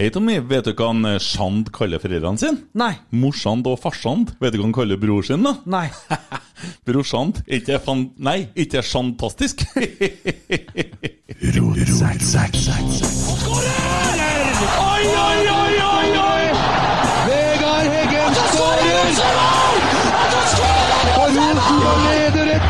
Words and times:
Hei, 0.00 0.08
Tommy. 0.08 0.38
Vet 0.48 0.64
du 0.64 0.70
hva 0.72 0.86
han 0.94 1.04
eh, 1.04 1.18
Shand 1.20 1.66
kaller 1.76 2.00
foreldrene 2.00 2.40
sine? 2.40 2.62
Nei. 2.80 2.94
Morsand 3.12 3.66
og 3.68 3.82
farsand. 3.82 4.30
Vet 4.40 4.54
du 4.54 4.56
hva 4.56 4.64
han 4.64 4.72
kaller 4.72 4.96
bror 4.96 5.20
sin, 5.28 5.44
da? 5.44 5.58
Nei. 5.68 5.90
Bror 6.88 7.02
Brorsand. 7.02 7.42
Ikke 7.44 7.76
fan... 7.84 8.06
Nei, 8.16 8.48
ikke 8.56 8.80
er 8.80 8.86
fantastisk. 8.88 9.60
Oi, 9.76 9.84
oi, 15.20 15.40
oi, 15.52 15.74
oi, 15.84 16.08
oi! 16.24 16.44
Vegard 17.28 17.92
Heggen 17.92 18.40
skårer! 18.56 19.22
Og 21.12 21.28
Rosenborg 21.28 22.04
leder 22.08 22.56
1-0! 22.56 22.69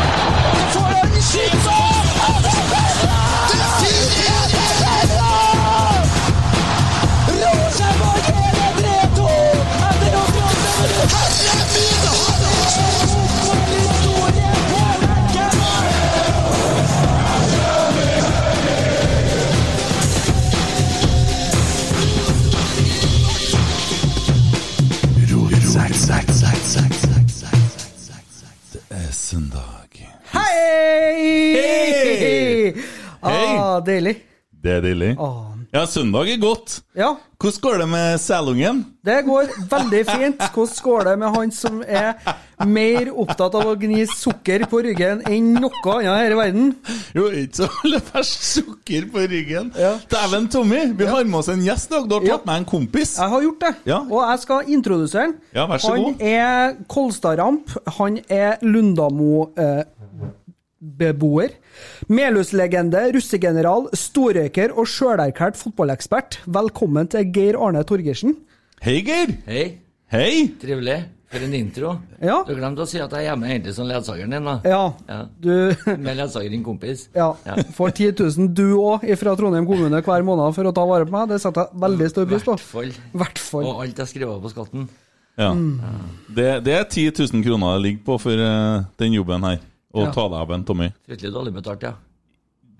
Søndag. 29.31 29.95
Hei! 30.33 31.55
Hei! 31.55 32.73
Ah, 33.21 33.79
deilig. 33.85 34.17
Det 34.63 34.71
er 34.71 34.81
deilig. 34.83 35.13
Ah. 35.19 35.50
Ja, 35.71 35.85
søndag 35.87 36.27
er 36.27 36.39
godt. 36.41 36.81
Ja, 36.99 37.13
Hvordan 37.39 37.61
går 37.63 37.77
det 37.79 37.85
med 37.89 38.17
selungen? 38.19 38.81
det 39.07 39.21
går 39.25 39.47
veldig 39.71 40.01
fint. 40.05 40.41
Hvordan 40.53 40.81
går 40.83 41.03
det 41.07 41.13
med 41.21 41.29
han 41.37 41.51
som 41.55 41.77
er 41.87 42.13
mer 42.67 43.07
opptatt 43.15 43.55
av 43.55 43.69
å 43.71 43.75
gni 43.79 44.03
sukker 44.05 44.65
på 44.69 44.81
ryggen 44.83 45.21
enn 45.31 45.53
noe 45.55 45.71
annet 45.93 46.11
her 46.11 46.35
i 46.35 46.39
verden? 46.41 46.73
Jo, 47.15 47.29
ikke 47.31 47.61
så 47.61 47.69
aller 47.85 48.03
verst 48.11 48.43
sukker 48.49 49.07
på 49.13 49.23
ryggen. 49.31 49.71
Ja. 49.79 49.93
Dæven, 50.11 50.49
Tommy, 50.51 50.81
vi 50.99 51.07
har 51.07 51.23
med 51.23 51.39
oss 51.39 51.47
en 51.55 51.63
gjest 51.63 51.89
i 51.89 51.95
dag. 51.95 52.09
Du 52.11 52.15
har 52.19 52.27
Ja. 52.27 52.35
tatt 52.37 52.45
med 52.51 52.55
en 52.57 52.65
kompis. 52.65 53.15
Jeg 53.17 53.29
har 53.29 53.41
gjort 53.47 53.59
det, 53.63 53.73
Ja. 53.85 53.99
og 54.11 54.21
jeg 54.29 54.39
skal 54.39 54.63
introdusere 54.67 55.21
han. 55.21 55.35
Ja, 55.55 55.67
vær 55.67 55.77
så 55.79 55.95
han 55.95 56.03
god. 56.03 56.21
er 56.21 56.75
Kolstadramp, 56.89 57.69
han 57.97 58.19
er 58.29 58.57
Lundamo-beboer. 60.81 61.49
Melhus-legende, 62.09 63.11
russegeneral, 63.13 63.87
storrøyker 63.93 64.73
og 64.77 64.87
sjølerklært 64.89 65.57
fotballekspert. 65.59 66.39
Velkommen 66.45 67.07
til 67.11 67.31
Geir 67.33 67.57
Arne 67.61 67.83
Torgersen. 67.83 68.35
Hei, 68.81 69.01
Geir. 69.05 69.35
Hei, 69.45 69.77
Hei. 70.11 70.47
trivelig. 70.61 71.03
For 71.31 71.39
en 71.39 71.53
intro. 71.55 71.93
Ja. 72.19 72.41
Du 72.43 72.51
glemte 72.57 72.81
å 72.83 72.85
si 72.89 72.99
at 72.99 73.09
jeg 73.15 73.21
er 73.23 73.29
hjemme 73.29 73.47
egentlig 73.47 73.71
som 73.73 73.85
ledsageren 73.87 74.33
din, 74.35 74.43
da. 74.43 74.57
Ja, 74.67 74.93
Ja. 75.07 75.19
du 75.39 75.71
Med 75.97 76.17
ledsager 76.17 76.49
din 76.49 76.61
kompis. 76.63 77.07
ja, 77.15 77.29
Ja. 77.45 77.55
får 77.77 77.91
10 77.95 78.11
000 78.19 78.47
du 78.53 78.75
òg 78.81 79.05
fra 79.17 79.35
Trondheim 79.37 79.65
kommune 79.65 80.01
hver 80.03 80.25
måned 80.27 80.53
for 80.53 80.63
å 80.67 80.73
ta 80.75 80.83
vare 80.85 81.05
på 81.05 81.11
meg. 81.15 81.29
Det 81.29 81.39
setter 81.39 81.69
jeg 81.69 81.79
veldig 81.79 82.09
stor 82.09 82.25
pris 82.27 82.43
på. 82.43 82.57
Hvert 83.15 83.39
fall. 83.39 83.63
Og 83.63 83.79
alt 83.85 83.97
jeg 84.03 84.07
skriver 84.11 84.41
på 84.43 84.51
skatten. 84.51 84.89
Ja. 85.39 85.53
Det, 86.35 86.49
det 86.65 86.73
er 86.75 86.83
10 86.83 87.13
000 87.31 87.43
kroner 87.47 87.77
det 87.77 87.85
ligger 87.85 88.03
på 88.11 88.19
for 88.19 88.35
uh, 88.35 88.83
den 88.99 89.13
jobben 89.15 89.47
her. 89.47 89.61
Å 89.91 90.05
Ja. 90.05 90.11
ta 90.15 90.27
deg 90.29 90.39
av 90.39 90.51
en, 90.55 90.63
Tommy. 90.63 90.87
Fryktelig 91.07 91.33
dårlig 91.33 91.53
betalt, 91.53 91.83
ja. 91.83 91.93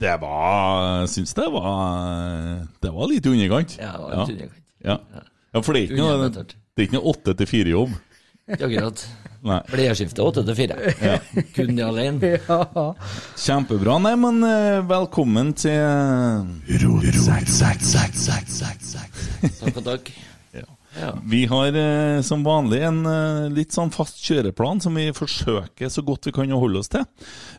Det 0.01 0.13
var 0.21 1.01
Jeg 1.01 1.09
syns 1.13 1.33
det 1.37 1.45
var 1.53 2.67
Det 2.81 2.91
var 2.91 3.07
litt 3.11 3.25
i 3.25 3.29
underkant. 3.29 3.75
Ja, 3.77 3.91
det 3.91 4.01
var 4.01 4.13
ja. 4.13 4.21
litt 4.25 4.29
underkant. 4.35 4.63
Ja. 4.83 4.97
ja, 5.53 5.61
for 5.61 5.73
det 5.73 5.81
er 5.81 5.91
ikke 5.91 6.01
noe. 6.01 6.29
Det 6.31 6.79
er 6.81 6.87
ikke 6.87 6.97
noe 6.97 7.11
åtte 7.11 7.35
til 7.37 7.47
fire-jobb. 7.51 7.91
Ikke 8.51 8.65
akkurat. 8.65 9.03
Bleieskifte 9.69 10.23
åtte 10.25 10.41
til 10.45 10.55
fire. 10.57 10.75
Kun 11.55 11.75
det 11.77 11.85
alene. 11.85 12.31
Ja. 12.49 12.87
Kjempebra. 13.37 13.99
Nei, 14.01 14.15
men 14.19 14.41
eh, 14.47 14.81
velkommen 14.89 15.53
til 15.53 15.81
Takk 19.61 19.77
og 19.77 19.83
takk. 19.85 20.11
Vi 21.31 21.45
har 21.49 21.77
eh, 21.77 22.21
som 22.25 22.43
vanlig 22.45 22.81
en 22.87 23.01
eh, 23.09 23.49
litt 23.53 23.75
sånn 23.75 23.91
fast 23.93 24.21
kjøreplan 24.25 24.81
som 24.83 24.97
vi 24.97 25.09
forsøker 25.15 25.91
så 25.91 26.03
godt 26.05 26.29
vi 26.29 26.35
kan 26.35 26.53
å 26.53 26.61
holde 26.61 26.81
oss 26.83 26.91
til. 26.91 27.05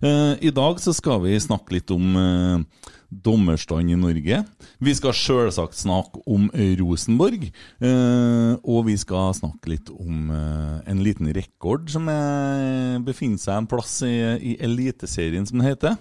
Eh, 0.02 0.34
I 0.48 0.52
dag 0.54 0.80
så 0.82 0.94
skal 0.96 1.22
vi 1.26 1.38
snakke 1.42 1.78
litt 1.78 1.92
om 1.94 2.18
eh, 2.18 2.88
dommerstand 3.12 3.90
i 3.92 3.96
Norge. 3.98 4.38
Vi 4.82 4.94
skal 4.96 5.14
sjølsagt 5.16 5.76
snakke 5.76 6.22
om 6.26 6.48
Rosenborg. 6.80 7.50
eh, 7.82 8.52
og 8.62 8.86
vi 8.86 8.96
skal 9.00 9.34
snakke 9.36 9.72
litt 9.72 9.90
om 9.92 10.30
eh, 10.32 10.78
en 10.90 11.02
liten 11.04 11.28
rekord 11.34 11.90
som 11.92 12.08
befinner 13.04 13.40
seg 13.40 13.58
en 13.58 13.68
plass 13.68 13.98
i, 14.06 14.14
i 14.52 14.54
Eliteserien, 14.62 15.44
som 15.46 15.60
det 15.60 15.74
heter. 15.74 15.98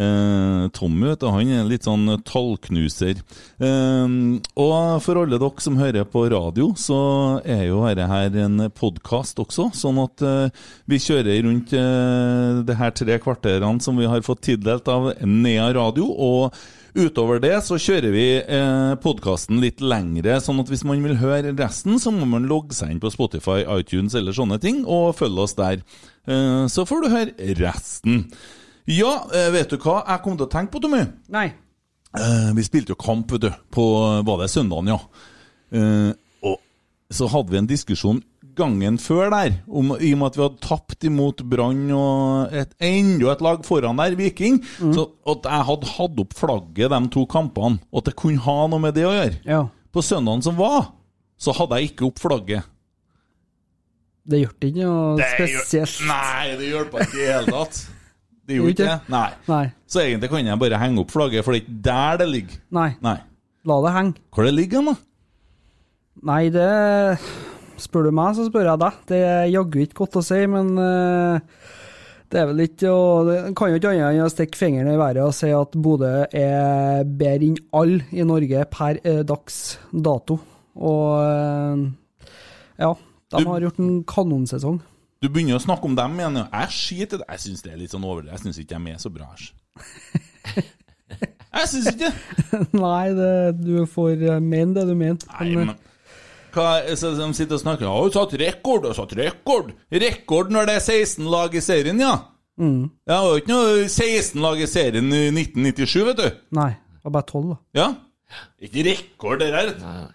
Eh, 0.00 0.66
Tommy 0.76 1.10
vet 1.10 1.22
du, 1.22 1.28
han 1.32 1.52
er 1.52 1.68
litt 1.68 1.86
sånn 1.86 2.08
tallknuser. 2.26 3.20
Og 3.60 5.02
for 5.04 5.20
alle 5.20 5.38
dere 5.40 5.62
som 5.62 5.78
hører 5.78 6.06
på 6.08 6.24
radio, 6.32 6.70
så 6.78 6.98
er 7.44 7.66
jo 7.68 7.82
dette 7.86 8.08
her 8.10 8.40
en 8.46 8.66
podkast 8.74 9.38
også. 9.42 9.68
Sånn 9.76 10.00
at 10.02 10.24
vi 10.88 11.00
kjører 11.02 11.44
rundt 11.46 11.74
det 12.66 12.76
her 12.78 12.94
tre 12.96 13.18
kvarterene 13.22 13.82
som 13.82 13.98
vi 13.98 14.08
har 14.08 14.24
fått 14.26 14.44
tildelt 14.48 14.88
av 14.92 15.12
Nea 15.26 15.68
Radio. 15.76 16.08
og 16.16 16.45
Utover 16.96 17.40
det 17.42 17.52
så 17.66 17.76
kjører 17.80 18.12
vi 18.14 18.26
eh, 18.40 18.92
podkasten 19.02 19.60
litt 19.60 19.82
lengre, 19.84 20.38
sånn 20.40 20.62
at 20.62 20.70
hvis 20.72 20.84
man 20.88 21.02
vil 21.04 21.18
høre 21.20 21.52
resten, 21.58 21.98
så 22.00 22.12
må 22.14 22.28
man 22.30 22.48
logge 22.48 22.76
seg 22.76 22.94
inn 22.94 23.02
på 23.02 23.12
Spotify, 23.12 23.66
iTunes 23.76 24.16
eller 24.16 24.36
sånne 24.36 24.56
ting, 24.62 24.80
og 24.88 25.12
følge 25.18 25.44
oss 25.44 25.56
der. 25.58 25.82
Eh, 26.24 26.64
så 26.72 26.86
får 26.88 27.04
du 27.04 27.12
høre 27.12 27.56
resten. 27.60 28.24
Ja, 28.88 29.26
eh, 29.34 29.50
vet 29.52 29.74
du 29.74 29.80
hva 29.82 30.00
jeg 30.06 30.22
kom 30.24 30.38
til 30.38 30.46
å 30.46 30.52
tenke 30.52 30.72
på, 30.72 30.82
Tommy? 30.84 31.02
Nei. 31.34 31.50
Eh, 32.16 32.50
vi 32.56 32.64
spilte 32.64 32.94
jo 32.94 33.00
kamp, 33.00 33.32
vet 33.34 33.44
du, 33.44 33.50
på 33.74 33.84
Var 34.24 34.40
det 34.40 34.48
søndagen, 34.52 34.94
ja. 34.94 35.00
Eh, 35.76 36.12
og 36.46 36.60
så 37.12 37.28
hadde 37.30 37.52
vi 37.52 37.60
en 37.60 37.68
diskusjon 37.68 38.22
gangen 38.58 38.96
før 39.02 39.30
der, 39.32 39.58
om, 39.68 39.94
i 40.00 40.12
og 40.14 40.20
med 40.20 40.30
at 40.30 40.38
vi 40.38 40.44
hadde 40.44 40.62
tapt 40.64 41.06
imot 41.08 41.42
Brann 41.50 41.84
og 41.94 42.54
et, 42.56 42.72
enda 42.82 43.32
et 43.32 43.44
lag 43.44 43.64
foran 43.66 44.00
der, 44.00 44.16
Viking. 44.18 44.60
Så 44.80 45.08
at 45.28 45.48
jeg 45.48 45.66
hadde 45.70 45.92
hatt 45.96 46.22
opp 46.24 46.36
flagget 46.36 46.94
de 46.94 47.00
to 47.14 47.26
kampene, 47.30 47.80
og 47.92 48.02
at 48.02 48.10
det 48.10 48.16
kunne 48.20 48.42
ha 48.46 48.56
noe 48.72 48.82
med 48.82 48.96
det 48.96 49.04
å 49.08 49.14
gjøre. 49.14 49.40
Ja. 49.48 49.60
På 49.92 50.04
søndagen 50.04 50.44
som 50.44 50.58
var, 50.58 50.90
så 51.40 51.54
hadde 51.56 51.78
jeg 51.80 51.92
ikke 51.92 52.08
opp 52.08 52.20
flagget. 52.22 52.66
Det 54.26 54.40
gjør 54.42 54.54
ikke 54.58 54.72
noe 54.80 55.28
spesielt. 55.36 56.00
Nei, 56.08 56.56
det 56.58 56.72
hjelper 56.72 57.04
ikke 57.04 57.20
i 57.20 57.22
det 57.22 57.30
hele 57.30 57.54
tatt. 57.54 57.82
Det 58.46 58.54
gjorde 58.58 58.74
ikke? 58.74 58.86
det. 58.88 59.12
Nei. 59.14 59.28
Nei. 59.50 59.64
Så 59.86 60.02
egentlig 60.02 60.30
kan 60.32 60.48
jeg 60.50 60.62
bare 60.62 60.80
henge 60.82 61.02
opp 61.02 61.12
flagget, 61.14 61.46
for 61.46 61.54
det 61.54 61.62
er 61.62 61.66
ikke 61.66 61.82
der 61.86 62.22
det 62.22 62.30
ligger. 62.32 62.62
Nei. 62.74 62.88
Nei. 63.06 63.18
La 63.66 63.76
det 63.84 63.92
henge. 63.94 64.16
Hvor 64.34 64.46
det 64.46 64.54
ligger 64.56 64.82
det, 64.82 64.94
da? 64.94 65.02
Nei, 66.26 66.42
det 66.48 66.66
Spør 67.76 68.06
du 68.08 68.12
meg, 68.16 68.34
så 68.38 68.46
spør 68.48 68.70
jeg 68.70 68.80
deg. 68.80 69.00
Det 69.10 69.18
er 69.26 69.50
jaggu 69.52 69.82
ikke 69.84 69.98
godt 70.04 70.16
å 70.20 70.24
si, 70.24 70.38
men 70.48 70.70
eh, 70.80 71.40
det 72.32 72.40
er 72.40 72.48
vel 72.50 72.62
ikke 72.64 72.90
å 72.90 73.02
Det 73.28 73.36
kan 73.58 73.70
jo 73.70 73.76
ikke 73.78 73.90
annet 73.92 74.16
enn 74.16 74.24
å 74.24 74.32
stikke 74.32 74.58
fingeren 74.58 74.88
i 74.94 74.98
været 74.98 75.20
og 75.22 75.34
si 75.36 75.50
at 75.54 75.76
Bodø 75.78 76.12
er 76.26 77.04
bedre 77.06 77.50
enn 77.52 77.58
alle 77.76 78.06
i 78.16 78.24
Norge 78.26 78.64
per 78.72 78.98
eh, 79.04 79.20
dags 79.28 79.60
dato. 79.92 80.38
Og 80.76 81.20
eh, 81.22 81.84
ja, 82.82 82.90
de 82.96 83.44
Du- 83.44 83.50
har 83.52 83.60
gjort 83.68 83.78
en 83.84 84.02
kanonsesong. 84.08 84.80
Du 85.24 85.30
begynner 85.32 85.56
å 85.56 85.62
snakke 85.64 85.88
om 85.88 85.94
dem 85.96 86.18
igjen. 86.20 86.36
Jeg 86.52 86.72
skiter. 86.76 87.22
Jeg 87.28 87.40
syns 87.40 87.62
det 87.64 87.70
er 87.72 87.78
litt 87.80 87.92
sånn 87.94 88.04
overdrevet. 88.04 88.36
Jeg 88.36 88.42
syns 88.44 88.58
ikke 88.60 88.76
de 88.84 88.92
er 88.92 88.98
så 89.00 89.10
bra. 89.14 89.30
Jeg 91.56 91.68
syns 91.72 91.86
ikke 91.94 92.10
det. 92.10 92.58
Nei, 92.76 93.06
det, 93.16 93.30
du 93.64 93.86
får 93.88 94.20
mene 94.44 94.74
det 94.76 94.84
du 94.90 94.92
mener. 94.98 95.22
Nei, 95.40 95.54
men 95.56 95.70
hva, 96.56 96.96
så 96.96 97.12
De 97.16 97.28
sitter 97.36 97.58
og 97.58 97.62
snakker 97.62 97.86
du 97.86 98.16
satt 98.16 98.34
rekord? 98.40 98.88
og 98.88 98.96
satt 98.96 99.14
rekord! 99.18 99.70
Rekord 99.92 100.50
når 100.54 100.70
det 100.70 100.78
er 100.80 100.86
16 101.04 101.30
lag 101.30 101.54
i 101.54 101.62
serien, 101.64 102.00
ja. 102.00 102.16
Mm. 102.56 102.88
Det 103.04 103.12
var 103.12 103.30
jo 103.30 103.40
ikke 103.42 103.52
noe 103.52 103.86
16 103.92 104.40
lag 104.42 104.60
i 104.60 104.68
serien 104.70 105.12
i 105.12 105.22
1997, 105.28 106.04
vet 106.10 106.20
du. 106.22 106.28
Nei, 106.56 106.72
det 106.72 107.08
var 107.08 107.16
bare 107.18 107.28
tolv, 107.30 107.54
da. 107.54 107.58
Ja? 107.76 107.88
Ikke 108.64 108.86
rekord, 108.88 109.42
det 109.44 109.52
der. 109.54 109.74
Nei. 109.84 110.06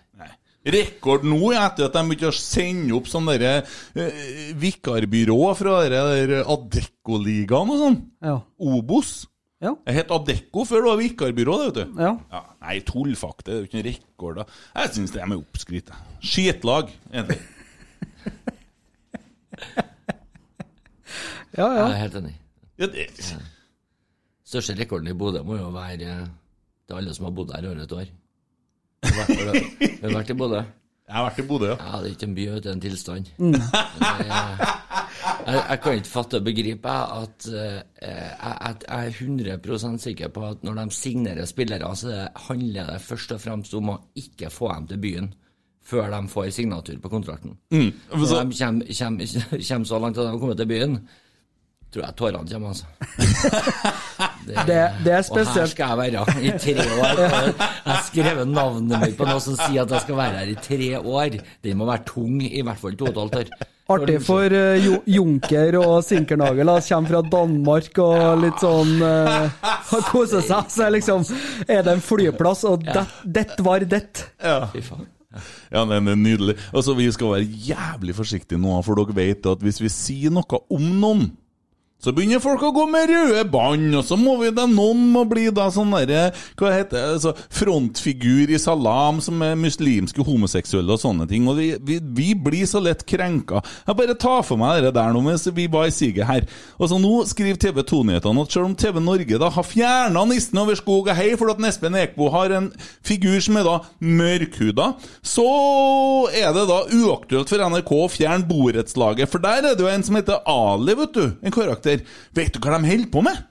Rekord 0.62 1.24
nå, 1.26 1.40
etter 1.58 1.88
at 1.88 1.96
de 1.96 2.02
begynte 2.06 2.30
å 2.30 2.38
sende 2.38 2.94
opp 2.94 3.08
sånne 3.10 3.34
der, 3.42 3.64
eh, 3.98 4.52
vikarbyrå 4.62 5.40
fra 5.58 5.80
Adeccoligaen 5.90 7.72
og 7.74 7.80
sånn. 7.82 7.98
Ja. 8.22 8.36
Obos. 8.62 9.26
Ja. 9.62 9.76
Jeg 9.86 9.94
het 10.00 10.12
Adecco 10.16 10.64
før 10.66 10.82
du 10.82 10.88
var 10.90 10.98
vikarbyrå, 10.98 11.56
det, 11.62 11.66
vet 11.70 11.76
du. 11.78 12.00
Ja. 12.02 12.12
Ja, 12.34 12.40
nei, 12.66 12.80
tullfakte. 12.88 13.46
Det 13.46 13.54
er 13.54 13.60
jo 13.60 13.68
ikke 13.70 13.78
noen 13.78 13.90
rekord, 13.92 14.40
da. 14.42 14.46
Jeg 14.82 14.94
syns 14.96 15.14
det 15.14 15.22
er 15.22 15.30
med 15.30 15.44
oppskritt. 15.44 15.92
Skitlag, 16.26 16.90
egentlig. 17.14 17.38
Ja, 21.58 21.66
ja. 21.68 21.86
Jeg 21.86 21.92
er 21.92 22.00
helt 22.06 22.16
enig. 22.22 22.36
Ja, 22.80 22.88
det, 22.88 23.08
Største 24.52 24.76
rekorden 24.80 25.08
i 25.12 25.16
Bodø 25.16 25.42
må 25.48 25.56
jo 25.60 25.70
være 25.76 26.08
eh, 26.08 26.24
til 26.88 26.98
alle 26.98 27.14
som 27.16 27.28
har 27.28 27.34
bodd 27.36 27.52
her 27.56 27.64
i 27.64 27.70
over 27.72 27.84
et 27.86 27.94
år. 27.96 28.10
Har 29.06 29.14
vært- 29.20 30.02
har 30.02 30.16
vært 30.18 30.32
i 30.34 30.38
Bodø? 30.42 30.62
Jeg 31.12 31.18
har 31.20 31.26
vært 31.28 31.40
i 31.44 31.48
Bodø, 31.50 31.68
ja. 31.74 31.76
Ja, 31.82 31.98
det 32.00 32.08
er 32.08 32.14
ikke 32.16 32.28
en 32.30 32.36
by, 32.38 32.46
det 32.56 32.70
er 32.72 32.76
en 32.78 32.82
tilstand. 32.86 33.32
Mm. 33.38 33.54
Jeg, 33.54 34.28
er- 34.30 34.78
Jeg, 35.46 35.58
jeg 35.70 35.80
kan 35.82 35.94
ikke 35.98 36.08
fatte 36.10 36.38
og 36.40 36.44
begripe 36.46 36.92
at 36.92 37.46
eh, 37.50 37.80
jeg, 38.02 38.36
jeg, 38.42 38.76
jeg 38.88 39.08
er 39.08 39.56
100 39.58 40.00
sikker 40.02 40.30
på 40.34 40.44
at 40.48 40.64
når 40.64 40.74
de 40.80 40.86
signerer 40.96 41.46
spillere, 41.50 41.90
så 41.98 42.08
det 42.10 42.28
handler 42.48 42.92
det 42.94 43.02
først 43.02 43.32
og 43.36 43.42
fremst 43.42 43.74
om 43.78 43.90
å 43.94 43.98
ikke 44.16 44.50
få 44.54 44.70
dem 44.74 44.88
til 44.88 45.02
byen 45.02 45.32
før 45.92 46.10
de 46.14 46.22
får 46.30 46.50
signatur 46.56 47.00
på 47.02 47.10
kontrakten. 47.10 47.58
Mm. 47.74 47.90
Når 48.14 48.18
de 48.22 48.58
kommer, 48.62 48.86
kommer, 49.00 49.26
kommer 49.68 49.86
så 49.90 50.00
langt 50.00 50.18
at 50.18 50.24
de 50.24 50.30
har 50.32 50.40
kommet 50.40 50.58
til 50.62 50.70
byen, 50.70 50.98
tror 51.92 52.06
jeg 52.06 52.16
tårene 52.22 52.52
kommer, 52.54 52.70
altså. 52.70 52.86
Det, 54.46 54.56
Det- 54.68 55.04
det 55.06 55.14
er 55.14 55.24
Og 55.32 55.46
her 55.56 55.66
skal 55.72 55.88
jeg 55.90 55.98
være 55.98 56.46
i 56.46 56.52
tre 56.58 56.76
år. 56.98 57.22
Jeg 57.86 57.94
har 57.94 58.02
skrevet 58.08 58.48
navnet 58.48 59.00
mitt 59.02 59.18
på 59.18 59.26
noe 59.28 59.40
som 59.44 59.56
sier 59.58 59.84
at 59.84 59.90
jeg 59.96 60.02
skal 60.06 60.16
være 60.18 60.38
her 60.42 60.50
i 60.52 60.58
tre 60.62 60.90
år. 61.00 61.38
Den 61.64 61.78
må 61.78 61.86
være 61.90 62.04
tung 62.06 62.42
i 62.46 62.62
hvert 62.62 62.78
fall 62.82 62.96
to 63.00 63.06
og 63.06 63.12
et 63.12 63.22
halvt 63.22 63.40
år. 63.42 63.68
Artig 63.92 64.20
for 64.24 64.54
uh, 64.56 64.78
jo, 64.80 65.00
Junker 65.10 65.76
og 65.82 66.04
Sinkernagel. 66.08 66.70
da, 66.70 66.78
Kommer 66.86 67.10
fra 67.12 67.22
Danmark 67.34 67.98
og 68.00 68.44
litt 68.46 68.62
sånn 68.64 69.02
uh, 69.04 69.50
Koser 70.12 70.46
seg. 70.46 70.70
Så 70.72 70.86
er 70.86 70.94
liksom 70.96 71.26
Er 71.68 71.82
det 71.84 71.98
en 71.98 72.06
flyplass, 72.06 72.64
og 72.70 72.86
det, 72.88 73.04
det 73.26 73.48
var 73.66 73.84
det. 73.84 74.06
Fy 74.72 74.84
faen. 74.86 75.10
ja, 75.72 75.84
det 75.88 75.98
er 76.00 76.16
nydelig. 76.16 76.56
Altså, 76.72 76.96
Vi 76.96 77.10
skal 77.12 77.34
være 77.36 77.50
jævlig 77.68 78.16
forsiktige 78.16 78.60
nå, 78.62 78.78
for 78.86 78.96
dere 79.02 79.16
vet 79.18 79.46
at 79.52 79.60
hvis 79.66 79.82
vi 79.84 79.92
sier 79.92 80.32
noe 80.32 80.62
om 80.72 80.88
noen 81.02 81.30
så 82.02 82.14
begynner 82.16 82.42
folk 82.42 82.64
å 82.66 82.72
gå 82.74 82.88
med 82.90 83.12
røde 83.12 83.44
bånd, 83.52 83.92
og 83.94 84.06
så 84.08 84.18
må 84.18 84.34
vi 84.42 84.50
da 84.56 84.66
noen 84.70 85.04
må 85.14 85.22
bli 85.30 85.48
da 85.54 85.68
sånn 85.74 85.92
derre 85.94 86.32
Hva 86.58 86.72
heter 86.74 86.96
det? 86.98 87.04
Altså, 87.16 87.34
frontfigur 87.54 88.50
i 88.50 88.60
Salam 88.62 89.20
som 89.22 89.42
er 89.46 89.60
muslimske 89.60 90.26
homoseksuelle 90.26 90.96
og 90.96 91.02
sånne 91.02 91.28
ting. 91.30 91.46
Og 91.50 91.60
vi, 91.60 91.68
vi, 91.86 92.00
vi 92.02 92.32
blir 92.34 92.66
så 92.70 92.82
lett 92.82 93.04
krenka. 93.08 93.62
Jeg 93.86 93.98
bare 94.00 94.18
tar 94.18 94.42
for 94.48 94.60
meg 94.62 94.82
det 94.86 94.94
der 94.96 95.14
nå 95.14 95.22
mens 95.26 95.46
vi 95.54 95.68
var 95.72 95.90
i 95.90 95.94
siget 95.94 96.26
her. 96.30 96.48
Og 96.80 96.90
så 96.90 97.00
Nå 97.02 97.24
skriver 97.30 97.58
TV 97.58 97.82
2-nyhetene 97.88 98.44
at 98.46 98.54
selv 98.54 98.68
om 98.68 98.76
TV 98.78 99.00
Norge 99.02 99.40
da 99.42 99.50
har 99.54 99.66
fjerna 99.66 100.22
nissen 100.30 100.60
over 100.62 100.78
skog 100.78 101.10
og 101.10 101.18
hei 101.18 101.32
fordi 101.38 101.56
at 101.56 101.70
Espen 101.72 101.98
Ekbo 101.98 102.30
har 102.34 102.54
en 102.54 102.68
figur 103.06 103.40
som 103.42 103.58
er 103.58 103.66
da 103.66 103.78
mørkhuda, 104.02 104.92
så 105.26 105.48
er 106.30 106.54
det 106.56 106.68
da 106.70 106.82
uaktuelt 106.94 107.50
for 107.50 107.66
NRK 107.74 107.92
å 107.98 108.10
fjerne 108.12 108.48
borettslaget. 108.50 109.32
For 109.32 109.44
der 109.44 109.72
er 109.72 109.78
det 109.78 109.86
jo 109.86 109.90
en 109.92 110.06
som 110.06 110.18
heter 110.18 110.44
Ali, 110.50 110.96
vet 110.98 111.18
du. 111.18 111.26
En 111.42 111.56
karakter. 111.56 111.91
Vet 112.38 112.56
du 112.56 112.60
hva 112.64 112.78
de 112.78 112.88
holder 112.88 113.12
på 113.12 113.24
med? 113.26 113.48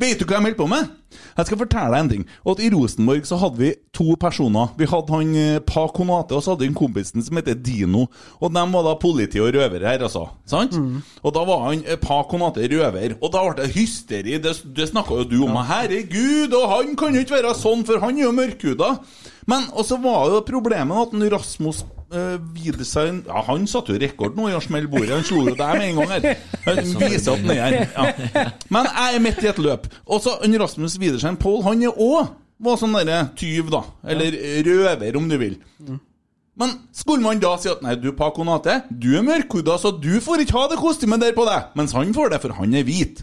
Vet 0.00 0.20
du 0.20 0.24
hva 0.24 0.38
de 0.38 0.46
holder 0.46 0.56
på 0.56 0.66
med? 0.70 0.88
Jeg 1.36 1.48
skal 1.48 1.58
fortelle 1.58 1.90
deg 1.92 2.00
en 2.04 2.10
ting. 2.12 2.22
Og 2.46 2.54
at 2.54 2.60
I 2.64 2.70
Rosenborg 2.72 3.26
så 3.26 3.36
hadde 3.40 3.58
vi 3.60 3.70
to 3.96 4.14
personer. 4.20 4.70
Vi 4.78 4.86
hadde 4.88 5.12
han 5.12 5.32
eh, 5.36 5.58
Pa 5.66 5.82
Konate, 5.92 6.36
og 6.36 6.44
så 6.44 6.54
hadde 6.54 6.64
vi 6.64 6.70
en 6.70 6.78
kompisen 6.78 7.24
som 7.26 7.36
heter 7.36 7.58
Dino. 7.58 8.06
Og 8.38 8.52
de 8.54 8.62
var 8.72 8.86
da 8.86 8.94
politi 9.02 9.42
og 9.42 9.50
røvere 9.56 9.90
her, 9.90 10.04
altså. 10.06 10.28
Sant? 10.48 10.76
Og 11.24 11.34
da 11.34 11.42
var 11.48 11.66
han 11.66 11.82
eh, 11.84 11.98
Pa 12.00 12.22
Konate 12.30 12.64
røver. 12.70 13.16
Og 13.18 13.34
da 13.34 13.42
ble 13.48 13.58
det 13.58 13.72
hysteri. 13.74 14.38
Det, 14.40 14.54
det 14.76 14.88
snakka 14.92 15.20
jo 15.20 15.28
du 15.32 15.36
om. 15.48 15.58
Herregud, 15.68 16.54
og 16.56 16.70
han 16.76 16.94
kan 16.96 17.18
jo 17.18 17.26
ikke 17.26 17.40
være 17.40 17.56
sånn, 17.58 17.84
for 17.88 18.00
han 18.06 18.16
er 18.16 18.28
jo 18.28 18.32
mørkhuda. 18.38 18.94
Men 19.50 19.66
og 19.72 19.86
så 19.88 19.96
var 20.02 20.28
jo 20.30 20.40
problemet 20.46 21.00
at 21.08 21.14
Rasmus 21.34 21.80
uh, 22.12 22.36
Wiedersheim 22.54 23.22
Ja, 23.26 23.40
han 23.48 23.64
satte 23.70 23.94
jo 23.94 24.00
rekord 24.02 24.36
nå 24.38 24.50
i 24.50 24.56
å 24.58 24.60
smelle 24.64 24.90
bordet. 24.92 25.14
Han 25.16 25.26
slo 25.26 25.46
jo 25.48 25.54
deg 25.58 25.80
med 25.80 25.86
en 25.88 26.00
gang 26.02 26.12
her. 26.16 26.44
Han 26.66 26.92
viser 27.02 27.32
at 27.34 27.40
han 27.40 27.50
er 27.54 27.62
her. 27.64 27.74
Ja. 27.96 28.44
Men 28.76 28.90
jeg 28.92 29.16
er 29.18 29.24
midt 29.26 29.42
i 29.44 29.50
et 29.50 29.62
løp. 29.62 29.88
Og 30.06 30.22
så 30.24 30.36
Rasmus 30.44 30.98
Wiedersheim 31.02 31.38
Pål, 31.40 31.62
han 31.70 31.82
er 31.88 31.96
òg 31.96 32.36
var 32.60 32.76
sånn 32.76 32.92
derre 32.92 33.22
tyv, 33.40 33.70
da. 33.72 33.78
Eller 34.12 34.34
røver, 34.66 35.16
om 35.16 35.28
du 35.30 35.36
vil. 35.40 35.54
Men 36.60 36.74
skulle 36.92 37.24
man 37.24 37.38
da 37.40 37.54
si 37.56 37.70
at 37.72 37.80
nei, 37.80 37.94
du 37.96 38.10
Pakonate, 38.12 38.82
du 38.92 39.14
er 39.16 39.24
mørkhuda, 39.24 39.78
så 39.80 39.94
du 39.96 40.10
får 40.20 40.42
ikke 40.44 40.58
ha 40.58 40.66
det 40.68 40.76
kostymet 40.82 41.22
der 41.24 41.32
på 41.32 41.46
deg, 41.48 41.70
mens 41.78 41.94
han 41.96 42.12
får 42.12 42.34
det, 42.34 42.40
for 42.42 42.52
han 42.58 42.76
er 42.76 42.84
hvit. 42.84 43.22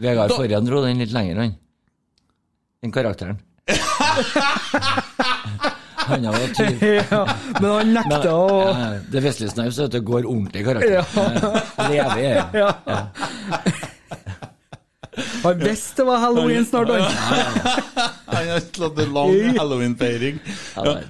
Vegard 0.00 0.32
Da- 0.32 0.38
Forhen 0.40 0.64
dro 0.70 0.80
den 0.86 1.02
litt 1.04 1.12
lenger, 1.12 1.42
han. 1.44 1.52
Den 2.80 2.94
karakteren. 2.96 3.36
Han 6.10 6.26
vært 6.34 6.56
tyv. 6.58 6.82
Ja, 7.14 7.22
men 7.60 7.68
han 7.70 7.92
nekta 7.96 8.32
å 8.34 8.48
ja, 8.70 8.88
det 9.12 9.22
festlige 9.24 9.52
snaus 9.54 9.78
er 9.78 9.88
at 9.88 9.94
det 9.96 10.02
går 10.06 10.26
ordentlig 10.26 10.62
i 10.62 10.66
karakter. 10.66 10.92
Ja. 10.98 11.04
Leve 11.90 12.18
i 12.18 12.22
det. 12.26 12.44
ja. 12.60 12.70
Han 15.42 15.58
visste 15.60 16.02
det 16.02 16.06
var 16.06 16.22
halloween 16.22 16.64
snart, 16.64 16.88
han. 16.88 17.02
Han 18.30 18.48
har 18.52 18.62
slått 18.70 18.98
en 19.02 19.12
lang 19.16 19.58
halloween-feiring. 19.58 20.38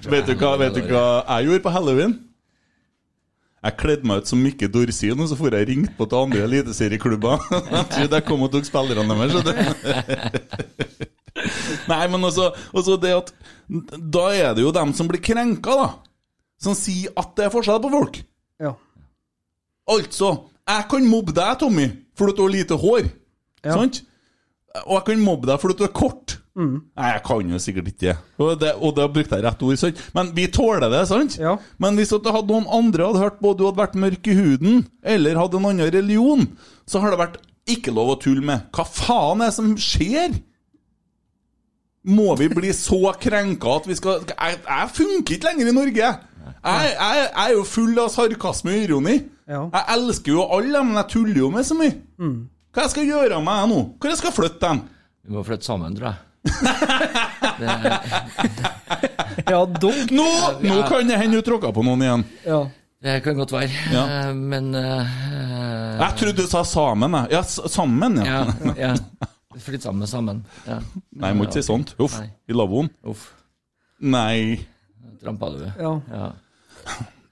Vet, 0.08 0.26
du 0.26 0.34
hva, 0.40 0.54
vet 0.60 0.74
du 0.78 0.82
hva 0.88 1.04
jeg 1.36 1.50
gjorde 1.50 1.64
på 1.66 1.74
halloween? 1.74 2.16
Jeg 3.60 3.76
kledde 3.76 4.08
meg 4.08 4.22
ut 4.22 4.30
som 4.30 4.40
Mikke 4.40 4.70
Dorsin, 4.72 5.20
og 5.20 5.28
så 5.28 5.36
får 5.36 5.58
jeg 5.58 5.68
ringt 5.68 5.92
på 5.98 6.06
til 6.08 6.16
andre 6.22 6.46
eliteserieklubber. 6.46 7.42
Jeg 7.76 7.86
trodde 7.92 8.16
jeg 8.16 8.24
kom 8.24 8.46
og 8.46 8.54
tok 8.54 8.64
spillerne 8.64 9.16
deres. 9.20 9.34
Nei, 11.90 12.02
men 12.12 12.26
også, 12.28 12.50
også 12.76 12.96
det 13.00 13.12
at 13.16 13.32
Da 14.12 14.24
er 14.34 14.54
det 14.56 14.64
jo 14.64 14.72
dem 14.74 14.92
som 14.96 15.08
blir 15.10 15.22
krenka, 15.22 15.76
da. 15.78 15.88
Som 16.60 16.76
sier 16.76 17.14
at 17.18 17.32
det 17.38 17.46
er 17.46 17.54
forskjell 17.54 17.80
på 17.84 17.92
folk. 17.92 18.20
Ja. 18.60 18.74
Altså, 19.90 20.34
jeg 20.68 20.86
kan 20.90 21.08
mobbe 21.08 21.34
deg, 21.34 21.56
Tommy, 21.60 21.88
fordi 22.18 22.36
du 22.36 22.44
har 22.44 22.52
lite 22.52 22.78
hår. 22.78 23.08
Ja. 23.64 23.78
Sant? 23.78 24.02
Og 24.84 24.94
jeg 24.98 25.06
kan 25.08 25.24
mobbe 25.24 25.48
deg 25.50 25.62
fordi 25.62 25.80
du 25.80 25.86
er 25.88 25.94
kort. 25.96 26.36
Nei, 26.60 27.12
jeg 27.14 27.22
kan 27.24 27.52
jo 27.54 27.58
sikkert 27.62 27.88
ikke. 27.92 28.14
Og 28.42 28.50
det, 28.60 28.72
og 28.82 28.92
da 28.98 29.06
brukte 29.10 29.38
jeg 29.38 29.46
rett 29.46 29.62
ord, 29.64 29.78
sant? 29.80 30.00
Men 30.16 30.32
vi 30.36 30.44
tåler 30.52 30.90
det, 30.92 31.04
sant? 31.08 31.38
Ja. 31.40 31.54
Men 31.80 31.96
hvis 31.96 32.12
at 32.16 32.26
hadde 32.26 32.52
noen 32.52 32.68
andre 32.74 33.06
hadde 33.08 33.22
hørt 33.22 33.38
at 33.40 33.60
du 33.60 33.64
hadde 33.64 33.80
vært 33.80 33.96
mørk 34.02 34.28
i 34.28 34.36
huden, 34.36 34.82
eller 35.14 35.40
hadde 35.40 35.60
en 35.60 35.70
annen 35.70 35.92
religion, 35.94 36.44
så 36.90 37.00
har 37.02 37.14
det 37.14 37.22
vært 37.22 37.40
ikke 37.70 37.94
lov 37.94 38.14
å 38.14 38.18
tulle 38.20 38.44
med. 38.44 38.66
Hva 38.74 38.84
faen 38.88 39.44
er 39.44 39.50
det 39.50 39.56
som 39.56 39.72
skjer? 39.80 40.36
Må 42.08 42.32
vi 42.40 42.46
bli 42.48 42.70
så 42.72 43.12
krenka 43.20 43.68
at 43.76 43.84
vi 43.90 43.94
skal 43.98 44.22
Jeg, 44.30 44.56
jeg 44.64 44.88
funker 44.96 45.34
ikke 45.36 45.48
lenger 45.50 45.68
i 45.68 45.74
Norge! 45.76 46.08
Jeg, 46.60 46.64
jeg, 46.64 46.96
jeg 46.96 47.28
er 47.44 47.50
jo 47.54 47.62
full 47.68 47.98
av 48.00 48.08
sarkasme 48.12 48.72
og 48.72 48.78
ironi. 48.86 49.16
Ja. 49.48 49.60
Jeg 49.74 49.84
elsker 49.96 50.30
jo 50.34 50.42
alle, 50.56 50.78
men 50.84 50.96
jeg 51.00 51.08
tuller 51.12 51.38
jo 51.42 51.48
med 51.52 51.64
så 51.68 51.74
mye. 51.76 51.94
Hva 52.70 52.78
jeg 52.84 52.92
skal 52.94 53.08
gjøre 53.08 53.34
av 53.38 53.42
meg 53.46 53.60
nå? 53.70 53.78
Hvor 54.00 54.08
jeg 54.12 54.20
skal 54.20 54.34
flytte 54.34 54.60
dem? 54.64 54.78
Vi 55.24 55.30
må 55.36 55.40
flytte 55.46 55.66
sammen, 55.68 55.90
tror 55.96 56.06
jeg. 56.10 56.18
Ja, 59.50 59.64
dunk. 59.66 60.10
Nå, 60.14 60.26
nå 60.62 60.76
kan 60.88 61.08
det 61.08 61.16
hende 61.20 61.40
du 61.40 61.44
tråkka 61.46 61.72
på 61.74 61.82
noen 61.86 62.02
igjen. 62.06 62.22
ja. 62.48 62.60
Det 63.00 63.14
kan 63.24 63.32
godt 63.38 63.52
være. 63.54 63.70
Ja. 63.94 64.02
Eh, 64.28 64.34
Men 64.36 64.74
uh, 64.76 65.08
Jeg 66.02 66.16
trodde 66.20 66.44
du 66.44 66.48
sa 66.50 66.60
sammen, 66.68 67.14
jeg. 67.16 67.30
Ja, 67.32 67.40
sammen, 67.48 68.18
ja. 68.20 68.42
Ja. 68.76 68.76
ja. 68.76 68.90
Flytte 69.58 69.82
sammen 69.82 70.06
sammen. 70.06 70.44
Ja. 70.66 70.78
Nei, 71.10 71.32
jeg 71.32 71.38
må 71.38 71.46
ikke 71.48 71.58
si 71.58 71.66
sånt. 71.66 71.94
Uff. 71.98 72.14
Nei. 72.20 72.30
I 72.46 72.54
lavvoen. 72.54 72.90
Uff. 73.10 73.26
Nei. 74.00 74.60
Trampa 75.20 75.50
du? 75.52 75.64
ja. 75.66 75.90
Ja. 76.10 76.30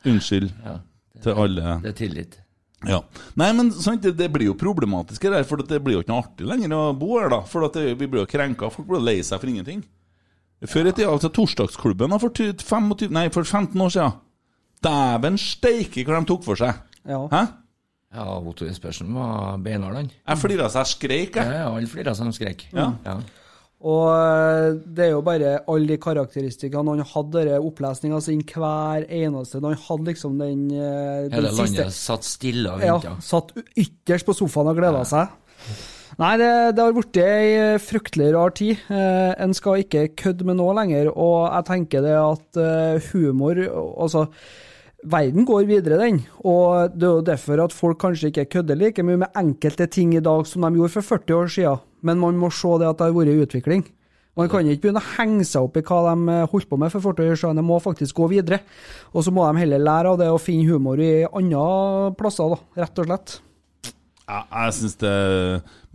Unnskyld 0.08 0.50
ja. 0.64 0.74
til 1.22 1.38
alle. 1.44 1.78
Det 1.84 1.92
er 1.92 1.96
tillit. 1.98 2.38
Ja. 2.86 3.00
Nei, 3.38 3.48
men 3.56 3.70
sant, 3.74 4.02
det, 4.04 4.12
det 4.18 4.28
blir 4.34 4.50
jo 4.50 4.56
problematisk 4.58 5.24
her, 5.26 5.40
for 5.48 5.62
det 5.66 5.80
blir 5.82 5.96
jo 5.96 6.02
ikke 6.04 6.12
noe 6.12 6.22
artig 6.22 6.46
lenger 6.46 6.74
å 6.76 6.82
bo 6.98 7.16
her, 7.18 7.30
da. 7.32 7.40
For 7.48 7.66
at 7.66 7.78
det, 7.78 7.94
vi 7.98 8.06
blir 8.10 8.22
jo 8.22 8.30
krenka. 8.30 8.70
Folk 8.74 8.86
blir 8.90 9.02
lei 9.02 9.16
seg 9.26 9.40
for 9.42 9.50
ingenting. 9.50 9.82
Før 10.66 10.90
i 10.90 10.92
tida, 10.94 11.10
altså 11.10 11.30
Torsdagsklubben 11.34 12.10
da, 12.14 12.18
for, 12.22 12.34
ty- 12.34 12.50
25, 12.50 13.10
nei, 13.14 13.28
for 13.34 13.46
15 13.46 13.78
år 13.84 13.94
siden 13.94 14.16
Dæven 14.82 15.36
steike 15.38 16.02
hva 16.06 16.18
de 16.20 16.28
tok 16.30 16.44
for 16.46 16.58
seg! 16.58 16.78
ja. 17.06 17.18
Hæ? 17.32 17.42
Ja, 18.14 18.24
Otto 18.40 18.64
Jespersen 18.64 19.10
var 19.12 19.58
beinhard, 19.60 19.98
han. 19.98 20.06
Jeg 20.28 20.40
flira 20.40 20.68
så 20.72 20.80
jeg 20.84 20.94
skreik, 20.94 21.36
Ja, 21.36 21.42
jeg. 21.44 21.58
ja, 21.60 21.66
alle 21.76 21.90
flira 21.90 22.14
som 22.16 22.30
skrek. 22.32 22.64
Ja. 22.72 22.92
Ja. 23.04 23.18
Og 23.78 24.06
eh, 24.10 24.78
det 24.96 25.04
er 25.04 25.10
jo 25.12 25.20
bare 25.22 25.50
alle 25.70 25.86
de 25.92 25.98
karakteristikkene. 26.02 26.96
Han 26.96 27.04
hadde 27.12 27.58
opplesninga 27.60 28.18
sin 28.24 28.40
hver 28.42 29.04
eneste 29.06 29.60
Han 29.62 29.76
hadde 29.84 30.08
liksom 30.08 30.38
den, 30.40 30.64
eh, 30.72 31.28
den 31.28 31.36
Hele 31.36 31.52
siste 31.52 31.66
landet 31.84 31.94
satt 31.94 32.26
stille 32.26 32.72
og 32.74 32.82
Ja, 32.82 33.14
satt 33.22 33.52
ytterst 33.78 34.26
på 34.26 34.34
sofaen 34.34 34.72
og 34.72 34.80
gleda 34.80 35.04
seg. 35.06 35.28
Nei, 36.18 36.32
det, 36.40 36.48
det 36.74 36.82
har 36.82 36.96
blitt 36.96 37.20
ei 37.22 37.76
fryktelig 37.78 38.32
rar 38.34 38.50
tid. 38.58 38.80
Eh, 38.90 39.34
en 39.44 39.54
skal 39.54 39.84
ikke 39.84 40.08
kødde 40.18 40.48
med 40.48 40.58
noe 40.58 40.74
lenger, 40.74 41.12
og 41.14 41.44
jeg 41.52 41.68
tenker 41.68 42.02
det 42.02 42.16
at 42.18 42.58
eh, 42.64 43.12
humor 43.12 43.60
Altså, 43.68 44.24
verden 45.06 45.46
går 45.46 45.66
videre, 45.68 45.98
den. 46.00 46.22
Og 46.42 46.94
det 46.94 47.06
er 47.06 47.14
jo 47.18 47.26
derfor 47.26 47.64
at 47.64 47.74
folk 47.74 48.00
kanskje 48.02 48.32
ikke 48.32 48.48
kødder 48.56 48.78
like 48.78 49.04
mye 49.06 49.20
med 49.24 49.38
enkelte 49.38 49.86
ting 49.86 50.14
i 50.16 50.24
dag 50.24 50.46
som 50.46 50.66
de 50.66 50.74
gjorde 50.74 50.96
for 50.96 51.14
40 51.16 51.36
år 51.36 51.54
siden. 51.54 51.84
Men 52.02 52.18
man 52.22 52.38
må 52.38 52.50
se 52.50 52.74
det 52.80 52.88
at 52.88 52.98
det 52.98 53.08
har 53.08 53.16
vært 53.16 53.46
utvikling. 53.46 53.86
Man 54.38 54.46
kan 54.46 54.66
ikke 54.70 54.84
begynne 54.84 55.02
å 55.02 55.14
henge 55.16 55.42
seg 55.46 55.66
opp 55.66 55.76
i 55.80 55.82
hva 55.82 55.98
de 56.06 56.30
eh, 56.30 56.44
holdt 56.52 56.68
på 56.70 56.78
med 56.78 56.92
for 56.94 57.02
40 57.02 57.32
år 57.32 57.40
siden. 57.40 57.58
De 57.58 57.66
må 57.66 57.80
faktisk 57.82 58.20
gå 58.20 58.28
videre. 58.30 58.60
Og 59.10 59.26
så 59.26 59.34
må 59.34 59.46
de 59.48 59.64
heller 59.64 59.82
lære 59.82 60.12
av 60.12 60.20
det 60.20 60.28
og 60.30 60.42
finne 60.42 60.68
humor 60.70 61.02
i 61.02 61.26
andre 61.26 62.12
plasser, 62.18 62.54
da, 62.54 62.84
rett 62.84 63.02
og 63.02 63.10
slett. 63.10 63.38
Ja, 64.28 64.42
jeg 64.52 64.74
synes 64.76 64.96
det 65.00 65.12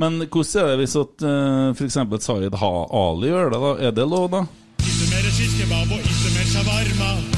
Men 0.01 0.15
hvordan 0.25 0.63
er 0.63 0.72
det 0.72 0.79
hvis 0.81 0.95
at 0.98 1.25
f.eks. 1.77 2.00
Zaid 2.25 2.57
Ha 2.63 2.72
Ali 2.89 3.29
gjør 3.29 3.53
det, 3.53 3.62
da? 3.62 3.72
Er 3.77 3.93
det 3.93 4.07
lov, 4.10 4.25
da? 4.33 4.43
Ikke 4.81 5.07
mer 5.13 5.29
kirsebab 5.38 5.93
og 5.93 6.01
ikke 6.01 6.33
mer 6.33 6.51
shawarma. 6.55 7.32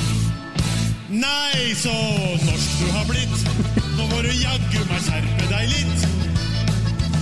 Nei, 1.16 1.74
så 1.80 1.94
norsk 2.46 2.72
du 2.82 2.88
har 2.92 3.06
blitt. 3.08 3.36
Nå 3.96 4.08
må 4.12 4.22
du 4.26 4.32
jaggu 4.36 4.82
meg 4.90 5.02
skjerpe 5.06 5.46
deg 5.52 5.70
litt. 5.72 6.06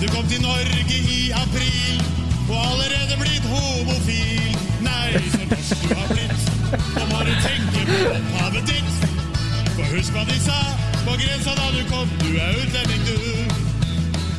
Du 0.01 0.07
kom 0.15 0.25
til 0.31 0.41
Norge 0.43 0.97
i 0.97 1.19
april 1.37 2.01
og 2.49 2.57
allerede 2.57 3.19
blitt 3.21 3.45
homofil. 3.51 4.57
Nei, 4.87 5.21
så 5.35 5.43
norsk 5.51 5.85
du 5.85 5.93
har 5.93 6.09
blitt. 6.09 6.49
Nå 6.73 7.05
må 7.11 7.21
du 7.27 7.33
tenke 7.45 7.85
på 7.91 7.99
opphavet 8.15 8.71
ditt. 8.71 9.05
For 9.75 9.93
husk 9.93 10.17
hva 10.17 10.25
de 10.31 10.39
sa 10.47 10.57
på 11.03 11.19
grensa 11.21 11.53
da 11.59 11.69
du 11.75 11.83
kom. 11.91 12.17
Du 12.23 12.33
er 12.33 12.59
utlending, 12.63 13.05
du. 13.11 13.15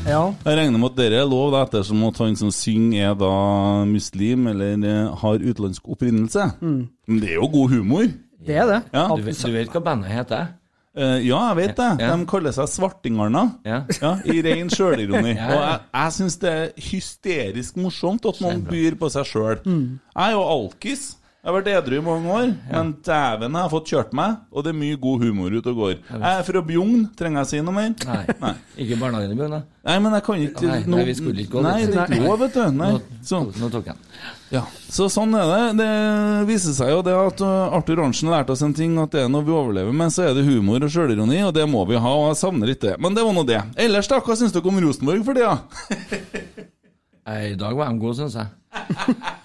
Ja. 0.04 0.24
Jeg 0.44 0.58
regner 0.58 0.76
med 0.82 0.90
at 0.90 0.98
dere 0.98 1.22
er 1.22 1.30
lov, 1.30 1.54
da, 1.54 1.62
ettersom 1.64 2.02
at 2.10 2.18
han 2.20 2.34
som 2.36 2.50
synger 2.52 3.12
er 3.12 3.14
da 3.22 3.32
muslim 3.88 4.50
eller 4.50 4.74
eh, 4.84 5.14
har 5.22 5.40
utenlandsk 5.40 5.88
opprinnelse. 5.94 6.50
Men 6.60 7.22
det 7.22 7.30
er 7.32 7.38
jo 7.38 7.48
god 7.54 7.78
humor. 7.78 8.10
Det 8.46 8.56
er 8.60 8.66
det. 8.70 8.82
Ja. 8.92 9.06
Du, 9.16 9.22
vet- 9.24 9.40
du 9.44 9.52
vet 9.54 9.72
hva 9.74 9.82
bandet 9.86 10.10
heter? 10.12 10.52
Uh, 10.94 11.18
ja, 11.26 11.38
jeg 11.50 11.56
vet 11.58 11.76
det. 11.80 11.88
Ja. 12.04 12.12
De 12.16 12.26
kaller 12.30 12.52
seg 12.54 12.68
Svartingarna. 12.70 13.40
Ja. 13.66 13.80
Ja, 13.98 14.12
I 14.30 14.42
ren 14.46 14.68
sjølironi. 14.70 15.32
Ja, 15.40 15.48
ja. 15.48 15.56
Og 15.56 15.62
jeg, 15.64 15.80
jeg 15.96 16.12
syns 16.20 16.36
det 16.44 16.52
er 16.54 16.68
hysterisk 16.92 17.76
morsomt 17.82 18.28
at 18.30 18.38
noen 18.44 18.62
byr 18.68 18.94
på 19.00 19.10
seg 19.10 19.26
sjøl. 19.26 19.58
Jeg 19.66 19.98
er 20.28 20.36
jo 20.36 20.44
alkis. 20.54 21.16
Jeg 21.44 21.52
har 21.52 21.56
vært 21.58 21.66
edru 21.74 21.94
i 21.98 22.00
mange 22.00 22.30
år, 22.32 22.52
men 22.72 22.90
dæven, 23.04 23.52
jeg 23.52 23.60
har 23.66 23.68
fått 23.68 23.90
kjørt 23.92 24.14
meg, 24.16 24.36
og 24.48 24.62
det 24.64 24.70
er 24.72 24.76
mye 24.80 24.96
god 24.96 25.24
humor 25.26 25.52
ute 25.52 25.68
og 25.74 25.76
går. 25.76 25.90
Jeg 26.08 26.22
er 26.30 26.46
fra 26.46 26.62
Bjugn, 26.64 27.02
trenger 27.20 27.42
jeg 27.42 27.50
si 27.50 27.58
noe 27.66 27.74
mer? 27.76 27.90
Nei. 28.08 28.22
Nei. 28.46 28.52
Ikke 28.80 28.96
barnehagen 29.02 29.34
i 29.34 29.36
Bjugn, 29.36 29.52
da? 29.52 29.58
Nei, 29.84 29.96
men 30.00 30.16
jeg 30.16 30.24
kan 30.24 30.40
ikke 30.46 30.64
Nei, 30.70 30.78
nei, 30.88 31.02
vi 31.04 31.16
skulle 31.18 31.44
ikke 31.44 31.58
gå 31.58 31.64
Nei, 31.66 31.74
det 31.84 31.98
er 32.00 32.14
ikke 32.16 32.22
lov, 32.24 32.38
vet 32.46 32.56
du. 32.56 32.62
Nei. 32.78 32.88
Nå, 32.94 33.20
Så, 33.28 33.42
nå 33.60 33.68
tok 33.74 33.90
jeg 33.90 33.98
den. 34.00 34.24
ja. 34.56 34.62
så 34.96 35.10
sånn 35.12 35.36
er 35.36 35.52
det. 35.52 35.60
Det 35.82 35.90
viser 36.48 36.78
seg 36.80 36.94
jo 36.94 37.04
det 37.04 37.18
at 37.26 37.44
uh, 37.44 37.76
Arthur 37.76 38.00
Arntzen 38.06 38.32
lærte 38.32 38.56
oss 38.56 38.64
en 38.64 38.72
ting, 38.80 38.96
at 39.04 39.12
det 39.12 39.26
er 39.26 39.30
noe 39.36 39.44
vi 39.44 39.52
overlever 39.52 39.92
med, 40.00 40.16
så 40.16 40.24
er 40.30 40.32
det 40.40 40.46
humor 40.48 40.80
og 40.80 40.96
sjølironi, 40.96 41.42
og 41.44 41.52
det 41.60 41.68
må 41.68 41.84
vi 41.92 42.00
ha, 42.00 42.16
og 42.24 42.30
jeg 42.32 42.40
savner 42.40 42.72
litt 42.72 42.80
det. 42.88 42.96
Men 43.04 43.20
det 43.20 43.28
var 43.28 43.36
nå 43.36 43.44
det. 43.52 43.60
Ellers, 43.84 44.08
da, 44.08 44.24
hva 44.24 44.40
syns 44.40 44.56
dere 44.56 44.72
om 44.72 44.80
Rosenborg 44.88 45.28
for 45.28 45.36
tida? 45.36 45.58
Nei, 47.28 47.40
I 47.52 47.56
dag 47.60 47.76
var 47.76 47.92
de 47.92 48.00
gode, 48.00 48.16
syns 48.24 48.40
jeg. 48.40 48.48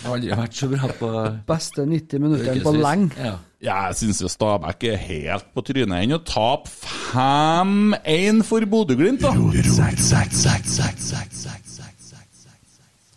Jeg 0.00 0.08
har 0.08 0.16
aldri 0.16 0.36
vært 0.38 0.56
så 0.56 0.66
bra 0.70 0.88
på 0.96 1.08
Beste 1.48 1.84
90 1.84 2.22
minuttene 2.22 2.62
på 2.64 2.72
lenge. 2.76 3.12
Ja. 3.20 3.34
Ja, 3.60 3.74
jeg 3.90 3.98
syns 3.98 4.22
jo 4.22 4.28
Stabæk 4.32 4.86
er 4.88 4.96
helt 4.96 5.50
på 5.52 5.60
trynet 5.68 6.06
enn 6.06 6.14
å 6.16 6.18
tape 6.24 6.70
5-1 7.12 8.40
for 8.48 8.64
Bodø-Glimt, 8.72 9.20
da. 9.20 9.34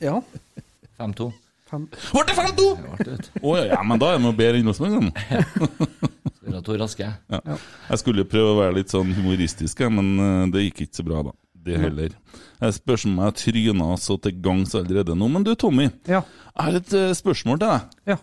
Ja. 0.04 0.18
5-2. 1.00 1.30
Fem. 1.72 1.86
Ble 2.12 2.26
det 2.28 2.36
5-2? 2.36 2.66
Ble 2.82 2.98
det, 3.00 3.14
vet 3.14 3.30
du. 3.30 3.40
Å 3.40 3.56
ja, 3.58 3.64
ja, 3.72 3.80
men 3.88 4.02
da 4.04 4.12
er 4.12 4.20
det 4.20 4.26
noe 4.26 4.36
bedre 4.38 4.60
enn 4.60 4.74
oss 4.74 4.82
noen 4.84 4.98
gang. 4.98 5.14
Det 6.44 6.60
to 6.68 6.76
raske. 6.78 7.08
Ja. 7.32 7.40
Jeg 7.88 8.02
skulle 8.04 8.28
prøve 8.28 8.52
å 8.52 8.60
være 8.60 8.76
litt 8.82 8.92
sånn 8.92 9.16
humoristisk, 9.16 9.80
men 9.96 10.12
eh, 10.20 10.44
det 10.54 10.68
gikk 10.68 10.84
ikke 10.86 11.00
så 11.00 11.08
bra, 11.08 11.24
da. 11.30 11.34
Det 11.64 11.80
heller. 11.80 12.12
Jeg 12.60 12.76
spørs 12.76 13.06
om 13.08 13.20
jeg 13.24 13.36
tryna 13.40 13.94
så 14.00 14.18
til 14.20 14.36
gangs 14.44 14.76
allerede 14.76 15.16
nå. 15.16 15.30
Men 15.32 15.46
du, 15.48 15.54
Tommy. 15.56 15.88
Ja. 16.12 16.20
Jeg 16.54 16.66
har 16.68 16.76
et 16.80 16.94
eh, 16.94 17.14
spørsmål 17.18 17.60
til 17.62 17.70
deg. 17.72 17.94
Ja. 18.14 18.18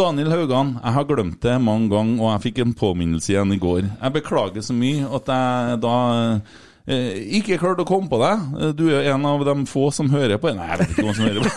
Daniel 0.00 0.30
Haugan, 0.30 0.74
jeg 0.78 0.92
har 0.94 1.06
glemt 1.08 1.40
det 1.42 1.56
mange 1.64 1.88
ganger, 1.90 2.20
og 2.22 2.28
jeg 2.34 2.42
fikk 2.48 2.58
en 2.62 2.74
påminnelse 2.78 3.32
igjen 3.32 3.54
i 3.56 3.60
går. 3.60 3.86
Jeg 3.88 4.14
beklager 4.14 4.62
så 4.62 4.76
mye 4.76 5.08
at 5.18 5.30
jeg 5.32 5.80
da 5.82 5.94
eh, 6.86 7.16
ikke 7.40 7.58
klarte 7.60 7.82
å 7.82 7.88
komme 7.88 8.06
på 8.12 8.20
deg. 8.22 8.44
Eh, 8.60 8.70
Du 8.78 8.84
er 8.92 9.08
en 9.14 9.26
av 9.26 9.42
de 9.48 9.56
få 9.70 9.88
som 9.96 10.12
hører 10.12 10.38
på 10.42 10.52
Nei, 10.54 10.68
jeg 10.70 10.78
vet 10.82 10.94
ikke 10.94 11.06
hvem 11.08 11.18
som 11.18 11.26
hører 11.26 11.42
på. 11.42 11.50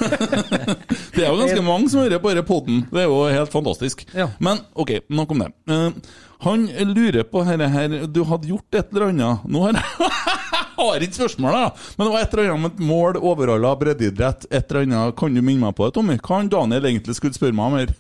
det 1.17 1.23
er 1.23 1.29
jo 1.29 1.39
ganske 1.43 1.65
mange 1.69 1.91
som 1.93 2.01
hører 2.05 2.23
på 2.23 2.33
denne 2.33 2.47
poden. 2.47 2.81
Det 2.89 3.03
er 3.03 3.09
jo 3.11 3.19
helt 3.35 3.53
fantastisk. 3.53 4.05
Ja. 4.17 4.31
Men 4.39 4.63
ok, 4.73 4.95
nok 5.13 5.35
om 5.35 5.43
det. 5.45 5.51
Han 6.43 6.65
lurer 6.89 7.23
på 7.29 7.39
dette 7.47 7.69
her 7.71 7.93
Du 8.11 8.23
hadde 8.27 8.49
gjort 8.49 8.75
et 8.75 8.89
eller 8.91 9.11
annet. 9.13 9.45
Nå 9.47 9.61
har 9.67 9.77
Jeg 9.77 10.65
har 10.89 10.99
ikke 11.05 11.27
da. 11.41 11.65
Men 11.97 12.05
det 12.05 12.13
var 12.13 12.21
et 12.21 12.33
eller 12.33 12.49
annet 12.53 12.63
med 12.63 12.71
et 12.73 12.81
mål 12.89 13.13
overhalla, 13.19 13.69
breddeidrett. 13.79 14.41
Et 14.49 14.71
eller 14.71 14.81
annet. 14.83 15.15
Kan 15.19 15.35
du 15.35 15.41
minne 15.41 15.61
meg 15.63 15.73
på 15.77 15.83
det, 15.87 15.93
Tommy? 15.97 16.15
Hva 16.23 16.35
Daniel 16.51 16.83
egentlig 16.89 17.15
skulle 17.17 17.35
spørre 17.37 17.55
meg 17.57 17.65
om 17.65 17.73
her? 17.79 17.89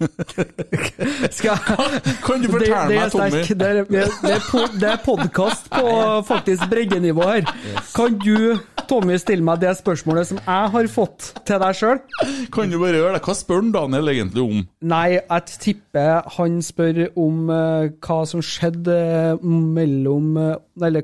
Kan 2.23 2.37
du 2.43 2.47
fortelle 2.51 2.81
det 2.89 2.91
det 2.91 2.99
meg, 2.99 3.11
Tommy? 3.13 3.41
Det 3.43 3.67
er, 3.69 3.73
det 3.89 4.33
er, 4.35 4.43
pod, 4.49 4.69
det 4.79 4.89
er 4.89 4.99
podkast 5.03 5.63
på 5.73 5.87
faktisk 6.27 6.61
breddenivå 6.71 7.23
her. 7.29 7.43
Kan 7.95 8.11
du, 8.21 8.37
Tommy, 8.89 9.15
stille 9.21 9.43
meg 9.45 9.61
det 9.63 9.73
spørsmålet 9.79 10.23
som 10.31 10.37
jeg 10.43 10.65
har 10.75 10.85
fått 10.91 11.19
til 11.47 11.57
deg 11.63 11.71
sjøl? 11.79 11.99
Kan 12.53 12.73
du 12.73 12.77
bare 12.81 12.97
gjøre 12.99 13.13
det? 13.17 13.23
Hva 13.25 13.33
spør 13.37 13.61
Daniel 13.73 14.05
egentlig 14.13 14.43
om? 14.43 14.57
Nei, 14.93 15.09
jeg 15.17 15.41
tipper 15.63 16.09
han 16.37 16.51
spør 16.65 16.95
om 17.19 17.35
uh, 17.51 17.83
hva 18.03 18.19
som 18.29 18.41
skjedde 18.43 18.97
mellom 19.43 20.37
uh, 20.39 20.55
Eller 20.83 21.03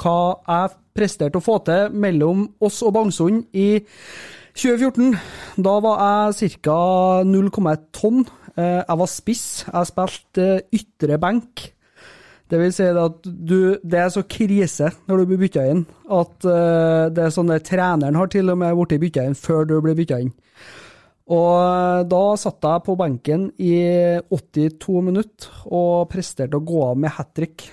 hva 0.00 0.18
jeg 0.48 0.68
presterte 0.94 1.40
å 1.40 1.44
få 1.44 1.58
til 1.66 1.94
mellom 1.94 2.46
oss 2.64 2.82
og 2.86 2.94
Bangsund 2.96 3.48
i 3.52 3.82
2014. 4.54 5.14
Da 5.66 5.76
var 5.82 6.02
jeg 6.38 6.58
ca. 6.62 6.78
0,1 7.26 7.86
tonn. 7.94 8.24
Eh, 8.56 8.82
Jeg 8.86 8.98
var 9.00 9.10
spiss. 9.10 9.64
Jeg 9.66 9.90
spilte 9.90 10.44
eh, 10.60 10.66
ytre 10.78 11.18
benk. 11.18 11.70
Det 12.50 12.60
vil 12.60 12.72
si 12.76 12.84
at 12.86 13.24
du, 13.24 13.80
det 13.82 13.98
er 13.98 14.10
så 14.12 14.22
krise 14.28 14.90
når 15.08 15.22
du 15.22 15.30
blir 15.30 15.40
bytta 15.40 15.62
inn, 15.72 15.80
at 16.12 16.44
eh, 16.44 17.06
det 17.10 17.22
er 17.24 17.32
sånn 17.32 17.50
at 17.54 17.64
treneren 17.66 18.18
har 18.20 18.28
til 18.30 18.52
og 18.52 18.60
med 18.60 18.76
blitt 18.76 19.00
bytta 19.00 19.24
inn 19.26 19.34
før 19.38 19.64
du 19.66 19.78
blir 19.82 19.96
bytta 19.98 20.20
inn. 20.22 20.30
Og 21.34 22.04
da 22.10 22.24
satt 22.36 22.66
jeg 22.68 22.84
på 22.84 22.98
benken 23.00 23.46
i 23.56 23.72
82 24.28 25.00
minutter 25.06 25.64
og 25.72 26.10
presterte 26.12 26.60
å 26.60 26.66
gå 26.68 26.82
av 26.90 27.00
med 27.00 27.16
hat 27.16 27.32
trick. 27.32 27.64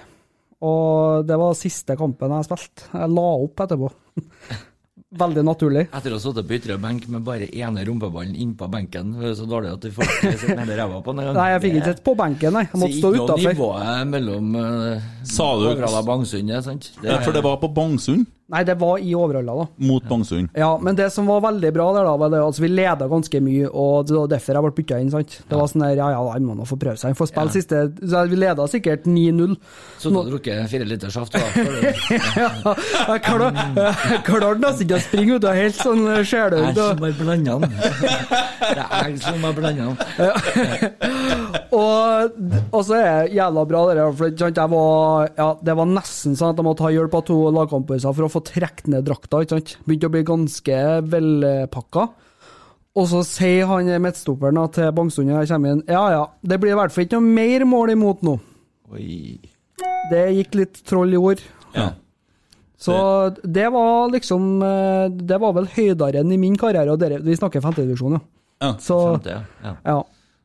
Og 0.62 1.26
det 1.26 1.38
var 1.42 1.56
siste 1.58 1.96
kampen 1.98 2.36
jeg 2.38 2.50
spilte. 2.50 2.90
Jeg 2.94 3.16
la 3.16 3.30
opp 3.46 3.64
etterpå. 3.66 3.90
veldig 5.12 5.44
naturlig. 5.44 5.84
Etter 5.92 6.14
å 6.14 6.18
ha 6.18 6.24
sittet 6.24 6.48
på 6.48 6.56
ytre 6.56 6.78
benk 6.82 7.08
med 7.12 7.24
bare 7.28 7.48
ene 7.52 7.84
rumpeballen 7.88 8.36
innpå 8.40 8.68
benken, 8.72 9.12
det 9.20 9.32
er 9.34 9.38
så 9.40 9.48
dårlig 9.50 9.74
at 9.74 9.84
du 9.84 9.90
får 9.96 10.12
ikke 10.32 10.56
nede 10.62 10.78
ræva 10.80 11.02
på 11.04 11.12
den 11.16 11.24
engang. 11.24 11.40
Nei, 11.40 11.48
jeg 11.52 11.64
fikk 11.66 11.78
ikke 11.80 11.90
sett 11.92 12.04
på 12.06 12.14
benken, 12.20 12.56
nei. 12.56 12.64
Jeg 12.70 12.82
måtte 12.84 13.00
stå 13.00 13.02
Så 13.02 13.12
ikke 13.12 13.24
noe 13.24 13.28
utafor. 13.28 13.56
nivået 13.58 14.12
mellom 14.14 14.56
uh, 14.56 15.10
Sa 15.28 15.50
du- 15.60 16.06
Bangsund, 16.12 16.54
sant? 16.64 16.92
Ja, 17.04 17.20
for 17.26 17.36
det 17.36 17.44
var 17.44 17.60
på 17.60 17.72
Bangsund, 17.76 18.26
Nei, 18.52 18.64
det 18.68 18.76
var 18.82 19.00
i 19.00 19.14
Overhalla, 19.16 19.54
da. 19.62 19.66
mot 19.88 20.04
Bangsund. 20.10 20.50
Ja, 20.60 20.74
men 20.84 20.96
det 21.00 21.08
som 21.16 21.26
var 21.32 21.40
veldig 21.46 21.72
bra 21.76 21.86
der, 21.96 22.04
da, 22.10 22.16
var 22.20 22.30
det 22.34 22.42
altså 22.44 22.62
vi 22.66 22.70
leda 22.72 23.08
ganske 23.08 23.40
mye, 23.44 23.70
og 23.72 24.08
det 24.10 24.18
var 24.18 24.28
derfor 24.34 24.58
jeg 24.60 24.66
ble 24.68 24.72
bytta 24.82 25.00
inn. 25.00 25.12
sant? 25.14 25.38
Det 25.48 25.58
var 25.60 25.70
sånn 25.72 25.86
der, 25.86 25.96
ja 26.02 26.10
ja, 26.12 26.22
han 26.34 26.44
må 26.50 26.56
nå 26.60 26.66
få 26.68 26.76
prøve 26.82 27.00
seg. 27.00 27.14
Han 27.14 27.20
får 27.22 27.32
spille 27.32 27.56
siste 27.56 27.82
så 28.12 28.26
Vi 28.32 28.36
leda 28.42 28.66
sikkert 28.68 29.06
9-0. 29.08 29.56
Så 30.02 30.12
du 30.12 30.18
har 30.20 30.28
drukket 30.30 30.68
fire 30.72 30.86
liter 30.90 31.10
saft, 31.14 31.34
da? 31.34 31.40
Ja, 32.42 32.50
jeg 33.14 33.22
klar- 33.26 33.56
jeg 33.78 34.22
klarte 34.28 34.60
nesten 34.62 34.86
ikke 34.86 34.98
å 35.00 35.04
springe 35.06 35.36
ut 35.40 35.46
av 35.48 35.56
helt 35.58 35.76
sånn 35.80 36.04
Jeg 36.12 36.28
sjeløyd. 36.32 36.76
som 36.76 37.02
har 37.06 37.16
blanda 37.20 37.58
den. 37.62 37.72
Det 38.62 38.84
er 38.84 39.10
jeg 39.10 39.20
som 39.24 39.44
har 39.48 39.56
blanda 39.58 39.90
den. 39.92 39.98
Og, 41.72 42.34
og 42.76 42.82
så 42.84 42.98
er 42.98 43.06
det 43.30 43.36
jævla 43.38 43.64
bra, 43.68 43.82
det 43.88 43.96
der, 43.96 44.10
for 44.20 44.34
sant, 44.42 44.58
jeg 44.60 44.72
var, 44.74 45.30
ja, 45.38 45.46
det 45.64 45.76
var 45.80 45.88
nesten 45.88 46.36
sånn 46.36 46.52
at 46.52 46.60
jeg 46.60 46.68
måtte 46.68 46.84
ha 46.84 46.92
hjelp 46.92 47.16
av 47.16 47.24
to 47.30 47.38
lagkompiser 47.56 48.16
for 48.18 48.28
å 48.28 48.32
få 48.34 48.41
trukket 48.48 48.90
ned 48.92 49.08
drakta. 49.08 49.42
ikke 49.42 49.58
sant? 49.58 49.78
Begynte 49.86 50.10
å 50.10 50.14
bli 50.14 50.26
ganske 50.28 50.82
velpakka. 51.14 52.10
Og 53.00 53.08
så 53.08 53.22
sier 53.24 53.70
han 53.70 53.88
midtstopperen 54.04 54.60
da 54.60 54.68
til 54.76 54.92
Bangsund 54.96 55.30
når 55.32 55.46
jeg 55.46 55.54
kommer 55.54 55.78
inn, 55.78 55.84
ja 55.88 56.04
ja, 56.12 56.24
det 56.44 56.58
blir 56.60 56.74
i 56.74 56.80
hvert 56.80 56.92
fall 56.92 57.06
ikke 57.06 57.22
noe 57.22 57.36
mer 57.40 57.64
mål 57.70 57.94
imot 57.94 58.26
nå. 58.28 58.36
Oi. 58.92 59.40
Det 60.12 60.26
gikk 60.36 60.58
litt 60.60 60.82
troll 60.88 61.16
i 61.16 61.20
ord. 61.20 61.44
Ja. 61.76 61.94
Så 62.82 62.96
det 63.46 63.68
var 63.70 64.10
liksom 64.10 64.64
eh, 64.66 65.04
Det 65.14 65.38
var 65.38 65.54
vel 65.54 65.68
høydaren 65.70 66.32
i 66.34 66.40
min 66.42 66.58
karriere, 66.60 66.92
og 66.92 67.00
dere, 67.00 67.22
vi 67.24 67.38
snakker 67.38 67.64
femtedivisjon, 67.64 68.18
ja. 68.18 68.24
Ja. 68.62 68.72
Så 68.82 68.98
ja. 69.26 69.42
ja. 69.64 70.00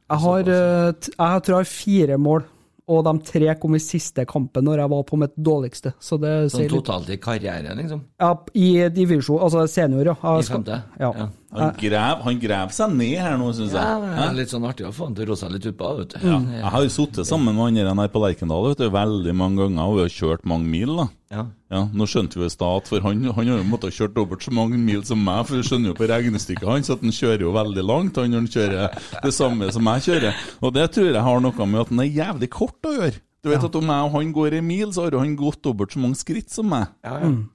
Jeg 0.07 0.23
har, 0.23 0.51
eh, 0.55 1.09
jeg 1.11 1.43
tror 1.43 1.57
jeg 1.57 1.59
har 1.59 1.71
fire 1.73 2.19
mål, 2.23 2.45
og 2.87 3.03
de 3.07 3.13
tre 3.27 3.55
kom 3.59 3.75
i 3.75 3.81
siste 3.83 4.23
kampen 4.31 4.67
når 4.67 4.85
jeg 4.85 4.91
var 4.93 5.03
på 5.09 5.19
mitt 5.19 5.35
dårligste. 5.35 5.93
Så 5.99 6.19
det 6.23 6.35
Sånn 6.55 6.69
totalt 6.71 7.11
i 7.11 7.19
karrieren, 7.19 7.81
liksom? 7.81 8.05
Ja, 8.23 8.31
I 8.55 8.69
divisjon, 8.95 9.41
altså 9.43 9.67
senior, 9.71 10.13
ja. 10.13 10.37
I 10.39 10.47
femte? 10.47 10.79
Ja. 11.03 11.11
Ja. 11.11 11.29
Han 11.55 11.75
graver, 11.79 12.23
han 12.27 12.73
seg 12.75 12.95
ned 12.99 13.21
her 13.23 13.37
nå, 13.39 13.53
syns 13.55 13.75
jeg. 13.77 13.81
Ja, 13.81 14.01
det 14.03 14.25
er 14.27 14.39
litt 14.41 14.51
sånn 14.53 14.67
artig 14.67 14.87
å 14.89 14.93
få 14.95 15.07
han 15.07 15.15
til 15.17 15.27
å 15.27 15.29
roe 15.31 15.39
seg 15.41 15.53
litt 15.55 15.69
utpå, 15.71 15.91
vet 16.01 16.17
du. 16.17 16.25
Ja. 16.27 16.39
Jeg 16.59 16.73
har 16.75 16.87
jo 16.87 16.91
sittet 16.93 17.29
sammen 17.29 17.55
med 17.55 17.87
han 17.87 18.03
her 18.03 18.11
på 18.13 18.23
Lerkendal 18.23 18.67
vet 18.71 18.83
du, 18.83 18.89
veldig 18.93 19.35
mange 19.39 19.63
ganger, 19.63 19.85
og 19.87 20.01
vi 20.01 20.05
har 20.07 20.15
kjørt 20.17 20.49
mange 20.49 20.69
mil. 20.73 20.97
da. 20.99 21.07
Ja. 21.37 21.45
Ja, 21.71 21.81
Nå 21.91 22.07
skjønte 22.07 22.39
vi 22.39 22.47
i 22.47 22.53
stad 22.53 22.87
for 22.87 23.03
han, 23.03 23.23
han 23.25 23.35
har 23.51 23.59
jo 23.59 23.67
måttet 23.67 23.91
ha 23.91 23.97
kjørt 23.97 24.15
dobbelt 24.15 24.45
så 24.47 24.53
mange 24.55 24.79
mil 24.79 25.03
som 25.07 25.23
meg, 25.27 25.47
for 25.49 25.59
du 25.59 25.67
skjønner 25.67 25.91
jo 25.91 25.97
på 25.99 26.07
regnestykket 26.11 26.69
hans 26.71 26.91
at 26.95 27.03
han 27.03 27.15
kjører 27.15 27.43
jo 27.47 27.55
veldig 27.57 27.87
langt 27.87 28.21
han 28.21 28.31
når 28.31 28.45
han 28.45 28.53
kjører 28.53 29.01
det 29.25 29.33
samme 29.35 29.71
som 29.75 29.91
jeg 29.95 30.07
kjører. 30.07 30.45
Og 30.63 30.75
det 30.77 30.91
tror 30.95 31.11
jeg 31.11 31.27
har 31.31 31.43
noe 31.43 31.67
med 31.71 31.83
at 31.83 31.95
han 31.95 32.05
er 32.05 32.13
jævlig 32.21 32.51
kort 32.55 32.87
å 32.91 32.95
gjøre. 32.95 33.23
Du 33.47 33.53
vet 33.53 33.65
at 33.69 33.77
Om 33.79 33.91
jeg 33.93 34.07
og 34.09 34.15
han 34.17 34.31
går 34.35 34.57
en 34.59 34.67
mil, 34.67 34.93
så 34.95 35.05
har 35.05 35.15
jo 35.15 35.21
han 35.23 35.37
gått 35.39 35.61
dobbelt 35.63 35.95
så 35.95 36.01
mange 36.03 36.19
skritt 36.19 36.51
som 36.51 36.67
meg. 36.73 36.89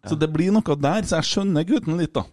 Så 0.08 0.16
det 0.20 0.30
blir 0.32 0.54
noe 0.56 0.78
der, 0.80 1.08
så 1.08 1.20
jeg 1.20 1.28
skjønner 1.28 1.68
gutten 1.68 2.00
litt, 2.00 2.14
da. 2.16 2.24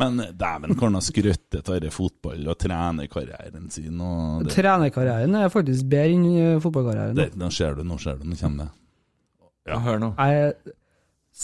Men 0.00 0.20
eh, 0.24 0.32
dæven, 0.36 0.74
kan 0.80 0.96
han 0.96 1.04
skrøtte 1.04 1.60
av 1.72 1.84
fotball 1.92 2.48
og 2.52 2.58
trenerkarrieren 2.60 3.70
sin 3.72 4.00
og 4.04 4.42
det, 4.44 4.52
Trenerkarrieren 4.52 5.36
er 5.40 5.52
faktisk 5.52 5.86
bedre 5.88 6.16
enn 6.18 6.26
eh, 6.36 6.58
fotballkarrieren. 6.60 7.16
det, 7.16 7.30
Nå 7.40 7.48
ser 7.54 7.78
du, 7.78 7.84
nå 7.88 7.96
ser 8.00 8.18
du, 8.20 8.26
nå 8.28 8.36
kommer 8.40 8.66
det. 8.66 8.72
Ja. 9.70 9.78
Hør 9.80 10.02
nå. 10.02 10.10
Jeg 10.20 10.42
er 10.42 10.74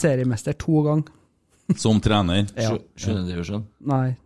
seriemester 0.00 0.56
to 0.60 0.82
ganger. 0.84 1.16
Som 1.80 2.00
trener. 2.04 2.44
Ja. 2.58 2.74
du, 2.74 2.84
Sjuende 3.00 3.28
divisjon. 3.30 3.64
Nei. 3.88 4.16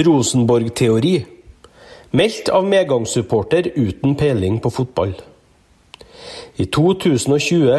Rosenborg-teori. 0.03 1.25
Meldt 2.11 2.49
av 2.49 2.65
medgangssupporter 2.65 3.71
uten 3.75 4.15
peiling 4.15 4.59
på 4.59 4.69
fotball. 4.69 5.13
I 6.59 6.65
2020 6.65 7.69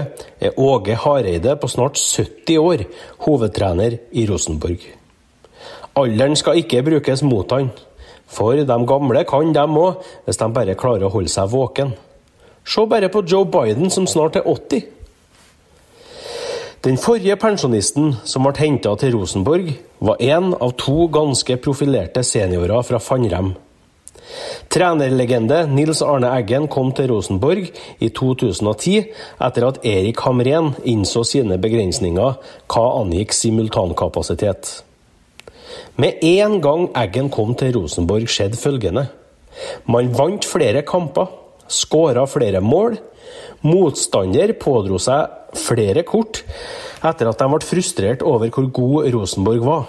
er 0.40 0.60
Åge 0.60 0.94
Hareide 0.94 1.56
på 1.60 1.68
snart 1.68 1.98
70 1.98 2.58
år 2.58 2.84
hovedtrener 3.26 3.98
i 4.12 4.26
Rosenborg. 4.28 4.84
Alderen 6.00 6.36
skal 6.38 6.60
ikke 6.62 6.84
brukes 6.86 7.22
mot 7.26 7.50
han, 7.52 7.72
for 8.30 8.56
de 8.56 8.78
gamle 8.92 9.24
kan 9.28 9.52
dem 9.52 9.76
òg, 9.76 10.06
hvis 10.24 10.40
de 10.40 10.48
bare 10.54 10.78
klarer 10.78 11.08
å 11.08 11.12
holde 11.12 11.32
seg 11.32 11.50
våken. 11.52 11.92
Se 12.64 12.86
bare 12.86 13.10
på 13.12 13.24
Joe 13.26 13.48
Biden 13.50 13.90
som 13.90 14.06
snart 14.06 14.38
er 14.38 14.48
80. 14.48 14.86
Den 16.80 16.96
forrige 16.96 17.34
pensjonisten 17.36 18.14
som 18.24 18.46
ble 18.46 18.54
henta 18.56 18.94
til 18.96 19.12
Rosenborg, 19.12 19.66
var 20.00 20.22
en 20.24 20.54
av 20.56 20.70
to 20.80 21.10
ganske 21.12 21.58
profilerte 21.60 22.22
seniorer 22.24 22.80
fra 22.88 22.96
Fannrem. 23.04 23.50
Trenerlegende 24.72 25.58
Nils 25.68 26.00
Arne 26.00 26.30
Eggen 26.38 26.70
kom 26.72 26.94
til 26.96 27.10
Rosenborg 27.10 27.66
i 28.00 28.08
2010 28.16 28.94
etter 29.44 29.66
at 29.66 29.80
Erik 29.90 30.22
Hamren 30.24 30.70
innså 30.88 31.20
sine 31.28 31.58
begrensninger 31.60 32.38
hva 32.72 32.86
angikk 33.02 33.36
simultankapasitet. 33.36 34.70
Med 36.00 36.24
en 36.24 36.62
gang 36.64 36.86
Eggen 36.96 37.28
kom 37.28 37.52
til 37.60 37.74
Rosenborg, 37.76 38.24
skjedde 38.24 38.56
følgende. 38.56 39.04
Man 39.84 40.14
vant 40.16 40.48
flere 40.48 40.80
kamper, 40.88 41.28
skåra 41.68 42.24
flere 42.24 42.64
mål. 42.64 42.96
Motstander 43.68 44.54
pådro 44.56 44.96
seg 44.96 45.39
flere 45.56 46.04
kort 46.06 46.42
etter 47.00 47.30
at 47.30 47.40
de 47.40 47.48
ble 47.48 47.64
frustrert 47.64 48.22
over 48.26 48.50
hvor 48.52 48.68
god 48.74 49.10
Rosenborg 49.14 49.64
var. 49.66 49.88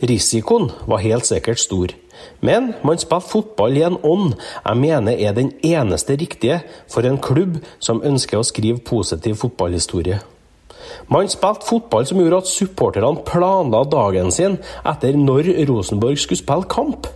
Risikoen 0.00 0.70
var 0.88 1.02
helt 1.04 1.28
sikkert 1.28 1.60
stor, 1.60 1.92
men 2.40 2.72
man 2.84 2.98
spiller 2.98 3.28
fotball 3.28 3.76
i 3.76 3.84
en 3.84 3.98
ånd 4.00 4.32
jeg 4.64 4.80
mener 4.80 5.12
er 5.20 5.36
den 5.36 5.52
eneste 5.64 6.16
riktige 6.16 6.62
for 6.88 7.04
en 7.04 7.20
klubb 7.20 7.58
som 7.78 8.00
ønsker 8.04 8.40
å 8.40 8.46
skrive 8.46 8.80
positiv 8.80 9.36
fotballhistorie. 9.42 10.20
Man 11.12 11.28
spilte 11.28 11.68
fotball 11.68 12.06
som 12.08 12.20
gjorde 12.20 12.42
at 12.42 12.50
supporterne 12.50 13.24
planla 13.26 13.84
dagen 13.92 14.32
sin 14.34 14.58
etter 14.86 15.16
når 15.16 15.52
Rosenborg 15.68 16.18
skulle 16.18 16.40
spille 16.40 16.70
kamp. 16.70 17.08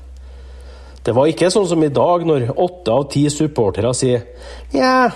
Det 1.04 1.12
var 1.12 1.28
ikke 1.28 1.50
sånn 1.52 1.66
som 1.68 1.82
i 1.84 1.92
dag, 1.92 2.22
når 2.24 2.54
åtte 2.56 2.92
av 2.92 3.08
ti 3.12 3.26
supportere 3.28 3.90
sier 3.96 4.22
ja, 4.72 5.10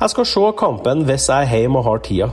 jeg 0.00 0.12
skal 0.14 0.28
se 0.30 0.44
kampen 0.56 1.04
hvis 1.08 1.28
jeg 1.28 1.48
er 1.48 1.64
hjemme 1.64 1.82
og 1.82 1.88
har 1.90 2.04
tida. 2.06 2.28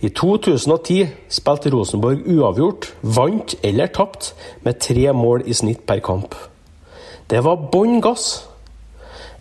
I 0.00 0.08
2010 0.16 1.10
spilte 1.28 1.70
Rosenborg 1.74 2.24
uavgjort, 2.24 2.88
vant 3.04 3.54
eller 3.62 3.92
tapt 3.92 4.32
med 4.64 4.80
tre 4.80 5.10
mål 5.12 5.44
i 5.44 5.54
snitt 5.54 5.84
per 5.86 6.00
kamp. 6.02 6.34
Det 7.30 7.44
var 7.44 7.68
bånn 7.70 8.00
gass. 8.02 8.46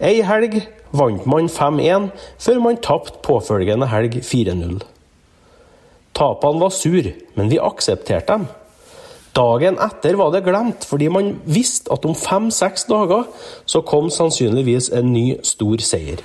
Ei 0.03 0.19
helg 0.27 0.59
vant 0.91 1.25
man 1.25 1.47
5-1, 1.49 2.09
før 2.43 2.61
man 2.65 2.81
tapte 2.83 3.23
påfølgende 3.25 3.87
helg 3.89 4.19
4-0. 4.19 4.81
Tapene 6.19 6.61
var 6.61 6.75
sur, 6.75 7.07
men 7.39 7.49
vi 7.49 7.61
aksepterte 7.63 8.35
dem. 8.35 8.49
Dagen 9.39 9.77
etter 9.79 10.17
var 10.19 10.33
det 10.33 10.43
glemt, 10.43 10.83
fordi 10.83 11.07
man 11.07 11.37
visste 11.47 11.93
at 11.93 12.03
om 12.07 12.15
fem-seks 12.17 12.89
dager 12.89 13.29
så 13.69 13.79
kom 13.87 14.09
sannsynligvis 14.11 14.89
en 14.91 15.13
ny, 15.13 15.37
stor 15.47 15.79
seier. 15.85 16.19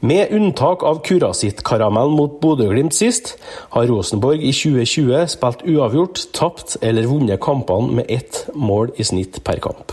Med 0.00 0.30
unntak 0.32 0.84
av 0.86 1.02
Kurasitt-karamellen 1.04 2.14
mot 2.16 2.38
Bodø-Glimt 2.40 2.94
sist, 2.96 3.34
har 3.74 3.90
Rosenborg 3.90 4.40
i 4.40 4.52
2020 4.56 5.26
spilt 5.34 5.66
uavgjort, 5.68 6.22
tapt 6.36 6.78
eller 6.80 7.10
vunnet 7.10 7.42
kampene 7.42 7.98
med 7.98 8.08
ett 8.08 8.46
mål 8.54 8.94
i 8.96 9.04
snitt 9.04 9.42
per 9.44 9.60
kamp. 9.60 9.92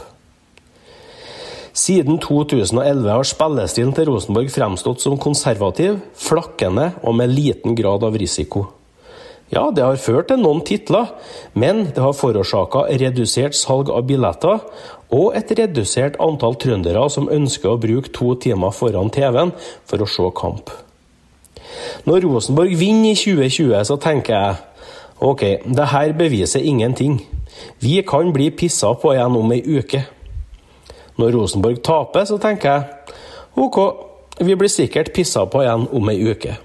Siden 1.78 2.22
2011 2.24 3.12
har 3.12 3.28
spillestilen 3.28 3.92
til 3.98 4.08
Rosenborg 4.12 4.54
fremstått 4.54 5.04
som 5.04 5.20
konservativ, 5.20 6.00
flakkende 6.16 6.94
og 7.04 7.18
med 7.20 7.34
liten 7.34 7.76
grad 7.78 8.06
av 8.08 8.16
risiko. 8.18 8.70
Ja, 9.48 9.70
det 9.72 9.84
har 9.84 9.96
ført 9.96 10.28
til 10.28 10.42
noen 10.42 10.60
titler, 10.68 11.14
men 11.56 11.86
det 11.96 12.04
har 12.04 12.16
forårsaka 12.16 12.84
redusert 13.00 13.56
salg 13.56 13.88
av 13.94 14.04
billetter 14.10 14.60
og 15.16 15.38
et 15.40 15.54
redusert 15.56 16.18
antall 16.20 16.58
trøndere 16.60 17.06
som 17.10 17.30
ønsker 17.32 17.72
å 17.72 17.80
bruke 17.80 18.12
to 18.16 18.34
timer 18.44 18.76
foran 18.76 19.12
TV-en 19.14 19.54
for 19.88 20.04
å 20.04 20.10
se 20.12 20.28
kamp. 20.36 20.74
Når 22.08 22.28
Rosenborg 22.28 22.76
vinner 22.76 23.14
i 23.14 23.16
2020, 23.16 23.88
så 23.88 23.98
tenker 24.04 24.36
jeg 24.36 24.56
ok, 25.24 25.44
det 25.64 25.88
her 25.94 26.14
beviser 26.18 26.68
ingenting. 26.68 27.22
Vi 27.80 28.02
kan 28.08 28.34
bli 28.36 28.52
pissa 28.52 28.92
på 29.00 29.16
igjen 29.16 29.40
om 29.40 29.56
ei 29.56 29.64
uke. 29.64 30.04
Når 31.18 31.34
Rosenborg 31.40 31.80
taper, 31.84 32.28
så 32.28 32.38
tenker 32.38 32.74
jeg 32.74 33.16
ok, 33.64 33.80
vi 34.44 34.60
blir 34.60 34.70
sikkert 34.70 35.16
pissa 35.16 35.48
på 35.48 35.64
igjen 35.64 35.88
om 35.96 36.12
ei 36.12 36.20
uke. 36.28 36.60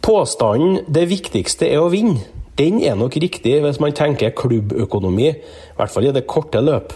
Påstanden 0.00 0.80
'det 0.88 1.08
viktigste 1.08 1.68
er 1.68 1.78
å 1.78 1.90
vinne', 1.92 2.24
den 2.56 2.82
er 2.82 2.94
nok 2.96 3.16
riktig 3.20 3.60
hvis 3.60 3.80
man 3.80 3.92
tenker 3.92 4.32
klubbøkonomi, 4.36 5.28
i 5.28 5.76
hvert 5.76 5.90
fall 5.90 6.06
i 6.08 6.12
det 6.12 6.26
korte 6.26 6.60
løp. 6.60 6.92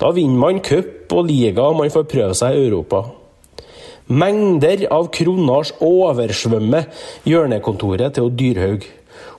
Da 0.00 0.10
vinner 0.12 0.38
man 0.38 0.60
cup 0.60 1.12
og 1.12 1.26
liga, 1.30 1.62
og 1.62 1.76
man 1.76 1.90
får 1.90 2.04
prøve 2.10 2.34
seg 2.34 2.54
i 2.54 2.66
Europa. 2.68 3.04
Mengder 4.08 4.84
av 4.92 5.08
kronasj 5.10 5.72
oversvømmer 5.82 6.84
hjørnekontoret 7.26 8.14
til 8.14 8.28
Dyrhaug. 8.30 8.84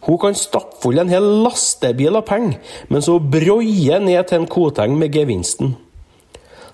Hun 0.08 0.18
kan 0.18 0.36
stappfulle 0.36 1.06
en 1.06 1.12
hel 1.12 1.28
lastebil 1.46 2.18
av 2.18 2.26
penger, 2.28 2.58
mens 2.90 3.08
hun 3.08 3.30
broier 3.32 4.02
ned 4.04 4.28
til 4.28 4.42
en 4.42 4.50
Koteng 4.50 4.98
med 4.98 5.14
gevinsten. 5.14 5.76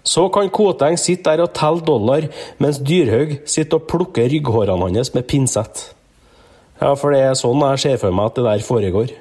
Så 0.03 0.29
kan 0.33 0.49
Koteng 0.49 0.97
sitte 0.99 1.31
der 1.31 1.43
og 1.45 1.53
telle 1.53 1.83
dollar, 1.85 2.27
mens 2.59 2.79
Dyrhaug 2.79 3.37
sitter 3.45 3.79
og 3.79 3.87
plukker 3.91 4.31
rygghårene 4.31 4.89
hans 4.95 5.13
med 5.13 5.27
pinsett. 5.27 5.91
Ja, 6.81 6.95
for 6.99 7.13
det 7.13 7.21
er 7.23 7.37
sånn 7.37 7.61
jeg 7.63 7.83
ser 7.83 8.01
for 8.01 8.15
meg 8.15 8.31
at 8.31 8.39
det 8.39 8.47
der 8.47 8.65
foregår. 8.65 9.13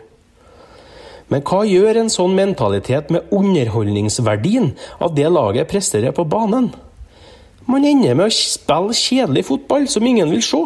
Men 1.32 1.44
hva 1.48 1.62
gjør 1.64 2.02
en 2.02 2.10
sånn 2.12 2.34
mentalitet 2.36 3.12
med 3.14 3.30
underholdningsverdien 3.32 4.72
av 5.00 5.14
det 5.16 5.28
laget 5.32 5.70
presterer 5.70 6.12
på 6.12 6.26
banen? 6.28 6.72
Man 7.68 7.86
ender 7.86 8.16
med 8.18 8.28
å 8.28 8.34
spille 8.34 8.96
kjedelig 8.96 9.46
fotball 9.48 9.86
som 9.88 10.06
ingen 10.06 10.32
vil 10.32 10.42
se. 10.44 10.60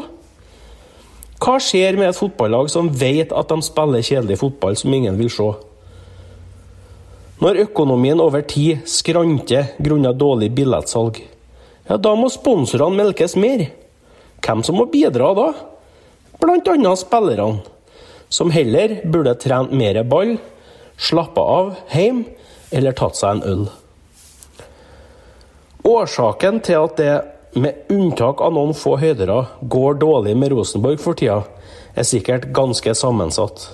Hva 1.36 1.58
skjer 1.60 1.98
med 2.00 2.08
et 2.08 2.18
fotballag 2.18 2.70
som 2.72 2.88
vet 2.88 3.34
at 3.36 3.52
de 3.52 3.60
spiller 3.62 4.04
kjedelig 4.08 4.40
fotball 4.40 4.78
som 4.80 4.94
ingen 4.96 5.18
vil 5.20 5.30
se? 5.30 5.50
Når 7.44 7.60
økonomien 7.66 8.20
over 8.24 8.42
tid 8.48 8.86
skranter 8.88 9.74
grunnet 9.76 10.16
dårlig 10.16 10.48
billettsalg, 10.56 11.20
ja, 11.86 11.98
da 12.00 12.14
må 12.18 12.30
sponsorene 12.32 12.96
melkes 12.96 13.36
mer. 13.38 13.68
Hvem 14.42 14.64
som 14.64 14.80
må 14.80 14.88
bidra 14.90 15.34
da? 15.36 15.50
Annet 16.42 16.98
spillerne, 16.98 17.58
som 18.28 18.50
heller 18.50 19.00
burde 19.04 19.34
trent 19.34 19.72
mer 19.72 20.02
ball, 20.04 20.36
slappa 20.98 21.40
av 21.40 21.74
hjemme 21.92 22.24
eller 22.70 22.92
tatt 22.92 23.16
seg 23.16 23.36
en 23.36 23.42
øl. 23.46 23.64
Årsaken 25.86 26.60
til 26.66 26.82
at 26.82 26.96
det, 26.98 27.14
med 27.56 27.88
unntak 27.92 28.42
av 28.44 28.52
noen 28.52 28.74
få 28.76 28.96
høydere, 29.00 29.38
går 29.62 30.00
dårlig 30.02 30.36
med 30.36 30.52
Rosenborg 30.52 31.00
for 31.00 31.16
tida, 31.16 31.42
er 31.96 32.04
sikkert 32.04 32.50
ganske 32.52 32.92
sammensatt. 32.94 33.68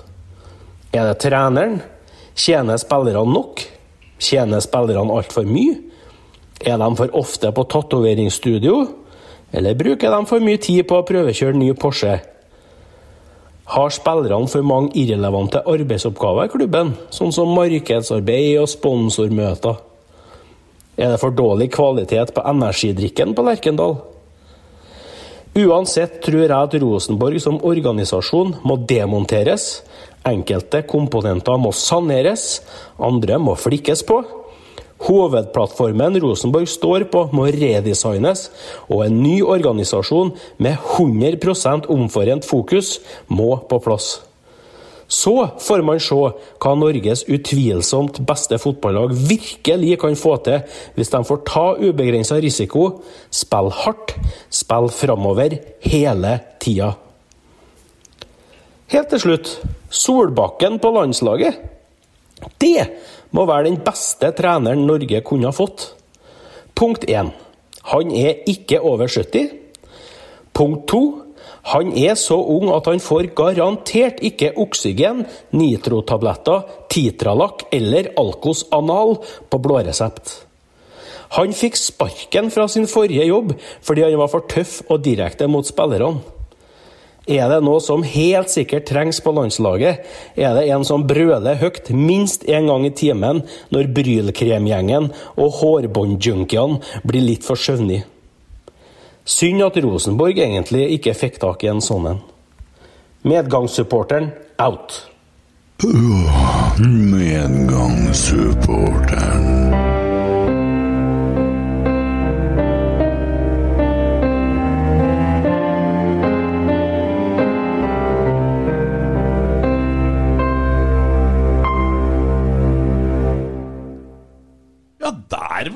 Er 0.92 1.08
det 1.08 1.20
treneren? 1.24 1.80
Tjener 2.36 2.78
spillerne 2.78 3.24
nok? 3.32 3.64
Tjener 4.22 4.62
spillerne 4.62 5.16
altfor 5.16 5.48
mye? 5.48 5.80
Er 6.62 6.78
de 6.78 6.90
for 6.96 7.16
ofte 7.18 7.50
på 7.50 7.64
tatoveringsstudio? 7.64 8.84
Eller 9.52 9.74
bruker 9.74 10.12
de 10.12 10.28
for 10.28 10.44
mye 10.44 10.60
tid 10.62 10.86
på 10.86 11.00
å 11.00 11.08
prøvekjøre 11.08 11.58
ny 11.58 11.72
Porsche? 11.74 12.20
Har 13.72 13.92
spillerne 13.94 14.50
for 14.52 14.66
mange 14.68 14.92
irrelevante 15.00 15.62
arbeidsoppgaver 15.64 16.48
i 16.48 16.52
klubben, 16.52 16.92
sånn 17.14 17.32
som 17.32 17.54
markedsarbeid 17.56 18.58
og 18.60 18.68
sponsormøter? 18.68 19.78
Er 21.00 21.14
det 21.14 21.20
for 21.22 21.32
dårlig 21.32 21.70
kvalitet 21.72 22.34
på 22.36 22.44
energidrikken 22.50 23.32
på 23.32 23.44
Lerkendal? 23.46 23.96
Uansett 25.56 26.20
tror 26.24 26.44
jeg 26.44 26.52
at 26.52 26.76
Rosenborg 26.80 27.40
som 27.40 27.58
organisasjon 27.64 28.54
må 28.64 28.76
demonteres. 28.88 29.82
Enkelte 30.28 30.82
komponenter 30.88 31.56
må 31.60 31.72
saneres, 31.76 32.60
andre 33.00 33.40
må 33.40 33.56
flikkes 33.56 34.04
på. 34.08 34.20
Hovedplattformen 35.02 36.18
Rosenborg 36.22 36.68
står 36.70 37.06
på 37.10 37.24
må 37.34 37.48
redesignes, 37.50 38.48
og 38.88 39.06
en 39.06 39.22
ny 39.22 39.40
organisasjon 39.42 40.34
med 40.62 40.76
100% 40.96 41.88
omforent 41.90 42.46
fokus 42.46 42.98
må 43.26 43.56
på 43.68 43.80
plass. 43.82 44.20
Så 45.12 45.34
får 45.60 45.82
man 45.84 46.00
se 46.00 46.16
hva 46.16 46.72
Norges 46.78 47.26
utvilsomt 47.28 48.22
beste 48.24 48.56
fotballag 48.62 49.12
virkelig 49.12 49.98
kan 50.00 50.16
få 50.16 50.38
til 50.46 50.62
hvis 50.96 51.12
de 51.12 51.20
får 51.28 51.42
ta 51.50 51.64
ubegrensa 51.82 52.38
risiko, 52.40 53.02
spille 53.28 53.74
hardt, 53.82 54.14
spille 54.48 54.94
framover 54.96 55.58
hele 55.84 56.38
tida. 56.62 56.94
Helt 58.92 59.12
til 59.12 59.20
slutt 59.20 59.52
Solbakken 59.92 60.78
på 60.80 60.94
landslaget. 60.96 61.60
Det 62.60 62.88
må 63.32 63.46
være 63.48 63.70
den 63.70 63.80
beste 63.84 64.32
treneren 64.36 64.86
Norge 64.86 65.22
kunne 65.26 65.48
ha 65.50 65.56
fått. 65.56 65.88
Punkt 66.78 67.04
1. 67.08 67.32
Han 67.92 68.14
er 68.14 68.44
ikke 68.48 68.80
over 68.80 69.10
70. 69.10 69.50
Punkt 70.54 70.86
2. 70.92 71.02
Han 71.72 71.92
er 71.94 72.16
så 72.18 72.36
ung 72.36 72.72
at 72.74 72.88
han 72.90 73.00
får 73.00 73.30
garantert 73.38 74.18
ikke 74.24 74.52
oksygen, 74.58 75.24
nitrotabletter, 75.54 76.64
Titralak 76.90 77.68
eller 77.72 78.10
Alcos 78.18 78.64
Anal 78.74 79.16
på 79.50 79.60
blå 79.62 79.78
resept. 79.86 80.40
Han 81.38 81.54
fikk 81.56 81.78
sparken 81.80 82.50
fra 82.52 82.66
sin 82.68 82.88
forrige 82.90 83.24
jobb 83.30 83.54
fordi 83.84 84.04
han 84.04 84.18
var 84.20 84.28
for 84.32 84.44
tøff 84.50 84.80
og 84.90 85.04
direkte 85.06 85.48
mot 85.48 85.66
spillerne. 85.66 86.41
Er 87.30 87.46
det 87.52 87.60
noe 87.62 87.78
som 87.78 88.02
helt 88.02 88.50
sikkert 88.50 88.88
trengs 88.90 89.20
på 89.22 89.30
landslaget, 89.36 90.02
er 90.34 90.56
det 90.56 90.64
en 90.74 90.82
som 90.84 91.06
brøler 91.06 91.54
høyt 91.60 91.90
minst 91.94 92.42
én 92.50 92.66
gang 92.66 92.86
i 92.86 92.90
timen 92.90 93.42
når 93.70 93.86
Brylkremgjengen 93.94 95.12
og 95.36 95.52
hårbåndjunkiene 95.60 96.80
blir 97.06 97.22
litt 97.22 97.44
for 97.46 97.54
søvnige. 97.54 98.02
Synd 99.22 99.62
at 99.62 99.78
Rosenborg 99.84 100.38
egentlig 100.42 100.98
ikke 100.98 101.14
fikk 101.14 101.38
tak 101.44 101.62
i 101.62 101.68
en 101.70 101.80
sånn 101.84 102.06
en. 102.10 102.18
Medgangssupporteren 103.22 104.32
out. 104.58 105.06
Medgangssupporteren. 106.82 109.71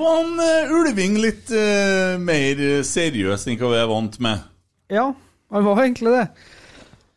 Var 0.06 0.20
han 0.20 0.42
eh, 0.42 0.74
Ulving 0.76 1.16
litt 1.22 1.50
uh, 1.50 2.16
mer 2.22 2.60
seriøs 2.86 3.46
enn 3.46 3.58
hva 3.58 3.72
vi 3.72 3.80
er 3.80 3.88
vant 3.90 4.18
med. 4.22 4.44
Ja, 4.92 5.08
han 5.52 5.66
var 5.66 5.82
egentlig 5.82 6.12
det. 6.14 6.26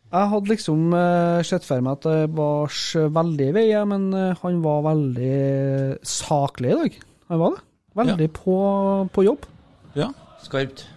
Jeg 0.09 0.29
hadde 0.31 0.49
liksom 0.49 0.95
uh, 0.95 1.41
sett 1.45 1.67
for 1.67 1.85
meg 1.85 1.99
at 1.99 2.07
det 2.07 2.31
var 2.37 2.79
veldig 3.19 3.49
i 3.51 3.55
veien, 3.59 3.91
men 3.91 4.07
han 4.41 4.63
var 4.63 4.87
veldig 4.89 5.99
saklig 6.01 6.71
i 6.71 6.79
dag. 6.79 6.97
Han 7.29 7.43
var 7.43 7.57
det. 7.57 7.65
Veldig 7.99 8.29
på, 8.33 8.55
på 9.13 9.25
jobb. 9.27 9.45
Ja. 9.97 10.09
Skarpt. 10.41 10.87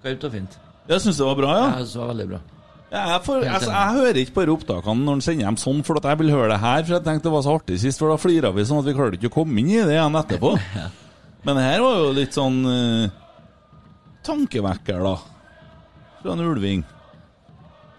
Skarpt 0.00 0.28
og 0.28 0.34
fint. 0.34 0.60
Jeg 0.90 1.02
syns 1.02 1.18
det 1.20 1.26
var 1.26 1.38
bra, 1.38 1.56
ja. 1.56 1.64
Jeg 1.78 1.86
synes 1.86 1.96
det 1.96 2.02
var 2.02 2.12
veldig 2.12 2.28
bra. 2.34 2.42
Ja, 2.86 3.02
jeg, 3.16 3.22
får, 3.26 3.44
altså, 3.50 3.70
jeg 3.72 3.94
hører 3.96 4.18
ikke 4.20 4.34
bare 4.36 4.52
opptakene 4.54 5.02
når 5.02 5.16
han 5.16 5.22
sender 5.26 5.48
dem 5.48 5.56
sånn, 5.58 5.80
for 5.86 5.98
at 5.98 6.06
jeg 6.06 6.20
vil 6.20 6.30
høre 6.30 6.52
det 6.52 6.60
her. 6.62 6.84
For 6.84 6.94
jeg 6.96 7.04
tenkte 7.06 7.28
det 7.28 7.34
var 7.34 7.44
så 7.46 7.56
artig 7.58 7.78
sist, 7.82 7.98
for 8.02 8.12
da 8.12 8.18
flira 8.20 8.52
vi 8.54 8.66
sånn 8.68 8.82
at 8.82 8.86
vi 8.86 8.94
klarte 8.94 9.18
ikke 9.18 9.32
å 9.32 9.36
komme 9.40 9.58
inn 9.62 9.72
i 9.74 9.80
det 9.80 9.96
igjen 9.96 10.18
etterpå. 10.22 10.52
Men 11.46 11.58
det 11.58 11.64
her 11.66 11.82
var 11.82 11.98
jo 11.98 12.12
litt 12.14 12.36
sånn 12.36 12.60
uh, 12.66 13.08
tankevekker, 14.26 15.02
da. 15.02 15.16
Fra 16.22 16.34
en 16.34 16.46
ulving. 16.46 16.86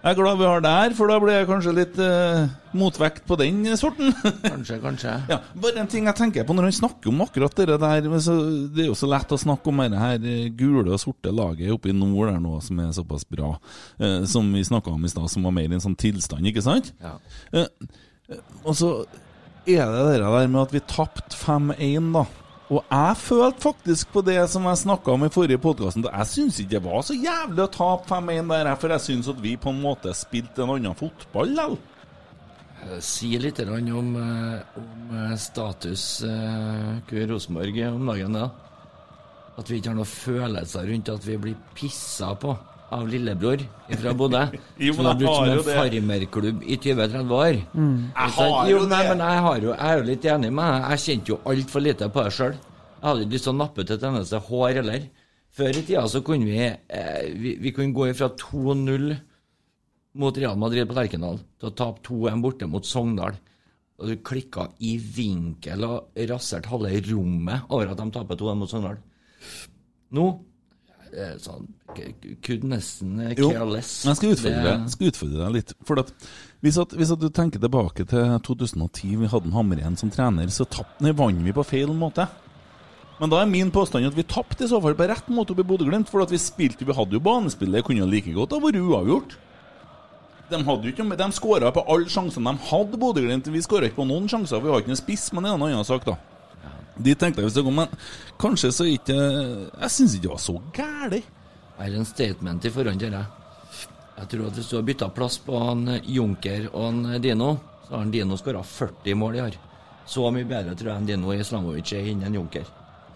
Jeg 0.08 0.16
er 0.16 0.20
glad 0.22 0.38
vi 0.40 0.46
har 0.48 0.62
det 0.64 0.70
her, 0.72 0.94
for 0.96 1.12
da 1.12 1.16
blir 1.20 1.36
jeg 1.36 1.48
kanskje 1.50 1.72
litt 1.76 1.98
uh, 2.00 2.46
motvekt 2.80 3.26
på 3.28 3.36
den 3.42 3.66
sorten. 3.76 4.14
Kanskje, 4.46 4.78
kanskje. 4.80 5.16
Ja, 5.28 5.42
bare 5.60 5.82
en 5.82 5.90
ting 5.92 6.08
jeg 6.08 6.16
tenker 6.16 6.46
på 6.48 6.56
når 6.56 6.70
han 6.70 6.76
snakker 6.78 7.12
om 7.12 7.26
akkurat 7.26 7.60
det 7.60 7.76
der 7.82 8.08
så, 8.24 8.38
Det 8.72 8.86
er 8.86 8.88
jo 8.88 8.96
så 8.96 9.10
lett 9.12 9.36
å 9.36 9.42
snakke 9.42 9.68
om 9.68 9.82
det 9.84 10.00
her 10.00 10.24
eh, 10.24 10.48
gule 10.56 10.86
og 10.96 11.02
sorte 11.04 11.34
laget 11.36 11.74
oppe 11.76 11.92
i 11.92 11.98
nord 11.98 12.32
der 12.32 12.40
nå, 12.40 12.54
som 12.64 12.80
er 12.80 12.96
såpass 12.96 13.28
bra, 13.28 13.52
uh, 14.00 14.24
som 14.32 14.48
vi 14.56 14.64
snakka 14.64 14.96
om 14.96 15.04
i 15.04 15.12
stad, 15.12 15.28
som 15.34 15.44
var 15.44 15.58
mer 15.60 15.68
i 15.68 15.76
en 15.76 15.84
sånn 15.84 16.00
tilstand, 16.00 16.48
ikke 16.48 16.64
sant? 16.64 16.94
Ja. 17.04 17.18
Eh, 17.52 17.92
og 18.64 18.80
så 18.80 18.94
er 19.68 19.92
det 19.92 20.08
det 20.14 20.22
der 20.24 20.48
med 20.48 20.64
at 20.64 20.78
vi 20.78 20.88
tapte 20.88 21.36
5-1, 21.36 22.14
da. 22.16 22.24
Og 22.68 22.84
jeg 22.84 23.20
følte 23.22 23.64
faktisk 23.64 24.10
på 24.12 24.22
det 24.28 24.42
som 24.52 24.66
jeg 24.68 24.80
snakka 24.82 25.14
om 25.14 25.24
i 25.24 25.32
forrige 25.32 25.60
podkast. 25.64 26.02
Jeg 26.04 26.28
syns 26.28 26.58
ikke 26.60 26.74
det 26.76 26.82
var 26.84 27.06
så 27.08 27.16
jævlig 27.16 27.64
å 27.64 27.72
tape 27.72 28.10
5-1 28.12 28.50
der, 28.52 28.72
for 28.82 28.92
jeg 28.92 29.06
syns 29.06 29.30
at 29.32 29.40
vi 29.40 29.54
på 29.56 29.72
en 29.72 29.80
måte 29.86 30.12
spilte 30.18 30.66
en 30.66 30.74
annen 30.76 30.98
fotball, 31.00 31.54
likevel. 31.56 31.78
Eh, 32.84 33.00
Si 33.00 33.32
litt 33.40 33.60
om, 33.64 34.16
eh, 34.20 34.60
om 34.76 35.16
eh, 35.16 35.36
status 35.40 36.24
Ku 37.08 37.16
Rosenborg 37.32 37.80
om 37.88 38.06
dagen. 38.06 38.34
da. 38.34 38.50
At 39.58 39.70
vi 39.70 39.80
ikke 39.80 39.94
har 39.94 39.96
noen 39.96 40.06
følelser 40.06 40.92
rundt 40.92 41.10
at 41.10 41.24
vi 41.26 41.38
blir 41.38 41.56
pissa 41.74 42.36
på 42.36 42.52
av 42.94 43.08
lillebror 43.10 43.64
fra 44.02 44.14
Bodø. 44.16 44.44
Som 44.96 45.06
har 45.10 45.20
brukt 45.20 45.36
som 45.36 45.52
en 45.52 45.64
farmerklubb 45.66 46.64
i 46.64 46.78
20-30 46.78 47.34
år. 47.36 47.60
Jeg 47.60 48.34
har 48.38 48.70
jo, 48.72 48.82
det. 48.84 49.02
men 49.10 49.24
jeg, 49.26 49.46
har 49.48 49.62
jo, 49.64 49.72
jeg 49.74 49.92
er 49.92 50.02
jo 50.02 50.08
litt 50.08 50.28
enig 50.34 50.52
med 50.56 50.74
deg. 50.74 50.90
Jeg 50.92 51.04
kjente 51.06 51.34
jo 51.34 51.40
altfor 51.52 51.84
lite 51.84 52.10
på 52.14 52.26
det 52.26 52.36
sjøl. 52.38 52.58
Jeg 52.98 53.06
hadde 53.06 53.26
ikke 53.26 53.36
lyst 53.38 53.48
til 53.48 53.54
å 53.54 53.58
nappe 53.62 53.86
til 53.86 53.98
et 53.98 54.06
eneste 54.12 54.44
hår 54.48 54.80
heller. 54.82 55.08
Før 55.58 55.80
i 55.80 55.84
tida 55.84 56.06
så 56.12 56.22
kunne 56.26 56.48
vi, 56.48 56.62
eh, 56.68 57.28
vi, 57.34 57.56
vi 57.62 57.74
kunne 57.74 57.96
gå 57.96 58.08
ifra 58.12 58.30
2-0 58.38 59.12
mot 60.18 60.38
Real 60.38 60.58
Madrid 60.60 60.88
på 60.90 60.98
Lerkendal 60.98 61.40
til 61.60 61.70
å 61.70 61.76
tape 61.78 62.04
2-1 62.08 62.42
borte 62.44 62.70
mot 62.70 62.86
Sogndal. 62.86 63.38
Og 63.98 64.12
du 64.12 64.20
klikka 64.22 64.68
i 64.86 64.96
vinkel 65.02 65.86
og 65.88 66.20
raserte 66.30 66.70
halve 66.70 67.00
rommet 67.10 67.72
over 67.74 67.90
at 67.92 68.02
de 68.02 68.12
taper 68.14 68.38
2-1 68.40 68.60
mot 68.62 68.72
Sogndal. 68.72 69.00
Nå 70.14 70.28
sånn, 71.42 71.68
k- 71.96 72.14
k- 72.22 72.36
Could 72.44 72.64
nesten 72.64 73.20
eh, 73.20 73.34
Jo. 73.38 73.50
Jeg 74.06 74.16
skal 74.20 74.34
utfordre, 74.36 74.64
Det- 74.64 74.80
jeg 74.82 74.90
skal 74.96 75.08
utfordre 75.12 75.38
deg 75.46 75.54
litt. 75.58 75.74
For 75.84 76.00
at, 76.00 76.12
hvis, 76.64 76.78
at, 76.82 76.90
hvis 76.98 77.12
at 77.12 77.20
du 77.20 77.30
tenker 77.30 77.60
tilbake 77.60 78.06
til 78.08 78.40
2010, 78.44 79.16
vi 79.24 79.28
hadde 79.28 79.46
en 79.48 79.54
Hamren 79.58 79.98
som 79.98 80.10
trener, 80.10 80.48
så 80.48 80.66
tapt, 80.70 81.02
vant 81.02 81.44
vi 81.44 81.52
på 81.54 81.66
feil 81.66 81.88
måte. 81.94 82.28
Men 83.20 83.30
da 83.32 83.42
er 83.42 83.48
min 83.50 83.72
påstand 83.72 84.06
at 84.06 84.14
vi 84.14 84.22
tapte 84.24 84.62
i 84.64 84.68
så 84.70 84.80
fall 84.82 84.94
på 84.94 85.08
rett 85.10 85.28
måte 85.34 85.52
oppe 85.56 85.64
i 85.66 85.70
Bodø-Glimt. 85.72 86.08
For 86.10 86.22
at 86.22 86.30
vi 86.30 86.38
spilte, 86.38 86.86
vi 86.86 86.94
hadde 86.94 87.14
jo 87.18 87.20
banespillet, 87.20 87.84
kunne 87.84 88.04
jo 88.04 88.06
like 88.06 88.30
godt 88.36 88.52
ha 88.54 88.60
vært 88.62 88.78
uavgjort. 88.78 89.38
De, 90.50 90.64
hadde 90.64 90.88
ikke, 90.94 91.04
de 91.18 91.26
skåra 91.36 91.72
på 91.74 91.82
alle 91.90 92.06
sjansene 92.08 92.54
de 92.54 92.68
hadde, 92.70 92.98
Bodø-Glimt. 93.02 93.50
Vi 93.52 93.60
skåra 93.66 93.90
ikke 93.90 94.00
på 94.04 94.08
noen 94.08 94.30
sjanser, 94.30 94.62
vi 94.62 94.70
har 94.70 94.80
ikke 94.84 94.94
noen 94.94 95.02
spiss, 95.02 95.32
men 95.34 95.44
det 95.44 95.50
er 95.52 95.56
en 95.58 95.66
annen 95.66 95.84
sak, 95.88 96.06
da. 96.06 96.16
De 96.98 97.14
tenkte 97.16 97.42
jeg 97.42 97.50
hvis 97.50 97.58
det 97.58 97.64
kom, 97.68 97.78
men 97.78 97.92
kanskje 98.42 98.72
så 98.74 98.88
ikke 98.90 99.16
Jeg 99.18 99.94
syns 99.94 100.16
ikke 100.16 100.26
det 100.28 100.34
var 100.34 100.44
så 100.44 100.56
gærent. 100.76 101.34
Jeg 101.78 101.84
har 101.84 101.98
en 102.00 102.10
statement 102.10 102.66
i 102.66 102.74
forhånd 102.74 103.02
til 103.02 103.14
deg. 103.14 103.38
Jeg 104.18 104.30
tror 104.32 104.48
at 104.48 104.58
hvis 104.58 104.70
du 104.72 104.76
har 104.80 104.86
bytta 104.88 105.10
plass 105.14 105.38
på 105.46 105.58
en 105.62 106.00
Junker 106.10 106.72
og 106.72 106.88
en 106.90 107.22
Dino, 107.22 107.52
så 107.86 107.94
har 107.94 108.06
en 108.08 108.14
Dino 108.14 108.38
skåra 108.40 108.64
40 108.66 109.18
mål 109.22 109.38
i 109.38 109.44
år. 109.44 109.58
Så 110.10 110.26
mye 110.34 110.48
bedre 110.48 110.74
tror 110.74 110.94
jeg 110.94 111.04
en 111.04 111.10
Dino 111.10 111.36
Islamovic 111.36 111.94
er 111.94 112.10
enn 112.10 112.26
en 112.26 112.40
Junker, 112.40 112.66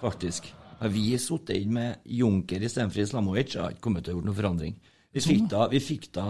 faktisk. 0.03 0.51
Har 0.81 0.93
vi 0.93 1.07
sittet 1.21 1.57
inn 1.57 1.73
med 1.73 2.05
Junker 2.05 2.61
istedenfor 2.61 3.01
Islamovic, 3.01 3.55
jeg 3.55 3.63
har 3.63 3.73
ikke 3.73 3.85
kommet 3.87 4.05
til 4.05 4.13
å 4.13 4.19
gjøre 4.19 4.29
noen 4.29 4.37
forandring. 4.37 4.77
Vi 5.11 5.25
fikk 5.25 5.49
da, 5.51 5.65
vi 5.71 5.81
da 6.13 6.27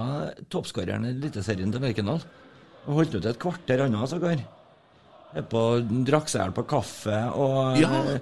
toppskåreren 0.50 1.06
i 1.06 1.12
Eliteserien 1.14 1.74
til 1.74 1.84
Lerkendal. 1.84 2.24
Og 2.88 2.98
holdt 2.98 3.20
ut 3.20 3.28
et 3.30 3.42
kvarter 3.42 3.84
annet, 3.86 4.10
sågar. 4.10 4.40
På 5.52 5.62
Drakk 6.08 6.28
seg 6.30 6.42
i 6.42 6.44
hjel 6.44 6.56
på 6.56 6.66
kaffe 6.68 7.20
og 7.40 7.78
Ja. 7.80 7.90
satte 7.90 8.22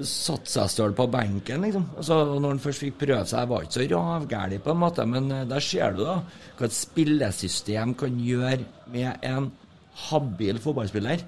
satt 0.00 0.48
seg 0.48 0.68
støl 0.72 0.94
på 0.96 1.06
benken, 1.12 1.60
liksom. 1.66 1.84
Altså, 1.96 2.16
når 2.40 2.54
han 2.54 2.62
først 2.62 2.84
fikk 2.84 2.98
prøve 3.02 3.26
seg, 3.28 3.48
var 3.48 3.66
ikke 3.66 3.76
så 3.76 3.86
ravgæren 3.90 4.62
på 4.64 4.72
en 4.72 4.80
måte, 4.80 5.04
men 5.06 5.30
eh, 5.32 5.44
der 5.44 5.60
ser 5.60 5.92
du 5.92 6.04
da 6.06 6.22
hva 6.56 6.64
et 6.68 6.76
spillesystem 6.76 7.94
kan 8.00 8.16
gjøre 8.24 8.64
med 8.92 9.26
en 9.28 9.50
habil 10.08 10.58
fotballspiller. 10.58 11.24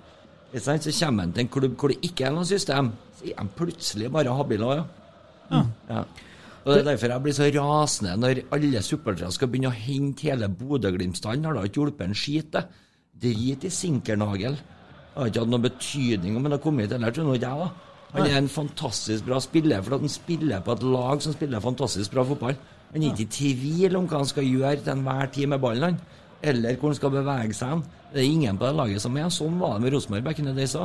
Så 0.52 0.76
kommer 1.00 1.24
han 1.24 1.32
til 1.32 1.44
en 1.44 1.52
klubb 1.52 1.76
hvor 1.80 1.92
det 1.92 2.00
ikke 2.04 2.26
er 2.28 2.34
noe 2.36 2.48
system, 2.48 2.92
så 3.18 3.28
er 3.28 3.38
han 3.38 3.52
plutselig 3.56 4.10
bare 4.12 4.34
habil 4.36 4.64
òg, 4.68 4.82
ja. 5.50 5.64
ja. 5.88 6.04
Og 6.62 6.76
Det 6.76 6.80
er 6.82 6.90
derfor 6.92 7.10
jeg 7.10 7.22
blir 7.24 7.34
så 7.34 7.46
rasende 7.56 8.12
når 8.22 8.40
alle 8.54 8.82
supportere 8.86 9.32
skal 9.34 9.48
begynne 9.50 9.72
å 9.72 9.74
hente 9.74 10.28
hele 10.28 10.46
Bodø-Glimt-stallen. 10.46 11.48
Har 11.48 11.56
da 11.58 11.64
ikke 11.66 11.80
hjulpet 11.80 12.06
en 12.06 12.14
skit, 12.14 12.52
det. 12.54 12.62
Drit 13.22 13.66
i 13.66 13.70
Sinkernagel. 13.72 14.54
Har 15.14 15.28
ikke 15.28 15.42
hatt 15.44 15.52
noen 15.52 15.64
betydning 15.66 16.36
om 16.36 16.46
han 16.46 16.56
har 16.56 16.62
kommet 16.62 16.86
hit 16.86 16.94
eller 16.96 17.12
tror 17.12 17.26
nå 17.28 17.34
ikke 17.36 17.50
jeg, 17.50 17.66
da. 17.66 17.92
Han 18.12 18.28
er 18.28 18.38
en 18.38 18.48
fantastisk 18.52 19.24
bra 19.24 19.38
spiller, 19.40 19.80
for 19.84 19.96
han 19.96 20.12
spiller 20.12 20.60
på 20.64 20.74
et 20.74 20.82
lag 20.84 21.22
som 21.24 21.32
spiller 21.32 21.64
fantastisk 21.64 22.12
bra 22.12 22.24
fotball. 22.28 22.56
Han 22.92 23.04
er 23.04 23.14
ikke 23.14 23.24
i 23.24 23.36
tvil 23.36 23.96
om 23.96 24.08
hva 24.08 24.20
han 24.20 24.28
skal 24.28 24.44
gjøre 24.44 24.82
til 24.82 24.92
enhver 24.92 25.30
tid 25.32 25.48
med 25.48 25.62
ballen. 25.62 25.96
Eller 26.42 26.76
hvor 26.76 26.92
han 26.92 26.98
skal 26.98 27.14
bevege 27.14 27.56
seg. 27.56 27.86
Det 28.12 28.20
er 28.20 28.28
ingen 28.28 28.58
på 28.60 28.66
det 28.66 28.76
laget 28.76 29.04
som 29.04 29.16
er. 29.16 29.30
Sånn 29.32 29.56
var 29.60 29.78
det 29.78 29.86
med 29.86 29.94
Rosenborg 29.94 30.26
back 30.26 30.42
in 30.42 30.50
the 30.50 30.56
days. 30.56 30.76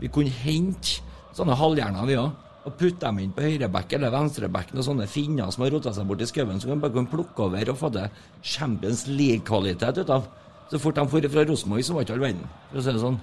Vi 0.00 0.08
kunne 0.12 0.32
hente 0.32 1.02
sånne 1.36 1.56
halvhjerner, 1.60 2.08
vi 2.08 2.16
òg. 2.20 2.40
Og 2.64 2.78
putte 2.80 3.02
dem 3.02 3.18
inn 3.20 3.34
på 3.36 3.44
høyreback 3.44 3.92
eller 3.92 4.12
venstrebacken 4.14 4.80
og 4.80 4.86
sånne 4.86 5.04
finner 5.10 5.50
som 5.52 5.66
har 5.66 5.74
rota 5.74 5.92
seg 5.92 6.08
bort 6.08 6.22
i 6.24 6.28
skauen, 6.30 6.56
som 6.62 6.70
kan 6.72 6.80
bare 6.80 6.94
kunne 6.94 7.12
plukke 7.12 7.44
over 7.44 7.72
og 7.74 7.76
få 7.76 7.90
det 7.92 8.06
Champions 8.40 9.04
League-kvalitet 9.10 10.00
ut 10.00 10.12
av. 10.14 10.30
Så 10.70 10.78
fort 10.78 10.96
de 10.96 11.06
dro 11.06 11.28
fra 11.28 11.44
Rosenborg, 11.44 11.84
så 11.84 11.92
var 11.94 12.00
ikke 12.06 12.12
all 12.12 12.20
verden, 12.20 12.46
for 12.70 12.78
å 12.78 12.82
si 12.82 12.92
det 12.92 13.00
sånn. 13.00 13.18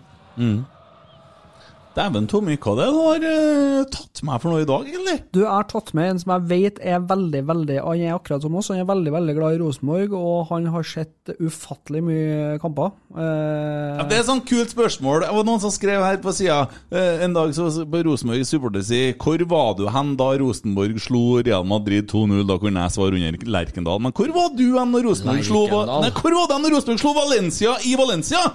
Dæven, 1.92 2.28
Tommy, 2.32 2.56
hva 2.56 2.72
det 2.78 2.86
du 2.88 2.98
har 3.04 3.24
uh, 3.26 3.82
tatt 3.92 4.22
meg 4.24 4.40
for 4.40 4.54
noe 4.54 4.64
i 4.64 4.68
dag, 4.68 4.86
egentlig? 4.88 5.16
Du 5.36 5.42
har 5.44 5.66
tatt 5.68 5.90
med 5.98 6.14
en 6.14 6.22
som 6.22 6.32
jeg 6.38 6.46
vet 6.48 6.80
er 6.88 7.02
veldig, 7.04 7.42
veldig 7.50 7.80
Han 7.84 8.04
er 8.06 8.14
akkurat 8.16 8.46
som 8.46 8.56
oss, 8.56 8.70
han 8.72 8.80
er 8.80 8.88
veldig, 8.88 9.12
veldig 9.12 9.36
glad 9.36 9.58
i 9.58 9.60
Rosenborg, 9.60 10.16
og 10.16 10.46
han 10.54 10.70
har 10.72 10.88
sett 10.88 11.34
ufattelig 11.44 12.04
mye 12.08 12.56
kamper. 12.64 12.94
Uh... 13.12 14.00
Ja, 14.00 14.08
det 14.08 14.18
er 14.18 14.24
et 14.24 14.30
sånn 14.30 14.44
kult 14.48 14.72
spørsmål. 14.72 15.26
Det 15.26 15.36
var 15.36 15.50
noen 15.52 15.64
som 15.66 15.76
skrev 15.76 16.08
her 16.08 16.22
på 16.24 16.36
sida 16.38 16.62
uh, 16.72 17.26
en 17.28 17.36
dag 17.36 17.52
så 17.60 17.68
på 17.84 18.04
Rosenborg 18.08 18.48
supporter 18.48 18.88
si 18.88 19.04
Hvor 19.20 19.44
var 19.52 19.76
du 19.76 19.86
hen 19.92 20.16
da 20.20 20.32
Rosenborg 20.40 21.04
slo 21.04 21.42
Real 21.44 21.68
Madrid 21.68 22.08
2-0? 22.08 22.48
Da 22.48 22.60
kunne 22.62 22.88
jeg 22.88 22.96
svare 22.96 23.20
under 23.20 23.48
Lerkendal. 23.60 24.00
Men 24.08 24.16
hvor 24.16 24.32
var 24.40 24.52
du 24.56 24.68
hen 24.80 24.96
når 24.96 25.10
Rosenborg 25.12 25.48
slo 25.48 25.68
Nei, 25.68 26.12
Hvor 26.16 26.40
var 26.40 26.48
du 26.48 26.56
hen 26.56 26.68
når 26.70 26.78
Rosenborg 26.78 27.04
slo 27.04 27.18
Valencia 27.20 27.80
i 27.84 27.98
Valencia? 28.00 28.48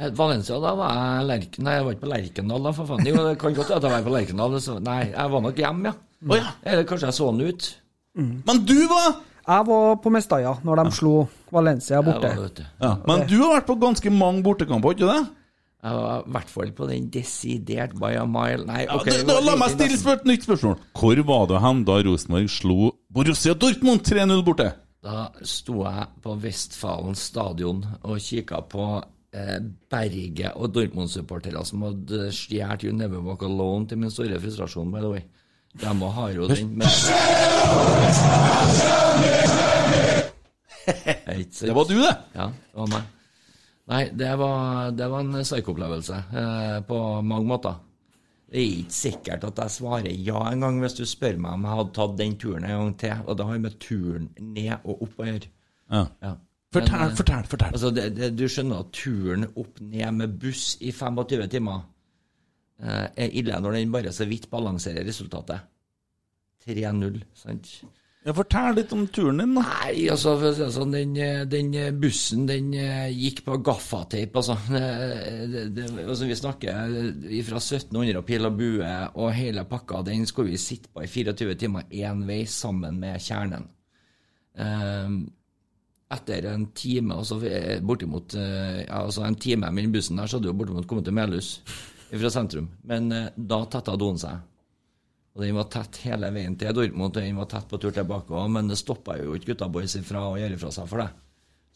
Eh, 0.00 0.08
Valencia, 0.16 0.56
da 0.62 0.72
var 0.78 0.94
jeg 0.96 1.26
Lerken... 1.28 1.66
Nei, 1.66 1.74
jeg 1.76 1.84
var 1.86 1.96
ikke 1.96 2.04
på 2.06 2.12
Lerkendal, 2.12 2.62
da, 2.64 2.72
for 2.76 2.88
faen. 2.88 3.04
Jo, 3.06 3.18
det 3.26 3.34
kan 3.42 3.56
godt 3.58 3.74
at 3.76 3.84
jeg 3.84 3.92
var 3.92 4.06
på 4.06 4.14
Lerkendal. 4.14 4.56
Så, 4.64 4.78
nei, 4.82 5.02
jeg 5.10 5.34
var 5.34 5.44
nok 5.44 5.60
hjemme, 5.64 5.92
ja. 5.92 5.98
Å 6.22 6.38
ja. 6.38 6.54
Eller 6.62 6.86
kanskje 6.88 7.10
jeg 7.10 7.18
så 7.18 7.28
han 7.28 7.42
ut. 7.42 7.68
Men 8.20 8.58
du 8.68 8.76
var 8.90 9.14
Jeg 9.42 9.64
var 9.66 9.94
på 10.04 10.10
Mestalla 10.12 10.52
når 10.62 10.82
de 10.82 10.90
slo 10.94 11.12
Valencia 11.50 12.02
borte. 12.04 12.28
var, 12.36 12.60
ja, 12.84 12.90
Men 13.08 13.24
du 13.26 13.38
har 13.40 13.56
vært 13.56 13.70
på 13.70 13.78
ganske 13.80 14.12
mange 14.14 14.44
bortekamper, 14.46 14.94
ikke 14.94 15.08
det? 15.08 15.22
Jeg 15.82 15.98
var 15.98 16.20
i 16.22 16.34
hvert 16.36 16.50
fall 16.52 16.70
på 16.76 16.86
den 16.86 17.08
desidert 17.10 17.96
by 17.98 18.12
a 18.20 18.26
mile 18.30 18.62
Nei, 18.68 18.84
Ja, 18.84 19.00
da, 19.02 19.16
da, 19.26 19.38
la 19.42 19.56
meg 19.58 19.72
stille 19.72 19.96
spør, 19.98 20.20
et 20.20 20.28
nytt 20.30 20.44
spørsmål. 20.46 20.76
Hvor 20.94 21.22
var 21.26 21.48
du 21.50 21.56
hen 21.64 21.80
da 21.88 21.96
Rosenborg 22.06 22.52
slo 22.54 22.92
Borussia 23.10 23.56
Dortmund 23.58 24.04
3-0 24.06 24.44
borte? 24.46 24.68
Da 25.02 25.24
sto 25.42 25.80
jeg 25.82 26.06
på 26.22 26.36
Vestfalen 26.44 27.18
stadion 27.18 27.82
og 28.06 28.20
kikka 28.22 28.60
på 28.70 28.86
Berget 29.32 30.52
og 30.60 30.74
Dortmund-supportere 30.74 31.62
som 31.64 31.86
hadde 31.86 32.26
stjålet 32.36 32.84
You 32.84 32.92
Never 32.92 33.22
Walk 33.24 33.42
Alone 33.46 33.88
til 33.88 33.98
min 34.02 34.12
store 34.12 34.40
frustrasjon, 34.42 34.92
by 34.92 35.00
the 35.00 35.12
way. 35.14 35.22
De 35.80 35.94
må 35.96 36.10
ha 36.12 36.26
jo 36.34 36.48
den. 36.50 36.74
med 36.76 36.86
Det 41.62 41.72
var 41.72 41.84
du, 41.88 41.96
det. 42.02 42.16
Ja, 42.34 42.50
det 42.50 42.76
var 42.76 42.88
meg. 42.92 43.02
Nei, 43.92 44.02
det 44.14 44.34
var, 44.38 44.90
det 44.94 45.08
var 45.10 45.24
en 45.24 45.40
psyko-opplevelse 45.42 46.18
eh, 46.38 46.78
på 46.86 46.98
mange 47.26 47.48
måter. 47.48 47.80
Det 48.52 48.60
er 48.60 48.78
ikke 48.82 48.94
sikkert 48.94 49.44
at 49.48 49.60
jeg 49.62 49.74
svarer 49.78 50.12
ja 50.26 50.42
engang 50.50 50.78
hvis 50.82 50.98
du 50.98 51.04
spør 51.08 51.38
meg 51.40 51.56
om 51.56 51.66
jeg 51.66 51.78
hadde 51.78 51.94
tatt 51.96 52.18
den 52.18 52.34
turen 52.40 52.66
en 52.68 52.74
gang 52.76 52.94
til. 53.00 53.22
Og 53.26 53.38
det 53.38 53.46
har 53.48 53.62
med 53.64 53.78
turen 53.80 54.28
ned 54.38 54.74
og 54.84 55.06
opp 55.06 55.22
å 55.22 55.28
gjøre. 55.30 55.48
Ja. 55.92 56.02
Ja. 56.20 56.34
Fortell, 56.72 56.98
Men, 56.98 57.10
eh, 57.10 57.16
fortell, 57.16 57.48
fortell. 57.50 57.72
Altså, 57.76 57.90
det, 57.92 58.04
det, 58.16 58.30
du 58.38 58.46
skjønner 58.48 58.84
at 58.84 58.92
turen 58.96 59.48
opp 59.60 59.80
ned 59.84 60.20
med 60.20 60.36
buss 60.40 60.76
i 60.80 60.92
25 60.92 61.48
timer 61.52 61.82
eh, 62.80 63.08
er 63.26 63.34
ille 63.40 63.58
når 63.60 63.76
den 63.76 63.92
bare 63.92 64.12
så 64.14 64.28
vidt 64.28 64.48
balanserer 64.52 65.04
resultatet. 65.04 65.68
3-0, 66.64 67.18
sant? 67.36 67.74
Ja, 68.22 68.30
fortell 68.38 68.76
litt 68.78 68.92
om 68.94 69.02
turen 69.10 69.42
din, 69.42 69.56
da. 69.56 69.64
Nei, 69.66 70.06
altså, 70.12 70.36
for 70.38 70.48
å 70.48 70.54
si 70.54 70.62
det 70.62 70.70
sånn, 70.76 70.94
den, 70.94 71.12
eh, 71.18 71.42
den 71.50 71.72
bussen 72.00 72.46
den 72.48 72.70
eh, 72.78 73.10
gikk 73.10 73.42
på 73.48 73.58
gaffateip, 73.66 74.38
altså. 74.40 74.56
Det, 75.52 75.66
det, 75.74 75.86
altså. 76.06 76.30
Vi 76.30 76.38
snakker 76.38 76.88
fra 77.48 77.60
1700 77.60 78.22
og 78.22 78.26
pil 78.30 78.48
og 78.48 78.56
bue, 78.56 78.96
og 79.18 79.34
hele 79.36 79.66
pakka 79.68 80.04
den 80.06 80.24
skulle 80.30 80.54
vi 80.54 80.62
sitte 80.62 80.88
på 80.94 81.04
i 81.04 81.10
24 81.10 81.58
timer 81.60 81.90
én 81.90 82.24
vei 82.28 82.44
sammen 82.48 83.02
med 83.02 83.20
kjernen. 83.20 83.66
Ehm, 84.62 85.18
etter 86.12 86.46
en 86.52 86.66
time, 86.76 87.16
altså 87.16 87.38
bortimot 87.84 88.34
eh, 88.38 88.82
ja, 88.84 89.02
altså 89.02 89.24
en 89.26 89.38
time 89.40 89.70
med 89.72 89.86
den 89.86 89.94
bussen 89.94 90.20
der, 90.20 90.28
så 90.28 90.38
hadde 90.38 90.50
jo 90.50 90.56
bortimot 90.58 90.88
kommet 90.88 91.08
til 91.08 91.16
Melhus 91.16 91.52
fra 92.10 92.30
sentrum. 92.32 92.68
Men 92.88 93.12
eh, 93.12 93.28
da 93.36 93.62
tetta 93.72 93.96
doen 94.00 94.20
seg. 94.20 94.40
Og 95.32 95.44
den 95.46 95.56
var 95.56 95.70
tett 95.72 96.02
hele 96.04 96.28
veien 96.34 96.58
til 96.60 96.74
Dortmund, 96.76 97.16
og 97.16 97.22
den 97.24 97.38
var 97.40 97.48
tett 97.48 97.68
på 97.70 97.80
tur 97.80 97.94
tilbake 97.96 98.36
òg, 98.36 98.50
men 98.52 98.68
det 98.68 98.76
stoppa 98.80 99.16
jo 99.16 99.36
ikke 99.36 99.54
gutta 99.54 99.70
boys 99.72 99.96
fra 100.04 100.26
å 100.28 100.36
gjøre 100.36 100.60
fra 100.60 100.72
seg 100.74 100.90
for 100.90 101.04
det. 101.04 101.08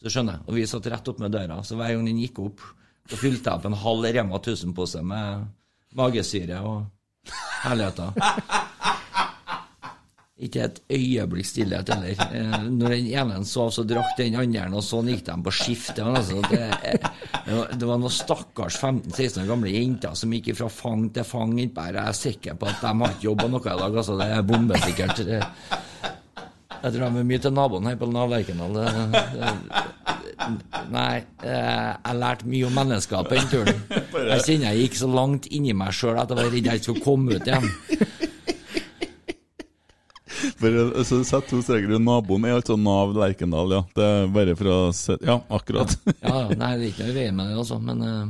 Så 0.03 0.13
skjønner 0.13 0.37
jeg. 0.37 0.45
Og 0.45 0.59
vi 0.59 0.67
satt 0.69 0.89
rett 0.93 1.09
opp 1.09 1.23
med 1.23 1.33
døra, 1.33 1.57
så 1.65 1.79
hver 1.79 1.95
gang 1.95 2.05
den 2.05 2.21
gikk 2.21 2.43
opp, 2.43 2.61
så 3.09 3.17
fylte 3.17 3.49
jeg 3.49 3.57
opp 3.57 3.65
en 3.65 3.81
halv 3.81 4.05
Rema 4.13 4.37
1000-pose 4.37 5.01
med 5.09 5.47
magesyre 5.97 6.61
og 6.69 7.33
herligheter. 7.63 8.75
Ikke 10.37 10.67
et 10.67 10.75
øyeblikk 10.93 11.47
stillhet 11.49 11.89
heller. 11.89 12.19
Eh, 12.29 12.65
Når 12.69 12.93
den 12.93 13.07
ene 13.09 13.39
sov, 13.49 13.71
så 13.73 13.81
drakk 13.89 14.11
den 14.19 14.35
andre, 14.37 14.67
og 14.77 14.83
sånn 14.85 15.09
gikk 15.09 15.23
de 15.25 15.37
på 15.47 15.53
skifte. 15.57 16.05
Altså, 16.05 16.43
det, 16.51 16.67
det, 17.73 17.87
var, 17.87 17.97
noen 17.97 18.13
stakkars 18.13 18.77
15-16 18.77 19.41
år 19.41 19.49
gamle 19.49 19.73
jenter 19.73 20.13
som 20.19 20.35
gikk 20.37 20.51
fra 20.59 20.69
fang 20.69 21.07
til 21.15 21.25
fang 21.25 21.57
innpå 21.57 21.87
her. 21.87 21.97
Jeg 21.97 22.13
er 22.13 22.19
sikker 22.21 22.59
på 22.61 22.69
at 22.69 22.83
de 22.85 22.93
har 23.01 23.15
ikke 23.15 23.29
jobba 23.31 23.49
noe 23.49 23.63
i 23.65 23.81
dag. 23.81 23.97
Altså, 24.03 24.17
det 24.21 24.29
er 24.35 24.45
bombesikkert. 24.51 25.23
Jeg 26.77 26.93
tror 26.93 27.01
de 27.01 27.07
er 27.07 27.29
mye 27.31 27.41
til 27.41 27.55
naboen 27.57 27.89
her 27.89 27.97
på 27.97 28.11
Lerkendal. 28.13 28.77
Nei, 30.93 31.15
eh, 31.41 31.89
jeg 31.97 32.19
lærte 32.21 32.47
mye 32.47 32.67
om 32.67 32.77
mennesker 32.77 33.25
på 33.25 33.39
den 33.39 33.49
turen. 33.49 33.81
Jeg 34.27 34.43
kjenner 34.45 34.73
jeg 34.73 34.85
gikk 34.85 34.95
så 34.99 35.07
langt 35.09 35.47
inni 35.53 35.73
meg 35.77 35.93
sjøl 35.95 36.17
at 36.19 36.31
jeg 36.31 36.37
var 36.39 36.47
redd 36.49 36.65
jeg 36.67 36.79
ikke 36.79 36.85
skulle 36.87 37.03
komme 37.05 37.37
ut 37.37 37.47
igjen. 37.47 37.67
Bare 40.61 41.05
så 41.07 41.21
Sett 41.27 41.47
to 41.49 41.61
streker 41.65 41.89
under 41.91 42.03
naboen 42.03 42.45
er 42.47 42.57
altså 42.57 42.77
Nav 42.79 43.13
Lerkendal, 43.17 43.71
ja. 43.77 43.83
Det 43.97 44.07
er 44.07 44.27
bare 44.33 44.55
for 44.59 44.71
å 44.73 44.79
se 44.95 45.17
Ja, 45.25 45.39
akkurat. 45.53 45.95
Ja, 46.21 46.43
ja, 46.47 46.57
nei, 46.57 46.73
det 46.77 46.83
er 46.83 46.91
ikke 46.91 47.07
noe 47.07 47.13
i 47.13 47.17
veien 47.19 47.37
med 47.37 47.51
det, 47.51 47.57
altså, 47.61 47.79
men 47.83 48.03
uh... 48.03 48.27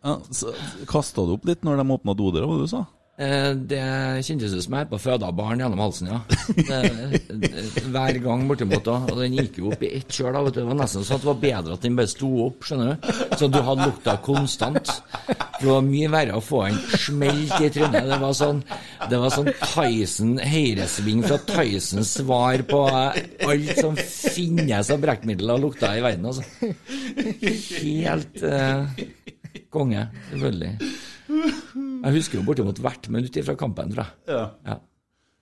Ja, 0.00 0.16
Kasta 0.88 1.26
du 1.28 1.34
opp 1.36 1.44
litt 1.48 1.66
når 1.66 1.82
de 1.82 1.92
åpna 1.96 2.16
dodøra, 2.16 2.48
hva 2.48 2.60
du 2.62 2.70
sa? 2.70 2.84
eh, 2.86 2.99
det 3.20 3.80
kjentes 4.24 4.54
ut 4.54 4.64
som 4.64 4.74
jeg 4.78 4.86
er 4.86 5.00
føde 5.02 5.28
barn 5.36 5.60
gjennom 5.60 5.82
halsen, 5.82 6.08
ja. 6.08 6.20
Det, 6.56 7.50
hver 7.92 8.18
gang 8.24 8.46
bortimot. 8.48 8.84
da, 8.86 8.94
Og 9.10 9.18
den 9.20 9.36
gikk 9.36 9.58
jo 9.60 9.72
opp 9.74 9.82
i 9.84 9.90
ett 9.98 10.08
kjør. 10.08 10.38
da, 10.38 10.54
Det 10.56 10.64
var 10.64 10.78
nesten 10.78 11.04
sånn 11.04 11.18
at 11.18 11.26
det 11.26 11.30
var 11.30 11.42
bedre 11.42 11.76
at 11.76 11.84
den 11.84 11.98
bare 11.98 12.12
sto 12.12 12.30
opp, 12.46 12.64
skjønner 12.64 12.94
du. 12.94 13.10
Så 13.36 13.50
du 13.52 13.60
hadde 13.66 13.88
lukta 13.90 14.16
konstant. 14.24 14.94
Det 15.28 15.68
var 15.68 15.84
mye 15.84 16.08
verre 16.12 16.38
å 16.38 16.44
få 16.44 16.62
en 16.70 16.80
smelt 16.96 17.56
i 17.60 17.68
trynet. 17.74 18.08
Det 18.08 18.20
var 18.24 18.34
sånn 18.40 18.62
det 19.10 19.18
var 19.20 19.32
sånn 19.34 19.52
Tyson 19.60 20.34
høyresving 20.38 21.22
fra 21.26 21.38
Tysons 21.50 22.16
svar 22.20 22.64
på 22.68 22.82
alt 22.88 23.70
som 23.80 23.96
finnes 24.00 24.90
av 24.92 25.00
brekkmidler 25.02 25.56
og 25.56 25.64
lukta 25.68 25.92
i 25.96 26.02
verden, 26.04 26.28
altså. 26.30 26.44
Helt 27.80 28.42
eh, 28.46 29.06
konge, 29.72 30.08
selvfølgelig. 30.30 30.90
Jeg 31.30 32.14
husker 32.16 32.40
jo 32.40 32.46
bortimot 32.46 32.78
hvert 32.82 33.10
minutt 33.12 33.36
fra 33.46 33.56
kampen, 33.58 33.92
tror 33.94 34.06
jeg. 34.06 34.14
Ja. 34.34 34.46
Ja. 34.66 34.78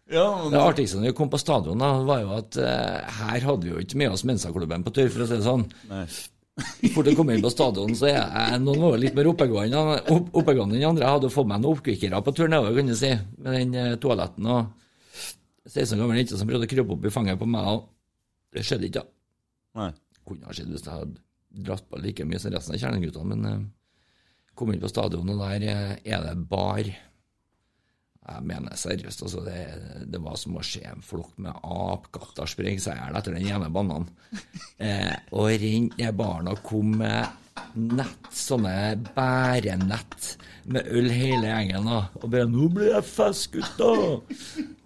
Ja, 0.08 0.24
men, 0.40 0.54
Det 0.54 0.60
artigste 0.64 0.96
når 0.96 1.10
vi 1.10 1.16
kom 1.18 1.28
på 1.28 1.40
stadion, 1.40 1.82
da, 1.82 1.90
var 2.08 2.22
jo 2.22 2.32
at 2.38 2.56
uh, 2.56 3.18
her 3.20 3.44
hadde 3.44 3.66
vi 3.66 3.74
jo 3.74 3.82
ikke 3.82 3.98
med 4.00 4.14
oss 4.14 4.24
Mensa-klubben 4.24 4.86
på 4.86 4.92
tur, 4.96 5.10
for 5.12 5.24
å 5.24 5.28
si 5.28 5.36
det 5.36 5.44
sånn. 5.44 5.66
Nei. 5.90 6.06
Fort 6.94 7.06
jeg 7.06 7.14
kom 7.18 7.28
inn 7.30 7.44
på 7.44 7.52
stadion, 7.52 7.92
så 7.94 8.08
er 8.08 8.16
jeg 8.16 8.62
noen 8.64 8.80
var 8.82 8.96
litt 8.98 9.14
mer 9.18 9.28
oppegående 9.30 9.82
opp, 10.00 10.48
enn 10.48 10.72
de 10.72 10.80
andre. 10.88 11.04
Jeg 11.04 11.12
hadde 11.12 11.30
fått 11.34 11.50
meg 11.50 11.60
noen 11.60 11.76
oppkvikkere 11.76 12.22
på 12.24 12.34
tur 12.34 12.48
nedover, 12.48 12.80
kan 12.80 12.88
du 12.88 12.96
si, 12.98 13.12
med 13.36 13.58
den 13.58 13.76
uh, 13.76 13.98
toaletten 14.00 14.48
og 14.48 14.72
16 15.68 16.00
gamle 16.00 16.16
jenter 16.16 16.22
jente 16.22 16.40
som 16.40 16.48
prøvde 16.48 16.66
å 16.66 16.72
krype 16.72 16.94
opp 16.96 17.04
i 17.04 17.12
fanget 17.12 17.40
på 17.40 17.48
meg, 17.52 17.68
og 17.68 18.56
det 18.56 18.64
skjedde 18.64 18.88
ikke. 18.88 19.04
da. 19.04 19.82
Nei. 19.82 19.90
Kunne 20.28 20.48
ha 20.48 20.56
skjedd 20.56 20.72
hvis 20.72 20.86
jeg 20.86 20.94
hadde 20.94 21.66
dratt 21.68 21.84
på 21.88 22.00
like 22.00 22.24
mye 22.28 22.40
som 22.40 22.52
resten 22.54 22.74
av 22.76 22.80
kjerneguttene, 22.80 23.36
men 23.36 23.48
eh, 23.48 23.60
kom 24.58 24.72
inn 24.72 24.82
på 24.82 24.90
stadionet, 24.90 25.36
og 25.36 25.44
der 25.44 25.68
eh, 25.70 25.92
er 26.14 26.24
det 26.26 26.36
bar. 26.50 26.88
Jeg 28.28 28.44
mener 28.44 28.76
seriøst, 28.76 29.22
altså, 29.24 29.40
det, 29.46 29.60
det 30.12 30.20
var 30.20 30.36
som 30.36 30.58
å 30.60 30.64
se 30.66 30.82
en 30.84 31.04
flokk 31.04 31.38
med 31.40 31.62
apekatter 31.64 32.50
sprenge 32.50 32.82
seg 32.84 32.98
i 32.98 33.00
hjel 33.00 33.16
etter 33.20 33.36
den 33.38 33.48
ene 33.48 33.72
bananen. 33.72 34.10
Eh, 34.78 35.10
og 35.34 35.48
renne 35.58 35.96
ned 35.98 36.14
baren 36.14 36.46
og 36.52 36.60
kom 36.62 36.92
med 37.00 37.26
nett, 37.98 38.28
sånne 38.30 38.94
bærenett 39.16 40.28
med 40.70 40.86
øl 40.86 41.10
hele 41.10 41.50
gjengen. 41.50 41.88
Og 41.90 42.28
bare 42.30 42.46
'Nå 42.46 42.68
blir 42.76 42.92
jeg 42.94 43.08
fest, 43.08 43.50
gutta!' 43.56 44.22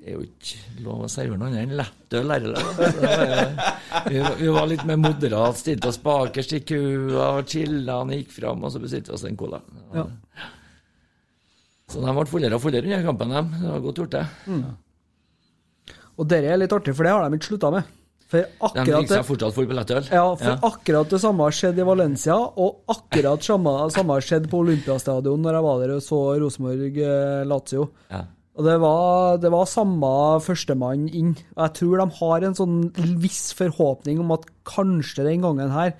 Det 0.00 0.08
er 0.08 0.14
jo 0.16 0.22
ikke 0.24 0.82
lov 0.86 1.02
å 1.04 1.08
servere 1.12 1.36
noe 1.36 1.50
annet 1.50 1.66
enn 1.66 1.74
lettøl 1.76 2.30
her. 2.32 2.44
eller? 2.48 2.62
Så 2.64 4.36
Vi, 4.40 4.48
var- 4.48 4.68
litt 4.70 4.84
mer 4.88 4.96
moderat, 4.96 5.58
stilte 5.60 5.90
oss 5.90 5.98
bakerst 6.00 6.54
i 6.56 6.60
kua 6.64 7.26
og 7.36 7.44
chilla, 7.52 7.98
han 8.00 8.14
gikk 8.14 8.30
fram, 8.32 8.64
og 8.64 8.72
så 8.72 8.80
bestilte 8.80 9.12
vi 9.12 9.18
oss 9.18 9.24
en 9.28 9.36
cola. 9.36 9.60
Ja. 9.92 10.06
Så 11.90 12.00
de 12.00 12.14
ble 12.16 12.24
fullere 12.30 12.56
og 12.56 12.62
fullere 12.64 12.86
under 12.88 13.04
kampen, 13.04 13.28
dem. 13.34 13.52
Det 13.60 13.68
var 13.74 13.84
godt 13.84 14.00
gjort, 14.00 14.16
det. 14.16 14.26
Og 16.20 16.28
det 16.32 16.40
er 16.48 16.56
litt 16.60 16.72
artig, 16.72 16.94
for 16.96 17.04
det 17.04 17.12
har 17.12 17.28
de 17.28 17.36
ikke 17.40 17.50
slutta 17.52 17.70
med. 17.76 17.84
For 18.30 18.38
De 18.38 18.46
akkurat 18.62 18.86
drikker 18.86 19.16
seg 19.18 19.24
fortsatt 19.26 19.54
full 19.56 19.66
på 19.66 19.74
lettøl. 19.74 20.04
ja, 20.14 20.24
for 20.38 20.66
akkurat 20.70 21.08
det 21.10 21.18
samme 21.20 21.42
har 21.48 21.50
skjedd 21.56 21.80
i 21.82 21.86
Valencia, 21.88 22.36
og 22.38 22.84
akkurat 22.94 23.42
samme, 23.42 23.72
samme 23.90 24.16
har 24.16 24.22
skjedd 24.24 24.46
på 24.52 24.60
Olympiastadion 24.64 25.42
når 25.42 25.58
jeg 25.58 25.64
var 25.66 25.80
der 25.82 25.94
og 25.96 26.04
så 26.06 26.20
Rosenborg-Lazio. 26.40 27.88
Ja. 28.14 28.22
Og 28.60 28.66
det 28.66 28.74
var, 28.82 29.38
det 29.40 29.48
var 29.54 29.68
samme 29.70 30.08
førstemann 30.44 31.06
inn. 31.08 31.30
Og 31.56 31.62
jeg 31.64 31.72
tror 31.78 32.02
de 32.02 32.06
har 32.18 32.44
en 32.44 32.56
sånn 32.58 32.80
viss 33.22 33.54
forhåpning 33.56 34.20
om 34.20 34.34
at 34.36 34.44
kanskje 34.68 35.24
den 35.24 35.46
gangen 35.46 35.72
her 35.72 35.94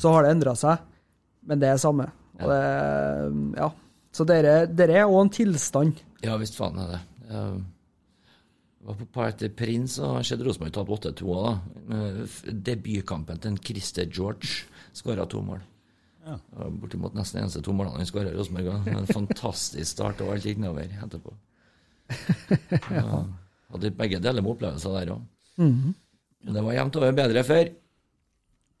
så 0.00 0.14
har 0.14 0.24
det 0.24 0.30
endra 0.32 0.54
seg, 0.56 0.80
men 1.48 1.60
det 1.60 1.68
er 1.68 1.80
samme. 1.80 2.06
Og 2.38 2.48
det, 2.48 2.60
ja. 3.60 3.68
Så 4.16 4.24
dere, 4.28 4.62
dere 4.72 5.02
er 5.02 5.10
òg 5.10 5.20
en 5.26 5.32
tilstand. 5.36 6.00
Ja 6.24 6.38
visst 6.40 6.56
faen 6.56 6.80
er 6.80 6.94
det. 6.94 7.00
Jeg 7.28 8.88
var 8.88 8.96
på 9.02 9.08
Party 9.18 9.50
Prince 9.52 10.00
og 10.04 10.22
skjedde 10.24 10.46
Rosenborg 10.48 10.72
tape 10.78 10.96
8-2 10.96 11.34
òg, 11.34 11.42
da. 11.44 12.54
Debutkampen 12.70 13.42
til 13.42 13.52
en 13.52 13.60
Christer 13.68 14.08
George 14.08 14.64
skåra 14.96 15.28
to 15.28 15.42
mål. 15.44 15.60
Ja. 16.24 16.38
Bortimot 16.72 17.16
nesten 17.16 17.42
eneste 17.42 17.60
to 17.64 17.76
målene 17.76 18.00
han 18.00 18.08
skåra 18.08 18.32
i 18.32 18.36
Rosenborg. 18.36 18.88
En 18.96 19.12
fantastisk 19.12 19.92
start, 19.92 20.24
og 20.24 20.32
alt 20.36 20.48
gikk 20.48 20.64
nedover 20.64 20.88
etterpå. 20.88 21.36
Ja, 22.94 23.22
hadde 23.72 23.92
begge 23.96 24.20
deler 24.24 24.44
med 24.44 24.54
opplevelser 24.54 24.96
der 24.96 25.14
òg. 25.16 25.22
Mhm. 25.60 25.94
Men 26.44 26.54
det 26.54 26.62
var 26.64 26.76
jevnt 26.76 26.96
over 26.96 27.16
bedre 27.16 27.42
før. 27.44 27.70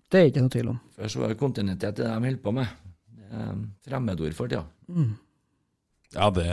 Det 0.08 0.18
er 0.20 0.28
ikke 0.30 0.44
noe 0.44 0.52
tvil 0.54 0.68
om. 0.72 0.76
Før 0.96 1.10
så 1.12 1.20
var 1.20 1.32
det 1.32 1.40
kontinuitet 1.40 1.98
i 1.98 2.04
det 2.04 2.12
de 2.12 2.28
holdt 2.30 2.42
på 2.44 2.52
med. 2.54 2.76
Fremmedord 3.84 4.36
for 4.36 4.48
tida. 4.48 4.64
Ja, 6.14 6.30
det, 6.32 6.46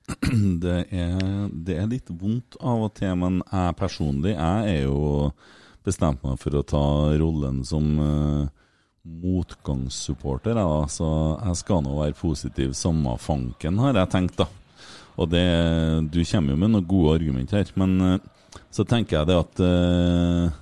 det, 0.64 0.78
er, 0.92 1.22
det 1.48 1.76
er 1.78 1.88
litt 1.88 2.10
vondt 2.10 2.58
av 2.60 2.88
og 2.88 2.92
til, 2.98 3.14
men 3.16 3.40
jeg 3.46 3.76
personlig 3.78 4.34
jeg 4.34 4.74
er 4.74 4.82
jo 4.84 5.30
bestemt 5.86 6.20
meg 6.26 6.36
for 6.42 6.58
å 6.58 6.66
ta 6.68 6.84
rollen 7.18 7.62
som 7.66 7.86
uh, 7.98 8.50
motgangssupporter. 9.02 10.58
Da. 10.58 10.66
Så 10.92 11.08
jeg 11.40 11.60
skal 11.62 11.82
nå 11.86 11.96
være 11.96 12.18
positiv 12.18 12.76
samme 12.78 13.16
fanken, 13.18 13.80
har 13.82 13.96
jeg 14.02 14.12
tenkt. 14.12 14.42
da. 14.44 14.50
Og 15.16 15.28
det, 15.28 15.44
Du 16.12 16.22
kommer 16.24 16.54
jo 16.54 16.60
med 16.60 16.72
noen 16.72 16.88
gode 16.88 17.16
argumenter 17.18 17.60
her, 17.60 17.72
men 17.76 18.00
eh, 18.00 18.18
så 18.72 18.84
tenker 18.88 19.18
jeg 19.18 19.28
det 19.28 19.36
at 19.36 19.62
uh, 19.64 20.52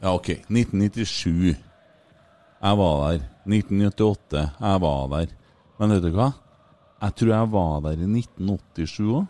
Ja, 0.00 0.14
OK. 0.14 0.30
1997. 0.48 1.56
Jeg 2.60 2.78
var 2.80 2.94
der. 3.04 3.26
1998. 3.44 4.46
Jeg 4.60 4.80
var 4.80 5.10
der. 5.12 5.34
Men 5.78 5.92
vet 5.92 6.06
du 6.06 6.14
hva? 6.14 6.30
Jeg 7.00 7.16
tror 7.16 7.32
jeg 7.34 7.52
var 7.52 7.84
der 7.84 8.00
i 8.00 8.08
1987 8.08 8.96
òg. 9.20 9.28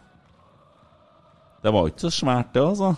Det 1.60 1.72
var 1.74 1.90
ikke 1.90 2.06
så 2.06 2.10
svært, 2.14 2.54
det, 2.54 2.62
altså. 2.64 2.94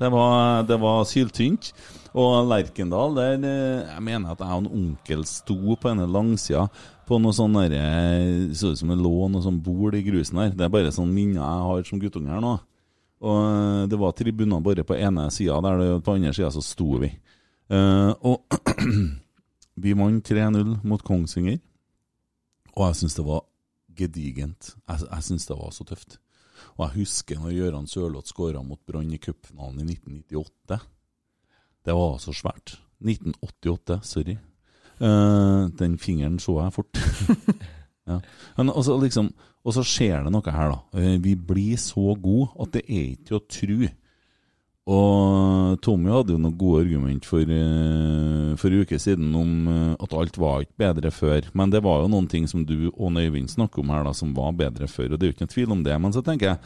Det 0.00 0.08
var, 0.10 0.62
det 0.66 0.80
var 0.80 1.04
syltynt. 1.06 1.70
Og 2.18 2.48
Lerkendal, 2.50 3.14
der 3.14 3.44
eh, 3.46 3.90
Jeg 3.92 4.02
mener 4.02 4.32
at 4.32 4.40
jeg 4.42 4.50
og 4.50 4.64
en 4.64 4.72
onkel 4.80 5.22
sto 5.28 5.58
på 5.76 5.90
denne 5.90 6.08
langsida 6.10 6.66
på 7.06 7.18
noe 7.22 7.34
sånn 7.34 7.54
derre 7.58 8.50
Så 8.56 8.72
ut 8.72 8.80
som 8.80 8.90
det 8.90 8.98
lå 8.98 9.28
noe 9.30 9.44
sånn 9.44 9.60
bol 9.62 9.94
i 9.94 10.02
grusen 10.06 10.40
her. 10.42 10.52
Det 10.54 10.66
er 10.66 10.72
bare 10.72 10.92
sånn 10.94 11.12
minner 11.14 11.42
jeg 11.42 11.68
har 11.68 11.86
som 11.86 12.02
guttunge 12.02 12.32
her 12.32 12.42
nå. 12.42 12.56
Og 13.20 13.38
eh, 13.38 13.82
det 13.90 13.98
var 14.00 14.16
tribuner 14.16 14.64
bare 14.64 14.86
på 14.86 14.96
ene 14.98 15.28
sida, 15.34 15.60
der 15.64 15.84
og 15.86 16.04
på 16.06 16.16
andre 16.16 16.34
sida 16.34 16.50
så 16.54 16.64
sto 16.64 16.98
vi. 17.02 17.12
Uh, 17.70 18.10
og 18.26 18.50
vi 19.82 19.92
vant 19.94 20.26
3-0 20.26 20.80
mot 20.82 21.02
Kongsvinger. 21.06 21.60
Og 22.74 22.88
jeg 22.88 22.98
syns 22.98 23.14
det 23.18 23.26
var 23.28 23.44
gedigent. 24.00 24.72
Jeg, 24.88 25.04
jeg 25.04 25.26
syns 25.28 25.46
det 25.46 25.58
var 25.58 25.70
så 25.76 25.86
tøft. 25.86 26.16
Og 26.76 26.86
jeg 26.86 27.02
husker 27.04 27.38
når 27.38 27.54
Gøran 27.54 27.86
Sørloth 27.90 28.32
skåra 28.32 28.64
mot 28.66 28.80
Brann 28.88 29.12
i 29.14 29.20
cupfinalen 29.22 29.84
i 29.84 29.92
1998. 29.94 30.80
Det 31.86 31.96
var 31.96 32.18
så 32.20 32.34
svært. 32.36 32.76
1988, 33.00 34.00
sorry. 34.04 34.36
Uh, 35.00 35.70
den 35.80 35.96
fingeren 35.98 36.38
så 36.38 36.58
jeg 36.60 36.74
fort. 36.76 37.00
ja. 38.08 38.18
Men 38.58 38.72
også, 38.72 38.98
liksom, 39.00 39.30
og 39.64 39.76
så 39.76 39.84
skjer 39.86 40.26
det 40.26 40.34
noe 40.34 40.52
her, 40.52 40.74
da. 40.74 41.00
Uh, 41.00 41.16
vi 41.24 41.34
blir 41.34 41.80
så 41.80 42.14
gode 42.20 42.50
at 42.60 42.76
det 42.76 42.84
er 42.84 43.06
ikke 43.14 43.30
til 43.30 43.38
å 43.38 43.46
tro. 43.56 43.90
Og 44.90 45.80
Tommy 45.84 46.10
hadde 46.10 46.34
jo 46.34 46.40
noen 46.40 46.58
gode 46.58 46.82
argument 46.84 47.26
for, 47.28 47.48
uh, 47.48 48.52
for 48.60 48.68
en 48.68 48.84
uke 48.84 49.00
siden 49.00 49.32
om 49.38 49.70
at 49.96 50.16
alt 50.18 50.36
var 50.40 50.66
ikke 50.66 50.82
bedre 50.84 51.12
før. 51.14 51.48
Men 51.56 51.72
det 51.72 51.80
var 51.86 52.02
jo 52.02 52.12
noen 52.12 52.28
ting 52.28 52.48
som 52.50 52.66
du 52.68 52.90
og 52.90 53.16
Øyvind 53.16 53.48
snakker 53.52 53.80
om 53.80 53.92
her 53.94 54.04
da, 54.04 54.12
som 54.16 54.36
var 54.36 54.52
bedre 54.58 54.88
før. 54.90 55.14
Og 55.14 55.16
det 55.16 55.24
er 55.24 55.32
jo 55.32 55.38
ikke 55.38 55.46
noen 55.46 55.56
tvil 55.56 55.76
om 55.78 55.84
det. 55.86 55.96
Men 56.00 56.16
så 56.16 56.24
tenker 56.26 56.52
jeg 56.52 56.64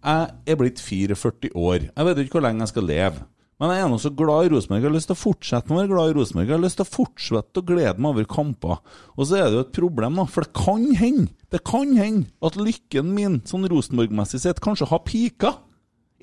jeg 0.00 0.30
er 0.48 0.56
blitt 0.56 0.80
44 0.80 1.50
år. 1.60 1.90
Jeg 1.92 2.06
vet 2.08 2.22
ikke 2.22 2.38
hvor 2.38 2.46
lenge 2.46 2.64
jeg 2.64 2.72
skal 2.72 2.86
leve. 2.88 3.26
Men 3.60 3.74
jeg 3.74 3.84
er 3.84 3.90
nå 3.92 3.96
så 4.00 4.10
glad 4.16 4.46
i 4.46 4.50
Rosenborg. 4.54 4.80
Jeg 4.80 4.88
har 4.88 4.94
lyst 4.94 5.10
til 5.10 5.18
å 5.18 5.20
fortsette 5.20 5.74
å 5.74 5.76
være 5.76 5.90
glad 5.90 6.10
i 6.10 6.14
Rosenborg. 6.16 6.48
Jeg 6.48 6.56
har 6.56 6.62
lyst 6.62 6.78
til 6.80 6.86
å 6.86 6.92
fortsette 6.94 7.60
å 7.60 7.66
glede 7.68 8.00
meg 8.00 8.14
over 8.14 8.28
kamper. 8.32 8.78
Og 9.18 9.28
så 9.28 9.36
er 9.36 9.50
det 9.50 9.58
jo 9.58 9.64
et 9.66 9.74
problem, 9.76 10.16
da. 10.16 10.24
For 10.32 10.46
det 10.46 10.54
kan 10.56 10.86
hende, 10.96 11.26
det 11.52 11.60
kan 11.68 11.92
hende 11.98 12.30
at 12.48 12.56
lykken 12.56 13.10
min 13.12 13.42
sånn 13.48 13.68
Rosenborg-messig 13.68 14.40
sett 14.46 14.62
kanskje 14.64 14.88
har 14.88 15.04
pika 15.04 15.58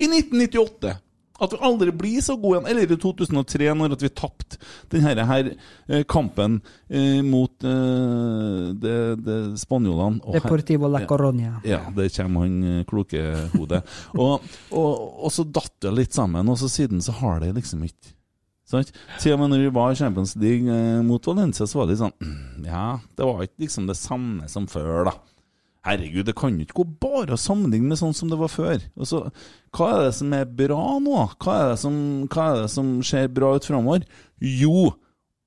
i 0.02 0.10
1998. 0.10 0.96
At 1.38 1.52
vi 1.54 1.60
aldri 1.62 1.92
blir 1.94 2.22
så 2.24 2.34
gode 2.36 2.58
igjen. 2.58 2.68
Eller 2.72 2.94
i 2.94 2.98
2003, 2.98 3.68
når 3.78 3.94
at 3.96 4.02
vi 4.02 4.10
tapte 4.10 4.58
denne 4.90 5.26
her, 5.28 5.52
eh, 5.86 6.02
kampen 6.10 6.58
eh, 6.90 7.20
mot 7.26 7.64
eh, 7.64 9.54
spanjolene. 9.62 10.22
Og 10.24 10.38
Deportivo 10.38 10.90
La 10.90 11.04
Coronia. 11.06 11.60
ja, 11.66 11.84
det 11.94 12.10
kommer 12.16 12.46
han 12.46 12.58
eh, 12.64 12.84
kloke 12.88 13.22
hodet. 13.54 13.82
og, 14.22 14.44
og, 14.72 14.92
og 15.24 15.34
så 15.34 15.46
datt 15.46 15.74
det 15.84 15.94
litt 15.94 16.16
sammen, 16.16 16.48
og 16.50 16.58
så 16.60 16.70
siden 16.72 17.02
så 17.04 17.14
har 17.22 17.42
det 17.44 17.54
liksom 17.58 17.84
ikke 17.86 18.14
Sant? 18.68 18.90
Til 19.16 19.32
og 19.32 19.38
med 19.40 19.48
når 19.54 19.62
vi 19.62 19.68
var 19.72 19.94
i 19.94 19.96
Champions 19.96 20.34
League 20.36 20.68
eh, 20.68 20.98
mot 21.00 21.24
Valencia, 21.24 21.64
så 21.64 21.78
var 21.78 21.86
det 21.88 21.94
litt 21.94 22.02
sånn 22.02 22.12
mm, 22.20 22.66
Ja, 22.68 22.98
det 23.16 23.24
var 23.24 23.40
ikke 23.46 23.64
liksom 23.64 23.86
det 23.88 23.96
samme 23.96 24.44
som 24.52 24.66
før, 24.68 25.08
da. 25.08 25.14
Herregud, 25.86 26.26
det 26.26 26.34
kan 26.36 26.56
jo 26.58 26.66
ikke 26.66 26.80
gå 26.80 26.86
bare 27.00 27.36
å 27.36 27.40
sammenligne 27.40 27.92
med 27.92 28.00
sånn 28.00 28.16
som 28.16 28.30
det 28.30 28.38
var 28.40 28.50
før. 28.50 28.82
Altså, 28.98 29.20
hva 29.76 29.90
er 29.94 30.08
det 30.08 30.16
som 30.18 30.32
er 30.34 30.48
bra 30.58 30.80
nå? 31.02 31.20
Hva 31.38 31.54
er 31.54 31.70
det 31.72 31.78
som, 31.84 32.00
hva 32.26 32.48
er 32.50 32.64
det 32.64 32.72
som 32.74 32.90
ser 33.06 33.30
bra 33.32 33.54
ut 33.56 33.68
framover? 33.68 34.04
Jo, 34.42 34.90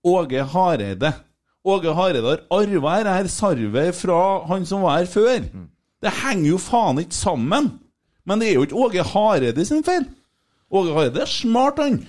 Åge 0.07 0.45
Hareide. 0.53 1.11
Åge 1.67 1.93
Hareide 1.93 2.25
har 2.25 2.45
arva 2.57 2.95
her, 3.05 3.29
sarvet 3.29 3.93
fra 3.99 4.21
han 4.49 4.65
som 4.65 4.81
var 4.87 5.03
her 5.03 5.11
før. 5.11 5.43
Det 6.01 6.15
henger 6.23 6.55
jo 6.55 6.61
faen 6.61 7.03
ikke 7.03 7.17
sammen! 7.19 7.73
Men 8.25 8.41
det 8.41 8.49
er 8.49 8.55
jo 8.55 8.65
ikke 8.65 8.81
Åge 8.87 9.05
Hareide 9.11 9.65
sin 9.67 9.85
feil. 9.85 10.07
Åge 10.71 10.95
Hareide 10.95 11.21
er 11.21 11.29
smart, 11.29 11.81
han. 11.81 11.99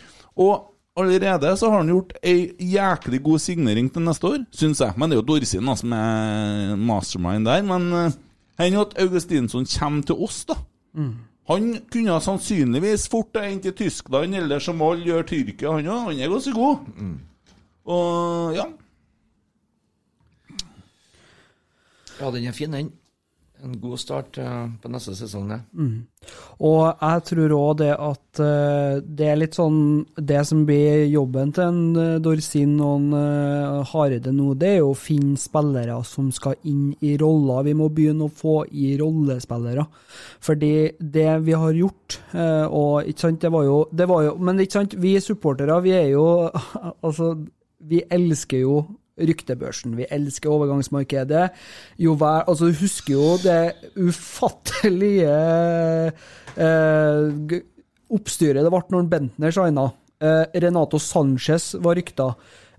Og 0.40 0.71
allerede 0.96 1.56
så 1.56 1.70
har 1.70 1.82
han 1.82 1.92
gjort 1.92 2.12
ei 2.22 2.52
jæklig 2.74 3.22
god 3.24 3.38
signering 3.38 3.88
til 3.92 4.04
neste 4.04 4.26
år, 4.28 4.38
syns 4.52 4.80
jeg. 4.80 4.92
Men 4.96 5.10
det 5.10 5.16
er 5.16 5.22
jo 5.22 5.28
Dorsin 5.32 5.66
da, 5.66 5.74
som 5.78 5.92
er 5.96 6.76
mastermind 6.76 7.48
der. 7.48 7.62
Men 7.66 7.88
uh, 7.92 8.12
hender 8.60 8.78
jo 8.78 8.86
at 8.86 8.96
Augustinsson 9.02 9.66
kommer 9.78 10.02
til 10.02 10.14
oss, 10.14 10.44
da. 10.48 10.58
Han 11.50 11.72
kunne 11.92 12.20
sannsynligvis 12.22 13.08
fort 13.10 13.34
ha 13.36 13.48
endt 13.48 13.66
i 13.66 13.74
Tyskland, 13.74 14.34
eller 14.38 14.62
som 14.62 14.82
alle 14.82 15.04
gjør 15.08 15.24
Tyrkia, 15.26 15.72
han 15.74 15.88
òg. 15.90 16.04
Han 16.12 16.20
er 16.20 16.30
ganske 16.30 16.52
god. 16.54 16.76
Og 17.84 18.54
ja. 18.54 18.68
Ja, 22.20 22.30
den 22.30 22.46
er 22.46 22.52
fin, 22.54 22.72
den. 22.72 22.92
En 23.62 23.74
god 23.78 23.98
start 24.00 24.38
eh, 24.42 24.62
på 24.82 24.90
neste 24.90 25.12
sesong, 25.14 25.44
det. 25.52 25.58
Og 26.66 26.80
jeg 26.88 27.22
tror 27.28 27.52
òg 27.54 27.76
det 27.78 27.90
at 27.94 28.40
eh, 28.42 28.96
det 29.02 29.28
er 29.28 29.38
litt 29.38 29.58
sånn 29.58 29.78
Det 30.16 30.40
som 30.46 30.64
blir 30.66 31.04
jobben 31.10 31.52
til 31.54 31.64
en 31.68 32.00
eh, 32.02 32.16
Dorsin 32.22 32.74
og 32.82 33.06
en 33.12 33.84
Hareide 33.92 34.32
nå, 34.34 34.52
det 34.58 34.68
er 34.72 34.80
jo 34.80 34.90
å 34.90 34.98
finne 34.98 35.38
spillere 35.38 36.00
som 36.08 36.32
skal 36.34 36.58
inn 36.66 36.90
i 37.06 37.14
roller. 37.20 37.62
Vi 37.68 37.76
må 37.78 37.86
begynne 37.94 38.26
å 38.26 38.34
få 38.34 38.64
i 38.66 38.96
rollespillere. 38.98 39.86
Fordi 40.42 40.74
det 40.98 41.30
vi 41.46 41.54
har 41.54 41.76
gjort, 41.76 42.18
og 42.34 43.08
ikke 43.08 43.24
sant, 43.24 43.40
det 43.42 43.50
var 43.54 43.64
jo, 43.66 43.76
det 43.92 44.06
var 44.10 44.24
jo 44.26 44.32
Men 44.42 44.60
ikke 44.60 44.80
sant, 44.80 44.96
vi 44.98 45.14
supportere, 45.22 45.78
vi 45.84 45.94
er 45.96 46.08
jo 46.12 46.26
Altså, 47.06 47.34
vi 47.78 48.02
elsker 48.10 48.62
jo 48.62 48.82
ryktebørsen. 49.20 49.96
Vi 49.98 50.06
elsker 50.10 50.52
overgangsmarkedet. 50.52 51.50
Jo 52.00 52.16
vær, 52.18 52.46
altså 52.48 52.70
Du 52.70 52.78
husker 52.80 53.14
jo 53.14 53.36
det 53.42 53.74
ufattelige 54.00 55.34
eh, 56.56 57.58
oppstyret 58.12 58.64
det 58.64 58.72
ble 58.72 58.82
når 58.92 59.10
Bentner 59.12 59.54
signa. 59.54 59.90
Eh, 60.22 60.44
Renato 60.64 61.00
Sanchez 61.02 61.72
var 61.82 61.98
rykta. 61.98 62.32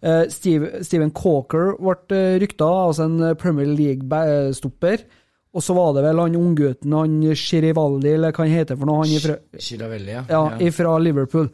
Eh, 0.03 0.25
Steve, 0.31 0.83
Steven 0.83 1.11
Cawker 1.15 1.75
ble 1.79 2.17
eh, 2.17 2.37
rykta, 2.43 2.69
altså 2.87 3.09
en 3.09 3.35
Premier 3.39 3.69
League-stopper. 3.69 5.05
Og 5.53 5.61
så 5.61 5.75
var 5.77 5.91
det 5.93 6.01
vel 6.07 6.17
han 6.17 6.35
unggutten, 6.37 6.93
han 6.97 7.17
Chirivaldi, 7.37 8.15
eller 8.15 8.33
hva 8.33 8.45
han 8.45 8.55
heter 8.55 8.77
for 8.79 8.89
noe, 8.89 9.03
han 9.03 9.13
ifra, 9.13 9.35
Chiravelli, 9.61 10.15
ja. 10.15 10.23
ja, 10.29 10.41
ifra 10.65 10.95
Liverpool. 10.97 11.49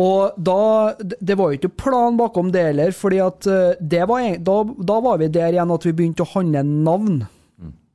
Og 0.00 0.38
da 0.40 0.94
Det 0.98 1.36
var 1.38 1.52
jo 1.52 1.58
ikke 1.60 1.76
plan 1.84 2.16
bakom 2.18 2.50
det 2.54 2.64
heller, 2.70 2.96
fordi 2.96 3.20
at 3.22 3.46
eh, 3.46 4.00
var, 4.08 4.26
da, 4.40 4.56
da 4.64 4.98
var 5.04 5.20
vi 5.20 5.30
der 5.30 5.52
igjen 5.52 5.76
at 5.76 5.86
vi 5.86 5.92
begynte 5.92 6.24
å 6.24 6.32
handle 6.32 6.64
navn, 6.64 7.22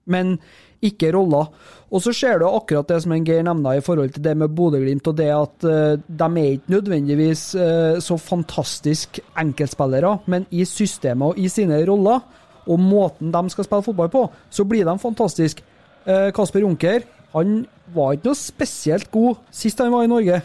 men 0.10 0.38
ikke 0.86 1.12
roller. 1.12 1.50
Og 1.90 2.04
så 2.06 2.14
ser 2.16 2.40
du 2.40 2.46
akkurat 2.48 2.88
det 2.88 3.00
som 3.04 3.14
en 3.16 3.26
Geir 3.26 3.44
nevna 3.44 3.74
i 3.76 3.84
forhold 3.84 4.14
til 4.16 4.24
det 4.24 4.36
med 4.38 4.54
Bodø-Glimt, 4.56 5.08
og 5.10 5.18
det 5.18 5.30
at 5.34 5.66
uh, 5.66 5.98
de 5.98 6.28
er 6.30 6.52
ikke 6.54 6.76
nødvendigvis 6.76 7.44
uh, 7.58 7.98
så 8.04 8.18
fantastisk 8.22 9.20
enkeltspillere, 9.42 10.14
men 10.30 10.46
i 10.54 10.64
systemet 10.70 11.34
og 11.34 11.42
i 11.42 11.50
sine 11.52 11.82
roller, 11.90 12.22
og 12.70 12.80
måten 12.82 13.32
de 13.34 13.42
skal 13.54 13.66
spille 13.68 13.86
fotball 13.86 14.12
på, 14.14 14.24
så 14.54 14.66
blir 14.70 14.86
de 14.88 14.96
fantastiske. 15.02 15.66
Eh, 16.06 16.30
Kasper 16.36 16.64
Junker 16.64 17.04
han 17.34 17.60
var 17.94 18.16
ikke 18.16 18.30
noe 18.32 18.38
spesielt 18.40 19.10
god 19.14 19.38
sist 19.54 19.82
han 19.84 19.92
var 19.94 20.06
i 20.06 20.10
Norge. 20.10 20.40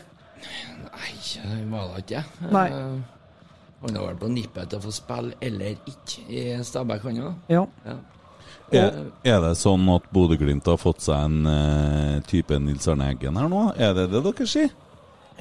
Nei, 0.84 1.12
han 1.44 1.70
var 1.72 1.92
da 1.92 2.00
ikke 2.02 2.22
det. 2.22 2.50
Nei. 2.52 2.68
Eh, 2.70 3.10
Han 3.84 3.96
har 3.98 4.06
vært 4.08 4.20
på 4.22 4.28
nippet 4.32 4.70
til 4.72 4.80
å 4.80 4.84
få 4.86 4.92
spille 4.96 5.36
eller 5.44 5.74
ikke 5.90 6.22
i 6.32 6.42
Stabæk, 6.64 7.02
han 7.04 7.18
òg. 7.20 7.34
Ja. 7.52 7.64
Ja. 7.84 7.96
Er, 8.74 8.94
er 9.28 9.42
det 9.44 9.50
sånn 9.60 9.84
at 9.92 10.06
Bodø-Glimt 10.14 10.64
har 10.70 10.78
fått 10.80 11.04
seg 11.04 11.20
en 11.26 11.44
eh, 11.50 12.22
type 12.26 12.56
Nils 12.64 12.88
Arne 12.88 13.10
Eggen 13.12 13.36
her 13.36 13.50
nå? 13.52 13.66
Er 13.76 13.92
det 13.96 14.08
det 14.14 14.22
dere 14.24 14.48
sier? 14.48 14.72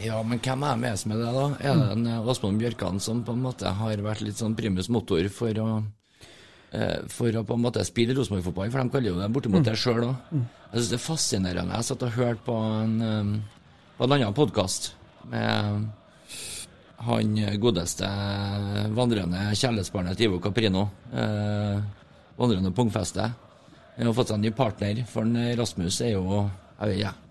ja, 0.01 0.17
men 0.25 0.39
hvem 0.41 0.63
er 0.65 0.77
med 0.81 0.91
er 0.97 1.19
det, 1.21 1.31
da? 1.37 1.45
Er 1.61 1.77
det 1.79 1.87
en 1.95 2.07
eh, 2.09 2.27
Åsmund 2.33 2.59
Bjørkan 2.59 2.99
som 2.99 3.21
på 3.23 3.31
en 3.35 3.43
måte 3.45 3.69
har 3.79 4.01
vært 4.03 4.23
litt 4.25 4.39
sånn 4.41 4.55
primus 4.57 4.89
motor 4.91 5.23
for 5.31 5.59
å 5.63 5.67
for 7.13 7.35
å 7.37 7.43
på 7.45 7.53
en 7.53 7.61
måte 7.61 7.83
spille 7.85 8.15
Rosenborg-fotball, 8.17 8.71
for 8.73 8.81
de 8.81 8.93
kaller 8.93 9.11
jo 9.11 9.19
det 9.19 9.31
bortimot 9.33 9.65
det 9.67 9.75
sjøl 9.77 10.07
òg. 10.07 10.15
Jeg 10.71 10.79
syns 10.79 10.89
det 10.89 10.97
er 10.97 11.03
fascinerende. 11.03 11.75
Jeg 11.77 11.87
satt 11.89 12.05
og 12.07 12.15
hørte 12.15 12.45
på 12.47 12.55
en, 12.81 12.95
eh, 13.01 13.59
på 13.97 14.07
en 14.07 14.15
annen 14.17 14.33
podkast 14.33 14.93
med 15.29 15.91
han 17.03 17.35
godeste 17.59 18.09
vandrende 18.95 19.51
kjærlighetsbarnet 19.53 20.21
Ivo 20.25 20.39
Caprino. 20.39 20.89
Eh, 21.13 21.81
vandrende 22.37 22.71
pungfeste. 22.71 23.31
Han 23.97 24.07
har 24.07 24.13
fått 24.13 24.31
seg 24.31 24.39
en 24.39 24.41
ny 24.47 24.51
partner, 24.51 25.05
for 25.05 25.21
en 25.21 25.57
Rasmus 25.57 26.01
er 26.01 26.15
jo 26.15 26.49
Jeg 26.79 26.89
vet 26.89 26.97
ikke. 26.99 27.22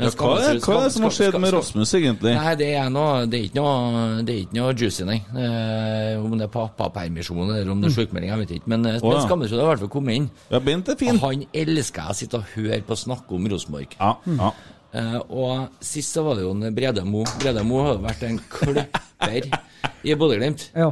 Men 0.00 0.08
Ja, 0.08 0.12
hva, 0.16 0.30
er, 0.40 0.58
hva 0.64 0.76
er 0.78 0.86
det 0.86 0.92
som 0.94 1.04
har 1.04 1.12
skjedd 1.12 1.36
med 1.44 1.52
Rasmus, 1.52 1.90
egentlig? 1.98 2.32
Nei, 2.38 2.54
det 2.56 2.68
er, 2.80 2.88
noe, 2.94 3.26
det 3.28 3.36
er 3.36 3.44
ikke 3.50 3.60
noe 3.60 4.22
Det 4.24 4.32
er 4.34 4.38
ikke 4.46 4.56
noe 4.56 4.72
juicy, 4.80 5.04
nei. 5.04 5.18
Eh, 5.44 6.16
om 6.16 6.36
det 6.40 6.46
er 6.46 6.52
pappapermisjon 6.54 7.42
eller 7.52 7.68
om 7.74 7.82
det 7.84 7.90
er 7.90 7.96
sjukmelding, 7.98 8.30
jeg 8.32 8.42
vet 8.42 8.54
ikke. 8.58 8.72
Men, 8.72 8.86
oh, 8.88 8.96
Mm. 8.96 9.06
Men 9.10 9.16
ja. 9.18 9.22
Skammersrud 9.28 9.58
har 9.60 9.66
i 9.66 9.70
hvert 9.74 9.84
fall 9.84 9.92
kommet 9.92 10.16
inn. 10.22 10.28
Ja, 10.50 10.60
Bent 10.64 10.88
er 10.88 10.96
fin. 11.00 11.20
Og 11.20 11.26
han 11.28 11.44
elsker 11.52 12.02
jeg 12.08 12.16
å 12.16 12.18
sitte 12.24 12.40
og 12.40 12.52
høre 12.56 12.80
på 12.88 12.96
snakke 12.96 13.36
om 13.36 13.48
Rosenborg. 13.52 13.96
Ja, 14.00 14.14
ja. 14.40 14.52
Eh, 14.90 15.18
og 15.30 15.82
sist 15.86 16.16
så 16.16 16.24
var 16.26 16.34
det 16.40 16.42
jo 16.48 16.54
en 16.56 16.74
Brede 16.74 17.04
Mo. 17.06 17.22
Brede 17.38 17.62
Mo 17.68 17.84
har 17.86 18.00
vært 18.02 18.24
en 18.26 18.40
kløpper 18.50 19.50
i 20.02 20.16
Bodø-Glimt. 20.18 20.70
Ja. 20.74 20.88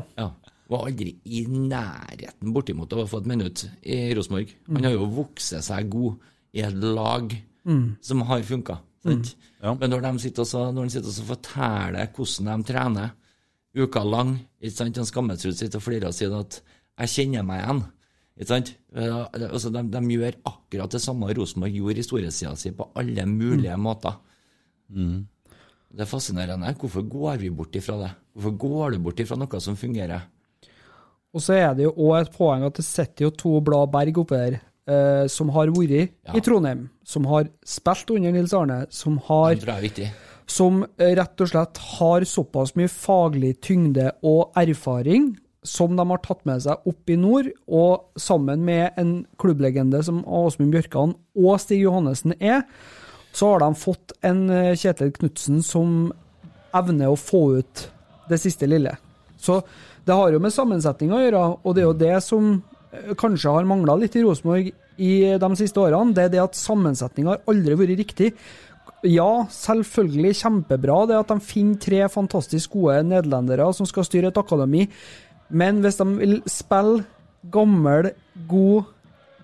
Var 0.68 0.84
aldri 0.84 1.14
i 1.24 1.46
nærheten 1.48 2.52
bortimot 2.52 2.92
av 2.92 3.06
å 3.06 3.08
få 3.08 3.22
et 3.22 3.30
minutt 3.30 3.64
i 3.88 4.02
Rosenborg. 4.14 4.50
Han 4.68 4.84
har 4.84 4.92
jo 4.98 5.06
vokst 5.16 5.56
seg 5.64 5.88
god 5.90 6.18
i 6.52 6.60
et 6.68 6.76
lag 6.84 7.32
som 8.04 8.22
har 8.28 8.44
funka. 8.48 8.78
Sant? 9.08 9.34
Ja. 9.62 9.74
Men 9.74 9.90
når 9.90 10.04
de 10.04 10.12
sitter 10.22 10.44
også, 10.44 10.64
når 10.72 10.88
de 10.88 10.94
sitter 10.96 11.10
og 11.10 11.30
forteller 11.32 12.10
hvordan 12.14 12.48
de 12.62 12.68
trener 12.68 13.14
uka 13.78 14.02
lang 14.04 14.34
ikke 14.60 14.76
sant? 14.76 15.00
Han 15.00 15.08
Skammelsrud 15.08 15.56
sitter 15.58 15.80
og 15.80 15.84
flirer 15.84 16.10
og 16.10 16.14
sier 16.16 16.34
at 16.38 16.60
'jeg 16.98 17.08
kjenner 17.14 17.42
meg 17.46 17.64
igjen'. 17.64 17.84
Ikke 18.38 18.48
sant? 18.52 18.70
Altså, 18.94 19.70
de, 19.74 19.82
de 19.90 20.00
gjør 20.14 20.38
akkurat 20.46 20.90
det 20.94 21.00
samme 21.02 21.26
Rosenborg 21.34 21.74
gjorde 21.74 21.98
i 21.98 22.06
storhetstida 22.06 22.54
si 22.56 22.70
på 22.70 22.86
alle 22.94 23.26
mulige 23.26 23.76
måter. 23.76 24.14
Det 24.88 26.04
er 26.04 26.06
fascinerende. 26.06 26.74
Hvorfor 26.78 27.02
går 27.02 27.36
vi 27.42 27.50
bort 27.50 27.74
ifra 27.74 27.96
det? 27.98 28.10
Hvorfor 28.34 28.56
går 28.56 28.90
du 28.90 28.98
bort 28.98 29.20
ifra 29.20 29.36
noe 29.36 29.60
som 29.60 29.76
fungerer? 29.76 30.20
Og 31.34 31.42
så 31.42 31.58
er 31.58 31.74
det 31.74 31.84
jo 31.84 31.92
òg 31.92 32.20
et 32.20 32.32
poeng 32.32 32.64
at 32.64 32.78
det 32.78 32.84
sitter 32.84 33.26
jo 33.26 33.30
to 33.30 33.60
blad 33.60 33.90
berg 33.92 34.18
oppe 34.22 34.36
der, 34.38 34.60
eh, 34.88 35.26
som 35.30 35.50
har 35.54 35.68
vært 35.74 36.10
Ja. 36.26 36.34
i 36.34 36.40
Trondheim, 36.40 36.88
som 37.04 37.24
har 37.28 37.48
spilt 37.64 38.10
under 38.10 38.32
Nils 38.32 38.54
Arne, 38.56 38.86
som 38.90 39.18
har 39.28 39.54
som 40.48 40.84
eh, 40.98 41.14
rett 41.14 41.40
og 41.44 41.48
slett 41.50 41.76
har 41.98 42.24
såpass 42.24 42.74
mye 42.74 42.88
faglig 42.88 43.60
tyngde 43.60 44.12
og 44.24 44.50
erfaring 44.56 45.36
som 45.62 45.96
de 45.98 46.04
har 46.08 46.20
tatt 46.24 46.44
med 46.48 46.62
seg 46.64 46.86
opp 46.88 47.10
i 47.12 47.16
nord, 47.20 47.50
og 47.68 48.06
sammen 48.16 48.62
med 48.64 48.96
en 48.96 49.26
klubblegende 49.38 50.00
som 50.06 50.22
Åsmund 50.24 50.72
Bjørkan 50.72 51.12
og 51.36 51.58
Stig 51.60 51.82
Johannessen 51.82 52.32
er, 52.40 52.62
så 53.36 53.52
har 53.52 53.60
de 53.66 53.74
fått 53.76 54.14
en 54.24 54.48
eh, 54.50 54.74
Kjetil 54.78 55.12
Knutsen 55.12 55.60
som 55.62 56.12
evner 56.74 57.12
å 57.12 57.18
få 57.20 57.58
ut 57.58 57.84
det 58.30 58.38
siste 58.40 58.68
lille. 58.68 58.94
Så 59.36 59.60
det 60.06 60.16
har 60.16 60.32
jo 60.32 60.40
med 60.40 60.54
sammensetning 60.54 61.12
å 61.12 61.20
gjøre, 61.20 61.42
og 61.62 61.74
det 61.76 61.82
er 61.82 61.88
jo 61.90 62.00
det 62.00 62.16
som 62.24 62.48
kanskje 63.18 63.52
har 63.52 63.68
mangla 63.68 63.96
litt 64.00 64.16
i 64.16 64.22
Rosenborg 64.24 64.70
i 64.98 65.12
de 65.38 65.50
siste 65.60 65.80
årene. 65.82 66.14
Det 66.16 66.24
er 66.24 66.32
det 66.32 66.42
at 66.42 66.58
sammensetninga 66.58 67.34
har 67.34 67.52
aldri 67.52 67.76
vært 67.78 68.00
riktig. 68.00 68.32
Ja, 69.06 69.44
selvfølgelig 69.54 70.34
kjempebra 70.40 71.02
det 71.06 71.18
at 71.20 71.30
de 71.30 71.44
finner 71.44 71.78
tre 71.82 72.00
fantastisk 72.10 72.74
gode 72.74 73.04
nederlendere 73.06 73.68
som 73.76 73.86
skal 73.86 74.06
styre 74.06 74.32
et 74.32 74.40
akademi, 74.40 74.88
men 75.54 75.78
hvis 75.84 76.00
de 76.00 76.06
vil 76.18 76.34
spille 76.50 77.04
gammel, 77.52 78.10
god 78.50 78.90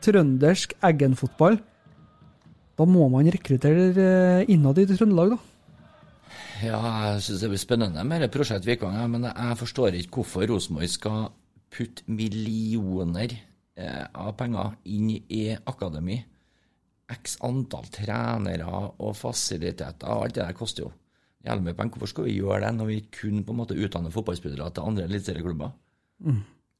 trøndersk 0.05 0.75
Eggen-fotball, 0.85 1.61
da 2.75 2.87
må 2.91 3.07
man 3.13 3.31
rekruttere 3.31 3.93
eh, 3.95 4.51
innad 4.51 4.81
i 4.83 4.89
Trøndelag, 4.91 5.37
da. 5.37 5.39
Ja, 6.65 6.81
jeg 7.13 7.23
syns 7.23 7.45
det 7.45 7.51
blir 7.53 7.61
spennende 7.63 8.03
med 8.09 8.25
det 8.25 8.33
prosjektet 8.35 8.67
Vikvang, 8.67 8.99
men 9.13 9.29
jeg 9.29 9.59
forstår 9.61 9.97
ikke 10.01 10.23
hvorfor 10.23 10.49
Rosenborg 10.51 10.91
skal 10.91 11.29
putte 11.75 12.07
millioner 12.11 13.35
eh, 13.35 14.05
av 14.15 14.35
penger 14.39 14.77
inn 14.87 15.11
i 15.15 15.45
akademi. 15.55 16.21
X 17.15 17.37
antall 17.45 17.89
trenere 17.93 18.69
og 18.97 19.13
fasiliteter, 19.19 20.09
alt 20.09 20.37
det 20.39 20.45
der 20.47 20.57
koster 20.57 20.87
jo 20.87 20.93
jævlig 21.45 21.67
mye 21.67 21.77
penger. 21.79 21.99
Hvorfor 21.99 22.13
skal 22.15 22.29
vi 22.29 22.39
gjøre 22.39 22.63
det 22.65 22.73
når 22.79 22.91
vi 22.91 23.01
kun 23.13 23.43
på 23.45 23.55
en 23.55 23.61
måte 23.61 23.77
utdanner 23.77 24.15
fotballspillere 24.15 24.71
til 24.73 24.89
andre 24.89 25.09
eliteserieklubber? 25.11 25.75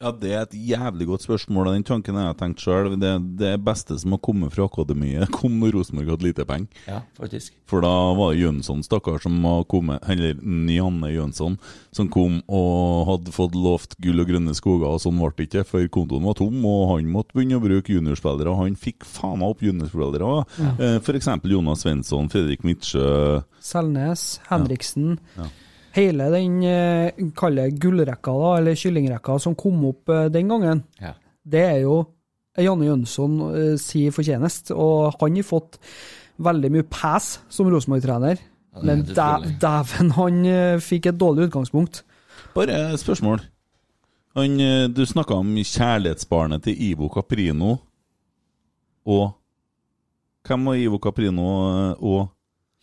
Ja, 0.03 0.11
Det 0.11 0.31
er 0.35 0.41
et 0.43 0.55
jævlig 0.59 1.07
godt 1.07 1.23
spørsmål, 1.23 1.69
den 1.73 1.85
tanken 1.87 2.17
har 2.19 2.27
jeg 2.33 2.37
tenkt 2.41 2.63
sjøl. 2.65 2.89
Det, 2.99 3.13
det 3.39 3.53
beste 3.65 3.95
som 4.01 4.17
har 4.17 4.21
kommet 4.27 4.53
fra 4.53 4.67
akademiet, 4.67 5.31
kom 5.39 5.55
når 5.61 5.77
Rosenborg 5.79 6.11
hadde 6.17 6.27
lite 6.27 6.45
penger. 6.49 6.67
Ja, 6.91 6.99
faktisk. 7.17 7.55
For 7.71 7.85
da 7.85 7.93
var 8.19 8.33
det 8.35 8.43
Jønsson, 8.43 8.83
stakkar, 8.85 9.23
som 9.23 9.39
har 9.47 9.63
kommet, 9.71 10.03
eller 10.11 10.35
Nianne 10.43 11.13
Jønsson, 11.15 11.57
som 11.95 12.11
kom 12.13 12.41
og 12.51 13.07
hadde 13.13 13.33
fått 13.37 13.55
lovt 13.55 13.95
gull 14.03 14.25
og 14.25 14.29
grønne 14.35 14.57
skoger, 14.59 14.91
og 14.91 15.01
sånn 15.05 15.21
ble 15.23 15.31
det 15.39 15.47
ikke, 15.49 15.65
for 15.71 15.87
kontoen 15.95 16.27
var 16.27 16.37
tom, 16.43 16.59
og 16.69 16.85
han 16.97 17.09
måtte 17.15 17.39
begynne 17.39 17.63
å 17.63 17.65
bruke 17.65 17.95
juniorspillere, 17.95 18.51
og 18.51 18.65
han 18.65 18.77
fikk 18.81 19.07
faen 19.07 19.39
meg 19.45 19.55
opp 19.55 19.63
juniorspillere. 19.65 20.33
Ja. 20.59 20.75
Eh, 20.75 20.99
for 21.07 21.17
eksempel 21.17 21.55
Jonas 21.55 21.87
Svensson, 21.87 22.29
Fredrik 22.35 22.67
Midtsjø 22.67 23.45
Selnes, 23.65 24.41
Henriksen. 24.51 25.21
Ja. 25.39 25.47
Hele 25.95 26.27
den 26.33 26.57
eh, 26.67 27.13
kalle 27.39 27.69
gullrekka, 27.71 28.33
da, 28.35 28.49
eller 28.59 28.75
kyllingrekka, 28.79 29.37
som 29.43 29.55
kom 29.59 29.85
opp 29.93 30.11
eh, 30.11 30.27
den 30.35 30.49
gangen, 30.51 30.83
Ja. 31.01 31.13
det 31.47 31.63
er 31.63 31.79
jo 31.85 32.01
Janne 32.59 32.89
Jønsson 32.89 33.37
eh, 33.55 33.77
si 33.79 34.09
fortjeneste. 34.15 34.75
Og 34.75 35.15
han 35.21 35.37
har 35.39 35.47
fått 35.47 35.79
veldig 36.43 36.71
mye 36.75 36.87
pass 36.91 37.37
som 37.49 37.71
Rosenborg-trener. 37.71 38.43
Ja, 38.75 38.83
Men 38.83 39.05
dæven, 39.07 40.11
han 40.19 40.45
eh, 40.51 40.81
fikk 40.83 41.07
et 41.13 41.19
dårlig 41.21 41.47
utgangspunkt. 41.49 42.03
Bare 42.55 42.97
spørsmål. 42.99 43.45
Han, 44.35 44.59
du 44.91 45.05
snakka 45.07 45.37
om 45.39 45.53
kjærlighetsbarnet 45.63 46.65
til 46.67 46.81
Ivo 46.91 47.07
Caprino, 47.15 47.77
og 49.07 49.31
Hvem 50.45 50.67
var 50.69 50.75
Ivo 50.77 50.99
Caprino 51.01 51.45
og 51.97 52.34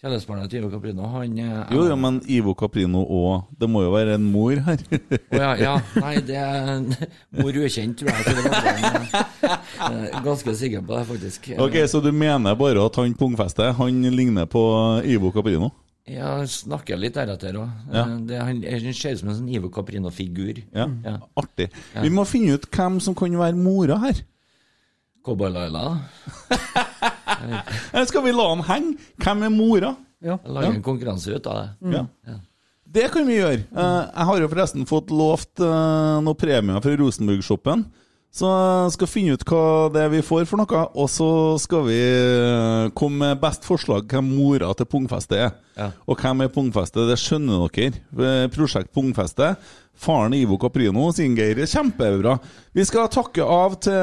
Kjærlighetsbarnet 0.01 0.49
til 0.49 0.63
Ivo 0.63 0.69
Caprino, 0.73 1.05
han 1.13 1.35
er, 1.37 1.57
Jo, 1.75 1.83
jo, 1.85 1.95
men 1.95 2.15
Ivo 2.25 2.55
Caprino 2.57 3.03
òg 3.05 3.43
Det 3.61 3.67
må 3.69 3.83
jo 3.83 3.91
være 3.93 4.15
en 4.17 4.23
mor 4.33 4.57
her. 4.65 4.81
Å 4.81 5.37
ja, 5.37 5.51
ja. 5.61 5.73
Nei, 6.01 6.15
det 6.25 6.39
er 6.41 6.81
mor 7.37 7.59
ukjent, 7.61 7.99
tror 7.99 8.09
jeg. 8.09 8.33
eh, 8.33 9.11
jeg 9.45 10.09
er 10.09 10.25
Ganske 10.25 10.55
sikker 10.57 10.81
på 10.87 10.97
det, 10.97 11.03
faktisk. 11.11 11.51
ok, 11.67 11.77
Så 11.93 12.01
du 12.01 12.09
mener 12.11 12.57
bare 12.57 12.81
at 12.89 12.97
han 12.97 13.13
pungfester 13.19 13.75
Han 13.77 14.01
ligner 14.17 14.49
på 14.49 14.63
Ivo 15.05 15.29
Caprino? 15.35 15.69
Jeg 16.09 16.49
snakker 16.49 16.97
litt 16.97 17.13
deretter 17.13 17.61
òg. 17.61 17.69
Ja. 17.93 18.07
Han 18.09 18.25
han 18.65 18.93
ser 18.97 19.13
ut 19.13 19.21
som 19.21 19.29
en 19.29 19.37
sånn 19.37 19.53
Ivo 19.53 19.69
Caprino-figur. 19.69 20.63
Ja, 20.73 20.87
Ja. 21.05 21.19
artig. 21.37 21.69
Vi 22.01 22.09
må 22.09 22.25
finne 22.25 22.57
ut 22.57 22.65
hvem 22.73 22.97
som 22.99 23.13
kan 23.13 23.37
være 23.37 23.53
mora 23.55 23.99
her. 24.01 24.25
Cowboy-Laila. 25.21 25.99
Eller 27.49 28.07
skal 28.09 28.25
vi 28.25 28.33
la 28.35 28.47
han 28.51 28.63
henge? 28.67 29.09
Hvem 29.21 29.45
er 29.47 29.53
mora? 29.53 29.95
Ja. 30.21 30.37
Lage 30.45 30.75
en 30.75 30.85
konkurranse 30.85 31.33
ut 31.33 31.47
av 31.49 31.59
det. 31.61 31.95
Ja. 31.97 32.37
Det 32.91 33.07
kan 33.13 33.27
vi 33.27 33.37
gjøre. 33.39 33.63
Eh, 33.63 34.01
jeg 34.11 34.27
har 34.27 34.41
jo 34.41 34.51
forresten 34.51 34.87
fått 34.89 35.11
lovt 35.15 35.61
uh, 35.63 36.19
noen 36.23 36.37
premier 36.37 36.81
fra 36.83 36.95
Rosenborg-shoppen. 36.99 37.85
Så 38.31 38.47
skal 38.95 39.09
finne 39.11 39.35
ut 39.35 39.43
hva 39.43 39.89
det 39.91 40.05
er 40.05 40.11
vi 40.13 40.21
får 40.23 40.45
for 40.47 40.61
noe, 40.61 40.83
og 40.95 41.09
så 41.11 41.27
skal 41.59 41.83
vi 41.89 41.97
eh, 41.99 42.85
komme 42.95 43.25
med 43.25 43.41
best 43.41 43.67
forslag 43.67 44.05
hvem 44.07 44.29
mora 44.37 44.69
til 44.79 44.87
Pungfestet 44.87 45.35
er. 45.35 45.51
Ja. 45.75 45.89
Og 46.07 46.15
hvem 46.23 46.45
er 46.45 46.53
Pungfestet? 46.53 47.09
det 47.09 47.19
skjønner 47.19 47.67
dere. 47.75 47.99
Eh, 48.15 48.45
Prosjekt 48.53 48.93
Pungfeste. 48.95 49.51
Faren 50.01 50.33
Ivo 50.33 50.55
Caprino 50.57 51.09
sin 51.13 51.35
Geir 51.37 51.59
er 51.61 51.67
kjempebra. 51.69 52.37
Vi 52.73 52.85
skal 52.87 53.11
takke 53.11 53.43
av 53.43 53.75
til, 53.83 53.99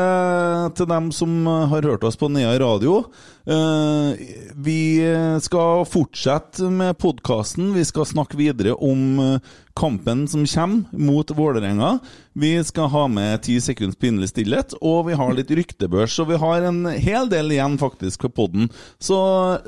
til 0.76 0.90
dem 0.92 1.08
som 1.16 1.48
har 1.72 1.88
hørt 1.88 2.04
oss 2.06 2.20
på 2.20 2.28
Nea 2.30 2.52
radio. 2.60 3.00
Eh, 3.48 4.47
vi 4.58 4.98
skal 5.42 5.84
fortsette 5.86 6.66
med 6.70 6.98
podkasten. 6.98 7.70
Vi 7.76 7.84
skal 7.86 8.06
snakke 8.10 8.36
videre 8.40 8.72
om 8.74 9.18
eh, 9.22 9.40
kampen 9.78 10.24
som 10.28 10.46
kommer 10.46 10.98
mot 10.98 11.30
Vålerenga. 11.30 11.98
Vi 12.34 12.64
skal 12.64 12.90
ha 12.90 13.04
med 13.08 13.42
ti 13.46 13.60
sekunds 13.62 13.96
pinlig 13.96 14.32
stillhet, 14.32 14.74
og 14.82 15.06
vi 15.06 15.14
har 15.14 15.30
litt 15.36 15.52
ryktebørs. 15.54 16.18
Og 16.24 16.32
vi 16.32 16.40
har 16.42 16.66
en 16.66 16.90
hel 16.90 17.30
del 17.30 17.54
igjen 17.54 17.78
faktisk 17.78 18.26
på 18.26 18.32
podden. 18.40 18.66
Så 18.98 19.18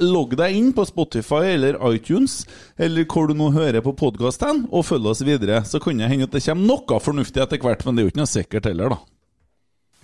logg 0.03 0.35
deg 0.41 0.59
inn 0.59 0.73
på 0.75 0.89
Spotify 0.91 1.55
eller 1.55 1.79
iTunes, 1.93 2.43
eller 2.75 3.07
hvor 3.07 3.31
du 3.31 3.39
nå 3.39 3.53
hører 3.55 3.87
på 3.87 3.95
podkasten, 3.95 4.67
og 4.75 4.89
følg 4.91 5.07
oss 5.13 5.23
videre. 5.23 5.63
Så 5.63 5.79
kan 5.79 6.03
det 6.03 6.11
hende 6.11 6.27
at 6.27 6.35
det 6.35 6.43
kommer 6.49 6.67
noe 6.75 6.99
fornuftig 7.07 7.47
etter 7.47 7.63
hvert, 7.63 7.87
men 7.87 7.95
det 7.95 8.03
er 8.03 8.11
jo 8.11 8.15
ikke 8.17 8.25
noe 8.25 8.35
sikkert 8.35 8.71
heller, 8.73 8.97
da. 8.97 8.99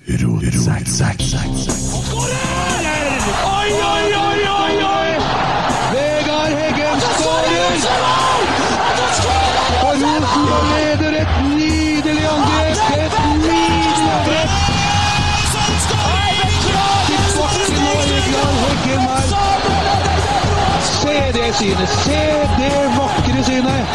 Oi, 0.07 1.96
synet! 21.59 21.89
Se 22.03 22.21
det 22.59 22.73
vakre 22.97 23.45
synet! 23.47 23.95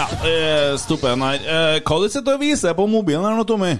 Ja, 0.00 0.06
eh, 0.26 0.76
Stoppe 0.80 1.10
den 1.12 1.22
her. 1.24 1.40
Eh, 1.44 1.78
Hva 1.84 2.00
du 2.02 2.08
sitter 2.10 2.36
og 2.36 2.42
viser 2.42 2.76
på 2.78 2.86
mobilen 2.90 3.24
her 3.26 3.36
nå, 3.38 3.46
Tommy? 3.48 3.74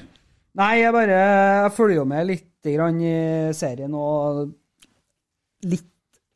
Nei, 0.61 0.73
jeg 0.83 0.93
bare 0.95 1.21
jeg 1.21 1.73
følger 1.77 2.01
jo 2.01 2.09
med 2.11 2.27
litt 2.29 2.47
grann 2.67 2.99
i 3.01 3.15
serien, 3.57 3.95
og 3.95 4.51
litt 5.65 5.87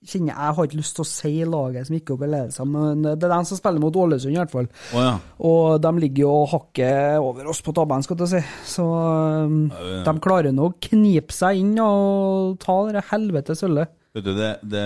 kjenner 0.05 0.35
Jeg 0.37 0.55
har 0.57 0.66
ikke 0.68 0.76
lyst 0.78 0.95
til 0.99 1.03
å 1.05 1.09
si 1.09 1.30
laget 1.49 1.87
som 1.89 1.95
gikk 1.97 2.11
opp 2.12 2.22
i 2.26 2.28
ledelse, 2.28 2.64
men 2.68 3.01
det 3.07 3.24
er 3.24 3.32
den 3.32 3.47
som 3.49 3.57
spiller 3.57 3.80
mot 3.80 3.97
Ålesund, 3.97 4.35
i 4.35 4.37
hvert 4.37 4.53
fall. 4.53 4.66
Oh, 4.93 5.01
ja. 5.01 5.12
Og 5.49 5.78
de 5.80 5.93
ligger 6.05 6.26
jo 6.26 6.35
hakket 6.53 7.16
over 7.24 7.49
oss 7.49 7.62
på 7.64 7.72
tabellen, 7.76 8.05
skal 8.05 8.18
du 8.20 8.26
si. 8.28 8.43
Så 8.68 8.85
um, 8.85 9.62
de 10.05 10.14
klarer 10.24 10.53
nå 10.53 10.68
å 10.68 10.74
knipe 10.91 11.32
seg 11.32 11.62
inn 11.62 11.72
og 11.80 12.59
ta 12.62 12.76
det 12.93 13.07
helvete 13.11 13.57
sølvet. 13.57 13.95
Vet 14.14 14.24
du, 14.24 14.32
det, 14.38 14.50
det 14.70 14.84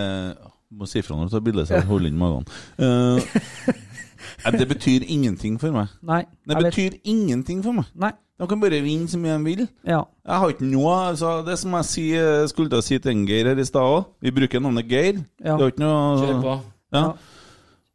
Må 0.70 0.86
si 0.88 1.00
fra 1.04 1.16
når 1.16 1.28
du 1.28 1.34
tar 1.36 1.44
bilde, 1.44 1.64
så 1.68 1.78
jeg 1.78 1.86
holder 1.88 2.08
inn 2.12 2.18
magen. 2.20 2.48
Uh, 4.44 4.52
Det 4.58 4.66
betyr 4.68 5.04
ingenting 5.08 5.56
for 5.60 5.72
meg. 5.72 5.88
Nei. 6.04 6.24
Det 6.46 6.56
betyr 6.58 6.90
vet- 6.92 7.06
ingenting 7.08 7.62
for 7.64 7.72
meg. 7.72 7.86
Nei. 7.94 8.10
De 8.38 8.46
kan 8.46 8.60
bare 8.60 8.78
vinne 8.84 9.08
så 9.10 9.18
mye 9.18 9.34
de 9.38 9.44
vil. 9.46 9.62
Ja. 9.86 10.00
Jeg 10.26 10.38
har 10.42 10.52
ikke 10.52 10.66
noe 10.68 10.92
altså, 11.08 11.30
Det 11.46 11.56
som 11.58 11.72
jeg 11.74 11.86
si, 11.88 12.04
skulle 12.52 12.70
til 12.70 12.78
å 12.78 12.84
si 12.86 12.98
til 13.02 13.10
en 13.14 13.24
Geir 13.26 13.48
her 13.50 13.58
i 13.58 13.64
stad 13.66 13.82
òg, 13.82 14.04
vi 14.22 14.30
bruker 14.34 14.62
navnet 14.62 14.86
Geir. 14.90 15.18
Ja. 15.42 15.56
Det 15.58 15.64
er 15.66 15.72
ikke 15.72 15.82
noe 15.82 16.20
Kjør 16.22 16.42
på. 16.44 16.56
Ja. 16.94 17.04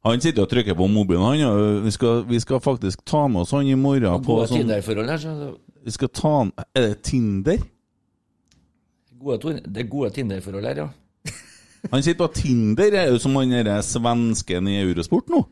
Han 0.03 0.19
sitter 0.25 0.43
og 0.43 0.49
trykker 0.51 0.75
på 0.75 0.87
mobilen, 0.91 1.23
han. 1.23 1.43
og 1.47 1.85
Vi 1.85 1.91
skal, 1.95 2.23
vi 2.27 2.39
skal 2.43 2.59
faktisk 2.63 3.05
ta 3.07 3.21
med 3.31 3.45
oss 3.45 3.53
han 3.55 3.67
i 3.71 3.77
morgen 3.79 4.25
på 4.25 4.41
sånn 4.47 4.63
Tinder-forhold 4.63 5.13
her, 5.13 5.21
så 5.23 5.53
Vi 5.83 5.95
skal 5.95 6.11
ta 6.11 6.33
han 6.41 6.51
Er 6.73 6.89
det 6.89 6.97
Tinder? 7.07 7.63
gode, 9.23 9.61
det 9.63 9.85
er 9.85 9.87
gode 9.87 10.09
Tinder-forhold 10.17 10.67
her, 10.67 10.81
ja. 10.83 10.89
Han 11.91 12.03
sitter 12.03 12.21
på 12.21 12.33
Tinder, 12.37 12.95
er 12.95 13.11
jo 13.11 13.19
som 13.19 13.35
han 13.39 13.51
derre 13.51 13.81
svensken 13.83 14.69
i 14.71 14.79
Eurosport 14.81 15.31
nå. 15.33 15.43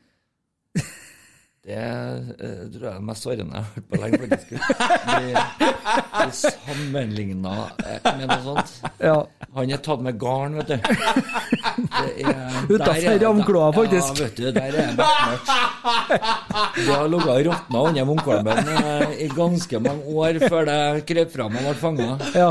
Det 1.62 1.78
eh, 1.78 2.62
tror 2.74 2.86
jeg 2.88 2.90
er 2.90 2.96
det 2.98 3.06
mest 3.06 3.22
sårende 3.28 3.54
jeg 3.54 3.62
har 3.62 3.68
hørt 3.76 3.86
på 3.92 3.98
lenge, 4.02 4.18
faktisk. 4.24 4.48
Bli, 5.12 5.34
bli 6.16 6.32
sammenligna 6.34 7.52
med 8.08 8.24
noe 8.32 8.38
sånt. 8.48 8.72
Ja. 8.98 9.18
Han 9.54 9.70
er 9.76 9.82
tatt 9.84 10.02
med 10.02 10.18
garn, 10.18 10.56
vet 10.58 10.72
du. 10.72 10.78
Det 10.80 12.24
er- 12.24 12.40
Utenfor 12.66 12.86
der 12.88 13.06
er- 13.12 13.20
ramkloa, 13.26 13.68
faktisk. 13.76 14.18
Ja, 14.18 14.24
vet 14.24 14.36
du, 14.40 14.48
der 14.56 14.78
er 14.82 14.96
bekmørkt. 14.98 15.52
Det 16.80 16.88
har 16.96 17.08
ligget 17.14 17.30
og 17.36 17.46
råtna 17.50 17.84
under 17.92 18.06
munkholmen 18.10 18.72
eh, 18.74 19.14
i 19.26 19.30
ganske 19.36 19.82
mange 19.86 20.16
år 20.24 20.40
før 20.48 20.66
det 20.72 20.80
krøp 21.12 21.34
fram 21.36 21.60
og 21.62 21.68
ble 21.68 21.76
fanga. 21.84 22.10
ja. 22.34 22.50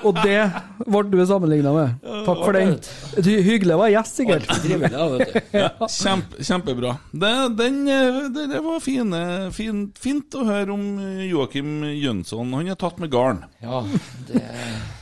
Og 0.00 0.16
det 0.24 0.40
ble 0.88 1.04
du 1.12 1.18
sammenligna 1.28 1.74
med. 1.76 2.10
Takk 2.26 2.42
for 2.42 2.56
den. 2.56 2.74
Du, 3.20 3.30
hyggelig 3.30 3.76
å 3.76 3.80
være 3.84 3.94
gjest, 3.94 4.18
sikkert. 4.22 4.50
Trivelig, 4.64 4.90
da, 4.96 5.08
vet 5.14 5.38
du. 5.38 5.86
Kjempe, 6.00 6.42
kjempebra. 6.50 6.96
Det, 7.12 7.32
den, 7.60 7.80
eh, 7.86 8.20
det, 8.32 8.39
det 8.48 8.60
var 8.64 8.80
fine, 8.80 9.18
fin, 9.52 9.80
fint 9.98 10.34
å 10.38 10.44
høre 10.46 10.72
om 10.72 10.84
eh, 11.02 11.26
Joakim 11.30 11.82
Jønsson. 11.98 12.52
Han 12.56 12.68
er 12.72 12.78
tatt 12.80 12.98
med 13.02 13.10
garn. 13.12 13.42
Ja, 13.62 13.82
det 14.28 14.42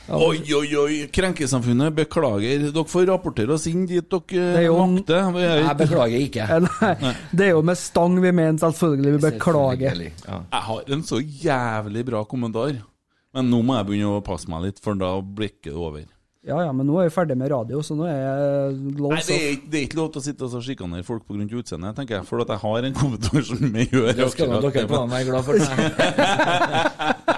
Oi, 0.09 0.39
oi, 0.57 0.67
oi! 0.81 0.95
Krenkesamfunnet, 1.13 1.93
beklager. 1.93 2.63
Dere 2.73 2.83
får 2.89 3.05
rapportere 3.11 3.53
oss 3.53 3.67
inn 3.69 3.83
dit 3.85 4.07
dere 4.09 4.25
Det 4.27 4.63
er 4.63 4.65
jo- 4.65 4.77
makter. 4.81 5.37
Er- 5.37 5.61
Jeg 5.67 5.77
beklager 5.83 6.23
ikke. 6.25 6.47
Nei, 6.65 7.13
det 7.31 7.45
er 7.45 7.51
jo 7.53 7.61
med 7.61 7.77
stang 7.77 8.19
vi 8.19 8.31
mener, 8.31 8.57
selvfølgelig. 8.57 9.13
Vi 9.19 9.23
beklager. 9.29 10.01
Ja. 10.25 10.39
Jeg 10.51 10.63
har 10.71 10.93
en 10.97 11.03
så 11.05 11.21
jævlig 11.21 12.05
bra 12.09 12.23
kommentar. 12.25 12.79
Men 13.33 13.51
nå 13.53 13.59
må 13.61 13.75
jeg 13.77 13.85
begynne 13.91 14.15
å 14.17 14.23
passe 14.25 14.49
meg 14.49 14.63
litt, 14.65 14.79
for 14.81 14.97
da 14.97 15.11
blikker 15.21 15.69
det 15.69 15.77
over. 15.77 16.07
Ja 16.47 16.55
ja, 16.63 16.71
men 16.71 16.87
nå 16.87 16.95
er 17.01 17.09
vi 17.09 17.11
ferdig 17.11 17.35
med 17.35 17.49
radio, 17.51 17.81
så 17.83 17.97
nå 17.99 18.05
er 18.07 18.15
jeg 18.15 18.75
Nei, 18.79 18.93
låst 19.03 19.27
det 19.27 19.35
er, 19.35 19.49
ikke- 19.57 19.69
det 19.73 19.79
er 19.79 19.83
ikke 19.89 19.97
lov 19.99 20.11
til 20.13 20.21
å 20.21 20.23
sitte 20.23 20.43
og 20.47 20.63
sjikanere 20.63 21.03
folk 21.03 21.25
pga. 21.27 21.35
utseendet, 21.59 21.95
tenker 21.97 22.15
jeg. 22.15 22.25
For 22.29 22.39
at 22.41 22.47
jeg 22.47 22.57
har 22.63 22.77
en 22.87 22.93
kommentar 22.95 23.43
som 23.43 23.57
vi 23.59 23.85
gjør. 23.91 24.13
Det 24.15 24.31
skal 24.31 24.47
nok 24.47 24.71
dere 24.73 24.87
på 24.87 25.07
være 25.09 25.25
glad 25.27 25.43
for. 25.43 25.53
Det. 25.59 25.65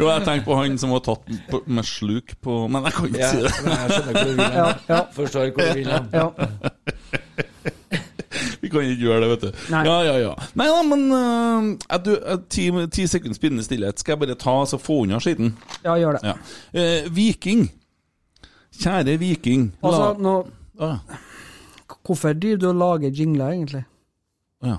Jo, 0.00 0.06
jeg 0.08 0.22
tenker 0.24 0.44
på 0.46 0.54
han 0.56 0.78
som 0.80 0.90
var 0.94 1.00
tatt 1.04 1.26
med 1.68 1.84
sluk 1.84 2.32
på 2.42 2.54
Men 2.72 2.82
jeg 2.88 2.92
kan 2.96 3.06
ikke 3.10 3.20
Ja, 3.20 3.28
si 3.30 3.40
det. 3.44 3.50
men 3.64 3.72
jeg 3.76 3.90
skjønner 3.90 4.12
hvor 4.14 4.24
du 4.24 4.30
vil 4.30 4.40
hen. 4.40 4.54
Ja, 4.56 4.68
ja. 4.88 5.00
Forstår 5.16 5.50
hvor 5.52 5.60
du 5.60 5.74
vil 5.76 5.90
hen. 5.90 6.06
Ja. 6.14 6.26
Vi 8.70 8.72
kan 8.76 8.86
ikke 8.86 9.02
gjøre 9.02 9.20
det, 9.24 9.30
vet 9.32 9.42
du. 9.48 9.64
Nei. 9.74 9.82
Ja, 9.88 9.96
ja, 10.06 10.14
ja. 10.22 10.34
Nei 10.60 10.68
da, 10.70 10.78
men 10.86 11.04
uh, 11.10 11.98
du, 12.06 12.12
er 12.14 12.40
ti, 12.52 12.68
ti 12.94 13.06
sekunds 13.10 13.42
bindende 13.42 13.66
stillhet. 13.66 13.98
Skal 14.00 14.14
jeg 14.14 14.22
bare 14.22 14.38
ta 14.38 14.54
så 14.70 14.78
få 14.78 15.02
unna 15.08 15.18
skitten? 15.20 15.56
ja, 15.82 15.96
gjør 15.98 16.20
det. 16.20 16.22
Ja. 16.30 16.38
Uh, 16.76 17.10
viking. 17.16 17.66
Kjære 18.80 19.18
Viking. 19.20 19.66
Altså, 19.84 20.14
nå, 20.22 20.34
Å, 20.80 20.90
hvorfor 22.06 22.32
driver 22.38 22.60
du 22.62 22.68
og 22.70 22.78
lager 22.80 23.10
jingler, 23.12 23.50
egentlig? 23.56 23.82
ja. 24.64 24.78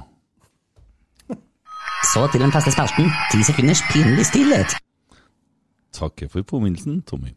Så 2.12 2.26
til 2.32 2.42
den 2.42 2.52
faste 2.52 2.72
spalten. 2.74 3.12
Ti 3.32 3.44
sekunders 3.46 3.84
pinlig 3.92 4.26
stillhet. 4.28 4.74
Takker 5.96 6.28
for 6.34 6.44
påminnelsen, 6.44 7.04
Tommy. 7.08 7.36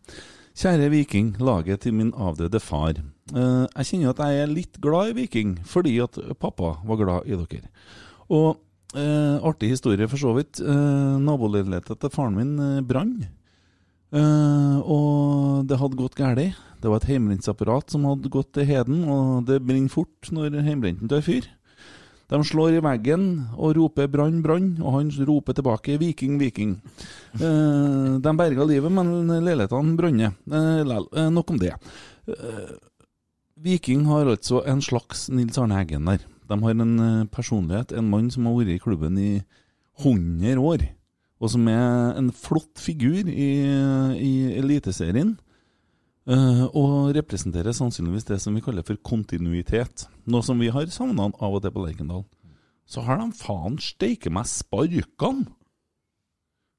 Kjære 0.57 0.89
Viking, 0.91 1.35
laget 1.39 1.85
til 1.85 1.95
min 1.95 2.11
avdøde 2.17 2.61
far. 2.61 2.97
Eh, 3.33 3.65
jeg 3.79 3.89
kjenner 3.89 4.13
at 4.13 4.21
jeg 4.21 4.43
er 4.43 4.53
litt 4.53 4.81
glad 4.85 5.13
i 5.13 5.17
Viking, 5.23 5.57
fordi 5.65 5.97
at 6.05 6.19
pappa 6.41 6.77
var 6.85 7.01
glad 7.01 7.31
i 7.31 7.39
dere. 7.39 7.71
Og 8.29 8.61
eh, 8.97 9.41
artig 9.41 9.73
historie 9.73 10.09
for 10.11 10.21
så 10.21 10.35
vidt. 10.37 10.61
Uh, 10.61 11.17
Naboleiligheten 11.23 12.01
til 12.01 12.13
faren 12.13 12.37
min 12.37 12.55
uh, 12.61 12.85
brann. 12.85 13.17
Eh, 14.15 14.79
og 14.85 15.67
det 15.67 15.81
hadde 15.81 15.99
gått 15.99 16.17
galt. 16.19 16.61
Det 16.79 16.91
var 16.91 17.01
et 17.01 17.09
hjemmebrentapparat 17.09 17.91
som 17.91 18.05
hadde 18.07 18.31
gått 18.31 18.53
til 18.55 18.69
heden, 18.69 19.05
og 19.11 19.49
det 19.49 19.63
brenner 19.65 19.91
fort 19.91 20.31
når 20.31 20.61
hjemmebrenten 20.61 21.11
tar 21.11 21.25
fyr. 21.25 21.49
De 22.31 22.39
slår 22.47 22.79
i 22.79 22.83
veggen 22.85 23.25
og 23.53 23.75
roper 23.77 24.09
'brann, 24.09 24.41
brann', 24.43 24.81
og 24.81 24.97
han 24.97 25.11
roper 25.29 25.53
tilbake 25.53 25.99
'viking, 25.99 26.39
viking'. 26.41 26.79
Uh, 27.37 28.17
de 28.21 28.37
berga 28.37 28.65
livet, 28.65 28.93
men 28.93 29.29
leilighetene 29.29 29.97
branner. 29.97 30.33
Uh. 30.49 31.05
Eh, 31.13 31.31
nok 31.31 31.51
om 31.51 31.59
det. 31.59 31.75
Eh, 32.29 32.71
Viking 33.65 34.05
har 34.11 34.29
altså 34.29 34.61
en 34.69 34.83
slags 34.85 35.31
Nils 35.33 35.57
Arne 35.57 35.79
Eggen 35.81 36.05
der. 36.11 36.25
De 36.51 36.59
har 36.61 36.75
en 36.77 36.99
eh, 37.01 37.29
personlighet, 37.33 37.95
en 37.97 38.11
mann 38.11 38.29
som 38.31 38.45
har 38.45 38.59
vært 38.59 38.75
i 38.75 38.83
klubben 38.83 39.17
i 39.17 39.31
100 40.03 40.61
år, 40.61 40.85
og 41.41 41.51
som 41.55 41.65
er 41.73 42.19
en 42.19 42.29
flott 42.35 42.83
figur 42.83 43.25
i, 43.31 43.49
i 44.21 44.33
Eliteserien. 44.61 45.33
Eh, 46.29 46.63
og 46.77 47.15
representerer 47.17 47.73
sannsynligvis 47.77 48.29
det 48.29 48.39
som 48.41 48.57
vi 48.57 48.63
kaller 48.65 48.85
for 48.85 49.01
kontinuitet. 49.01 50.07
Noe 50.29 50.45
som 50.45 50.61
vi 50.61 50.69
har 50.73 50.89
savna 50.93 51.31
av 51.33 51.57
og 51.57 51.65
til 51.65 51.73
på 51.73 51.85
Lerkendal. 51.85 52.25
Så 52.85 53.05
har 53.05 53.21
de 53.21 53.31
faen 53.33 53.81
steike 53.81 54.33
meg 54.33 54.49
sparkene! 54.49 55.49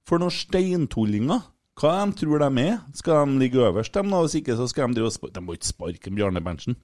For 0.05 0.21
noen 0.21 0.33
steintullinger! 0.33 1.41
Hva 1.75 1.93
de 2.05 2.15
tror 2.15 2.39
de 2.39 2.63
er? 2.63 2.77
Skal 2.95 3.25
de 3.27 3.39
ligge 3.41 3.63
øverst, 3.67 3.93
dem 3.93 4.11
da? 4.13 4.21
Hvis 4.23 4.37
ikke, 4.39 4.55
så 4.55 4.67
skal 4.71 4.87
de 4.87 4.99
drive 4.99 5.11
og 5.11 5.15
sparke 5.15 5.35
De 5.35 5.43
må 5.43 5.55
ikke 5.57 5.71
sparke 5.71 6.13
Bjarne 6.15 6.43
Berntsen. 6.43 6.77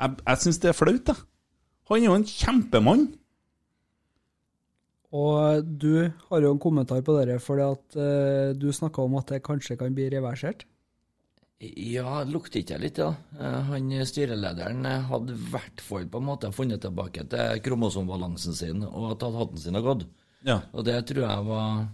Jeg, 0.00 0.16
jeg 0.26 0.42
syns 0.42 0.58
det 0.62 0.72
er 0.72 0.78
flaut, 0.78 1.12
jeg. 1.12 1.26
Han 1.90 2.00
er 2.00 2.08
jo 2.08 2.16
en 2.18 2.26
kjempemann. 2.26 3.04
Og 5.12 5.66
du 5.66 6.08
har 6.08 6.42
jo 6.42 6.52
en 6.54 6.60
kommentar 6.62 7.02
på 7.04 7.14
dere, 7.18 7.36
fordi 7.42 7.64
at 7.68 7.96
eh, 8.00 8.52
du 8.56 8.70
snakka 8.72 9.04
om 9.04 9.18
at 9.20 9.34
det 9.34 9.42
kanskje 9.44 9.76
kan 9.80 9.94
bli 9.94 10.08
reversert. 10.14 10.64
Ja, 11.62 12.24
lukter 12.26 12.58
ikke 12.62 12.74
jeg 12.74 12.82
litt, 12.82 12.98
da? 12.98 13.12
Eh, 13.38 13.58
Han 13.68 13.92
styrelederen 14.08 14.86
eh, 14.88 15.04
hadde 15.10 15.36
i 15.36 15.50
hvert 15.52 15.84
fall 15.84 16.08
på 16.10 16.18
en 16.22 16.26
måte 16.26 16.50
funnet 16.54 16.82
tilbake 16.82 17.26
til 17.30 17.60
kromosombalansen 17.62 18.56
sin 18.56 18.82
og 18.88 19.12
tatt 19.20 19.36
hatten 19.36 19.60
sin 19.62 19.78
og 19.78 19.90
gått. 19.90 20.06
Ja. 20.48 20.62
Og 20.72 20.88
det 20.88 20.96
tror 21.06 21.22
jeg 21.28 21.46
var, 21.46 21.84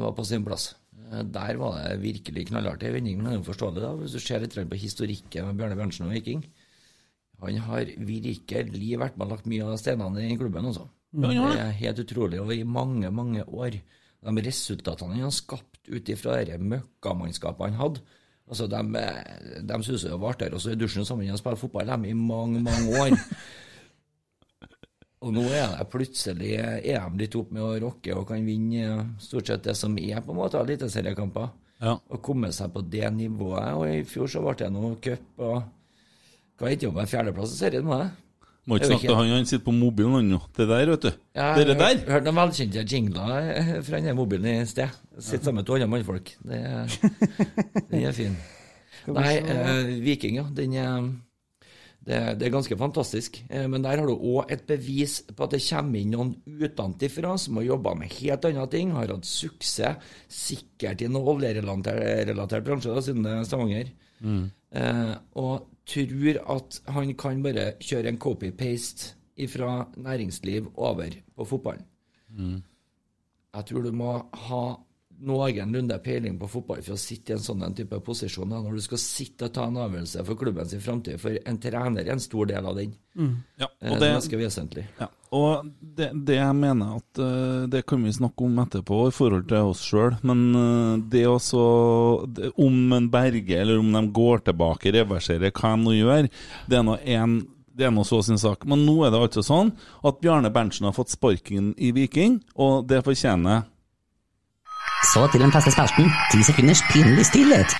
var 0.00 0.14
på 0.16 0.24
sin 0.24 0.44
plass. 0.44 0.74
Eh, 1.12 1.22
Der 1.22 1.56
var 1.60 1.78
det 1.82 2.00
virkelig 2.02 2.46
knallartig 2.48 2.92
vending, 2.94 3.22
men 3.22 3.26
det 3.42 3.48
er 3.48 3.54
jo 3.60 3.70
da, 3.74 3.94
hvis 3.96 4.12
du 4.12 4.20
ser 4.20 4.40
litt 4.40 4.54
på 4.54 4.76
historikken 4.80 5.46
med 5.46 5.56
Bjørne 5.56 5.76
Bjørnsen 5.76 6.06
og 6.06 6.12
Viking. 6.16 6.44
Han 7.40 7.56
har 7.68 7.86
virkelig 7.98 8.98
vært 8.98 9.16
med 9.16 9.26
og 9.28 9.30
lagt 9.36 9.46
mye 9.46 9.62
av 9.64 9.76
steinene 9.78 10.24
i 10.26 10.36
klubben, 10.36 10.64
altså. 10.66 10.88
Det 11.54 11.60
er 11.62 11.70
helt 11.78 11.98
utrolig, 12.02 12.40
og 12.40 12.52
i 12.52 12.64
mange, 12.64 13.10
mange 13.10 13.44
år. 13.46 13.78
De 14.18 14.42
resultatene 14.42 15.14
han 15.14 15.28
har 15.28 15.30
skapt 15.30 15.88
ut 15.88 16.08
ifra 16.10 16.40
det 16.44 16.58
møkkamannskapet 16.60 17.70
han 17.70 17.78
hadde 17.78 18.00
Altså, 18.48 18.66
De, 18.66 18.80
de 19.68 19.76
syns 19.84 20.02
det 20.06 20.16
var 20.16 20.32
artigere 20.32 20.56
også 20.56 20.72
i 20.72 20.78
dusjen 20.80 21.04
sammen 21.04 21.28
og 21.30 21.38
spille 21.38 21.60
fotball 21.60 21.86
dem 21.92 22.06
i 22.08 22.14
mange, 22.16 22.62
mange 22.64 22.94
år. 22.96 23.12
Og 25.18 25.32
nå 25.34 25.42
er 25.50 25.72
det 25.74 25.88
plutselig 25.90 26.52
er 26.60 26.78
de 26.84 27.22
litt 27.24 27.34
opp 27.38 27.50
med 27.54 27.64
å 27.64 27.72
rocke 27.82 28.14
og 28.14 28.28
kan 28.28 28.44
vinne 28.46 29.16
stort 29.22 29.50
sett 29.50 29.64
det 29.66 29.74
som 29.78 29.96
er 29.98 30.22
på 30.22 30.30
en 30.34 30.38
måte 30.38 30.60
eliteseriekamper. 30.60 31.50
Ja. 31.82 31.96
Og 32.10 32.22
komme 32.22 32.50
seg 32.54 32.70
på 32.74 32.82
det 32.86 33.10
nivået. 33.14 33.72
Og 33.74 33.84
i 33.90 34.06
fjor 34.06 34.30
så 34.30 34.42
ble 34.44 34.54
det 34.58 34.70
noe 34.74 34.94
cup 35.02 35.42
og 35.42 35.58
Hva 36.58 36.72
endte 36.72 36.88
opp 36.88 36.96
med 36.98 37.06
fjerdeplass 37.06 37.52
i 37.54 37.58
serien? 37.60 37.86
Var 37.86 38.00
det? 38.02 38.08
Må 38.68 38.76
ikke 38.76 38.88
snakke 38.90 39.06
til 39.06 39.16
han, 39.16 39.30
han 39.32 39.46
sitter 39.48 39.62
på 39.64 39.72
mobilen 39.72 40.16
han 40.18 40.26
nå. 40.34 40.38
Det 40.58 40.66
der, 40.68 40.90
vet 40.90 41.04
du. 41.06 41.20
Ja, 41.38 41.52
det 41.56 41.76
der. 41.78 41.92
Jeg 41.94 42.10
hørte 42.10 42.26
noen 42.26 42.40
velkjente 42.42 42.82
jingler 42.82 43.52
eh, 43.54 43.70
fra 43.86 44.00
den 44.04 44.18
mobilen 44.18 44.48
i 44.50 44.66
sted. 44.68 44.98
Sitter 45.16 45.48
sammen 45.48 45.62
med 45.62 45.68
to 45.70 45.78
andre 45.78 45.88
mannfolk. 45.88 46.34
Det 46.44 46.58
er, 46.58 46.98
den 47.92 48.04
er 48.10 48.16
fin. 48.16 48.34
Nei, 49.14 49.38
eh, 49.38 49.94
Viking, 50.04 50.36
ja. 50.42 50.44
Den 50.52 50.74
er 50.76 51.08
det, 52.08 52.18
det 52.40 52.46
er 52.48 52.52
ganske 52.54 52.76
fantastisk. 52.80 53.36
Eh, 53.52 53.66
Men 53.68 53.84
der 53.84 54.00
har 54.00 54.08
du 54.08 54.14
òg 54.16 54.50
et 54.54 54.64
bevis 54.68 55.18
på 55.28 55.44
at 55.44 55.52
det 55.52 55.60
kommer 55.66 56.00
inn 56.00 56.14
noen 56.14 56.30
utenfra 56.46 57.34
som 57.38 57.60
har 57.60 57.66
jobba 57.68 57.92
med 58.00 58.14
helt 58.18 58.46
andre 58.48 58.66
ting, 58.72 58.94
har 58.96 59.12
hatt 59.12 59.28
suksess, 59.28 60.00
sikkert 60.32 61.04
i 61.04 61.10
noen 61.12 61.28
oljerelatert 61.36 62.64
bransje, 62.64 62.94
da, 62.94 63.04
siden 63.04 63.26
det 63.26 63.34
er 63.36 63.44
Stavanger, 63.48 63.92
eh, 64.72 65.12
og 65.36 65.68
tror 65.88 66.40
at 66.56 66.80
han 66.96 67.14
kan 67.16 67.44
bare 67.44 67.70
kjøre 67.80 68.08
en 68.12 68.18
copy-paste 68.20 69.14
fra 69.48 69.86
næringsliv 69.96 70.66
over 70.76 71.14
på 71.36 71.44
fotballen. 71.46 71.84
Jeg 73.54 73.64
tror 73.68 73.82
du 73.86 73.92
må 73.96 74.10
ha 74.48 74.64
noenlunde 75.24 75.98
peiling 76.04 76.38
på 76.38 76.50
fotball 76.50 76.82
for 76.84 76.96
å 76.96 77.00
sitte 77.00 77.32
i 77.32 77.36
en 77.36 77.42
sånn 77.42 77.74
type 77.76 77.98
posisjon. 78.04 78.50
Da, 78.50 78.62
når 78.62 78.78
du 78.78 78.84
skal 78.84 79.02
sitte 79.02 79.48
og 79.48 79.56
ta 79.56 79.66
en 79.68 79.80
avgjørelse 79.84 80.24
for 80.28 80.40
klubben 80.40 80.68
sin 80.70 80.84
framtid. 80.84 81.20
For 81.22 81.38
en 81.38 81.62
trener 81.62 82.04
er 82.04 82.14
en 82.14 82.22
stor 82.22 82.50
del 82.50 82.70
av 82.70 82.78
den. 82.78 82.94
Ja, 83.58 83.68
Eh, 83.78 83.92
og 83.92 83.98
det 83.98 84.00
det, 84.00 84.08
er 84.08 84.16
ganske 84.18 84.38
vesentlig. 84.40 84.84
ja, 84.98 85.06
og 85.34 85.68
det, 85.80 86.08
det 86.26 86.38
jeg 86.38 86.54
mener 86.58 86.96
at 86.98 87.20
eh, 87.22 87.66
Det 87.70 87.84
kan 87.86 88.02
vi 88.02 88.12
snakke 88.14 88.46
om 88.46 88.58
etterpå 88.62 88.98
i 89.08 89.14
forhold 89.14 89.46
til 89.50 89.70
oss 89.70 89.84
sjøl, 89.86 90.16
men 90.26 90.42
eh, 90.58 91.04
det 91.12 91.26
også 91.28 91.62
det, 92.26 92.52
Om 92.56 92.92
en 92.96 93.10
Berge, 93.10 93.60
eller 93.60 93.78
om 93.78 93.92
de 93.92 94.02
går 94.14 94.44
tilbake, 94.50 94.94
reverserer, 94.94 95.52
hva 95.52 95.74
de 95.76 95.84
nå 95.84 95.94
gjør, 95.94 96.28
det 96.66 96.80
er 96.80 96.84
nå 96.86 96.98
én 97.04 97.40
det 97.78 97.86
er 97.86 97.92
nå 97.94 98.02
så 98.02 98.18
sin 98.26 98.40
sak. 98.42 98.64
Men 98.66 98.80
nå 98.82 99.04
er 99.06 99.12
det 99.14 99.20
altså 99.22 99.42
sånn 99.46 99.68
at 100.02 100.16
Bjarne 100.18 100.50
Berntsen 100.50 100.88
har 100.88 100.96
fått 100.96 101.12
sparken 101.12 101.68
i 101.78 101.92
Viking, 101.94 102.40
og 102.58 102.88
det 102.90 103.04
fortjener 103.06 103.68
Så 105.02 105.28
til 105.32 105.40
den 105.40 105.52
faste 105.52 105.70
spalten. 105.76 106.06
Ti 106.32 106.42
sekunders 106.42 106.82
pinlig 106.92 107.26
stillhet. 107.26 107.70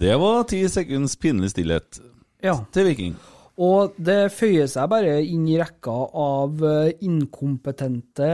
Det 0.00 0.14
var 0.20 0.42
ti 0.48 0.60
sekunds 0.68 1.16
pinlig 1.16 1.50
stillhet 1.50 2.00
Ja. 2.42 2.54
til 2.72 2.86
Viking. 2.86 3.16
Og 3.58 3.96
det 3.98 4.28
føyer 4.30 4.68
seg 4.70 4.86
bare 4.92 5.16
inn 5.26 5.48
i 5.50 5.56
rekka 5.58 5.94
av 6.14 6.60
eh, 6.62 6.92
inkompetente 7.02 8.28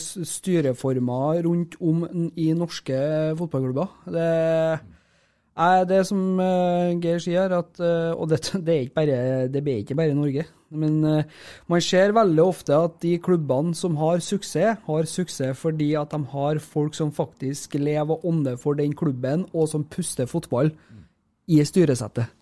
styreformer 0.00 1.42
rundt 1.44 1.76
om 1.84 2.06
i 2.40 2.46
norske 2.56 3.02
fotballklubber. 3.36 3.92
Det 4.16 4.30
er 5.60 5.84
det 5.88 6.00
som 6.08 6.40
eh, 6.40 6.94
Geir 7.02 7.20
sier, 7.20 7.52
at, 7.52 7.76
eh, 7.84 8.14
og 8.14 8.30
det, 8.30 8.40
det, 8.64 8.74
er 8.74 8.86
ikke 8.86 8.96
bare, 9.02 9.20
det 9.52 9.64
blir 9.66 9.84
ikke 9.84 9.98
bare 9.98 10.16
Norge. 10.16 10.46
Men 10.70 11.04
eh, 11.04 11.38
man 11.68 11.84
ser 11.84 12.16
veldig 12.16 12.44
ofte 12.46 12.76
at 12.76 12.96
de 13.04 13.16
klubbene 13.20 13.76
som 13.76 14.00
har 14.00 14.24
suksess, 14.24 14.80
har 14.86 15.08
suksess 15.10 15.58
fordi 15.58 15.92
at 16.00 16.14
de 16.14 16.24
har 16.32 16.64
folk 16.64 16.96
som 16.96 17.12
faktisk 17.12 17.76
lever 17.76 18.16
og 18.16 18.24
ånder 18.24 18.56
for 18.60 18.78
den 18.78 18.96
klubben, 18.96 19.44
og 19.52 19.68
som 19.68 19.84
puster 19.84 20.30
fotball 20.30 20.72
i 21.50 21.60
styresettet. 21.66 22.39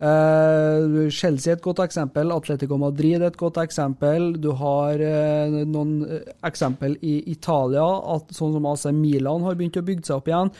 Eh, 0.00 1.10
Chelsea 1.12 1.52
er 1.52 1.58
et 1.58 1.64
godt 1.64 1.82
eksempel, 1.84 2.30
Atletico 2.32 2.78
Madrid 2.80 3.18
er 3.18 3.26
et 3.28 3.36
godt 3.36 3.58
eksempel. 3.60 4.30
Du 4.40 4.54
har 4.56 4.96
uh, 4.96 5.58
noen 5.68 5.90
eh, 6.08 6.30
eksempel 6.48 6.96
i 7.04 7.18
Italia, 7.34 7.84
at, 8.14 8.32
sånn 8.32 8.54
som 8.56 8.68
AC 8.70 8.86
Milan 8.96 9.44
har 9.44 9.58
begynt 9.58 9.76
å 9.76 9.84
bygge 9.84 10.08
seg 10.08 10.16
opp 10.16 10.30
igjen, 10.32 10.52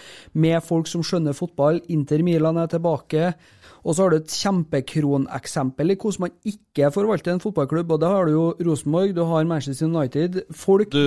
med 0.44 0.60
folk 0.66 0.90
som 0.90 1.04
skjønner 1.06 1.36
fotball. 1.36 1.80
Inter 1.88 2.20
Milan 2.26 2.60
er 2.60 2.68
tilbake. 2.68 3.32
Og 3.84 3.94
så 3.94 4.04
har 4.04 4.12
du 4.12 4.18
et 4.18 4.34
kjempekroneksempel 4.34 5.94
i 5.94 5.96
hvordan 5.96 6.26
man 6.26 6.34
ikke 6.46 6.90
forvalter 6.92 7.32
en 7.32 7.42
fotballklubb. 7.42 7.94
og 7.94 8.00
det 8.02 8.10
har 8.12 8.28
du 8.28 8.32
jo 8.32 8.44
Rosenborg, 8.66 9.14
du 9.16 9.22
har 9.24 9.48
Manchester 9.48 9.86
United. 9.86 10.42
Folk 10.52 10.92
Du, 10.92 11.00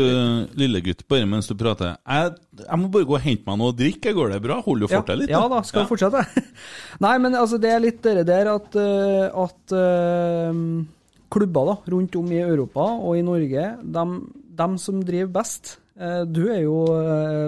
lille 0.57 0.81
gutt, 0.81 1.05
bare 1.07 1.27
mens 1.29 1.47
du 1.47 1.55
prater. 1.55 1.95
Jeg, 2.07 2.33
jeg 2.63 2.79
må 2.81 2.89
bare 2.93 3.09
gå 3.09 3.17
og 3.19 3.23
hente 3.25 3.45
meg 3.45 3.61
noe 3.61 3.73
å 3.73 3.77
drikke. 3.77 4.15
Går 4.17 4.33
det 4.33 4.41
bra? 4.45 4.59
Holder 4.65 4.87
du 4.87 4.95
fortet 4.95 5.21
litt? 5.21 5.29
Da? 5.29 5.37
Ja 5.37 5.51
da, 5.51 5.61
skal 5.67 5.85
vi 5.85 5.91
fortsette? 5.93 6.25
Nei, 7.05 7.15
men 7.21 7.37
altså, 7.37 7.61
det 7.61 7.71
er 7.73 7.83
litt 7.83 8.01
det 8.03 8.25
der 8.29 8.49
at, 8.55 8.75
eh, 8.79 9.29
at 9.29 9.77
uh, 9.77 10.57
klubber 11.33 11.69
da, 11.69 11.77
rundt 11.93 12.17
om 12.17 12.33
i 12.33 12.41
Europa 12.41 12.89
og 12.97 13.19
i 13.19 13.25
Norge, 13.25 13.69
de, 13.83 14.67
som 14.81 14.99
driver 15.05 15.31
best 15.33 15.77
eh, 15.97 16.21
Du 16.29 16.43
er 16.45 16.61
jo 16.61 16.83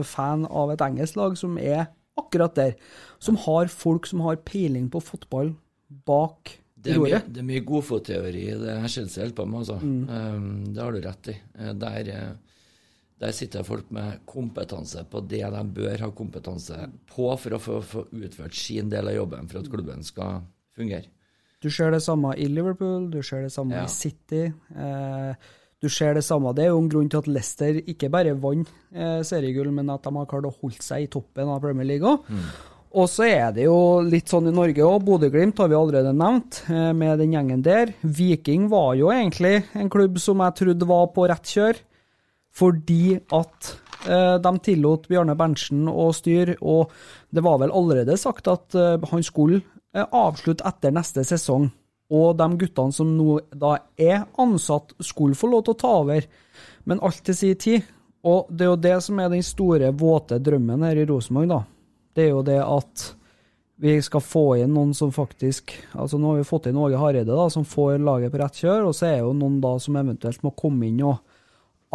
fan 0.05 0.45
av 0.49 0.73
et 0.73 0.81
engelsk 0.81 1.19
lag 1.19 1.37
som 1.37 1.59
er 1.61 1.87
akkurat 2.17 2.55
der. 2.55 2.75
Som 3.25 3.39
har 3.45 3.71
folk 3.73 4.05
som 4.09 4.21
har 4.27 4.37
peiling 4.45 4.89
på 4.93 5.01
fotball 5.03 5.53
bak 6.05 6.55
Det 6.85 6.93
er, 6.93 6.99
mye, 7.01 7.21
det 7.33 7.41
er 7.41 7.47
mye 7.47 7.63
godfotteori 7.65 8.41
i 8.51 8.57
det 8.61 8.73
er 8.75 8.83
holder 8.83 9.31
på 9.37 9.45
med, 9.49 9.63
altså. 9.63 9.77
Mm. 9.81 10.03
Um, 10.09 10.49
det 10.75 10.83
har 10.83 10.93
du 10.93 10.99
rett 11.01 11.29
i. 11.33 11.35
Eh, 11.57 11.71
Der, 11.81 12.09
eh, 12.13 12.59
der 13.23 13.31
sitter 13.33 13.63
folk 13.65 13.89
med 13.95 14.19
kompetanse 14.29 15.01
på 15.09 15.21
det 15.25 15.39
de 15.49 15.63
bør 15.79 16.03
ha 16.03 16.09
kompetanse 16.13 16.77
på 17.09 17.31
for 17.41 17.55
å 17.57 17.59
få, 17.63 17.79
få 17.81 18.03
utført 18.13 18.53
sin 18.53 18.89
del 18.91 19.07
av 19.09 19.15
jobben 19.17 19.47
for 19.49 19.63
at 19.63 19.69
klubben 19.71 20.03
skal 20.05 20.43
fungere. 20.77 21.07
Du 21.63 21.71
ser 21.73 21.89
det 21.95 22.03
samme 22.05 22.35
i 22.37 22.45
Liverpool, 22.51 23.07
du 23.09 23.21
ser 23.23 23.41
det 23.47 23.53
samme 23.55 23.73
Ja. 23.79 23.85
i 23.85 23.89
City. 23.89 24.43
Eh, 24.75 25.33
du 25.81 25.89
ser 25.89 26.13
det 26.13 26.23
samme. 26.27 26.53
Det 26.53 26.65
er 26.65 26.69
jo 26.75 26.77
en 26.83 26.89
grunn 26.91 27.09
til 27.09 27.17
at 27.23 27.27
Leicester 27.31 27.79
ikke 27.81 28.11
bare 28.11 28.35
vant 28.37 28.69
eh, 28.93 29.23
seriegull, 29.25 29.71
men 29.73 29.89
at 29.89 30.03
de 30.05 30.13
har 30.13 30.25
klart 30.29 30.45
å 30.45 30.53
holde 30.61 30.83
seg 30.85 31.03
i 31.07 31.07
toppen 31.07 31.49
av 31.49 31.61
Premier 31.65 31.87
League 31.87 32.05
òg. 32.05 32.29
Og 32.95 33.09
så 33.11 33.25
er 33.27 33.49
det 33.51 33.65
jo 33.65 33.99
litt 34.07 34.31
sånn 34.31 34.47
i 34.47 34.53
Norge 34.55 34.83
òg. 34.85 35.01
Bodø-Glimt 35.03 35.57
har 35.59 35.67
vi 35.67 35.75
allerede 35.75 36.13
nevnt, 36.15 36.61
eh, 36.69 36.93
med 36.95 37.19
den 37.19 37.33
gjengen 37.35 37.61
der. 37.63 37.91
Viking 38.01 38.69
var 38.71 38.95
jo 38.95 39.09
egentlig 39.11 39.65
en 39.75 39.89
klubb 39.89 40.17
som 40.19 40.39
jeg 40.39 40.55
trodde 40.55 40.87
var 40.87 41.09
på 41.11 41.27
rett 41.27 41.43
kjør, 41.43 41.75
fordi 42.55 43.19
at 43.19 43.75
eh, 44.07 44.37
de 44.39 44.53
tillot 44.63 45.09
Bjarne 45.09 45.35
Berntsen 45.35 45.89
å 45.91 46.07
styre, 46.15 46.55
og 46.61 46.89
det 47.35 47.43
var 47.43 47.59
vel 47.59 47.75
allerede 47.75 48.15
sagt 48.17 48.47
at 48.47 48.73
eh, 48.75 48.95
han 49.11 49.23
skulle 49.23 49.61
avslutte 49.95 50.63
etter 50.63 50.95
neste 50.95 51.23
sesong. 51.27 51.67
Og 52.15 52.37
de 52.37 52.47
guttene 52.61 52.95
som 52.95 53.11
nå 53.17 53.41
da 53.51 53.75
er 53.97 54.23
ansatt, 54.39 54.95
skulle 55.03 55.35
få 55.35 55.51
lov 55.51 55.65
til 55.65 55.75
å 55.75 55.81
ta 55.83 55.93
over, 55.99 56.23
men 56.85 57.03
alt 57.03 57.23
til 57.27 57.35
sin 57.35 57.59
tid. 57.59 57.83
Og 58.23 58.47
det 58.49 58.63
er 58.63 58.71
jo 58.71 58.83
det 58.87 58.97
som 59.03 59.19
er 59.19 59.31
den 59.33 59.43
store, 59.43 59.91
våte 59.91 60.39
drømmen 60.39 60.83
her 60.87 60.95
i 60.95 61.07
Rosenborg, 61.09 61.49
da. 61.51 61.63
Det 62.15 62.23
er 62.25 62.29
jo 62.31 62.41
det 62.47 62.59
at 62.63 63.05
vi 63.83 63.97
skal 64.01 64.23
få 64.23 64.43
inn 64.61 64.71
noen 64.71 64.93
som 64.95 65.09
faktisk 65.11 65.73
Altså 65.99 66.15
nå 66.15 66.29
har 66.31 66.37
vi 66.39 66.47
fått 66.47 66.69
inn 66.69 66.77
Åge 66.79 66.95
Hareide, 67.01 67.27
da, 67.35 67.49
som 67.51 67.65
får 67.67 67.97
laget 67.99 68.31
på 68.31 68.39
rett 68.39 68.55
kjør, 68.61 68.85
og 68.87 68.95
så 68.95 69.09
er 69.09 69.17
jo 69.19 69.33
noen 69.35 69.57
da 69.63 69.73
som 69.83 69.97
eventuelt 69.99 70.41
må 70.47 70.53
komme 70.55 70.87
inn 70.87 71.01
og 71.03 71.17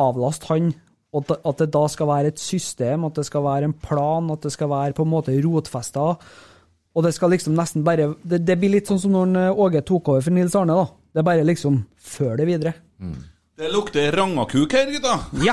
avlaste 0.00 0.50
han. 0.52 0.74
Og 1.12 1.24
at- 1.44 1.56
det 1.58 1.70
da 1.72 1.86
skal 1.88 2.06
være 2.06 2.26
et 2.28 2.38
system, 2.38 3.04
at 3.04 3.14
det 3.14 3.24
skal 3.26 3.42
være 3.42 3.64
en 3.64 3.72
plan, 3.72 4.30
at 4.30 4.42
det 4.42 4.52
skal 4.52 4.68
være 4.68 4.92
på 4.94 5.02
en 5.02 5.10
måte 5.10 5.34
rotfesta. 5.42 6.18
Og 6.94 7.02
det 7.04 7.14
skal 7.14 7.30
liksom 7.30 7.54
nesten 7.56 7.82
bare 7.84 8.14
Det, 8.26 8.44
det 8.44 8.58
blir 8.60 8.70
litt 8.76 8.86
sånn 8.86 9.00
som 9.00 9.12
når 9.12 9.56
Åge 9.56 9.80
tok 9.84 10.08
over 10.08 10.20
for 10.20 10.30
Nils 10.30 10.54
Arne, 10.54 10.74
da. 10.74 10.84
Det 11.14 11.18
er 11.18 11.22
bare 11.22 11.44
liksom 11.44 11.84
før 11.98 12.36
det 12.36 12.46
videre. 12.46 12.74
Det 13.60 13.68
lukter 13.68 14.12
rangakuk 14.16 14.72
her, 14.72 14.88
gutta. 14.94 15.18
Ja. 15.44 15.52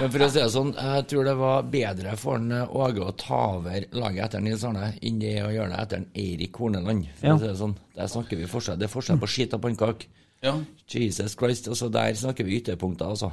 Men 0.00 0.10
for 0.12 0.24
å 0.26 0.26
si 0.28 0.36
det 0.42 0.50
sånn, 0.52 0.72
jeg 0.76 1.06
tror 1.08 1.24
det 1.30 1.32
var 1.40 1.62
bedre 1.72 2.12
for 2.20 2.36
en 2.36 2.50
eh, 2.52 2.74
Åge 2.76 3.06
å 3.06 3.14
ta 3.16 3.38
over 3.56 3.86
laget 3.96 4.26
etter 4.26 4.42
Nils 4.44 4.64
Arne 4.68 4.90
enn 5.00 5.20
det 5.22 5.38
å 5.40 5.48
gjøre 5.54 5.70
det 5.72 5.78
etter 5.86 6.02
en 6.02 6.10
Eirik 6.24 6.60
Horneland. 6.60 7.06
For 7.16 7.30
Ja. 7.30 7.36
å 7.38 7.40
si 7.40 7.48
det 7.48 7.54
sånn. 7.62 7.72
Der 7.96 8.10
snakker 8.12 8.36
vi 8.42 8.50
forskjell. 8.52 8.76
Det 8.82 8.84
er 8.90 8.92
forskjell 8.92 9.22
på 9.22 9.30
skitt 9.32 9.56
og 9.56 9.62
pannekake. 9.64 10.10
Ja. 10.44 10.52
Jesus 10.92 11.36
Christ. 11.40 11.68
Altså, 11.72 11.88
der 11.94 12.12
snakker 12.20 12.44
vi 12.44 12.58
ytterpunkter, 12.60 13.08
altså. 13.16 13.32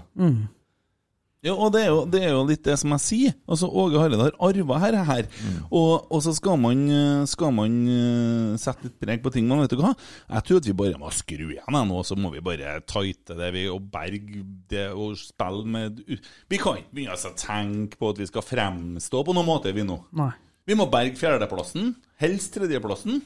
Ja, 1.40 1.54
og 1.56 1.70
det 1.72 1.86
er, 1.86 1.94
jo, 1.94 2.00
det 2.12 2.20
er 2.20 2.34
jo 2.34 2.42
litt 2.50 2.66
det 2.68 2.74
som 2.82 2.92
jeg 2.98 3.04
sier. 3.06 3.36
Altså, 3.48 3.70
Åge 3.72 3.96
Hareide 3.96 4.26
har 4.26 4.34
arva 4.44 4.80
her, 4.84 4.98
her. 5.08 5.30
Og, 5.70 6.10
og 6.12 6.20
så 6.26 6.34
skal 6.36 6.58
man, 6.60 6.82
eh, 6.92 7.22
skal 7.32 7.54
man 7.56 7.78
eh, 7.94 8.58
sette 8.60 8.90
litt 8.90 8.98
preg 9.00 9.24
på 9.24 9.32
ting. 9.32 9.48
Men 9.48 9.62
vet 9.64 9.72
du 9.72 9.80
hva? 9.80 9.94
Jeg 10.28 10.46
tror 10.50 10.60
at 10.60 10.68
vi 10.68 10.76
bare 10.82 11.00
må 11.00 11.14
skru 11.16 11.46
igjen 11.46 11.78
her 11.78 11.88
nå, 11.88 12.02
så 12.04 12.18
må 12.20 12.34
vi 12.34 12.44
bare 12.44 12.76
tighte 12.92 13.40
det 13.40 13.54
vi, 13.56 13.64
og 13.72 13.88
berge 13.94 14.44
det 14.74 14.90
og 14.92 15.16
spille 15.22 15.64
med 15.64 16.04
Vi 16.12 16.60
kan 16.60 16.82
ikke 16.82 16.98
begynne 17.00 17.16
å 17.16 17.34
tenke 17.40 18.02
på 18.02 18.12
at 18.12 18.20
vi 18.20 18.28
skal 18.28 18.44
fremstå 18.44 19.24
på 19.24 19.38
noen 19.38 19.48
måte, 19.48 19.72
vi 19.72 19.88
nå. 19.88 20.02
Nei. 20.20 20.34
Vi 20.68 20.76
må 20.78 20.90
berge 20.92 21.16
fjerdeplassen, 21.18 21.96
helst 22.20 22.52
tredjeplassen. 22.60 23.24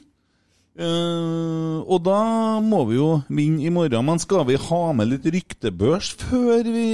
Eh, 0.74 1.76
og 1.86 2.00
da 2.02 2.18
må 2.64 2.80
vi 2.88 2.96
jo 2.98 3.10
vinne 3.30 3.62
i 3.62 3.70
morgen. 3.70 4.04
Men 4.08 4.18
skal 4.22 4.46
vi 4.48 4.56
ha 4.58 4.80
med 4.96 5.12
litt 5.12 5.28
ryktebørs 5.30 6.14
før 6.24 6.66
vi 6.66 6.88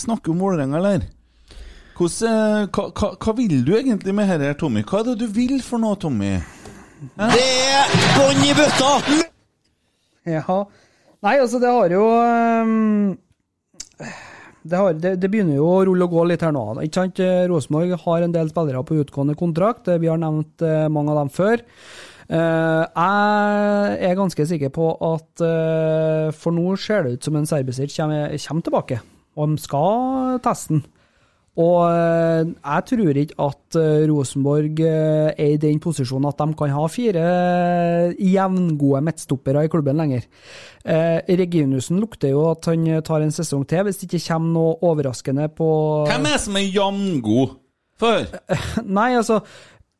snakker 0.00 0.32
om 0.32 0.40
Vålerenga, 0.40 0.78
eller? 0.80 1.04
Hvordan, 1.96 2.30
eh, 2.30 2.68
hva, 2.72 2.88
hva, 2.92 3.10
hva 3.20 3.36
vil 3.36 3.60
du 3.64 3.74
egentlig 3.76 4.14
med 4.16 4.32
dette, 4.32 4.56
Tommy? 4.60 4.82
Hva 4.88 5.00
er 5.02 5.10
det 5.10 5.18
du 5.24 5.28
vil 5.36 5.60
for 5.64 5.80
noe, 5.82 5.96
Tommy? 6.00 6.34
Det 7.16 7.44
er 7.44 7.94
bånn 8.16 8.44
i 8.44 8.56
bøtta! 8.56 8.90
Ja. 10.26 10.58
Nei, 11.24 11.36
altså, 11.38 11.60
det 11.62 11.70
har 11.70 11.92
jo 11.92 12.02
um, 12.08 13.14
det, 14.66 14.76
har, 14.76 14.96
det, 14.98 15.12
det 15.22 15.30
begynner 15.30 15.58
jo 15.58 15.68
å 15.70 15.84
rulle 15.86 16.06
og 16.08 16.14
gå 16.16 16.24
litt 16.32 16.42
her 16.44 16.54
nå. 16.56 16.64
Ikke 16.82 17.02
sant? 17.02 17.20
Eh, 17.22 17.44
Rosenborg 17.50 17.94
har 18.02 18.24
en 18.26 18.34
del 18.34 18.50
spillere 18.50 18.82
på 18.86 18.98
utgående 19.04 19.36
kontrakt. 19.38 19.88
Eh, 19.92 20.00
Vi 20.02 20.10
har 20.10 20.18
nevnt 20.20 20.64
eh, 20.66 20.88
mange 20.92 21.12
av 21.14 21.20
dem 21.22 21.30
før. 21.36 21.62
Eh, 22.26 22.84
jeg 22.96 24.10
er 24.10 24.18
ganske 24.18 24.48
sikker 24.50 24.72
på 24.74 24.90
at 25.12 25.46
eh, 25.46 26.34
for 26.34 26.54
nå 26.54 26.74
ser 26.80 27.06
det 27.06 27.16
ut 27.16 27.28
som 27.28 27.38
en 27.38 27.46
Serbisic 27.46 27.94
kommer, 27.94 28.34
kommer 28.42 28.66
tilbake, 28.66 29.00
og 29.38 29.52
de 29.52 29.62
skal 29.62 30.40
teste 30.44 30.74
den. 30.74 30.86
Og 31.56 31.86
eh, 31.88 32.48
jeg 32.50 32.86
tror 32.90 33.20
ikke 33.22 33.46
at 33.46 33.78
Rosenborg 34.10 34.80
er 34.84 35.38
i 35.46 35.60
den 35.60 35.78
posisjonen 35.80 36.28
at 36.28 36.42
de 36.42 36.56
kan 36.58 36.74
ha 36.74 36.86
fire 36.92 37.28
jevngode 38.20 39.04
midtstoppere 39.06 39.64
i 39.64 39.70
klubben 39.72 39.96
lenger. 39.96 40.26
Reginussen 40.84 42.02
lukter 42.02 42.34
jo 42.34 42.44
at 42.50 42.68
han 42.68 42.84
tar 43.06 43.24
en 43.24 43.32
sesong 43.34 43.64
til, 43.70 43.86
hvis 43.86 44.02
det 44.02 44.10
ikke 44.10 44.26
kommer 44.28 44.52
noe 44.58 44.76
overraskende 44.90 45.48
på 45.56 45.70
Hvem 46.10 46.28
er 46.28 46.36
det 46.36 46.42
som 46.44 46.60
er 46.60 46.68
jevngod? 46.68 47.56
Før? 47.96 48.26
Nei, 48.98 49.14
altså 49.16 49.40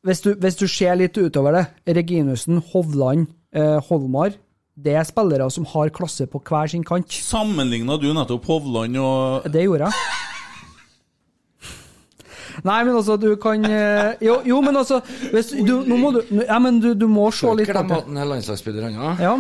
hvis 0.07 0.23
du, 0.23 0.33
hvis 0.39 0.59
du 0.59 0.67
ser 0.71 0.97
litt 0.99 1.17
utover 1.19 1.57
det, 1.59 1.65
Reginussen, 1.99 2.61
Hovland, 2.73 3.27
eh, 3.57 3.79
Holmar, 3.89 4.37
det 4.77 4.95
er 4.95 5.07
spillere 5.09 5.49
som 5.51 5.67
har 5.73 5.91
klasse 5.95 6.27
på 6.31 6.41
hver 6.45 6.71
sin 6.71 6.85
kant. 6.87 7.11
Sammenligna 7.11 7.97
du 7.99 8.11
nettopp 8.15 8.47
Hovland 8.51 8.99
og 9.01 9.49
Det 9.51 9.65
gjorde 9.65 9.89
jeg. 9.89 10.25
Nei, 12.65 12.79
men 12.85 12.95
altså, 12.97 13.17
du 13.21 13.35
kan 13.37 13.65
eh, 13.69 14.15
Jo, 14.25 14.39
jo 14.49 14.63
men 14.65 14.79
altså 14.81 15.03
hvis 15.33 15.51
du, 15.53 15.75
Nå 15.85 15.99
må 16.01 16.13
du 16.15 16.23
Ja, 16.47 16.57
men 16.63 16.79
du, 16.81 16.95
du 16.97 17.05
må 17.11 17.29
se 17.35 17.51
litt 17.59 17.69
Glem 17.69 17.93
at 17.93 18.07
han 18.09 18.17
er 18.17 18.31
landslagsspiller, 18.31 18.87
han 18.89 18.97
òg. 18.97 19.21
Ja. 19.21 19.35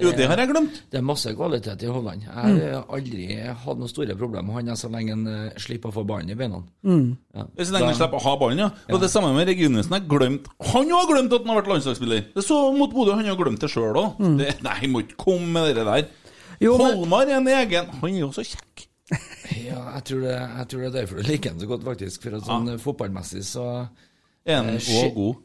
Jo, 0.00 0.08
det 0.16 0.24
har 0.24 0.40
jeg 0.40 0.48
glemt. 0.48 0.76
Det 0.88 0.96
er 0.98 1.02
masse 1.04 1.28
kvalitet 1.36 1.82
i 1.84 1.88
Holland. 1.92 2.22
Jeg 2.24 2.32
Mm. 2.32 2.60
har 2.72 2.84
aldri 2.96 3.26
hatt 3.44 3.76
noen 3.78 3.88
store 3.92 4.14
problemer 4.16 4.54
med 4.54 4.68
han 4.70 4.76
så 4.80 4.88
lenge 4.90 5.10
han 5.12 5.26
eh, 5.28 5.50
slipper 5.60 5.90
å 5.90 5.92
få 5.92 6.04
ballen 6.08 6.30
i 6.30 6.34
beina. 6.34 6.62
Mm. 6.82 7.16
Ja. 7.34 7.44
Så 7.58 7.72
lenge 7.74 7.90
han 7.90 7.94
slipper 7.98 8.16
å 8.16 8.22
ha 8.24 8.36
ballen, 8.40 8.58
ja. 8.58 8.70
Og 8.88 9.00
det 9.02 9.10
samme 9.12 9.34
med 9.36 9.46
Reginussen. 9.48 9.92
Jeg 9.92 10.08
glemt 10.08 10.46
Han 10.72 10.88
har 10.88 11.06
glemt 11.10 11.32
at 11.36 11.44
han 11.44 11.52
har 11.52 11.60
vært 11.62 11.68
landslagsspiller! 11.74 12.24
Det 12.34 12.42
så 12.44 12.72
mot 12.76 12.90
Bodø, 12.90 13.12
han 13.14 13.24
har 13.28 13.36
glemt 13.36 13.60
det 13.60 13.68
sjøl 13.70 13.92
òg. 14.00 14.16
Mm. 14.18 14.62
Nei, 14.62 14.86
må 14.88 15.02
ikke 15.04 15.16
komme 15.16 15.46
med 15.52 15.74
det 15.76 15.84
der. 15.84 16.08
Jo, 16.60 16.78
men- 16.78 16.96
Holmar 16.96 17.26
er 17.28 17.36
en 17.36 17.46
egen 17.48 17.86
Han 18.00 18.10
er 18.14 18.20
jo 18.20 18.30
så 18.32 18.44
kjekk. 18.48 18.86
Ja, 19.68 19.92
jeg 19.98 20.04
tror, 20.08 20.20
det, 20.24 20.32
jeg 20.40 20.68
tror 20.68 20.80
det 20.80 20.86
er 20.88 20.94
derfor 21.02 21.16
du 21.20 21.22
liker 21.28 21.50
han 21.50 21.60
så 21.60 21.66
godt, 21.68 21.82
faktisk. 21.84 22.22
For 22.22 22.36
at 22.38 22.46
sånn 22.46 22.68
ja. 22.70 22.76
fotballmessig 22.80 23.42
så 23.44 23.88
Er 24.46 24.56
han 24.62 24.70
òg 24.78 25.14
god? 25.14 25.36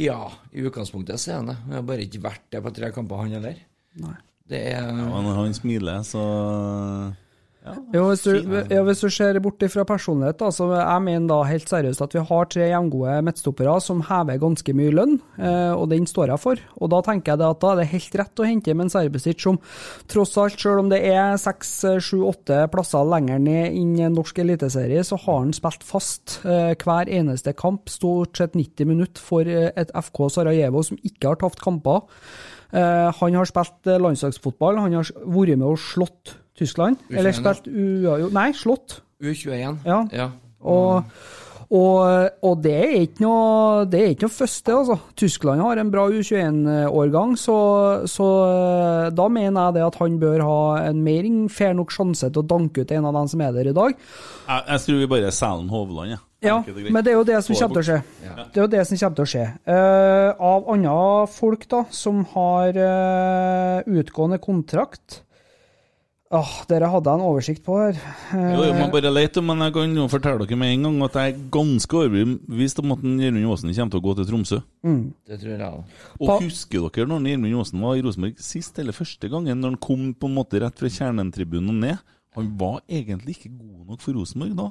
Ja, 0.00 0.30
i 0.54 0.62
utgangspunktet 0.64 1.20
så 1.20 1.32
er 1.34 1.36
han 1.42 1.46
det. 1.52 1.56
Han 1.66 1.74
har 1.76 1.82
bare 1.82 2.06
ikke 2.06 2.22
vært 2.24 2.46
det 2.50 2.62
på 2.64 2.72
tre 2.72 2.88
kamper, 2.90 3.16
han 3.20 3.30
heller. 3.36 3.58
Nei. 4.00 4.14
Det 4.48 4.60
er 4.72 4.86
Ja, 4.86 5.20
men 5.22 5.34
han 5.36 5.54
smiler, 5.56 6.04
så 6.06 6.22
Jo, 7.94 8.08
hvis 8.08 8.24
du, 8.26 8.32
ja, 8.72 8.80
hvis 8.82 9.00
du 9.04 9.06
ser 9.12 9.36
bort 9.38 9.62
fra 9.70 9.84
personlighet, 9.86 10.40
da, 10.40 10.48
så 10.50 10.66
jeg 10.74 11.02
mener 11.04 11.28
da 11.30 11.36
helt 11.46 11.70
seriøst 11.70 12.02
at 12.02 12.16
vi 12.16 12.24
har 12.26 12.48
tre 12.50 12.64
jevngode 12.66 13.20
midtstoppere 13.22 13.76
som 13.84 14.00
hever 14.08 14.40
ganske 14.42 14.74
mye 14.74 14.90
lønn, 14.90 15.14
eh, 15.38 15.70
og 15.70 15.86
den 15.92 16.08
står 16.10 16.32
jeg 16.32 16.42
for. 16.42 16.64
Og 16.82 16.90
da 16.90 16.98
tenker 17.06 17.32
jeg 17.32 17.38
det 17.38 17.46
at 17.54 17.62
da 17.62 17.70
er 17.70 17.78
det 17.78 17.92
helt 17.92 18.18
rett 18.18 18.42
å 18.42 18.48
hente 18.48 18.74
med 18.74 18.88
en 18.88 18.92
Serbesic 18.96 19.46
som 19.46 19.60
tross 20.10 20.34
alt, 20.42 20.58
selv 20.58 20.82
om 20.82 20.90
det 20.90 21.04
er 21.06 21.38
seks, 21.38 21.70
sju, 22.02 22.24
åtte 22.32 22.64
plasser 22.74 23.06
lenger 23.06 23.38
ned 23.46 23.78
inn 23.78 23.94
i 24.00 24.08
en 24.08 24.18
norsk 24.18 24.42
eliteserie, 24.42 25.06
så 25.06 25.20
har 25.22 25.44
han 25.44 25.54
spilt 25.54 25.86
fast 25.86 26.40
eh, 26.42 26.72
hver 26.82 27.12
eneste 27.14 27.54
kamp, 27.54 27.86
stort 27.94 28.42
sett 28.42 28.58
90 28.58 28.90
minutter 28.90 29.22
for 29.22 29.46
eh, 29.46 29.70
et 29.78 29.94
FK 30.02 30.26
Sarajevo 30.34 30.82
som 30.90 30.98
ikke 31.06 31.30
har 31.30 31.38
tapt 31.44 31.62
kamper. 31.62 32.02
Eh, 32.72 33.08
han 33.18 33.36
har 33.36 33.48
spilt 33.48 33.90
eh, 33.90 34.00
landslagsfotball, 34.00 34.80
han 34.80 34.96
har 34.96 35.12
vært 35.12 35.58
med 35.58 35.68
og 35.68 35.80
slått 35.80 36.38
Tyskland. 36.56 37.00
U21, 37.10 37.18
Eller 37.20 37.36
spilt 37.36 37.68
U... 37.68 38.28
Nei, 38.32 38.48
slått. 38.56 39.00
U21. 39.22 39.82
Ja. 39.84 40.00
ja. 40.12 40.28
Og, 40.62 41.04
og, 41.74 42.00
og 42.46 42.58
det 42.62 42.74
er 42.78 42.92
ikke 43.02 43.24
noe 43.24 43.84
Det 43.90 43.98
er 43.98 44.12
ikke 44.12 44.28
noe 44.28 44.34
første, 44.34 44.74
altså. 44.76 44.96
Tyskland 45.18 45.64
har 45.64 45.80
en 45.82 45.92
bra 45.92 46.06
U21-årgang, 46.12 47.36
så, 47.40 47.58
så 48.08 48.28
eh, 48.48 49.12
da 49.12 49.28
mener 49.32 49.68
jeg 49.68 49.78
det 49.78 49.86
at 49.90 50.00
han 50.00 50.18
bør 50.22 50.44
ha 50.48 50.58
en 50.88 51.04
mer 51.04 51.28
enn 51.28 51.46
fair 51.52 51.76
nok 51.76 51.92
sjanse 51.92 52.32
til 52.32 52.44
å 52.44 52.50
danke 52.56 52.84
ut 52.86 52.96
en 52.96 53.08
av 53.10 53.20
dem 53.20 53.32
som 53.32 53.44
er 53.44 53.56
der 53.56 53.72
i 53.72 53.76
dag. 53.76 53.96
Jeg, 54.48 54.68
jeg 54.68 54.86
tror 54.86 55.02
vi 55.02 55.14
bare 55.16 55.32
selger 55.42 55.72
Hovland, 55.76 56.16
jeg. 56.16 56.22
Ja, 56.22 56.31
Greit. 56.42 56.92
men 56.92 57.04
det 57.04 57.12
er 57.12 57.18
jo 57.18 57.26
det 57.28 57.40
som 57.46 57.56
kommer 57.56 57.78
til 57.78 57.82
å 57.82 57.88
skje. 57.88 57.98
Det 58.52 58.60
er 58.60 58.64
jo 58.64 58.70
det 58.76 58.86
som 58.88 59.00
kommer 59.02 59.18
til 59.18 59.24
å 59.26 59.32
skje. 59.32 59.44
Uh, 59.68 60.30
av 60.52 60.70
andre 60.74 61.26
folk 61.32 61.68
da, 61.70 61.84
som 61.94 62.24
har 62.34 62.80
uh, 62.82 63.92
utgående 64.02 64.40
kontrakt 64.42 65.22
Åh, 66.32 66.52
Dere 66.64 66.88
hadde 66.88 67.12
jeg 67.12 67.20
en 67.20 67.24
oversikt 67.28 67.60
på 67.66 67.74
her. 67.76 67.98
Eh, 68.32 68.52
Jo, 68.54 68.62
jeg 68.64 68.76
må 68.78 68.86
bare 68.94 69.10
lete, 69.12 69.42
men 69.44 69.60
jeg 69.66 69.74
kan 69.74 69.98
jo 69.98 70.06
fortelle 70.08 70.46
dere 70.46 70.56
med 70.56 70.70
en 70.72 70.86
gang 70.86 71.02
at 71.04 71.18
jeg 71.18 71.34
er 71.34 71.42
ganske 71.52 71.98
overbevist 71.98 72.80
om 72.80 72.94
at 72.94 73.02
Gjermund 73.04 73.50
Aasen 73.50 73.74
kommer 73.76 73.92
til 73.92 74.00
å 74.00 74.04
gå 74.06 74.14
til 74.16 74.28
Tromsø. 74.30 74.60
mm. 74.80 75.02
Det 75.28 75.38
tror 75.42 75.52
jeg 75.52 75.60
òg. 75.66 75.98
Og 76.24 76.46
husker 76.46 76.86
dere 76.88 77.10
når 77.10 77.28
Gjermund 77.34 77.58
Aasen 77.60 77.84
var 77.84 78.00
i 78.00 78.04
Rosenborg 78.06 78.40
sist 78.40 78.80
eller 78.80 78.96
første 78.96 79.28
gangen, 79.28 79.60
når 79.60 79.74
han 79.74 79.82
kom 79.84 80.08
på 80.16 80.30
en 80.30 80.38
måte 80.38 80.62
rett 80.64 80.80
fra 80.80 80.88
kjernetribunen 80.88 81.68
og 81.68 81.80
ned? 81.84 82.16
Han 82.32 82.48
var 82.56 82.80
egentlig 82.88 83.36
ikke 83.36 83.52
god 83.52 83.92
nok 83.92 84.00
for 84.00 84.16
Rosenborg 84.16 84.56
da. 84.56 84.70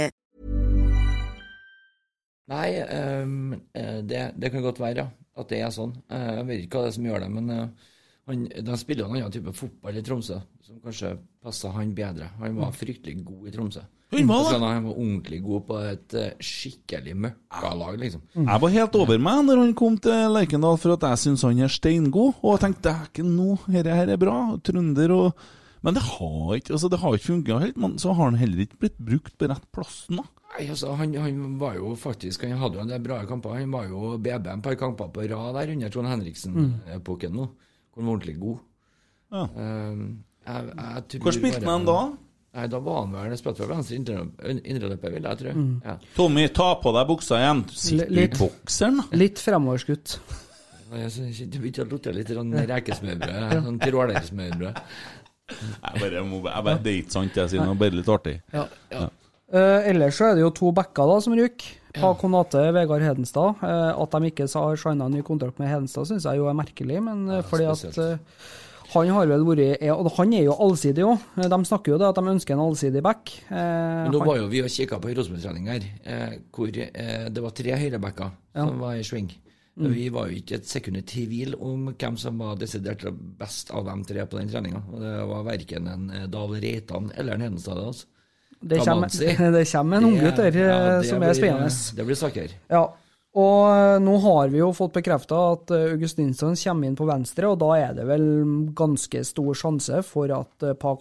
Nei, 2.51 2.67
eh, 2.83 3.97
det, 4.03 4.25
det 4.35 4.51
kan 4.51 4.65
godt 4.65 4.81
være, 4.83 5.05
ja. 5.05 5.07
At 5.39 5.47
det 5.53 5.61
er 5.63 5.71
sånn. 5.71 5.93
Eh, 6.11 6.27
jeg 6.41 6.47
vet 6.49 6.65
ikke 6.65 6.77
hva 6.77 6.85
det 6.85 6.91
er 6.91 6.97
som 6.97 7.07
gjør 7.07 7.23
det, 7.23 7.31
men 7.37 7.55
eh, 7.55 7.89
han, 8.27 8.43
de 8.67 8.77
spiller 8.79 9.07
en 9.07 9.15
annen 9.15 9.33
type 9.33 9.53
fotball 9.55 9.97
i 9.97 10.03
Tromsø, 10.05 10.41
som 10.65 10.81
kanskje 10.83 11.15
passer 11.41 11.73
han 11.77 11.95
bedre. 11.97 12.27
Han 12.41 12.59
var 12.59 12.75
fryktelig 12.75 13.23
god 13.25 13.47
i 13.47 13.53
Tromsø. 13.55 13.85
Han 14.11 14.27
var 14.27 14.49
det? 14.49 14.57
Han 14.59 14.89
var 14.89 14.97
ordentlig 14.99 15.37
god 15.45 15.61
på 15.69 15.77
et 15.87 16.15
skikkelig 16.43 17.13
møkkalag, 17.23 17.95
liksom. 18.01 18.25
Jeg 18.35 18.63
var 18.65 18.73
helt 18.73 18.97
over 18.99 19.21
meg 19.23 19.45
når 19.47 19.61
han 19.61 19.71
kom 19.79 19.95
til 20.03 20.35
Lerkendal, 20.35 20.75
for 20.83 20.97
at 20.97 21.05
jeg 21.07 21.21
syns 21.21 21.45
han 21.47 21.61
er 21.63 21.71
steingod. 21.71 22.41
Og 22.43 22.57
jeg 22.57 22.63
tenkte 22.65 22.91
dæken, 22.91 23.31
nå, 23.37 23.55
dette 23.71 23.95
her 23.95 24.11
er 24.11 24.19
bra. 24.19 24.35
Trønder 24.67 25.15
og 25.15 25.47
Men 25.81 25.95
det 25.95 26.03
har 26.05 26.51
ikke 26.59 26.75
altså 26.75 26.91
det 26.93 26.99
har 27.01 27.15
ikke 27.15 27.29
funka 27.31 27.61
helt. 27.63 27.79
Men 27.79 27.95
så 28.03 28.11
har 28.13 28.27
han 28.27 28.37
heller 28.37 28.67
ikke 28.67 28.81
blitt 28.83 28.99
brukt 28.99 29.37
på 29.39 29.47
rett 29.49 29.63
plassen, 29.73 30.19
da. 30.19 30.27
Nei, 30.51 30.65
altså, 30.69 30.91
han, 30.99 31.13
han 31.15 31.57
var 31.61 31.77
jo 31.77 31.93
faktisk 31.95 32.41
Han 32.43 32.57
hadde 32.59 32.75
jo 32.75 32.81
en 32.83 32.89
del 32.91 32.99
bra 33.05 33.21
kamper. 33.29 33.53
Han 33.55 33.71
var 33.71 33.85
jo 33.87 34.17
BB 34.19 34.47
en 34.51 34.61
par 34.65 34.75
kamper 34.75 35.07
på 35.15 35.23
rad 35.31 35.55
der 35.55 35.71
under 35.75 35.89
Trond 35.93 36.07
Henriksen-epoken 36.11 37.31
nå. 37.37 37.45
Hvor 37.91 38.01
han 38.03 38.09
var 38.09 38.17
ordentlig 38.17 38.35
god. 38.41 38.59
Ja. 39.31 39.45
Ehm, 39.63 40.03
jeg, 40.47 40.73
jeg 40.75 41.21
Hvor 41.23 41.31
spilte 41.37 41.65
han 41.69 41.85
da? 41.87 41.97
Nei, 42.51 42.65
Da 42.67 42.79
var 42.83 43.05
han 43.05 43.13
vel 43.15 43.37
spilt 43.39 43.61
fra 43.61 43.67
venstre 43.69 43.95
indre- 43.95 44.27
indreløper, 44.59 45.13
vil 45.15 45.23
jeg 45.29 45.39
tro. 45.39 45.53
Mm. 45.55 45.69
Ja. 45.87 45.95
Tommy, 46.17 46.47
ta 46.51 46.73
på 46.83 46.91
deg 46.97 47.07
buksa 47.07 47.39
igjen. 47.39 47.61
Litt- 48.11 48.35
i 48.35 48.41
bokseren, 48.41 48.97
da. 48.99 49.05
Litt 49.23 49.39
fremoverskutt. 49.39 50.17
Jeg 50.91 51.47
begynte 51.55 51.85
å 51.85 51.89
lukte 51.93 52.11
litt 52.11 52.27
sånn 52.35 52.51
rekesmørbrød. 52.67 53.53
Sånn 53.69 53.79
tirolersmørbrød. 53.79 54.81
Jeg 55.51 56.01
bare, 56.01 56.11
jeg 56.11 56.63
bare, 56.65 56.77
det 56.83 56.91
er 56.91 56.97
ikke 57.05 57.11
sant, 57.15 57.35
jeg 57.39 57.49
sier 57.51 57.63
det 57.63 57.71
er 57.71 57.79
bare 57.79 57.95
litt 57.95 58.11
artig. 58.11 58.35
Ja, 58.51 58.65
ja. 58.91 59.07
Eh, 59.51 59.89
ellers 59.91 60.15
så 60.15 60.29
er 60.31 60.37
det 60.37 60.45
jo 60.45 60.51
to 60.55 60.71
backer 60.75 61.09
da 61.11 61.19
som 61.23 61.35
ryker. 61.35 61.77
Pa 61.91 62.13
Konate, 62.15 62.61
Vegard 62.71 63.03
Hedenstad. 63.03 63.57
Uh, 63.59 63.91
at 63.99 64.13
de 64.15 64.29
ikke 64.29 64.45
har 64.47 64.77
signa 64.79 65.09
ny 65.11 65.19
kontrakt 65.27 65.57
med 65.59 65.67
Hedenstad, 65.67 66.07
syns 66.07 66.23
jeg 66.23 66.39
jo 66.39 66.45
er 66.47 66.55
merkelig. 66.55 67.01
Men 67.03 67.25
eh, 67.27 67.41
fordi 67.43 67.65
at 67.67 67.81
spesielt. 67.81 68.21
eh, 68.21 68.45
han 68.93 69.11
har 69.11 69.27
vel 69.27 69.43
vært 69.47 69.81
er, 69.81 69.91
Og 69.91 70.07
han 70.17 70.31
er 70.35 70.45
jo 70.45 70.55
allsidig 70.55 71.03
òg. 71.03 71.25
De 71.35 71.59
snakker 71.67 71.91
jo 71.93 71.99
det 71.99 72.07
at 72.07 72.15
de 72.15 72.31
ønsker 72.31 72.55
en 72.55 72.63
allsidig 72.63 73.03
back. 73.03 73.33
Men 73.49 74.11
nå 74.11 74.19
var 74.23 74.39
jo 74.39 74.47
vi 74.51 74.63
og 74.63 74.71
kikka 74.71 74.99
på 75.03 75.11
Rosenborg-trening 75.15 75.67
her, 75.71 75.85
hvor 76.51 76.71
det 76.75 77.43
var 77.43 77.55
tre 77.55 77.77
høyrebacker 77.79 78.31
Ja. 78.55 78.65
som 78.67 78.79
var 78.83 78.95
i 78.99 79.03
sving. 79.07 79.29
Mm. 79.79 79.93
Vi 79.95 80.09
var 80.11 80.27
jo 80.27 80.35
ikke 80.41 80.57
et 80.59 80.67
sekund 80.67 80.99
i 80.99 81.05
tvil 81.07 81.55
om 81.55 81.93
hvem 81.95 82.17
som 82.19 82.39
var 82.43 82.57
desidert 82.59 83.05
best 83.39 83.71
av 83.71 83.85
dem 83.87 84.03
tre 84.03 84.25
på 84.27 84.39
den 84.41 84.51
treninga. 84.51 84.83
Det 84.99 85.13
var 85.31 85.47
verken 85.47 85.87
en 85.87 86.09
Dahl 86.31 86.51
Reitan 86.59 87.11
eller 87.15 87.35
en 87.39 87.47
Hedenstad. 87.47 87.79
Altså. 87.79 88.07
Det 88.71 88.77
kommer, 88.85 89.09
det 89.09 89.63
kommer 89.71 89.97
en 89.97 90.05
unggutt 90.11 90.37
der 90.37 90.57
Ja, 90.57 90.73
eh, 90.99 91.03
som 91.07 91.21
er 91.23 91.31
blir- 91.31 91.39
spennende. 91.39 91.95
Det 91.97 92.05
blir 92.05 92.19
saker. 92.19 92.51
Ja, 92.69 92.83
og 93.31 93.59
eh, 93.71 93.97
nå 94.03 94.17
har 94.25 94.49
vi 94.51 94.59
jo 94.59 94.71
fått 94.75 94.93
bekrefta 94.97 95.37
at 95.53 95.71
eh, 95.71 95.93
Augustinsson 95.93 96.57
kommer 96.59 96.89
inn 96.89 96.97
på 96.99 97.07
venstre, 97.07 97.47
og 97.47 97.61
da 97.63 97.69
er 97.79 97.93
det 97.95 98.05
vel 98.09 98.25
ganske 98.77 99.23
stor 99.27 99.55
sjanse 99.55 100.01
for 100.03 100.33
at 100.35 100.67
eh, 100.67 100.75
Pa 100.75 100.93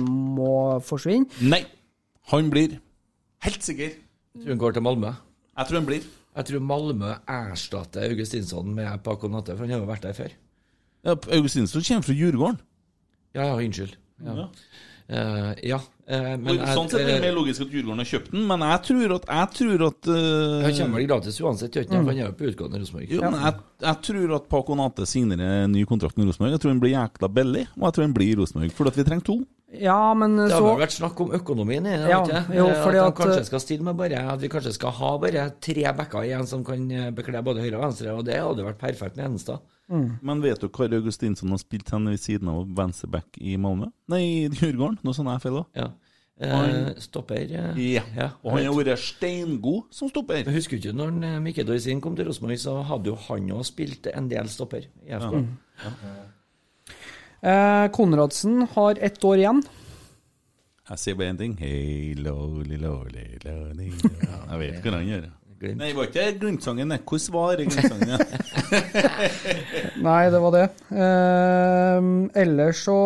må 0.00 0.54
forsvinne. 0.82 1.28
Nei, 1.44 1.62
han 2.32 2.48
blir. 2.50 2.78
Helt 3.44 3.62
sikker. 3.62 3.92
Jeg 4.34 4.42
tror 4.42 4.54
han 4.54 4.62
går 4.62 4.72
til 4.78 4.82
Malmö. 4.86 5.12
Jeg 5.58 5.68
tror 5.68 5.78
han 5.80 5.86
blir. 5.90 6.08
Jeg 6.36 6.46
tror 6.48 6.62
Malmö 6.64 7.14
erstatter 7.28 8.06
Augustinsson 8.08 8.74
med 8.74 9.02
Paco 9.04 9.28
Natte, 9.28 9.56
for 9.56 9.66
han 9.66 9.74
har 9.74 9.82
jo 9.82 9.88
vært 9.90 10.06
der 10.06 10.16
før. 10.16 10.34
Ja, 11.04 11.16
Augustinsson 11.36 11.82
kommer 11.84 12.06
fra 12.06 12.14
Djurgården. 12.16 12.60
Ja, 13.34 13.44
ja, 13.50 13.56
unnskyld. 13.58 13.96
Ja. 14.24 14.36
Ja. 14.36 14.46
Uh, 15.10 15.52
ja. 15.66 15.78
Eh, 16.10 16.32
men 16.40 16.58
jeg, 16.58 16.74
sånn 16.76 16.90
sett 16.90 17.00
er 17.04 17.08
det 17.12 17.20
mer 17.22 17.36
logisk 17.36 17.64
at 17.64 17.74
Djurgården 17.74 18.02
har 18.02 18.08
kjøpt 18.10 18.32
den, 18.34 18.42
men 18.50 18.64
jeg 18.66 18.82
tror 18.88 19.14
at, 19.16 19.28
jeg 19.30 19.52
tror 19.60 19.86
at 19.86 20.10
uh, 20.10 20.64
Han 20.66 20.76
kommer 20.80 21.00
vel 21.00 21.08
gratis 21.12 21.40
uansett, 21.44 21.78
gjør 21.78 21.86
han? 21.88 22.02
For 22.02 22.12
han 22.12 22.20
er 22.20 22.26
jo 22.26 22.34
på 22.40 22.50
utgående 22.50 22.82
Rosenborg. 22.82 23.14
Jeg, 23.14 23.54
jeg 23.86 24.02
tror 24.10 24.36
at 24.40 24.50
Paco 24.56 24.76
Nate 24.80 25.08
signerer 25.08 25.70
ny 25.70 25.86
kontrakt 25.88 26.20
med 26.20 26.28
Rosenborg. 26.28 26.56
Jeg 26.56 26.64
tror 26.64 26.74
han 26.74 26.82
blir 26.82 26.96
jækla 26.96 27.32
billig, 27.40 27.64
og 27.78 27.88
jeg 27.88 27.96
tror 27.96 28.08
han 28.08 28.18
blir 28.20 28.34
i 28.34 28.38
Rosenborg. 28.42 28.76
For 28.76 28.90
at 28.90 29.00
vi 29.00 29.06
trenger 29.08 29.26
to. 29.30 29.40
Ja, 29.72 30.14
men 30.18 30.36
Det 30.36 30.50
har 30.50 30.58
så 30.58 30.66
vel 30.66 30.80
vært 30.82 30.94
snakk 30.96 31.20
om 31.22 31.34
økonomien 31.36 31.84
i 31.86 31.92
det? 31.94 32.08
Ja, 32.10 32.20
det 32.26 32.40
ikke? 32.42 32.56
jo, 32.58 32.64
Eh, 32.66 32.86
at 32.86 32.94
de 32.96 33.22
kanskje 33.22 33.44
skal 33.46 33.60
stille 33.62 33.86
med 33.86 33.98
bare 34.00 34.18
At 34.32 34.40
vi 34.42 34.48
kanskje 34.50 34.72
skal 34.74 34.90
ha 34.98 35.10
bare 35.22 35.44
tre 35.62 35.84
backer 35.94 36.26
igjen 36.26 36.46
som 36.50 36.64
kan 36.66 36.90
eh, 36.90 37.10
bekle 37.14 37.42
både 37.46 37.62
høyre 37.62 37.78
og 37.78 37.84
venstre, 37.84 38.14
og 38.16 38.24
det 38.26 38.40
hadde 38.40 38.66
vært 38.66 38.80
perfekt 38.80 39.16
med 39.16 39.28
Henstad. 39.28 39.62
Men 39.90 40.42
vet 40.42 40.60
du 40.62 40.68
Kari 40.70 40.94
Augustinsson 41.00 41.50
har 41.50 41.58
spilt 41.58 41.88
henne 41.90 42.12
ved 42.14 42.22
siden 42.22 42.50
av 42.50 42.62
venstreback 42.78 43.38
i 43.42 43.56
Malmö? 43.58 43.88
Nei, 44.10 44.20
i 44.22 44.48
Djurgården. 44.48 45.00
Noe 45.02 45.16
sånt 45.16 45.30
jeg 45.32 45.42
feil 45.42 45.56
da. 45.58 45.64
Ja. 45.74 45.88
Eh, 46.40 46.48
Han- 46.48 46.94
stopper 47.00 47.36
Ja. 47.50 48.02
Ja. 48.16 48.30
Og 48.42 48.52
han 48.56 48.64
har 48.64 48.72
vært 48.72 48.98
steingod 48.98 49.82
som 49.92 50.08
stopper. 50.08 50.36
Jeg 50.40 50.54
husker 50.54 50.78
ikke 50.78 50.94
når 50.96 51.22
eh, 51.24 51.38
Mikke 51.40 51.66
Dorsin 51.68 52.00
kom 52.00 52.16
til 52.16 52.26
Rosenborg, 52.26 52.56
så 52.58 52.78
hadde 52.82 53.10
jo 53.12 53.14
han 53.28 53.50
òg 53.50 53.64
spilt 53.68 54.06
en 54.14 54.28
del 54.28 54.48
stopper 54.48 54.86
i 55.06 55.10
FK. 55.18 55.44
Ja. 55.84 55.92
eh, 57.42 57.88
Konradsen 57.92 58.66
har 58.74 58.96
ett 59.00 59.20
år 59.24 59.36
igjen. 59.42 59.62
Jeg 60.90 60.98
sier 60.98 61.14
bare 61.14 61.30
én 61.34 61.38
ting. 61.38 61.52
Hey, 61.60 62.14
lowly, 62.18 62.76
lowly, 62.80 63.38
lowly, 63.44 63.90
Jeg 64.50 64.58
vet 64.58 64.82
hva 64.82 64.96
han 64.96 65.06
gjør. 65.06 65.28
Nei, 65.60 65.90
det 65.90 65.96
var 65.98 66.06
ikke 66.08 66.38
Glimt-sangen. 66.40 66.88
det. 66.88 67.02
Hvordan 67.04 67.34
var 67.34 67.58
Glimt-sangen? 67.60 68.22
Nei, 70.06 70.22
det 70.32 70.38
var 70.40 70.54
det. 70.54 70.62
Eh, 70.88 72.06
ellers 72.40 72.80
så 72.86 72.96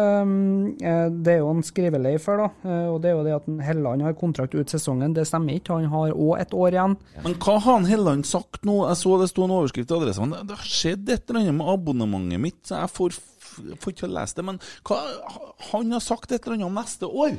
eh, 0.00 1.10
Det 1.12 1.34
er 1.34 1.42
jo 1.42 1.50
en 1.52 1.60
skrivelei 1.66 2.14
før, 2.22 2.46
da. 2.46 2.48
Eh, 2.64 2.86
og 2.94 3.02
det 3.04 3.10
er 3.10 3.18
jo 3.18 3.26
det 3.26 3.34
at 3.36 3.50
Helland 3.66 4.06
har 4.06 4.16
kontrakt 4.16 4.56
ut 4.56 4.72
sesongen. 4.72 5.12
Det 5.18 5.26
stemmer 5.28 5.58
ikke. 5.58 5.76
Han 5.76 5.92
har 5.92 6.16
òg 6.16 6.40
et 6.40 6.56
år 6.56 6.78
igjen. 6.78 6.96
Men 7.26 7.36
hva 7.44 7.58
har 7.58 7.76
han 7.76 7.90
Helland 7.90 8.24
sagt 8.30 8.64
nå? 8.64 8.78
Jeg 8.88 9.02
så 9.02 9.18
det 9.20 9.28
sto 9.34 9.44
en 9.44 9.54
overskrift 9.58 9.92
i 9.92 9.98
Adressa. 9.98 10.30
Det 10.32 10.46
det 10.48 10.58
har 10.62 10.72
skjedd 10.78 11.12
et 11.12 11.28
eller 11.28 11.42
annet 11.42 11.58
med 11.60 11.70
abonnementet 11.74 12.40
mitt, 12.40 12.62
så 12.64 12.80
jeg 12.86 12.94
får, 12.94 13.20
får 13.84 13.96
ikke 13.98 14.12
lest 14.16 14.40
det. 14.40 14.48
Men 14.48 14.62
hva, 14.88 15.02
han 15.74 15.92
har 15.92 16.08
sagt 16.08 16.32
et 16.32 16.40
eller 16.40 16.56
annet 16.56 16.70
om 16.70 16.80
neste 16.80 17.12
år? 17.12 17.36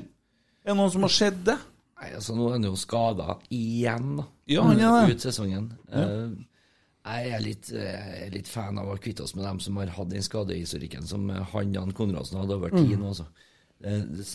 Er 0.62 0.76
det 0.76 0.78
noen 0.78 0.94
som 0.94 1.10
har 1.10 1.18
sett 1.18 1.42
det? 1.48 1.58
Nei, 2.00 2.14
altså 2.16 2.36
Nå 2.38 2.48
er 2.48 2.54
han 2.58 2.64
jo 2.70 2.76
skada 2.80 3.34
igjen, 3.52 4.14
da. 4.22 4.26
Ja, 4.48 4.64
han 4.64 4.80
er 4.80 5.08
det. 5.08 5.16
Ut 5.18 5.26
sesongen. 5.26 5.66
Ja. 5.92 6.06
Eh, 6.06 6.30
jeg 7.10 7.32
er 7.34 7.42
litt, 7.44 7.70
eh, 7.74 8.00
jeg 8.20 8.24
er 8.28 8.34
litt 8.38 8.48
fan 8.48 8.78
av 8.80 8.88
å 8.94 8.98
kvitte 9.02 9.24
oss 9.26 9.34
med 9.36 9.44
dem 9.46 9.60
som 9.64 9.78
har 9.82 9.88
hatt 9.96 10.10
den 10.12 10.22
skadehistorikken 10.24 11.08
som 11.10 11.30
eh, 11.34 11.42
han 11.54 11.74
Jan 11.74 11.92
Konradsen 11.98 12.40
hadde 12.40 12.56
over 12.56 12.70
tid 12.76 12.96
Mm. 12.98 13.00
nå. 13.04 13.08
Altså. 13.14 13.26
De, 13.82 13.94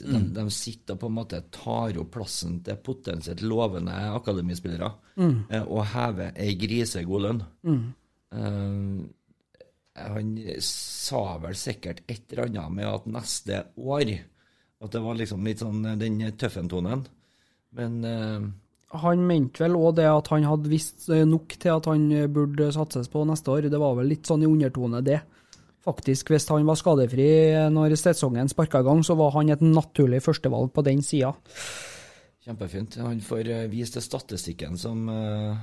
De, 0.08 0.20
de, 0.32 0.44
sitter 0.50 0.96
på 0.96 1.06
en 1.10 1.16
måte 1.18 1.42
tar 1.52 1.98
opp 2.00 2.10
plassen 2.16 2.62
til 2.64 2.76
potensielt 2.80 3.42
lovende 3.44 3.92
akademispillere 4.16 4.92
Mm. 5.16 5.44
og 5.68 5.84
hever 5.92 6.32
ei 6.36 6.54
grisegod 6.58 7.22
lønn. 7.22 7.42
Mm. 7.64 7.94
Eh, 8.34 10.00
han 10.04 10.30
sa 10.60 11.38
vel 11.38 11.54
sikkert 11.54 12.00
et 12.10 12.32
eller 12.32 12.48
annet 12.48 12.72
med 12.72 12.86
at 12.90 13.04
neste 13.06 13.64
år 13.78 14.18
At 14.82 14.90
det 14.92 15.00
var 15.00 15.14
liksom 15.14 15.44
litt 15.46 15.60
sånn 15.62 15.84
den 15.98 16.18
tøffentonen. 16.36 17.06
Men 17.74 17.96
uh, 18.06 18.48
Han 19.02 19.24
mente 19.26 19.64
vel 19.64 19.76
òg 19.78 19.96
det 19.98 20.08
at 20.10 20.30
han 20.30 20.46
hadde 20.46 20.70
visst 20.70 21.08
eh, 21.10 21.24
nok 21.26 21.56
til 21.58 21.72
at 21.74 21.88
han 21.90 22.04
eh, 22.14 22.28
burde 22.30 22.70
satses 22.74 23.10
på 23.10 23.24
neste 23.26 23.50
år. 23.50 23.68
Det 23.72 23.80
var 23.80 23.96
vel 23.98 24.12
litt 24.12 24.30
sånn 24.30 24.44
i 24.44 24.50
undertone, 24.50 25.02
det. 25.02 25.18
Faktisk, 25.84 26.30
hvis 26.32 26.46
han 26.48 26.64
var 26.64 26.78
skadefri 26.80 27.26
når 27.74 27.96
sesongen 28.00 28.48
sparka 28.48 28.80
i 28.80 28.86
gang, 28.86 29.02
så 29.04 29.18
var 29.18 29.34
han 29.34 29.50
et 29.52 29.64
naturlig 29.66 30.22
førstevalg 30.24 30.70
på 30.72 30.84
den 30.86 31.02
sida. 31.04 31.34
Kjempefint. 32.46 32.96
Han 33.04 33.20
får 33.24 33.50
vist 33.72 33.98
til 33.98 34.04
statistikken 34.04 34.78
som 34.80 35.02
uh, 35.12 35.58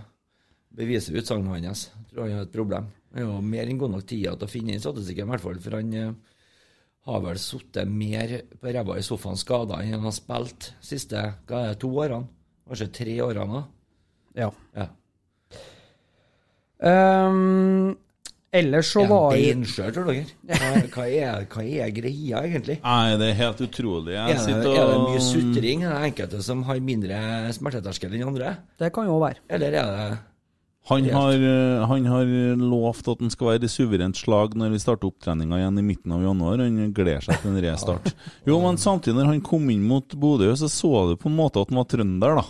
beviser 0.78 1.18
utsagnet 1.20 1.66
hans. 1.68 1.88
Jeg 1.89 2.12
tror 2.12 2.28
han 2.28 2.36
har 2.38 2.45
et 2.47 2.53
problem. 2.53 2.91
Han 3.12 3.22
er 3.22 3.28
jo 3.28 3.39
mer 3.43 3.70
enn 3.70 3.80
god 3.80 3.95
nok 3.95 4.05
tid 4.07 4.28
til 4.30 4.47
å 4.47 4.51
finne 4.51 4.76
inn 4.76 4.84
statistikken, 4.84 5.28
i 5.28 5.34
hvert 5.34 5.43
fall. 5.43 5.59
For 5.64 5.78
han 5.78 5.93
eh, 5.97 6.14
har 7.10 7.24
vel 7.24 7.39
sittet 7.41 7.89
mer 7.89 8.36
på 8.62 8.74
ræva 8.74 8.97
i 8.99 9.06
sofaen 9.06 9.39
skada 9.39 9.82
enn 9.82 9.95
han 9.97 10.06
har 10.06 10.16
spilt 10.16 10.72
siste 10.86 11.24
hva 11.49 11.66
er 11.66 11.74
det, 11.74 11.82
to 11.82 11.89
årene. 11.89 12.30
Kanskje 12.70 12.91
tre 13.02 13.16
årene. 13.26 13.62
da. 13.62 14.43
Ja. 14.43 14.52
ja. 14.78 14.88
Um, 16.82 17.97
ellers 18.54 18.93
så 18.93 19.04
var 19.10 19.36
jo 19.36 19.41
beinskjør, 19.41 19.91
tror 19.95 20.08
dere? 20.12 20.24
Hva, 20.52 20.70
hva, 20.93 21.08
er, 21.10 21.43
hva 21.52 21.66
er 21.66 21.91
greia, 21.93 22.41
egentlig? 22.45 22.78
Nei, 22.86 23.18
det 23.20 23.28
er 23.32 23.38
helt 23.41 23.62
utrolig. 23.66 24.16
Jeg 24.16 24.38
Er 24.38 24.47
det, 24.47 24.72
og... 24.72 24.78
er 24.78 24.93
det 24.93 25.02
mye 25.04 25.24
sutring? 25.26 25.86
Er 25.86 25.97
det 25.97 26.12
enkelte 26.12 26.41
som 26.45 26.64
har 26.70 26.82
mindre 26.86 27.22
smerteterskel 27.58 28.16
enn 28.18 28.30
andre? 28.30 28.56
Det 28.82 28.93
kan 28.95 29.10
jo 29.10 29.20
være. 29.22 29.43
Eller 29.52 29.82
er 29.82 29.93
det 29.97 30.10
Han 30.89 31.05
har, 31.13 31.34
eh, 31.34 31.88
han 31.88 32.05
har 32.09 32.25
lovt 32.57 33.07
at 33.11 33.19
han 33.21 33.29
skal 33.29 33.51
være 33.51 33.67
i 33.67 33.69
suverent 33.69 34.17
slag 34.17 34.55
når 34.57 34.73
vi 34.73 34.79
starter 34.82 35.11
opptreninga 35.11 35.59
igjen 35.59 35.77
i 35.77 35.84
midten 35.86 36.15
av 36.15 36.23
januar. 36.25 36.63
Han 36.63 36.93
gleder 36.95 37.21
seg 37.27 37.38
til 37.43 37.51
en 37.51 37.61
restart. 37.67 38.09
Jo, 38.49 38.57
men 38.63 38.82
samtidig, 38.82 39.19
når 39.19 39.29
han 39.29 39.43
kom 39.45 39.69
inn 39.69 39.84
mot 39.86 40.15
Bodø, 40.17 40.49
så 40.57 40.69
så 40.71 41.05
du 41.11 41.13
på 41.21 41.29
en 41.29 41.38
måte 41.38 41.61
at 41.61 41.69
han 41.69 41.82
var 41.84 41.88
trønder, 41.91 42.41
da. 42.41 42.47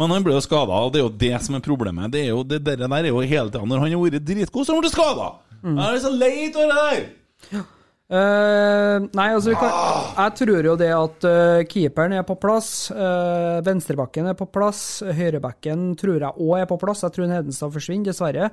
Men 0.00 0.10
han 0.16 0.24
ble 0.26 0.34
jo 0.34 0.42
skada, 0.42 0.80
og 0.82 0.90
det 0.90 1.02
er 1.02 1.06
jo 1.06 1.14
det 1.20 1.36
som 1.44 1.54
er 1.54 1.62
problemet. 1.62 2.10
Det, 2.10 2.24
er 2.24 2.32
jo, 2.32 2.42
det 2.42 2.62
der, 2.66 2.80
der 2.82 2.96
er 2.98 3.12
jo 3.12 3.20
hele 3.20 3.52
tida 3.52 3.62
Når 3.68 3.84
han 3.84 3.92
har 3.92 4.02
vært 4.02 4.26
dritgod, 4.26 4.64
så 4.64 4.72
har 4.72 4.80
han 4.80 4.86
blitt 4.86 4.96
skada! 4.96 5.30
Jeg 5.62 5.78
er 5.86 6.02
så 6.02 6.10
lei 6.10 6.34
av 6.48 6.58
det 6.58 6.78
der! 6.80 7.68
Eh, 8.12 9.08
nei, 9.16 9.28
altså 9.32 9.54
kan, 9.56 9.72
Jeg 10.18 10.36
tror 10.42 10.66
jo 10.68 10.76
det 10.76 10.90
at 10.92 11.24
uh, 11.24 11.62
keeperen 11.64 12.12
er 12.18 12.26
på 12.28 12.36
plass, 12.40 12.90
uh, 12.92 13.62
venstrebacken 13.64 14.28
er 14.28 14.36
på 14.36 14.46
plass, 14.52 15.00
høyrebacken 15.16 15.94
tror 15.96 16.18
jeg 16.18 16.36
òg 16.44 16.58
er 16.60 16.68
på 16.68 16.78
plass. 16.80 17.04
Jeg 17.06 17.16
tror 17.16 17.32
Hedenstad 17.32 17.72
forsvinner, 17.72 18.10
dessverre. 18.10 18.50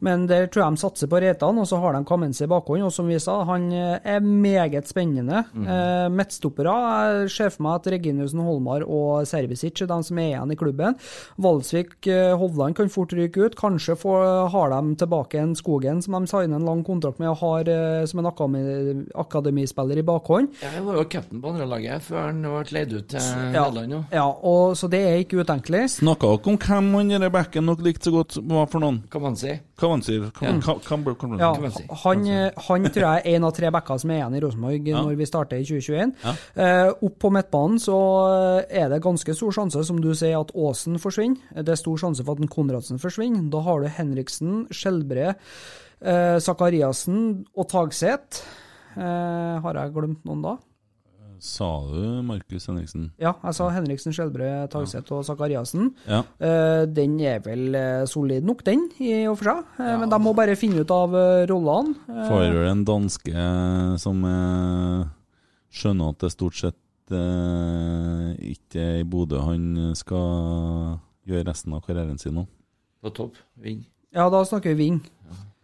Men 0.00 0.26
der 0.30 0.48
tror 0.48 0.64
jeg 0.64 0.76
de 0.76 0.82
satser 0.82 1.10
på 1.10 1.20
Reitan, 1.22 1.60
og 1.60 1.68
så 1.68 1.78
har 1.82 1.96
de 1.96 2.04
Kamenzi 2.08 2.46
i 2.46 2.50
bakhånd. 2.50 2.86
Og 2.86 2.94
som 2.94 3.08
vi 3.10 3.18
sa, 3.22 3.40
han 3.48 3.68
eh, 3.76 3.98
er 4.14 4.24
meget 4.24 4.88
spennende. 4.90 5.44
Mm. 5.52 5.66
Eh, 5.66 6.06
Midtstoppere 6.12 6.72
jeg 6.72 7.32
ser 7.34 7.52
for 7.54 7.66
meg 7.66 7.80
at 7.80 7.90
Reginussen 7.94 8.42
Holmar 8.44 8.86
og 8.86 9.26
Servicic 9.28 9.82
er 9.84 9.90
de 9.90 9.98
som 10.06 10.20
er 10.20 10.32
igjen 10.32 10.54
i 10.54 10.58
klubben. 10.58 10.96
Valsvik 11.42 12.08
eh, 12.10 12.32
Hovland 12.38 12.76
kan 12.78 12.92
fort 12.92 13.14
ryke 13.16 13.46
ut. 13.46 13.58
Kanskje 13.58 13.98
får, 13.98 14.26
har 14.54 14.72
de 14.74 14.96
tilbake 15.02 15.40
en 15.40 15.56
Skogen 15.58 16.02
som 16.04 16.16
de 16.16 16.30
signer 16.30 16.58
en 16.58 16.68
lang 16.68 16.82
kontrakt 16.86 17.20
med 17.22 17.32
og 17.32 17.40
har 17.42 17.70
eh, 17.70 18.06
som 18.08 18.22
en 18.22 18.30
akademi, 18.30 19.01
akademispiller 19.14 19.98
i 19.98 20.04
bakhånd. 20.06 20.52
Jeg 20.62 20.84
var 20.86 20.98
jo 21.00 21.04
cap'n 21.12 21.40
på 21.42 21.52
andre 21.52 21.66
laget 21.70 22.02
før 22.06 22.26
han 22.28 22.42
ble 22.42 22.64
leid 22.76 22.92
ut 22.96 23.08
til 23.12 23.20
Nederland. 23.52 23.92
Ja, 23.96 24.02
ja 24.20 24.26
og, 24.28 24.76
så 24.78 24.88
det 24.92 25.00
er 25.08 25.20
ikke 25.22 25.42
utenkelig. 25.42 25.84
Snakka 25.98 26.30
dere 26.36 26.52
om 26.52 26.58
hvem 26.62 26.92
han 26.98 27.12
i 27.28 27.32
backen 27.32 27.66
dere 27.72 27.86
likte 27.88 28.10
så 28.10 28.14
godt 28.14 28.38
var 28.48 28.66
for 28.72 28.84
noen? 28.84 29.02
Sier? 29.36 29.60
Hva, 29.82 29.96
Ja. 30.42 30.52
Ja, 31.42 31.52
hva- 31.58 31.96
han, 32.04 32.26
han 32.68 32.84
tror 32.92 33.02
jeg 33.02 33.22
er 33.24 33.36
en 33.36 33.44
av 33.48 33.52
tre 33.56 33.70
backer 33.74 33.98
som 33.98 34.10
er 34.10 34.20
igjen 34.20 34.36
i 34.38 34.40
Rosenborg 34.44 34.86
Ja. 34.88 35.02
når 35.02 35.16
vi 35.18 35.26
starter 35.26 35.56
i 35.58 35.64
2021. 35.66 36.14
Ja. 36.22 36.34
Uh, 36.56 37.06
opp 37.08 37.18
på 37.18 37.30
midtbanen 37.34 37.80
så 37.82 37.96
er 38.70 38.88
det 38.92 39.02
ganske 39.02 39.34
stor 39.34 39.52
sjanse, 39.52 39.84
som 39.84 40.00
du 40.02 40.12
sier, 40.14 40.38
at 40.40 40.52
Aasen 40.54 40.98
forsvinner. 41.02 41.40
Det 41.64 41.74
er 41.74 41.80
stor 41.80 41.96
sjanse 41.98 42.24
for 42.24 42.38
at 42.38 42.50
Konradsen 42.52 43.00
forsvinner. 43.02 43.50
Da 43.52 43.60
har 43.66 43.80
du 43.82 43.88
Henriksen, 43.88 44.66
Skjelbre, 44.70 45.34
eh, 46.02 46.38
Sakariassen 46.42 47.44
og 47.56 47.68
Tagseth. 47.68 48.42
Eh, 48.96 49.56
har 49.64 49.78
jeg 49.80 49.94
glemt 49.96 50.24
noen 50.28 50.42
da? 50.44 50.56
Sa 51.42 51.66
du 51.90 52.20
Markus 52.22 52.68
Henriksen? 52.70 53.08
Ja, 53.18 53.32
jeg 53.42 53.56
sa 53.58 53.66
Henriksen, 53.74 54.14
Skjelbre, 54.14 54.46
Tagseth 54.70 55.10
og 55.16 55.24
Sakariassen. 55.26 55.88
Ja. 56.06 56.20
Eh, 56.38 56.84
den 56.86 57.16
er 57.26 57.40
vel 57.42 57.74
eh, 57.74 58.04
solid 58.06 58.46
nok, 58.46 58.62
den, 58.68 58.84
i 59.02 59.24
og 59.26 59.40
for 59.40 59.50
seg. 59.50 59.64
Ja. 59.82 59.96
Men 59.98 60.12
de 60.12 60.20
må 60.22 60.36
bare 60.38 60.54
finne 60.54 60.84
ut 60.84 60.94
av 60.94 61.16
rollene. 61.50 61.96
Eh, 62.06 62.28
Får 62.30 62.44
vel 62.46 62.68
en 62.70 62.84
danske 62.86 63.46
som 64.04 64.22
skjønner 65.72 66.14
at 66.14 66.22
det 66.22 66.30
stort 66.36 66.60
sett 66.60 66.78
ikke 67.12 68.78
er 68.80 69.00
i 69.02 69.08
Bodø 69.10 69.42
han 69.42 69.64
skal 69.98 71.00
gjøre 71.28 71.48
resten 71.50 71.74
av 71.74 71.82
karrieren 71.84 72.22
sin 72.22 72.38
nå. 72.38 72.46
På 73.02 73.10
topp. 73.12 73.34
Ving. 73.58 73.82
Ja, 74.14 74.28
da 74.30 74.44
snakker 74.46 74.76
vi 74.76 74.84
Ving. 74.86 75.02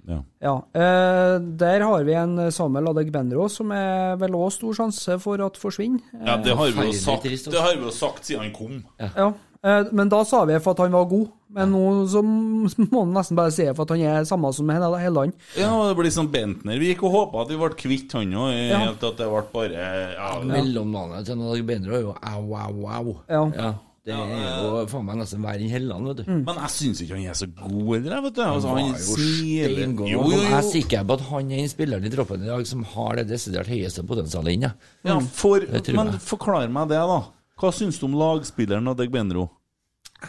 Ja. 0.09 0.23
Ja, 0.41 0.55
eh, 0.73 1.35
Der 1.61 1.83
har 1.85 2.05
vi 2.07 2.15
en 2.17 2.51
Samuel 2.55 2.89
Adegbenro 2.95 3.49
som 3.53 3.73
er 3.77 4.17
vel 4.21 4.37
òg 4.39 4.51
stor 4.55 4.73
sjanse 4.79 5.19
for 5.21 5.41
at 5.45 5.59
forsvinner. 5.61 6.01
Ja, 6.25 6.39
det 6.41 6.57
har 6.57 6.71
vi 6.73 6.87
jo 6.89 6.95
sagt, 6.97 7.27
altså. 7.29 7.53
det 7.53 7.61
har 7.61 7.77
vi 7.77 7.85
jo 7.85 7.93
sagt 7.93 8.25
siden 8.25 8.47
han 8.47 8.55
kom. 8.57 8.79
Ja, 8.99 9.33
eh, 9.65 9.85
Men 9.93 10.09
da 10.09 10.23
sa 10.25 10.45
vi 10.49 10.59
for 10.65 10.73
at 10.73 10.79
han 10.87 10.93
var 10.97 11.05
god. 11.11 11.29
Men 11.51 11.71
nå 11.73 11.83
så 12.13 12.21
må 12.93 13.03
han 13.05 13.13
nesten 13.17 13.37
bare 13.37 13.53
si 13.53 13.65
for 13.75 13.85
at 13.85 13.93
han 13.97 14.01
er 14.05 14.25
samme 14.29 14.51
som 14.53 14.69
hele 14.69 14.89
han. 14.99 15.33
Ja, 15.57 15.71
det 15.89 15.97
blir 15.97 16.13
som 16.13 16.29
Bentner. 16.33 16.79
Vi 16.81 16.93
gikk 16.95 17.05
og 17.09 17.13
håpa 17.15 17.43
at 17.45 17.53
vi 17.53 17.57
ble 17.61 17.71
kvitt 17.77 18.13
han 18.17 18.33
òg, 18.33 18.53
Ja. 18.69 18.81
til 18.93 19.13
at 19.13 19.21
det 19.21 19.29
ble 19.29 19.45
bare 19.53 19.91
ja, 20.15 20.33
Mellomnavnet 20.45 21.25
til 21.29 21.37
Norge 21.41 21.65
Bendro 21.69 21.97
er 21.97 22.01
jo 22.07 22.17
au, 22.17 22.55
au, 22.57 22.89
au. 22.89 23.17
Ja. 23.29 23.75
Det 24.09 24.15
er 24.17 24.63
jo 24.65 24.83
faen 24.89 25.05
meg 25.05 25.19
nesten 25.21 25.43
verre 25.45 25.61
enn 25.61 25.73
Helland, 25.75 26.07
vet 26.09 26.21
du. 26.23 26.31
Men 26.47 26.61
jeg 26.63 26.73
syns 26.75 27.03
ikke 27.05 27.19
han 27.19 27.27
er 27.29 27.37
så 27.37 27.49
god 27.53 27.91
heller, 27.99 28.23
vet 28.25 28.39
du. 28.39 28.43
Altså, 28.47 28.71
Han 28.73 28.79
han 28.79 28.93
var 28.95 29.03
jo 29.03 29.17
steingod. 29.19 30.09
Jo, 30.09 30.23
jo, 30.33 30.39
Jeg 30.41 30.49
er 30.49 30.63
jo. 30.65 30.71
sikker 30.73 31.05
på 31.11 31.17
at 31.19 31.25
han 31.29 31.51
er 31.53 31.61
den 31.63 31.69
spilleren 31.73 32.09
i 32.09 32.13
troppen 32.15 32.47
i 32.47 32.49
dag 32.49 32.67
som 32.71 32.87
har 32.95 33.21
det 33.21 33.27
desidert 33.35 33.69
høyeste 33.69 34.07
potensialet 34.09 34.57
inne. 34.57 34.73
Ja, 35.05 35.19
for, 35.21 35.61
men 35.69 36.13
jeg. 36.15 36.23
forklar 36.25 36.73
meg 36.73 36.89
det, 36.95 37.03
da. 37.13 37.21
Hva 37.59 37.73
syns 37.75 37.99
du 38.01 38.07
om 38.09 38.17
lagspilleren 38.17 38.89
Adegbenro? 38.95 39.49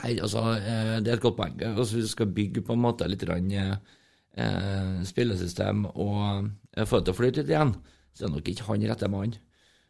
Nei, 0.03 0.15
altså, 0.21 0.43
eh, 0.59 0.95
det 1.01 1.09
er 1.13 1.17
et 1.17 1.23
godt 1.23 1.37
poeng. 1.39 1.55
Altså, 1.71 2.01
du 2.03 2.07
skal 2.09 2.27
bygge 2.35 2.61
på 2.65 2.75
en 2.75 2.83
måte 2.83 3.07
litt 3.09 3.23
rann, 3.29 3.47
eh, 3.53 3.75
eh, 4.37 4.99
spillesystem 5.07 5.85
og 5.95 6.49
eh, 6.75 6.85
få 6.85 6.99
det 6.99 7.07
til 7.09 7.13
å 7.15 7.17
flyte 7.17 7.41
litt 7.43 7.53
igjen, 7.53 7.73
så 8.13 8.27
er 8.27 8.33
nok 8.35 8.51
ikke 8.51 8.67
han 8.69 8.85
rette 8.91 9.09
mann. 9.09 9.33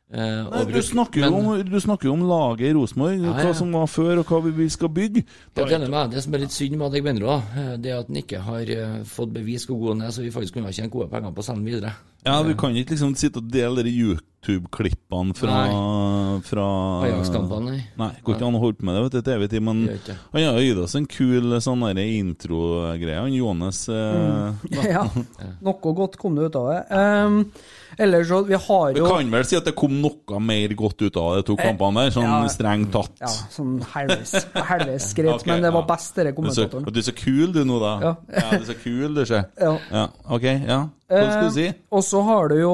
Eh, 0.09 0.49
Nei, 0.49 0.63
du, 0.65 0.79
snakker 0.81 1.21
jo 1.21 1.29
men- 1.29 1.45
om, 1.45 1.69
du 1.69 1.79
snakker 1.79 2.07
jo 2.09 2.13
om 2.15 2.23
laget 2.25 2.71
i 2.71 2.73
Rosenborg, 2.73 3.19
Ja, 3.21 3.33
hva 3.43 3.53
som 3.53 3.71
var 3.71 3.85
før, 3.85 4.17
og 4.19 4.25
hva 4.25 4.39
vi, 4.47 4.51
vi 4.63 4.69
skal 4.69 4.89
bygge. 4.89 5.21
Jeg 5.55 5.71
er 5.71 5.85
med. 5.87 6.09
Det 6.09 6.23
som 6.23 6.33
er 6.33 6.39
litt 6.39 6.51
synd 6.55 6.77
med 6.77 6.87
Adek 6.87 7.03
Benroa, 7.05 7.35
da, 7.53 7.61
eh, 7.61 7.75
det 7.77 7.91
er 7.91 7.99
at 7.99 8.07
han 8.09 8.17
ikke 8.17 8.39
har 8.41 8.71
eh, 8.73 9.03
fått 9.05 9.35
bevis 9.35 9.67
hvor 9.69 9.77
god 9.77 9.93
han 9.93 10.07
er, 10.07 10.15
så 10.15 10.23
vi 10.25 10.31
faktisk 10.33 10.57
kunne 10.57 10.65
ha 10.65 10.73
tjent 10.73 10.89
gode 10.89 11.11
penger 11.11 11.29
på 11.29 11.43
å 11.43 11.45
sende 11.45 11.61
han 11.61 11.69
videre. 11.69 11.93
Ja, 12.25 12.41
Du 12.43 12.55
kan 12.57 12.73
ikke 12.75 12.95
liksom 12.95 13.13
sitte 13.15 13.37
og 13.37 13.51
dele 13.53 13.83
de 13.85 13.93
YouTube-klippene 13.93 15.35
fra, 15.37 15.59
fra 16.43 16.65
Ajax-kampene, 17.05 17.69
nei. 17.69 17.83
Nei, 18.01 18.09
går 18.25 18.35
ikke 18.35 18.47
an 18.49 18.57
å 18.57 18.63
holde 18.63 18.79
på 18.81 18.87
med 18.89 18.97
det 18.97 19.03
vet 19.05 19.13
du, 19.13 19.21
til 19.21 19.35
evig 19.37 19.49
tid, 19.53 19.61
men 19.63 19.85
det. 19.85 20.15
han 20.33 20.47
har 20.49 20.59
gitt 20.65 20.81
oss 20.83 20.97
en 20.97 21.05
kul 21.05 21.53
sånn 21.61 21.85
intro-greie, 22.01 23.21
han 23.21 23.37
Johannes. 23.37 23.85
Eh, 23.93 24.89
Ja, 24.89 25.05
noe 25.69 25.93
godt 26.01 26.17
kom 26.17 26.33
det 26.35 26.49
ut 26.49 26.57
av 26.59 26.73
det. 26.73 26.81
Um, 26.97 27.43
ellers 27.97 28.27
så, 28.27 28.41
vi 28.45 28.53
har 28.55 28.93
Vi 28.93 29.01
kan 29.01 29.31
vel 29.31 29.45
si 29.45 29.55
at 29.57 29.65
det 29.65 29.75
kom 29.75 29.95
noe 30.01 30.39
mer 30.43 30.75
godt 30.77 31.01
ut 31.01 31.17
av 31.17 31.39
de 31.39 31.43
to 31.47 31.55
kampene 31.59 32.05
der, 32.05 32.11
sånn 32.15 32.27
Eh, 32.29 32.35
Ja. 32.43 32.47
strengt 32.53 32.91
tatt. 32.93 33.15
Ja, 33.21 33.27
sånn 33.49 33.79
halvveis 33.81 35.13
greit, 35.17 35.33
okay, 35.41 35.49
men 35.51 35.61
det 35.63 35.71
var 35.73 35.83
ja. 35.83 35.87
best, 35.95 36.15
denne 36.15 36.33
kommentatoren. 36.35 36.85
Du 36.85 36.99
er 36.99 37.07
så 37.09 37.15
kul 37.15 37.51
du 37.55 37.63
nå, 37.65 37.79
da. 37.81 37.93
Ja. 38.03 38.13
du 38.51 38.61
er 38.61 38.65
så 38.69 38.77
kul 38.83 39.15
du, 39.15 39.25
ser. 39.25 39.49
Ja. 39.59 40.07
Ok, 40.29 40.43
ja. 40.43 40.87
Hva 41.09 41.23
skal 41.25 41.47
du 41.47 41.55
si? 41.55 41.63
Eh, 41.65 41.77
og 41.97 42.03
så 42.05 42.19
har 42.21 42.51
du 42.51 42.59
jo 42.59 42.73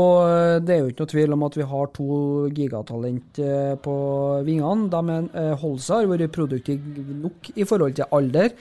Det 0.60 0.74
er 0.74 0.80
jo 0.82 0.90
ikke 0.92 1.06
noe 1.06 1.12
tvil 1.14 1.36
om 1.38 1.44
at 1.48 1.54
vi 1.56 1.68
har 1.72 1.86
to 1.96 2.08
gigatalent 2.52 3.40
eh, 3.40 3.76
på 3.80 3.96
vingene. 4.44 4.90
De 4.92 5.00
er, 5.14 5.30
eh, 5.40 5.54
Holse 5.62 5.94
har 6.02 6.10
vært 6.12 6.34
produktiv 6.36 6.82
nok 7.24 7.54
i 7.56 7.64
forhold 7.64 7.96
til 7.96 8.12
alder. 8.12 8.52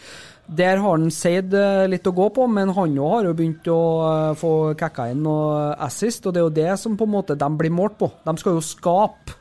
Der 0.47 0.77
har 0.77 0.91
han 0.99 1.09
Seid 1.15 1.55
eh, 1.57 1.87
litt 1.89 2.07
å 2.07 2.13
gå 2.13 2.27
på, 2.37 2.45
men 2.53 2.69
han 2.77 2.99
òg 3.01 3.13
har 3.15 3.29
jo 3.31 3.37
begynt 3.39 3.69
å 3.73 3.79
eh, 4.09 4.33
få 4.37 4.51
kicka 4.77 5.07
inn 5.13 5.23
noe 5.25 5.71
assist, 5.87 6.27
og 6.29 6.35
det 6.37 6.43
er 6.43 6.45
jo 6.49 6.57
det 6.59 6.75
som 6.83 6.99
på 7.01 7.07
en 7.09 7.15
måte 7.15 7.37
de 7.41 7.49
blir 7.57 7.73
målt 7.73 7.97
på. 8.01 8.11
De 8.27 8.35
skal 8.41 8.59
jo 8.59 8.65
skape 8.65 9.39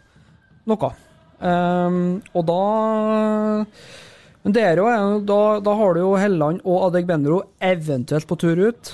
noe. 0.72 0.92
Um, 1.44 2.22
og 2.32 2.46
da 2.48 2.60
Men 4.46 4.54
det 4.56 4.62
er 4.64 4.80
jo 4.80 4.86
da, 5.28 5.40
da 5.60 5.74
har 5.76 5.96
du 5.98 6.00
jo 6.00 6.14
Helland 6.16 6.62
og 6.64 6.86
Adegbenro 6.88 7.42
eventuelt 7.60 8.28
på 8.30 8.38
tur 8.40 8.62
ut. 8.70 8.94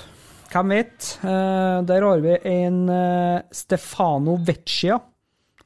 Hvem 0.50 0.74
vet? 0.74 1.12
Uh, 1.22 1.78
der 1.86 2.02
har 2.08 2.24
vi 2.24 2.34
en 2.50 2.80
uh, 2.90 3.38
Stefano 3.54 4.34
Vecchia. 4.46 4.98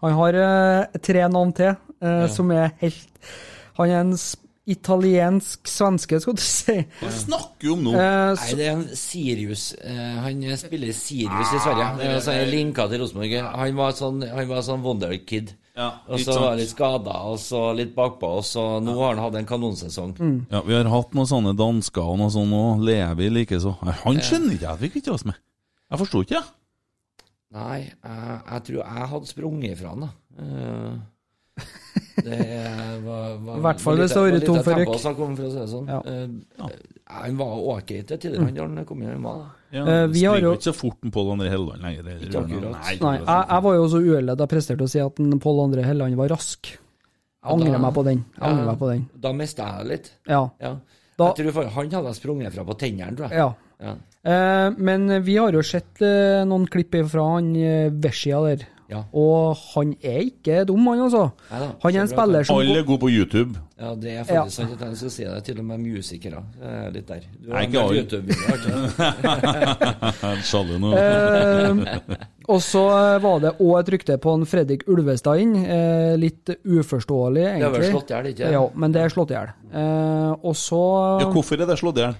Han 0.04 0.16
har 0.18 0.36
uh, 0.36 1.00
tre 1.00 1.24
navn 1.32 1.56
til, 1.56 1.72
ja. 2.04 2.26
som 2.28 2.50
er 2.52 2.74
helt 2.82 3.30
Han 3.78 3.88
er 3.88 4.02
en 4.02 4.12
s- 4.18 4.36
italiensk 4.66 5.66
svenske, 5.68 6.20
skal 6.22 6.36
du 6.38 6.40
si. 6.42 6.76
Hva 7.02 7.10
snakker 7.12 7.66
du 7.66 7.72
om 7.74 7.82
nå? 7.84 7.92
Eh, 7.98 8.30
Nei, 8.38 8.54
det 8.56 8.64
er 8.68 8.72
en 8.78 8.86
Sirius. 8.96 9.74
eh, 9.80 10.14
han 10.24 10.40
spiller 10.56 10.92
Sirius 10.96 11.52
i 11.52 11.60
Sverige. 11.60 11.84
Ah, 11.84 11.96
det- 11.98 12.06
er, 12.14 12.20
så 12.24 12.32
er 12.32 12.46
linka 12.50 12.86
til 12.88 13.00
Rosenborg. 13.02 13.34
Han 13.56 13.76
var 13.76 13.92
sånn, 13.92 14.22
han 14.30 14.48
var 14.48 14.62
sånn 14.64 14.82
wonderkid. 14.82 15.52
Ja, 15.76 15.88
og 16.08 16.20
så 16.22 16.38
var 16.38 16.54
litt 16.56 16.70
skada, 16.70 17.14
og 17.26 17.36
så 17.42 17.74
litt 17.74 17.94
bakpå, 17.96 18.28
og 18.38 18.44
så 18.46 18.80
nå 18.80 18.92
har 19.00 19.16
han 19.16 19.24
hatt 19.24 19.34
en 19.40 19.46
kanonsesong. 19.46 20.12
Mm. 20.16 20.46
Ja, 20.50 20.60
Vi 20.62 20.72
har 20.72 20.84
hatt 20.84 21.10
noen 21.18 21.26
sånne 21.26 21.56
dansker 21.58 22.02
og 22.12 22.18
noe 22.18 22.30
sånt 22.30 22.54
òg. 22.54 22.84
Levi 22.86 23.28
likeså. 23.30 23.72
Han 23.82 24.20
skjønner 24.22 24.54
ikke 24.54 24.60
jeg 24.68 24.70
at 24.70 24.80
vi 24.80 24.88
kvitter 24.94 25.12
oss 25.16 25.24
med. 25.26 25.34
Jeg 25.90 25.98
forsto 25.98 26.22
ikke 26.22 26.38
det. 26.38 26.44
Nei, 27.54 27.80
jeg, 27.80 28.40
jeg 28.50 28.62
tror 28.66 28.78
jeg 28.84 29.08
hadde 29.10 29.26
sprunget 29.30 29.74
ifra 29.76 29.88
han, 29.94 30.00
da. 30.06 30.08
Eh, 30.38 30.94
Det 32.14 33.00
var, 33.04 33.36
var 33.42 33.56
I 33.58 33.62
hvert 33.64 33.80
fall 33.82 33.98
hvis 34.00 34.12
det 34.14 34.20
har 34.20 34.30
vært 34.32 34.46
tom 34.46 34.60
for 34.64 34.78
røyk. 34.78 34.92
sånn. 35.70 35.88
Ja. 35.90 36.00
Uh, 36.06 36.68
Han 37.14 37.36
var 37.36 37.52
ok 37.74 37.90
til 38.08 38.18
tider, 38.18 38.38
han 38.40 38.54
da 38.54 38.62
han 38.64 38.84
kom 38.88 39.02
hjem. 39.04 39.26
Ja, 39.74 39.82
Eh, 39.84 40.06
vi 40.06 40.22
har 40.24 40.38
jo- 40.38 40.52
ikke 40.54 40.70
så 40.70 40.74
fort 40.74 41.00
Pål 41.12 41.32
André 41.34 41.50
Helleland 41.50 41.82
lenger. 41.82 42.04
Nei, 42.04 42.94
Nei, 43.00 43.16
jeg, 43.18 43.26
jeg 43.26 43.62
var 43.66 43.74
jo 43.74 43.88
så 43.90 43.98
uheldig 44.00 44.36
da 44.38 44.44
jeg 44.46 44.52
presterte 44.54 44.82
å 44.86 44.88
si 44.88 45.00
at 45.00 45.18
en 45.20 45.38
Pål 45.40 45.60
André 45.66 45.84
Helleland 45.84 46.16
var 46.16 46.28
rask. 46.28 46.62
Jeg 46.66 46.78
Ja, 47.44 47.50
angrer 47.50 47.72
da- 47.72 47.78
meg 47.78 47.94
på 47.94 48.04
den. 48.04 48.24
Jeg 48.38 48.42
angrer 48.48 48.64
Ja, 48.64 48.70
meg 48.70 48.78
på 48.78 48.88
den. 48.92 49.08
Da 49.20 49.32
mista 49.32 49.62
jeg 49.78 49.86
litt. 49.88 50.10
Ja. 50.28 50.48
Ja. 50.60 50.76
Da- 51.18 51.34
jeg 51.34 51.52
tror 51.52 51.68
Han 51.70 51.90
hadde 51.90 52.06
jeg 52.06 52.14
sprunget 52.22 52.52
fra 52.54 52.64
på 52.64 52.78
tennene, 52.78 53.16
tror 53.16 53.28
jeg. 53.28 53.36
Ja. 53.38 53.54
Ja. 53.82 53.96
Eh, 54.24 54.70
men 54.78 55.22
vi 55.22 55.36
har 55.36 55.50
jo 55.52 55.60
sett 55.62 56.00
eh, 56.00 56.44
noen 56.46 56.66
klipp 56.70 56.94
fra 57.10 57.34
han 57.34 57.54
eh, 57.56 57.90
Veshia 57.90 58.40
der. 58.56 58.66
Ja. 58.94 59.02
Og 59.18 59.56
han 59.74 59.94
er 60.00 60.20
ikke 60.28 60.62
dum, 60.68 60.86
han 60.86 61.00
altså. 61.08 61.24
Neida, 61.50 61.68
Han 61.82 61.94
er 61.96 62.00
en 62.04 62.10
spiller 62.12 62.46
som 62.46 62.60
Alle 62.62 62.78
er 62.80 62.86
gode 62.86 63.02
på 63.02 63.10
YouTube. 63.10 63.58
Ja, 63.74 63.90
det 63.98 64.12
er 64.14 64.24
faktisk 64.28 64.56
sant 64.60 64.74
at 64.76 64.84
jeg 64.86 64.96
skal 65.00 65.10
si 65.10 65.24
det. 65.26 65.38
Til 65.48 65.58
og 65.58 65.66
med 65.66 65.80
musikere 65.82 66.42
er 66.62 66.92
litt 66.94 67.08
der. 67.10 67.24
Du 67.42 67.50
har 67.50 67.66
ikke 67.66 67.80
alle. 67.82 68.04
Sjalu 70.46 70.76
nå. 70.84 70.92
Eh, 70.98 71.70
og 72.46 72.60
så 72.62 72.84
eh, 72.92 73.16
var 73.24 73.40
det 73.42 73.54
òg 73.58 73.74
et 73.80 73.90
rykte 73.96 74.18
på 74.22 74.34
en 74.38 74.46
Fredrik 74.48 74.86
Ulvestad 74.90 75.42
inn. 75.42 75.56
Eh, 75.64 76.14
litt 76.20 76.54
uforståelig, 76.64 77.44
egentlig. 77.48 77.64
Det 77.64 77.70
er 77.70 77.76
vel 77.78 77.90
slått 77.96 78.10
i 78.12 78.16
hjel, 78.16 78.30
ikke? 78.34 78.52
Ja, 78.58 78.62
men 78.84 78.94
det 78.94 79.02
er 79.04 79.14
slått 79.14 79.34
i 79.34 79.38
hjel. 79.38 79.50
Eh, 79.74 80.32
og 80.44 80.54
så 80.58 80.82
Ja, 81.24 81.28
hvorfor 81.34 81.60
er 81.60 81.66
det 81.72 81.78
slått 81.80 81.98
i 81.98 82.06
hjel? 82.06 82.16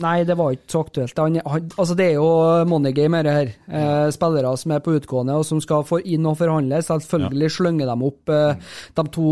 Nei, 0.00 0.22
det 0.24 0.38
var 0.38 0.54
ikke 0.54 0.72
så 0.72 0.80
aktuelt. 0.86 1.18
Han, 1.20 1.34
han, 1.44 1.66
altså 1.76 1.94
det 1.98 2.06
er 2.06 2.14
jo 2.16 2.28
money 2.70 2.94
game, 2.96 3.18
dette 3.20 3.34
her. 3.36 3.50
Eh, 3.68 4.06
spillere 4.14 4.54
som 4.56 4.72
er 4.72 4.80
på 4.80 4.94
utgående 4.96 5.34
og 5.36 5.44
som 5.44 5.60
skal 5.60 5.84
få 5.84 5.98
inn 6.08 6.24
og 6.30 6.38
forhandle. 6.40 6.78
Selvfølgelig 6.86 7.50
slynger 7.58 7.90
de 7.90 8.06
opp 8.08 8.32
eh, 8.32 8.70
de 8.96 9.04
to 9.12 9.26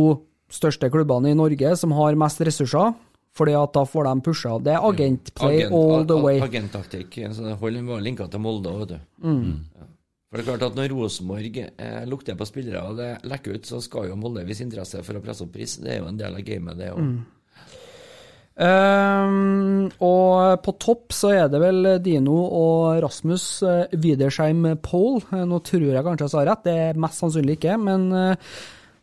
største 0.53 0.91
klubbene 0.93 1.33
i 1.33 1.39
Norge 1.39 1.73
som 1.81 1.95
har 1.97 2.19
mest 2.21 2.43
ressurser, 2.45 2.93
fordi 3.39 3.55
at 3.57 3.73
da 3.73 3.87
får 3.89 4.11
de 4.11 4.15
pusha. 4.29 4.59
Det 4.61 4.75
er 4.77 4.85
agentplay 4.91 5.63
Agent- 5.63 5.79
all 5.81 6.05
the 6.13 6.21
way. 6.21 6.43
Agenttaktikk. 6.45 7.17
Så 7.33 7.47
det 7.49 7.57
holder 7.63 7.89
var 7.89 8.05
linka 8.05 8.29
til 8.29 8.45
Molde 8.45 8.77
vet 8.83 8.93
du. 8.93 8.99
Mm. 9.25 9.51
Ja. 9.81 9.87
For 10.31 10.39
det 10.39 10.45
er 10.45 10.51
klart 10.53 10.69
at 10.69 10.77
Når 10.79 10.93
Rosenborg 10.93 11.57
eh, 11.65 12.03
lukter 12.07 12.37
på 12.39 12.47
spillere 12.47 12.85
og 12.87 13.01
det 13.01 13.09
lekker 13.27 13.57
ut, 13.57 13.65
så 13.67 13.81
skal 13.83 14.13
jo 14.13 14.21
Molde 14.21 14.45
vise 14.47 14.63
interesse 14.67 15.01
for 15.07 15.17
å 15.17 15.25
presse 15.25 15.43
opp 15.47 15.57
pris. 15.57 15.79
Det 15.81 15.97
er 15.97 16.03
jo 16.05 16.11
en 16.13 16.21
del 16.21 16.37
av 16.37 16.45
gamet, 16.47 16.77
det 16.79 16.93
òg. 16.93 17.01
Mm. 17.01 17.21
Ehm, 18.61 19.87
og 20.05 20.61
på 20.65 20.75
topp 20.83 21.15
så 21.17 21.33
er 21.33 21.47
det 21.53 21.61
vel 21.63 21.95
Dino 22.05 22.37
og 22.45 23.01
Rasmus 23.05 23.47
uh, 23.65 23.87
Widersheim 23.97 24.67
Pole. 24.85 25.23
Eh, 25.33 25.47
nå 25.49 25.63
tror 25.65 25.87
jeg 25.89 26.05
kanskje 26.05 26.29
jeg 26.29 26.35
sa 26.35 26.45
rett, 26.45 26.67
det 26.67 26.77
er 26.89 27.01
mest 27.01 27.23
sannsynlig 27.23 27.57
ikke. 27.57 27.79
Men 27.81 28.11
eh, 28.13 28.51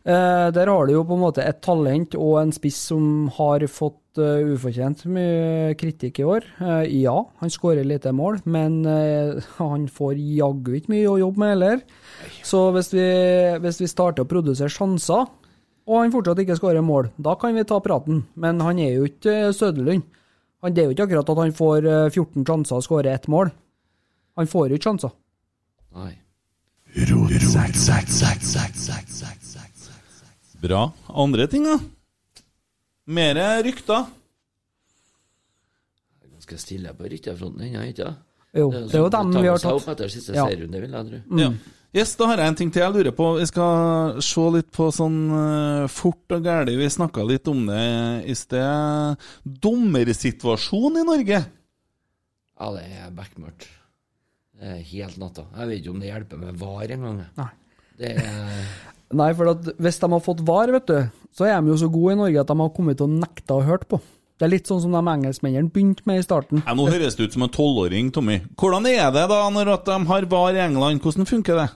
eh, 0.06 0.48
der 0.54 0.70
har 0.70 0.86
du 0.86 0.94
jo 0.94 1.06
på 1.08 1.18
en 1.18 1.24
måte 1.26 1.46
et 1.46 1.58
talent 1.64 2.14
og 2.18 2.36
en 2.44 2.54
spiss 2.54 2.78
som 2.92 3.26
har 3.34 3.66
fått 3.72 4.20
eh, 4.22 4.46
ufortjent 4.54 5.02
mye 5.10 5.74
kritikk 5.80 6.22
i 6.22 6.28
år. 6.36 6.46
Eh, 6.62 6.84
ja, 7.02 7.16
han 7.42 7.54
skårer 7.54 7.88
lite 7.88 8.14
mål, 8.14 8.44
men 8.46 8.84
eh, 8.86 9.42
han 9.58 9.90
får 9.90 10.22
jaggu 10.38 10.76
ikke 10.78 10.94
mye 10.94 11.10
å 11.10 11.18
jobbe 11.24 11.42
med 11.42 11.54
heller. 11.56 11.82
Så 12.46 12.68
hvis 12.76 12.94
vi, 12.94 13.10
hvis 13.64 13.82
vi 13.82 13.90
starter 13.90 14.22
å 14.22 14.30
produsere 14.30 14.70
sjanser, 14.70 15.26
og 15.88 16.02
han 16.02 16.12
fortsatt 16.12 16.42
ikke 16.44 16.56
skårer 16.58 16.84
mål, 16.84 17.08
da 17.16 17.32
kan 17.40 17.56
vi 17.56 17.64
ta 17.64 17.78
praten. 17.80 18.22
Men 18.36 18.60
han 18.60 18.78
er 18.84 18.92
jo 18.98 19.08
ikke 19.08 19.32
eh, 19.48 19.52
Søderlund. 19.56 20.04
Han, 20.62 20.74
det 20.74 20.82
er 20.82 20.88
jo 20.90 20.94
ikke 20.96 21.06
akkurat 21.08 21.30
at 21.32 21.40
han 21.40 21.54
får 21.56 21.86
eh, 21.88 22.10
14 22.12 22.44
sjanser 22.44 22.76
og 22.78 22.84
skårer 22.84 23.14
ett 23.14 23.28
mål. 23.32 23.50
Han 24.38 24.46
får 24.50 24.68
jo 24.68 24.78
ikke 24.78 24.90
sjanser. 24.90 25.14
Nei. 25.96 26.12
Bra. 30.60 30.82
Andre 31.14 31.46
ting, 31.50 31.64
da? 31.68 31.78
Mere 33.08 33.44
rykter? 33.64 34.06
Ganske 36.28 36.58
stille 36.60 36.92
på 36.98 37.08
rytterfronten 37.08 37.64
ennå, 37.68 37.84
ikke 37.92 38.08
sant? 38.08 38.24
Jo, 38.56 38.70
det 38.72 38.96
er 38.96 39.02
jo 39.04 39.10
dem 39.12 39.30
vi 39.36 39.44
har 39.46 39.60
tatt. 39.60 39.76
opp 39.76 39.88
etter 39.92 40.08
siste 40.10 40.32
Ja. 40.34 40.46
serierunde, 40.48 40.80
vil 40.80 40.90
jeg 40.96 41.06
tro. 41.10 41.38
Ja. 41.38 41.50
Yes, 41.96 42.12
da 42.20 42.26
har 42.28 42.42
jeg 42.42 42.52
en 42.52 42.56
ting 42.58 42.70
til 42.72 42.82
jeg 42.82 42.92
lurer 42.92 43.14
på. 43.16 43.30
Vi 43.38 43.46
skal 43.48 44.18
se 44.24 44.42
litt 44.52 44.68
på 44.76 44.90
sånn 44.92 45.16
eh, 45.32 45.84
fort 45.88 46.34
og 46.36 46.44
gæli. 46.44 46.74
Vi 46.76 46.88
snakka 46.92 47.24
litt 47.24 47.48
om 47.48 47.62
det 47.70 47.84
i 48.28 48.34
sted. 48.36 49.24
Dommersituasjonen 49.64 51.00
i 51.00 51.06
Norge. 51.08 51.40
Ja, 52.58 52.68
det 52.74 52.84
er 52.92 53.14
bekmørkt. 53.16 53.70
Det 54.58 54.74
er 54.74 54.84
helt 54.90 55.16
natta. 55.22 55.46
Jeg 55.54 55.70
vet 55.70 55.80
ikke 55.80 55.94
om 55.94 56.02
det 56.02 56.10
hjelper 56.10 56.42
med 56.42 56.60
VAR 56.60 56.94
engang. 56.98 57.24
Nei. 57.38 57.50
Det 57.98 58.12
er 58.20 58.62
Nei, 59.16 59.30
for 59.32 59.48
at 59.54 59.70
hvis 59.80 59.98
de 60.02 60.08
har 60.12 60.20
fått 60.20 60.42
VAR, 60.44 60.68
vet 60.74 60.90
du, 60.90 60.98
så 61.32 61.46
er 61.48 61.62
de 61.62 61.72
jo 61.72 61.78
så 61.80 61.88
gode 61.88 62.12
i 62.12 62.18
Norge 62.18 62.42
at 62.42 62.50
de 62.50 62.56
har 62.60 62.72
kommet 62.76 62.98
til 63.00 63.08
å 63.08 63.20
nekte 63.22 63.56
å 63.56 63.64
høre 63.64 63.88
på. 63.88 64.00
Det 64.38 64.46
er 64.46 64.52
litt 64.52 64.68
sånn 64.70 64.80
som 64.80 64.92
de 64.94 65.00
engelskmennene 65.02 65.70
begynte 65.74 66.04
med 66.06 66.20
i 66.20 66.22
starten. 66.22 66.62
Ja, 66.66 66.74
nå 66.78 66.86
høres 66.86 67.16
det 67.18 67.26
ut 67.26 67.32
som 67.34 67.42
en 67.42 67.50
tolvåring, 67.50 68.12
Tommy. 68.14 68.38
Hvordan 68.56 68.86
er 68.86 69.10
det 69.10 69.24
da 69.32 69.40
når 69.50 69.72
at 69.74 69.84
de 69.88 69.98
har 70.06 70.26
VAR 70.30 70.54
i 70.54 70.62
England? 70.62 71.00
Hvordan 71.02 71.26
funker 71.26 71.58
det? 71.58 71.68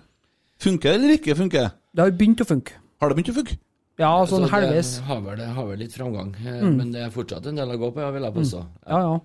Funker 0.63 0.93
det 0.93 0.95
eller 1.01 1.17
ikke 1.19 1.35
funker 1.37 1.59
det? 1.67 1.73
Det 1.93 2.05
har 2.05 2.11
begynt 2.15 2.41
å 2.45 2.47
funke. 2.47 2.73
Har 3.03 3.11
det 3.11 3.17
begynt 3.19 3.33
å 3.35 3.39
funke? 3.41 3.59
Ja, 3.99 4.13
sånn 4.25 4.45
Altså, 4.47 4.53
halvveis. 4.55 4.93
Det 4.97 5.05
har 5.11 5.21
vel, 5.21 5.41
har 5.59 5.67
vel 5.67 5.79
litt 5.83 5.93
framgang, 5.93 6.31
eh, 6.39 6.63
Mm. 6.63 6.77
men 6.79 6.93
det 6.93 7.03
er 7.03 7.11
fortsatt 7.11 7.47
en 7.47 7.57
del 7.57 7.69
å 7.69 7.79
gå 7.79 7.93
på, 7.93 8.01
jeg 8.01 8.13
vil 8.15 8.23
jeg 8.23 8.35
påstå. 8.35 8.67
Ja, 8.89 8.99
ja. 9.01 9.21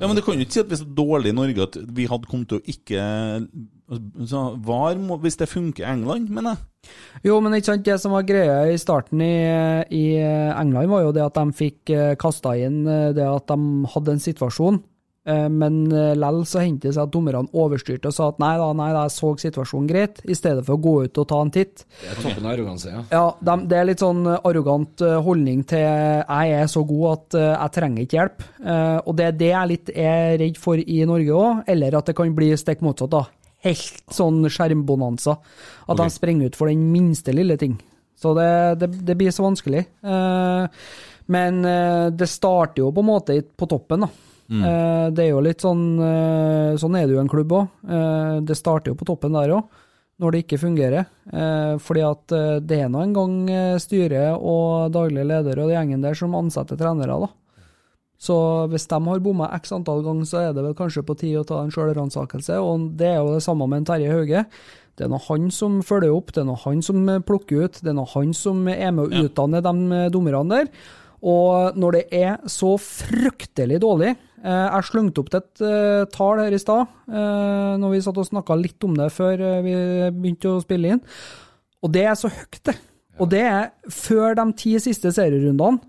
Ja, 0.00 0.08
men 0.08 0.16
Du 0.16 0.22
kan 0.24 0.34
jo 0.34 0.46
ikke 0.46 0.56
si 0.56 0.62
at 0.62 0.70
vi 0.70 0.78
er 0.78 0.80
så 0.80 0.88
dårlige 0.96 1.34
i 1.34 1.36
Norge 1.36 1.66
at 1.66 1.76
vi 1.96 2.06
hadde 2.08 2.28
kommet 2.30 2.48
til 2.48 2.60
å 2.60 2.64
ikke 2.72 3.04
så 4.30 4.42
VAR 4.62 4.98
må, 5.02 5.16
hvis 5.18 5.38
det 5.40 5.48
funker 5.50 5.82
i 5.82 5.90
England, 5.90 6.30
mener 6.30 6.54
jeg. 6.54 6.92
Jo, 7.26 7.40
men 7.42 7.56
ikke 7.56 7.72
sant, 7.72 7.84
det 7.86 7.96
som 8.00 8.14
var 8.14 8.26
greia 8.28 8.60
i 8.70 8.78
starten 8.80 9.20
i, 9.24 9.34
i 9.90 10.04
England, 10.22 10.92
var 10.92 11.02
jo 11.04 11.12
det 11.16 11.24
at 11.24 11.40
de 11.40 11.58
fikk 11.58 11.92
kasta 12.20 12.54
inn 12.60 12.84
eh, 12.86 13.10
det 13.16 13.26
at 13.26 13.50
de 13.50 13.90
hadde 13.90 14.14
en 14.14 14.22
situasjon, 14.22 14.78
eh, 14.78 14.86
men 15.52 15.82
eh, 15.92 16.12
lell 16.18 16.42
så 16.48 16.62
hendte 16.62 16.88
det 16.88 16.94
seg 16.96 17.06
at 17.06 17.12
dommerne 17.14 17.50
overstyrte 17.56 18.10
og 18.10 18.16
sa 18.16 18.28
at 18.32 18.40
nei 18.42 18.52
da, 18.60 18.68
nei 18.76 18.88
da, 18.94 19.04
jeg 19.06 19.14
så 19.16 19.32
situasjonen 19.44 19.88
greit, 19.90 20.20
i 20.24 20.36
stedet 20.36 20.64
for 20.66 20.76
å 20.76 20.82
gå 20.84 20.94
ut 21.06 21.20
og 21.22 21.28
ta 21.30 21.40
en 21.44 21.52
titt. 21.54 21.84
Det 22.00 22.12
er 22.12 22.22
toppen 22.22 22.46
av 22.46 22.54
arroganse, 22.54 22.92
ja. 22.92 23.02
Ja, 23.12 23.24
de, 23.50 23.56
det 23.70 23.80
er 23.80 23.88
litt 23.90 24.04
sånn 24.04 24.22
arrogant 24.36 25.04
eh, 25.06 25.18
holdning 25.26 25.64
til 25.70 25.84
jeg 25.84 26.56
er 26.60 26.70
så 26.70 26.84
god 26.88 27.06
at 27.12 27.38
eh, 27.40 27.50
jeg 27.50 27.76
trenger 27.76 28.06
ikke 28.06 28.18
hjelp. 28.20 28.48
Eh, 28.64 28.96
og 29.04 29.18
det 29.20 29.28
er 29.28 29.36
det 29.42 29.52
jeg 29.52 29.72
litt 29.74 29.92
er 29.94 30.38
redd 30.44 30.58
for 30.60 30.80
i 30.80 31.02
Norge 31.08 31.36
òg, 31.36 31.62
eller 31.74 32.00
at 32.00 32.10
det 32.10 32.16
kan 32.18 32.34
bli 32.36 32.50
stikk 32.60 32.82
motsatt. 32.86 33.12
da. 33.12 33.26
Helt 33.66 34.02
sånn 34.14 34.42
skjermbonanza. 34.48 35.36
At 35.90 36.00
de 36.00 36.08
sprenger 36.12 36.50
ut 36.50 36.56
for 36.56 36.70
den 36.70 36.86
minste 36.92 37.34
lille 37.36 37.58
ting. 37.60 37.76
Så 38.20 38.34
det, 38.36 38.50
det, 38.80 38.90
det 39.08 39.16
blir 39.16 39.32
så 39.32 39.44
vanskelig. 39.46 39.84
Eh, 40.04 40.80
men 41.30 41.64
eh, 41.64 42.06
det 42.12 42.28
starter 42.28 42.82
jo 42.82 42.90
på 42.92 43.04
en 43.04 43.08
måte 43.08 43.38
på 43.56 43.68
toppen, 43.70 44.04
da. 44.04 44.10
Mm. 44.50 44.64
Eh, 44.66 45.06
det 45.14 45.24
er 45.24 45.30
jo 45.30 45.44
litt 45.46 45.62
sånn 45.62 45.84
eh, 46.02 46.72
Sånn 46.80 46.96
er 46.98 47.06
det 47.06 47.14
jo 47.14 47.22
en 47.22 47.30
klubb 47.30 47.52
òg. 47.54 47.68
det 48.46 48.56
starter 48.58 48.90
jo 48.90 48.98
på 48.98 49.06
toppen 49.06 49.36
der 49.36 49.54
òg 49.54 49.86
når 50.20 50.34
det 50.34 50.40
ikke 50.44 50.60
fungerer. 50.60 51.06
Eh, 51.32 51.74
fordi 51.80 52.02
at 52.04 52.34
eh, 52.36 52.56
det 52.60 52.82
er 52.84 52.90
nå 52.92 53.00
en 53.00 53.14
gang 53.16 53.36
eh, 53.48 53.76
styret 53.80 54.36
og 54.36 54.92
daglig 54.92 55.24
leder 55.24 55.62
og 55.62 55.72
gjengen 55.72 56.04
der 56.04 56.18
som 56.18 56.36
ansetter 56.36 56.76
trenere, 56.76 57.16
da. 57.24 57.30
Så 58.20 58.36
hvis 58.68 58.84
de 58.84 58.98
har 59.00 59.22
bomma 59.24 59.46
x 59.56 59.72
antall 59.72 60.02
ganger, 60.04 60.28
så 60.28 60.42
er 60.42 60.50
det 60.52 60.60
vel 60.66 60.76
kanskje 60.76 61.06
på 61.08 61.16
tide 61.16 61.40
å 61.40 61.46
ta 61.48 61.62
en 61.62 61.72
sjølransakelse. 61.72 62.58
Og 62.60 62.90
det 63.00 63.14
er 63.14 63.22
jo 63.22 63.32
det 63.32 63.40
samme 63.46 63.64
med 63.64 63.80
en 63.80 63.88
Terje 63.88 64.12
Hauge. 64.12 64.44
Det 65.00 65.06
er 65.06 65.08
nå 65.08 65.16
han 65.24 65.48
som 65.48 65.78
følger 65.80 66.12
opp, 66.12 66.34
det 66.36 66.42
er 66.42 66.50
nå 66.50 66.58
han 66.66 66.82
som 66.84 67.06
eh, 67.08 67.22
plukker 67.24 67.64
ut, 67.64 67.80
det 67.80 67.88
er 67.88 67.96
nå 67.96 68.04
han 68.12 68.34
som 68.36 68.66
er 68.68 68.90
med 68.92 69.06
å 69.06 69.22
utdanne 69.24 69.62
de 69.64 69.72
eh, 69.96 70.10
dommerne 70.12 70.44
der. 70.52 70.68
Og 71.20 71.76
når 71.80 71.96
det 71.96 72.02
er 72.16 72.36
så 72.48 72.74
fryktelig 72.80 73.80
dårlig 73.80 74.10
eh, 74.12 74.20
Jeg 74.40 74.86
slengte 74.88 75.20
opp 75.20 75.28
til 75.32 75.40
et 75.42 75.62
eh, 75.68 76.04
tall 76.14 76.40
her 76.40 76.54
i 76.56 76.60
stad, 76.60 76.88
eh, 77.12 77.72
når 77.80 77.92
vi 77.92 78.02
satt 78.04 78.20
og 78.22 78.28
snakka 78.28 78.56
litt 78.56 78.86
om 78.86 78.94
det 78.96 79.10
før 79.12 79.42
eh, 79.44 79.58
vi 79.66 79.74
begynte 80.16 80.54
å 80.54 80.62
spille 80.64 80.94
inn. 80.94 81.02
Og 81.84 81.92
det 81.92 82.06
er 82.08 82.16
så 82.16 82.30
høyt, 82.32 82.60
det. 82.70 82.76
Og 83.20 83.28
det 83.32 83.42
er 83.44 83.68
før 83.92 84.38
de 84.38 84.46
ti 84.56 84.72
siste 84.80 85.12
serierundene, 85.12 85.82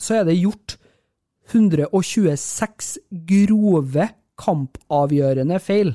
så 0.00 0.20
er 0.20 0.28
det 0.28 0.38
gjort 0.38 0.78
126 1.52 2.94
grove 3.28 4.08
kampavgjørende 4.38 5.58
feil 5.60 5.94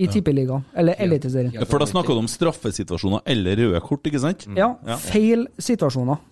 i 0.00 0.08
Tippeligaen, 0.08 0.64
eller 0.72 0.96
Eliteserien. 1.02 1.52
Ja, 1.52 1.66
For 1.68 1.82
da 1.82 1.88
snakker 1.88 2.16
du 2.16 2.22
om 2.22 2.30
straffesituasjoner 2.30 3.20
eller 3.28 3.58
røde 3.60 3.80
kort, 3.84 4.06
ikke 4.08 4.22
sant? 4.22 4.46
Ja, 4.56 4.72
feil 5.02 5.44
situasjoner. 5.60 6.22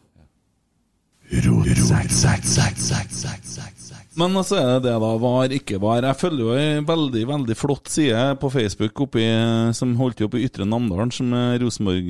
Men 4.19 4.35
så 4.43 4.57
er 4.59 4.67
det 4.67 4.89
det, 4.89 4.95
da. 4.99 5.11
Var, 5.23 5.53
ikke 5.55 5.79
var. 5.79 6.03
Jeg 6.03 6.19
følger 6.19 6.43
jo 6.43 6.55
ei 6.59 6.81
veldig 6.87 7.21
veldig 7.29 7.57
flott 7.59 7.91
side 7.93 8.23
på 8.43 8.51
Facebook 8.51 9.03
oppi, 9.05 9.23
som 9.79 9.93
holdt 10.01 10.19
til 10.19 10.35
i 10.35 10.47
Ytre 10.49 10.67
Namdalen, 10.67 11.13
som 11.15 11.31
er 11.39 11.61
Rosenborg 11.63 12.09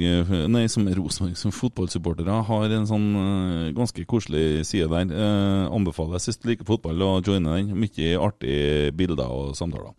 Nei, 0.48 0.64
som 0.72 0.89
er 0.89 0.97
Rosenborg, 0.97 1.36
som 1.36 1.52
fotballsupportere 1.52 2.39
har 2.48 2.76
en 2.78 2.89
sånn 2.89 3.06
eh, 3.20 3.66
ganske 3.76 4.06
koselig 4.09 4.64
side 4.70 4.89
der. 4.89 5.12
Eh, 5.12 5.64
anbefaler 5.74 6.16
jeg 6.16 6.30
hvis 6.30 6.40
du 6.40 6.48
liker 6.48 6.70
fotball, 6.70 7.05
å 7.05 7.18
joine 7.20 7.59
den. 7.59 7.74
Mye 7.76 8.14
artige 8.24 8.94
bilder 8.97 9.28
og 9.28 9.52
samtaler. 9.59 9.93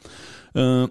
Eh, 0.58 0.88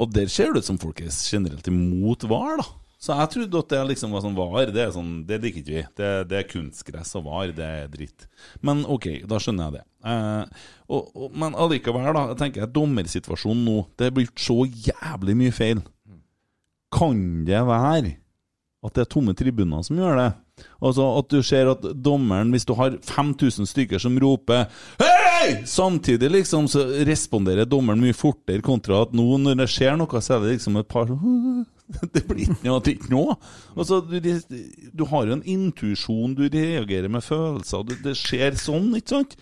og 0.00 0.14
der 0.14 0.30
ser 0.30 0.54
det 0.54 0.62
ut 0.62 0.70
som 0.70 0.78
folk 0.80 1.02
er 1.02 1.10
generelt 1.10 1.66
imot 1.72 2.28
VAR, 2.30 2.62
da. 2.62 2.68
Så 3.00 3.14
jeg 3.16 3.30
trodde 3.32 3.60
at 3.62 3.70
det 3.72 3.78
liksom 3.94 4.12
var 4.12 4.20
sånn 4.20 4.36
VAR, 4.36 4.70
det, 4.74 4.82
er 4.84 4.90
sånn, 4.92 5.22
det 5.24 5.38
liker 5.40 5.62
ikke 5.62 5.72
vi. 5.72 5.84
Det, 5.96 6.08
det 6.28 6.36
er 6.36 6.50
kunstgress 6.50 7.14
og 7.16 7.24
VAR, 7.30 7.54
det 7.56 7.64
er 7.64 7.86
dritt. 7.88 8.26
Men 8.66 8.82
ok, 8.84 9.06
da 9.28 9.38
skjønner 9.40 9.70
jeg 9.70 9.78
det. 9.78 9.84
Eh, 10.10 10.66
og, 10.92 11.08
og, 11.16 11.30
men 11.40 11.56
allikevel, 11.56 12.10
da, 12.12 12.26
jeg 12.34 12.40
tenker 12.40 12.70
dommersituasjonen 12.72 13.66
nå 13.66 13.74
Det 14.00 14.06
er 14.08 14.14
blitt 14.16 14.40
så 14.40 14.58
jævlig 14.68 15.38
mye 15.40 15.56
feil. 15.56 15.80
Kan 16.92 17.24
det 17.48 17.64
være 17.64 18.18
at 18.80 18.96
det 18.96 19.04
er 19.04 19.10
tomme 19.12 19.32
tribuner 19.36 19.84
som 19.84 19.98
gjør 20.00 20.20
det? 20.20 20.30
Altså 20.84 21.06
At 21.16 21.32
du 21.32 21.40
ser 21.44 21.72
at 21.72 21.84
dommeren, 22.04 22.52
hvis 22.52 22.66
du 22.68 22.74
har 22.76 22.96
5000 23.00 23.68
stykker 23.68 24.00
som 24.00 24.16
roper 24.20 24.66
Hei! 25.00 25.62
Samtidig 25.64 26.28
liksom 26.32 26.68
så 26.68 26.84
responderer 27.08 27.68
dommeren 27.68 28.02
mye 28.04 28.16
fortere, 28.16 28.60
kontra 28.64 29.06
at 29.06 29.14
nå 29.16 29.38
når 29.40 29.62
det 29.62 29.70
skjer 29.72 29.96
noe, 29.96 30.20
så 30.20 30.36
er 30.36 30.44
det 30.44 30.58
liksom 30.58 30.76
et 30.80 30.88
par 30.90 31.08
sånn 31.08 31.64
Det 32.14 32.24
blir 32.28 32.46
ikke 32.46 32.66
noe. 32.66 32.80
til 32.86 33.12
nå. 33.12 33.24
Altså, 33.76 34.00
du, 34.06 34.18
du 34.94 35.04
har 35.10 35.28
jo 35.28 35.36
en 35.38 35.46
intuisjon, 35.46 36.36
du 36.38 36.46
reagerer 36.46 37.10
med 37.12 37.24
følelser, 37.26 37.86
det, 37.88 38.00
det 38.04 38.16
skjer 38.18 38.58
sånn, 38.60 38.92
ikke 38.98 39.16
sant? 39.18 39.38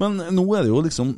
Men 0.00 0.18
nå 0.34 0.44
er 0.56 0.66
det 0.66 0.72
jo 0.74 0.84
liksom 0.84 1.14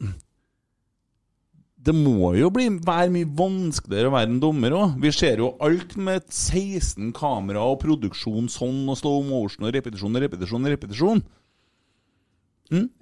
det 1.88 1.94
må 1.94 2.32
jo 2.36 2.50
bli, 2.52 2.66
være 2.84 3.10
mye 3.14 3.28
vanskeligere 3.38 4.10
å 4.10 4.12
være 4.12 4.28
en 4.32 4.40
dommer 4.42 4.74
òg. 4.76 4.96
Vi 5.00 5.12
ser 5.14 5.40
jo 5.40 5.52
alt 5.64 5.94
med 5.96 6.26
16 6.26 7.12
kamera 7.16 7.62
og 7.64 7.78
produksjon 7.84 8.50
sånn, 8.52 8.82
og 8.90 8.98
slow 8.98 9.22
motion 9.24 9.68
og 9.68 9.72
repetisjon 9.76 10.18
og 10.18 10.24
repetisjon 10.24 10.66
og 10.66 10.74
repetisjon. 10.74 11.22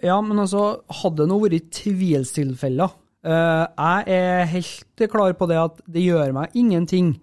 Ja, 0.04 0.20
men 0.22 0.38
altså, 0.38 0.82
hadde 1.00 1.24
det 1.24 1.30
nå 1.32 1.40
vært 1.42 1.72
tvilstilfeller 1.74 2.92
eh, 3.26 3.64
Jeg 3.66 4.14
er 4.14 4.44
helt 4.52 5.02
klar 5.10 5.34
på 5.34 5.48
det 5.50 5.56
at 5.58 5.80
det 5.90 6.04
gjør 6.04 6.36
meg 6.36 6.54
ingenting 6.54 7.16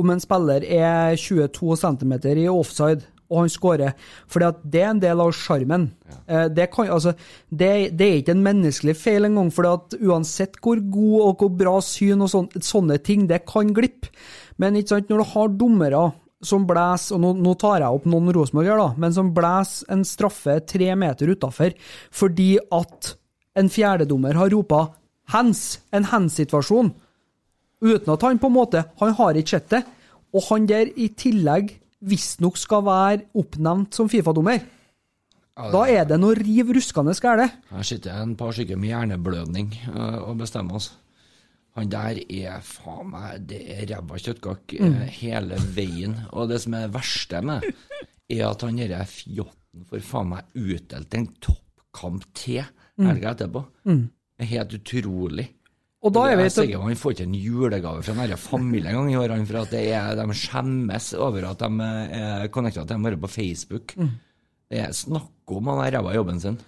om 0.00 0.10
en 0.10 0.22
spiller 0.22 0.64
er 0.66 1.18
22 1.20 1.76
cm 1.80 2.14
i 2.34 2.48
offside 2.50 3.04
og 3.32 3.40
han 3.40 3.50
skårer, 3.50 3.94
for 4.30 4.44
det 4.68 4.80
er 4.82 4.90
en 4.90 5.00
del 5.02 5.22
av 5.24 5.32
sjarmen. 5.34 5.88
Ja. 6.28 6.42
Det, 6.52 6.66
altså, 6.84 7.14
det, 7.48 7.70
det 7.96 8.06
er 8.06 8.18
ikke 8.20 8.34
en 8.36 8.44
menneskelig 8.44 8.94
feil 9.00 9.28
engang, 9.28 9.50
for 9.54 9.66
uansett 9.96 10.60
hvor 10.62 10.82
god 10.92 11.14
og 11.24 11.40
hvor 11.42 11.54
bra 11.58 11.74
syn 11.84 12.24
og 12.24 12.30
sånn, 12.30 12.50
sånne 12.60 13.00
ting, 13.04 13.24
det 13.30 13.42
kan 13.48 13.72
glippe. 13.74 14.12
Men 14.60 14.78
sant, 14.86 15.08
når 15.10 15.24
du 15.24 15.30
har 15.32 15.56
dommere 15.58 16.04
som 16.44 16.66
blæser, 16.68 17.16
og 17.16 17.24
nå, 17.24 17.32
nå 17.40 17.54
tar 17.58 17.80
jeg 17.80 17.96
opp 17.96 18.06
noen 18.10 18.32
Rosenborg 18.36 18.70
her, 18.70 18.82
da, 18.82 18.90
men 19.00 19.16
som 19.16 19.32
blæser 19.34 19.94
en 19.94 20.04
straffe 20.06 20.58
tre 20.68 20.90
meter 20.98 21.32
utafor 21.32 21.72
fordi 22.14 22.50
at 22.74 23.14
en 23.56 23.70
fjerdedommer 23.70 24.36
har 24.36 24.52
ropa 24.52 24.90
'hands', 25.32 25.78
en 25.94 26.04
hands-situasjon, 26.10 26.92
uten 27.84 28.12
at 28.14 28.22
han 28.24 28.38
på 28.40 28.48
en 28.50 28.56
måte 28.56 28.84
Han 29.00 29.12
har 29.18 29.36
ikke 29.40 29.54
sett 29.58 29.68
det. 29.70 29.82
Og 30.34 30.42
han 30.48 30.66
der 30.66 30.88
i 30.96 31.08
tillegg 31.14 31.76
visstnok 32.04 32.56
skal 32.58 32.82
være 32.84 33.22
oppnevnt 33.38 33.94
som 33.94 34.08
Fifa-dommer. 34.10 34.64
Da 35.54 35.84
er 35.86 36.04
det 36.10 36.16
noe 36.18 36.34
riv 36.34 36.72
ruskende 36.74 37.14
galt. 37.22 37.52
Her 37.70 37.82
sitter 37.86 38.16
en 38.22 38.34
par 38.36 38.50
stykker 38.56 38.76
med 38.76 38.88
hjerneblødning 38.90 39.68
øh, 39.94 40.16
og 40.28 40.38
bestemmer 40.40 40.80
oss. 40.80 40.88
Han 41.78 41.88
der 41.90 42.18
er 42.30 42.60
faen 42.62 43.08
meg 43.10 43.46
Det 43.50 43.60
er 43.70 43.86
ræva 43.94 44.18
kjøttkake 44.18 44.80
Mm. 44.80 44.94
øh, 44.94 45.06
hele 45.20 45.56
veien. 45.76 46.16
Og 46.32 46.48
det 46.48 46.60
som 46.62 46.74
er 46.74 46.86
det 46.88 46.94
verste 46.94 47.40
med, 47.42 47.62
er 48.30 48.48
at 48.48 48.62
han 48.62 48.76
derre 48.76 49.06
fjotten 49.06 49.86
får 49.90 50.02
faen 50.02 50.28
meg 50.34 50.44
utdelt 50.54 51.14
en 51.14 51.28
toppkamp 51.40 52.24
til 52.34 52.64
Mm. 52.98 53.06
helga 53.06 53.30
etterpå. 53.34 53.64
Mm. 53.84 54.04
Helt 54.38 54.74
utrolig. 54.74 55.48
Og 56.04 56.12
da 56.12 56.26
er 56.28 56.36
vi 56.36 56.42
jeg 56.44 56.52
til- 56.52 56.74
på 56.76 56.82
Han 56.82 56.96
får 57.00 57.14
ikke 57.14 57.24
en 57.24 57.34
julegave 57.34 58.02
fra 58.04 58.12
denne 58.12 58.36
familien 58.36 58.90
en 58.92 58.96
gang 58.98 59.12
i 59.12 59.16
årene, 59.16 59.46
for 59.46 59.62
at 59.62 59.72
er, 59.72 60.14
de 60.14 60.34
skjemmes 60.34 61.14
over 61.14 61.46
at 61.50 61.58
de 61.58 61.88
er 62.12 62.48
connecta 62.48 62.80
til 62.84 62.88
dem 62.94 63.02
bare 63.02 63.16
på 63.16 63.28
Facebook. 63.28 63.96
Mm. 63.96 64.10
Det 64.70 64.78
er 64.80 64.92
snakk 64.92 65.30
om 65.46 65.66
han 65.68 65.78
har 65.80 65.92
ræva 65.92 66.14
jobben 66.14 66.40
sin. 66.40 66.58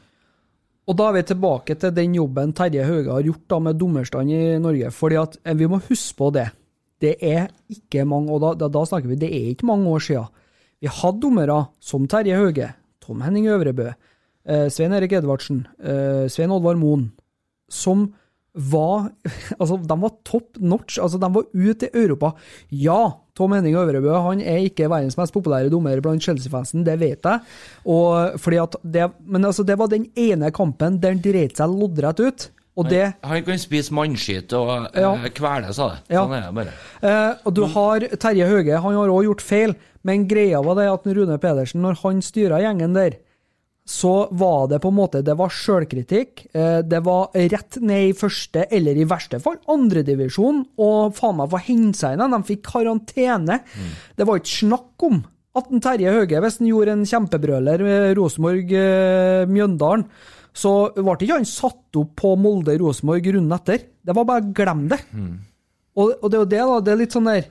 Og 0.88 0.96
da 0.96 1.08
er 1.08 1.12
vi 1.12 1.22
tilbake 1.22 1.74
til 1.78 1.90
den 1.90 2.14
jobben 2.14 2.52
Terje 2.54 2.84
Hauge 2.86 3.10
har 3.12 3.22
gjort 3.26 3.48
da 3.48 3.58
med 3.58 3.78
dommerstand 3.78 4.30
i 4.30 4.58
Norge. 4.58 4.90
fordi 4.90 5.16
at 5.16 5.36
eh, 5.44 5.54
vi 5.54 5.66
må 5.66 5.80
huske 5.88 6.16
på 6.16 6.32
det. 6.32 6.50
Det 7.00 7.16
er 7.20 7.48
ikke 7.68 8.06
mange, 8.06 8.30
og 8.32 8.40
da, 8.40 8.54
da, 8.54 8.68
da 8.68 8.84
snakker 8.86 9.08
vi, 9.08 9.16
det 9.16 9.28
er 9.28 9.50
ikke 9.52 9.66
mange 9.66 9.86
år 9.88 9.98
siden. 9.98 10.26
Vi 10.80 10.88
hadde 10.88 11.20
dommere 11.20 11.66
som 11.80 12.06
Terje 12.06 12.36
Hauge, 12.36 12.72
Tom 13.02 13.20
Henning 13.20 13.46
Øvrebø, 13.48 13.90
eh, 14.46 14.68
Svein 14.70 14.92
Erik 14.92 15.12
Edvardsen, 15.12 15.66
eh, 15.82 16.28
Svein 16.28 16.50
Oddvar 16.50 16.76
Moen, 16.76 17.12
som 17.68 18.14
var 18.56 19.10
Altså, 19.60 19.76
de 19.84 19.96
var 20.00 20.12
top 20.24 20.56
notch. 20.58 20.98
Altså, 21.02 21.18
de 21.20 21.28
var 21.34 21.44
ute 21.52 21.86
i 21.90 21.98
Europa. 22.02 22.32
Ja, 22.72 23.12
Tom 23.36 23.52
Henning 23.52 23.76
Øvrebø 23.76 24.14
han 24.24 24.40
er 24.40 24.62
ikke 24.64 24.88
verdens 24.88 25.16
mest 25.20 25.34
populære 25.34 25.68
dommer 25.70 26.00
blant 26.00 26.24
Chelsea-fansen, 26.24 26.84
det 26.86 26.98
vet 27.02 27.22
jeg. 27.28 27.40
Det, 28.82 29.10
men 29.26 29.44
altså, 29.44 29.64
det 29.66 29.76
var 29.78 29.90
den 29.92 30.06
ene 30.16 30.50
kampen 30.54 31.00
der 31.02 31.12
han 31.14 31.20
dreit 31.24 31.56
seg 31.60 31.68
loddrett 31.72 32.20
ut. 32.24 32.46
Og 32.76 32.88
det 32.92 33.14
Han, 33.24 33.42
kan 33.44 33.56
spise 33.58 33.92
mannskitt 33.96 34.52
og 34.52 34.88
Ja. 34.94 35.14
eh, 35.16 35.30
kvele, 35.32 35.72
sa 35.72 35.94
det. 35.94 35.98
Ja. 36.12 36.24
Sånn 36.26 36.34
er 36.36 36.42
det 36.44 36.54
bare. 36.54 36.72
Eh, 37.02 37.34
og 37.46 37.54
du 37.54 37.62
har 37.72 38.00
Terje 38.00 38.46
Hauge, 38.48 38.80
han 38.82 38.94
har 38.94 39.08
òg 39.08 39.24
gjort 39.24 39.40
feil, 39.40 39.74
men 40.04 40.26
greia 40.28 40.60
var 40.62 40.74
det 40.76 40.90
at 40.92 41.06
Rune 41.06 41.38
Pedersen, 41.38 41.80
når 41.80 41.96
han 42.02 42.20
styra 42.20 42.60
gjengen 42.60 42.92
der, 42.94 43.16
så 43.86 44.12
var 44.34 44.66
det 44.66 44.80
på 44.82 44.90
en 44.90 44.96
måte 44.98 45.22
Det 45.22 45.36
var 45.38 45.52
sjølkritikk. 45.54 46.48
Eh, 46.50 46.80
det 46.82 46.98
var 47.06 47.30
rett 47.34 47.78
ned 47.78 48.08
i 48.08 48.16
første, 48.18 48.66
eller 48.74 48.98
i 48.98 49.06
verste 49.06 49.38
fall 49.42 49.60
andredivisjon, 49.70 50.64
og 50.82 51.14
faen 51.14 51.38
meg 51.38 51.52
få 51.52 51.62
hente 51.68 52.00
seg 52.00 52.16
inn 52.16 52.24
igjen. 52.24 52.34
De 52.34 52.48
fikk 52.50 52.64
karantene. 52.66 53.60
Det 54.18 54.26
var 54.26 54.42
ikke 54.42 54.56
snakk 54.56 55.06
om 55.06 55.20
at 55.56 55.70
en 55.72 55.80
Terje 55.80 56.12
Hauge, 56.12 56.40
hvis 56.42 56.58
han 56.60 56.68
gjorde 56.68 56.96
en 56.96 57.06
kjempebrøler 57.08 57.84
med 57.86 58.16
Rosenborg-Mjøndalen, 58.18 60.04
så 60.56 60.72
ble 60.96 61.14
ikke 61.20 61.36
han 61.36 61.48
satt 61.48 61.98
opp 62.00 62.14
på 62.18 62.32
Molde-Rosenborg 62.40 63.28
runden 63.36 63.54
etter. 63.56 63.86
Det 64.02 64.16
var 64.16 64.26
bare 64.28 64.50
glem 64.56 64.86
det. 64.90 64.98
Og, 65.96 66.12
og 66.20 66.26
det 66.32 66.36
er 66.36 66.42
jo 66.42 66.50
det, 66.50 66.60
da. 66.60 66.80
Det 66.84 66.92
er 66.92 67.00
litt 67.00 67.16
sånn 67.16 67.30
der 67.30 67.46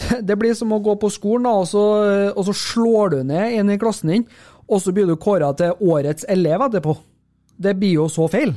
Det 0.28 0.36
blir 0.38 0.54
som 0.54 0.70
å 0.72 0.80
gå 0.82 0.94
på 1.02 1.10
skolen, 1.12 1.48
da, 1.48 1.56
og 1.62 1.66
så, 1.70 1.84
og 2.30 2.44
så 2.46 2.54
slår 2.56 3.14
du 3.14 3.18
ned 3.26 3.56
en 3.58 3.72
i 3.74 3.78
klassen 3.80 4.12
din, 4.14 4.26
og 4.70 4.80
så 4.82 4.92
blir 4.94 5.08
du 5.10 5.16
kåra 5.20 5.50
til 5.58 5.72
årets 5.82 6.24
elev 6.30 6.62
etterpå. 6.68 6.94
Det 7.60 7.74
blir 7.76 7.96
jo 7.98 8.06
så 8.08 8.28
feil. 8.30 8.54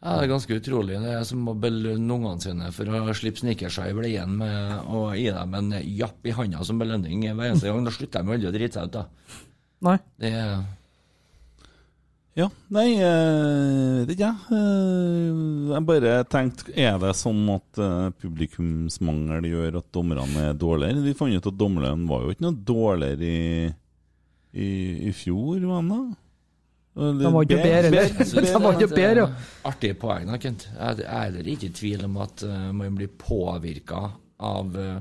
Ja, 0.00 0.16
Det 0.16 0.24
er 0.24 0.30
ganske 0.32 0.56
utrolig. 0.56 0.96
Det 1.02 1.12
er 1.12 1.24
som 1.28 1.44
å 1.48 1.54
belønne 1.60 2.14
ungene 2.16 2.40
sine 2.40 2.70
for 2.72 2.88
å 2.88 3.12
slippe 3.14 3.42
snikersa 3.42 3.86
i 3.90 3.94
bleien 3.96 4.32
med 4.40 4.88
å 4.88 5.10
gi 5.12 5.26
dem 5.36 5.54
en 5.58 5.70
japp 5.84 6.24
i 6.24 6.32
handa 6.32 6.64
som 6.64 6.78
belønning 6.80 7.26
hver 7.28 7.50
eneste 7.50 7.68
gang. 7.68 7.84
Da 7.84 7.92
slutter 7.92 8.24
de 8.24 8.32
aldri 8.36 8.48
å 8.48 8.54
drite 8.54 8.78
seg 8.80 8.88
ut, 8.88 8.94
da. 8.96 9.06
Nei. 9.84 9.96
Det 10.20 10.32
er 10.40 10.54
Ja, 12.38 12.46
nei, 12.72 12.86
jeg 12.94 14.06
vet 14.06 14.12
ikke 14.14 14.28
jeg. 14.30 14.56
Eh, 14.56 15.74
Jeg 15.74 15.84
bare 15.88 16.12
tenkte, 16.30 16.72
er 16.78 16.96
det 17.02 17.10
sånn 17.18 17.42
at 17.52 17.80
eh, 17.82 18.10
publikumsmangel 18.22 19.48
gjør 19.50 19.78
at 19.82 19.88
dommerne 19.92 20.46
er 20.48 20.54
dårligere? 20.54 21.02
Vi 21.04 21.12
fant 21.18 21.34
ut 21.36 21.48
at 21.50 21.58
dommerne 21.60 22.08
var 22.08 22.22
jo 22.24 22.30
ikke 22.32 22.46
noe 22.46 22.56
dårligere 22.70 23.26
i, 23.26 23.72
i, 24.52 24.70
i 25.08 25.12
fjor, 25.14 25.60
var 25.60 25.80
han 25.82 25.88
da? 25.92 26.00
Eller 27.00 27.24
De 27.24 27.32
var 27.32 27.46
ikke 27.46 27.62
bedre, 27.62 27.86
eller? 27.86 28.10
De 28.46 28.62
var 28.64 28.76
ikke 28.76 28.90
bedre, 28.94 29.22
ja. 29.22 29.28
Artig 29.70 29.92
poeng, 30.00 30.26
da, 30.28 30.40
Kent. 30.42 30.66
Jeg 30.74 31.06
er 31.06 31.24
heller 31.28 31.50
ikke 31.52 31.68
i 31.68 31.74
tvil 31.76 32.04
om 32.08 32.18
at 32.24 32.44
eh, 32.46 32.68
man 32.76 32.98
blir 32.98 33.12
påvirka 33.20 34.02
av 34.40 34.74
uh, 34.74 34.96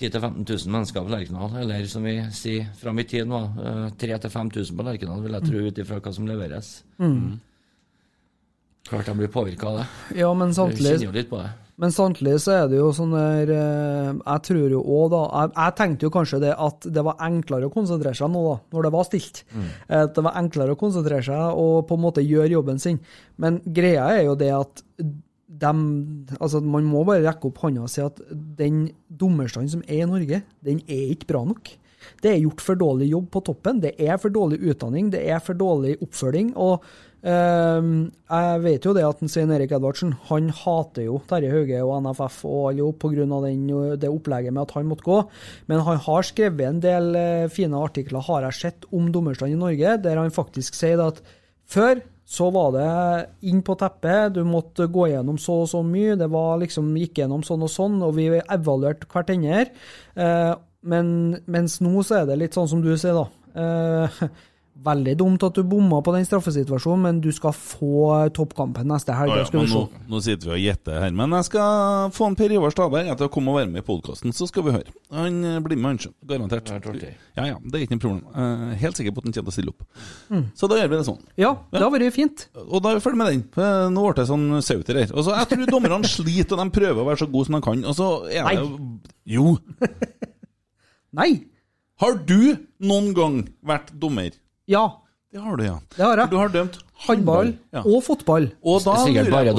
10 0.00 0.10
000-15 0.16 0.44
000 0.66 0.72
mennesker 0.72 1.04
på 1.04 1.12
Lerkendal. 1.12 1.58
Eller 1.62 1.86
som 1.90 2.04
vi 2.08 2.16
sier 2.34 2.72
fram 2.80 2.98
i 2.98 3.06
tid 3.08 3.28
nå, 3.28 3.42
uh, 3.60 3.84
3000-5000 4.00 4.76
på 4.76 4.88
Lerkendal, 4.88 5.22
vil 5.24 5.38
jeg 5.38 5.50
tro, 5.50 5.62
ut 5.68 5.82
ifra 5.84 6.00
hva 6.00 6.14
som 6.16 6.28
leveres. 6.28 6.72
Mm. 6.98 7.36
Klart 8.86 9.08
de 9.10 9.16
blir 9.20 9.30
påvirka 9.32 9.70
av 9.70 9.78
det. 9.82 9.86
Ja, 10.22 10.32
men 10.34 10.54
samtidig, 10.54 10.82
samtidig 10.82 10.98
kjenner 10.98 11.08
jo 11.12 11.16
litt 11.20 11.30
på 11.30 11.42
det. 11.42 11.52
Men 11.76 11.92
samtidig 11.92 12.38
så 12.40 12.54
er 12.54 12.70
det 12.70 12.78
jo 12.78 12.88
sånn 12.96 13.12
der 13.12 13.50
eh, 13.52 14.12
Jeg 14.14 14.44
tror 14.48 14.72
jo 14.72 14.80
òg, 14.80 15.10
da 15.12 15.22
jeg, 15.26 15.52
jeg 15.58 15.76
tenkte 15.80 16.08
jo 16.08 16.12
kanskje 16.14 16.40
det 16.46 16.54
at 16.66 16.88
det 16.88 17.04
var 17.04 17.20
enklere 17.26 17.68
å 17.68 17.74
konsentrere 17.74 18.16
seg 18.16 18.32
nå, 18.32 18.42
da, 18.46 18.56
når 18.72 18.88
det 18.88 18.92
var 18.94 19.08
stilt. 19.08 19.42
Mm. 19.52 19.68
At 20.00 20.16
det 20.16 20.24
var 20.24 20.40
enklere 20.40 20.76
å 20.76 20.80
konsentrere 20.80 21.26
seg 21.26 21.60
og 21.60 21.84
på 21.88 21.98
en 21.98 22.04
måte 22.06 22.24
gjøre 22.24 22.54
jobben 22.54 22.80
sin. 22.82 23.00
Men 23.42 23.60
greia 23.66 24.08
er 24.16 24.24
jo 24.30 24.36
det 24.40 24.52
at 24.56 24.84
dem, 25.46 25.80
altså 26.40 26.60
Man 26.60 26.86
må 26.88 27.04
bare 27.06 27.24
rekke 27.24 27.50
opp 27.50 27.60
hånda 27.62 27.86
og 27.86 27.90
si 27.92 28.02
at 28.04 28.18
den 28.58 28.86
dommerstanden 29.08 29.76
som 29.76 29.84
er 29.86 30.04
i 30.04 30.08
Norge, 30.08 30.42
den 30.66 30.80
er 30.84 31.12
ikke 31.14 31.30
bra 31.32 31.44
nok. 31.46 31.70
Det 32.22 32.30
er 32.32 32.42
gjort 32.42 32.62
for 32.62 32.78
dårlig 32.78 33.10
jobb 33.10 33.28
på 33.34 33.42
toppen, 33.48 33.80
det 33.82 33.94
er 34.02 34.18
for 34.22 34.32
dårlig 34.32 34.60
utdanning, 34.62 35.10
det 35.12 35.22
er 35.26 35.40
for 35.42 35.58
dårlig 35.58 35.96
oppfølging. 36.04 36.54
og 36.56 36.84
jeg 37.26 38.58
vet 38.62 38.84
jo 38.86 38.92
det 38.94 39.02
at 39.02 39.22
Svein 39.26 39.50
Erik 39.50 39.72
Edvardsen 39.74 40.12
han 40.28 40.50
hater 40.54 41.08
jo 41.08 41.16
Terje 41.26 41.50
Hauge 41.50 41.80
og 41.82 42.04
NFF 42.04 42.36
og 42.46 42.68
alle 42.70 42.90
pga. 43.02 43.24
det 43.98 44.10
opplegget 44.10 44.54
med 44.54 44.62
at 44.62 44.74
han 44.76 44.86
måtte 44.86 45.06
gå. 45.06 45.18
Men 45.66 45.82
han 45.82 45.98
har 45.98 46.22
skrevet 46.22 46.68
en 46.68 46.80
del 46.80 47.16
eh, 47.18 47.48
fine 47.50 47.74
artikler, 47.82 48.22
har 48.22 48.46
jeg 48.46 48.60
sett, 48.60 48.86
om 48.92 49.10
dommerstand 49.10 49.52
i 49.56 49.58
Norge, 49.58 49.96
der 50.02 50.22
han 50.22 50.30
faktisk 50.30 50.78
sier 50.78 51.02
at 51.02 51.18
før 51.66 51.98
så 52.26 52.50
var 52.50 52.72
det 52.74 52.86
inn 53.46 53.62
på 53.62 53.74
teppet, 53.78 54.34
du 54.34 54.42
måtte 54.46 54.88
gå 54.90 55.10
gjennom 55.12 55.38
så 55.38 55.60
og 55.62 55.68
så 55.70 55.82
mye, 55.86 56.16
det 56.18 56.26
var 56.30 56.58
liksom 56.58 56.88
gikk 56.98 57.22
gjennom 57.22 57.44
sånn 57.46 57.62
og 57.62 57.70
sånn, 57.70 58.00
og 58.02 58.16
vi 58.18 58.32
evaluerte 58.38 59.06
hvert 59.10 59.30
ender. 59.34 59.70
Eh, 60.14 60.54
men 60.86 61.08
mens 61.50 61.80
nå 61.82 62.02
så 62.06 62.20
er 62.20 62.28
det 62.30 62.38
litt 62.38 62.54
sånn 62.54 62.70
som 62.70 62.82
du 62.82 62.92
sier, 62.94 63.18
da. 63.18 63.26
Eh, 64.76 64.82
veldig 64.86 65.14
dumt 65.18 65.42
at 65.42 65.56
du 65.56 65.62
bomma 65.66 65.98
på 66.04 66.12
den 66.14 66.26
straffesituasjonen, 66.26 67.02
men 67.02 67.20
du 67.20 67.30
skal 67.34 67.54
få 67.56 68.28
toppkampen 68.36 68.86
neste 68.90 69.14
helg. 69.16 69.32
Å 69.34 69.38
ja, 69.40 69.46
skal 69.48 69.64
vi 69.64 69.70
nå, 69.72 69.82
se. 69.86 70.02
nå 70.12 70.20
sitter 70.22 70.50
vi 70.50 70.54
og 70.54 70.62
gjetter 70.62 71.00
her. 71.02 71.14
Men 71.16 71.34
jeg 71.38 71.48
skal 71.48 72.12
få 72.14 72.28
en 72.30 72.36
Per 72.38 72.54
Ivar 72.54 72.74
Staberg 72.74 73.10
til 73.16 73.26
å 73.28 73.32
komme 73.32 73.52
og 73.52 73.58
være 73.60 73.72
med 73.72 73.82
i 73.82 73.86
podkasten, 73.86 74.34
så 74.36 74.48
skal 74.50 74.66
vi 74.68 74.76
høre. 74.76 74.94
Han 75.16 75.40
eh, 75.42 75.58
blir 75.64 75.80
med, 75.80 76.04
han. 76.04 76.14
Garantert. 76.28 76.70
Ja, 77.36 77.48
ja, 77.50 77.56
Det 77.64 77.80
er 77.80 77.86
ikke 77.86 77.98
noe 77.98 78.04
problem. 78.04 78.22
Er 78.46 78.78
helt 78.84 79.00
sikker 79.00 79.16
på 79.16 79.24
at 79.24 79.28
han 79.28 79.36
kommer 79.36 79.50
til 79.50 79.54
å 79.54 79.56
stille 79.58 79.74
opp. 79.74 80.06
Mm. 80.30 80.46
Så 80.54 80.70
da 80.70 80.80
gjør 80.80 80.92
vi 80.92 81.00
det 81.00 81.08
sånn. 81.10 81.20
Ja, 81.40 81.52
det 81.72 81.82
har 81.82 81.92
vært 81.96 82.16
fint. 82.16 82.46
Og 82.66 82.78
da 82.84 82.92
er 82.92 83.00
vi 83.00 83.04
ferdig 83.08 83.22
med 83.22 83.32
den. 83.34 83.44
Nå 83.96 84.06
ble 84.06 84.14
det 84.20 84.28
sånn 84.30 84.46
sauter 84.64 85.02
her. 85.02 85.12
Og 85.16 85.26
så 85.26 85.36
Jeg 85.36 85.50
tror 85.52 85.68
dommerne 85.74 86.12
sliter, 86.16 86.56
og 86.56 86.62
de 86.62 86.78
prøver 86.78 87.02
å 87.02 87.10
være 87.10 87.24
så 87.24 87.30
gode 87.30 87.50
som 87.50 87.58
de 87.58 87.64
kan. 87.66 87.84
Og 87.86 87.98
så 87.98 88.08
er 88.30 88.48
det 88.52 89.36
Jo. 89.36 89.56
Nei. 91.16 91.30
Har 92.02 92.18
du 92.28 92.52
noen 92.84 93.14
gang 93.16 93.38
vært 93.64 93.94
dommer? 93.96 94.34
Ja. 94.66 94.84
Det 95.32 95.42
har 95.42 95.56
du, 95.58 95.64
ja. 95.66 95.74
Det 95.96 96.02
har 96.04 96.20
jeg. 96.22 96.30
Du 96.30 96.36
har 96.38 96.48
dømt 96.48 96.78
Håndball 97.06 97.50
Ja. 97.74 97.82
og 97.84 97.98
fotball. 98.06 98.46
Og 98.64 98.80
da 98.84 98.94
Sikkert 99.04 99.30
bare 99.30 99.52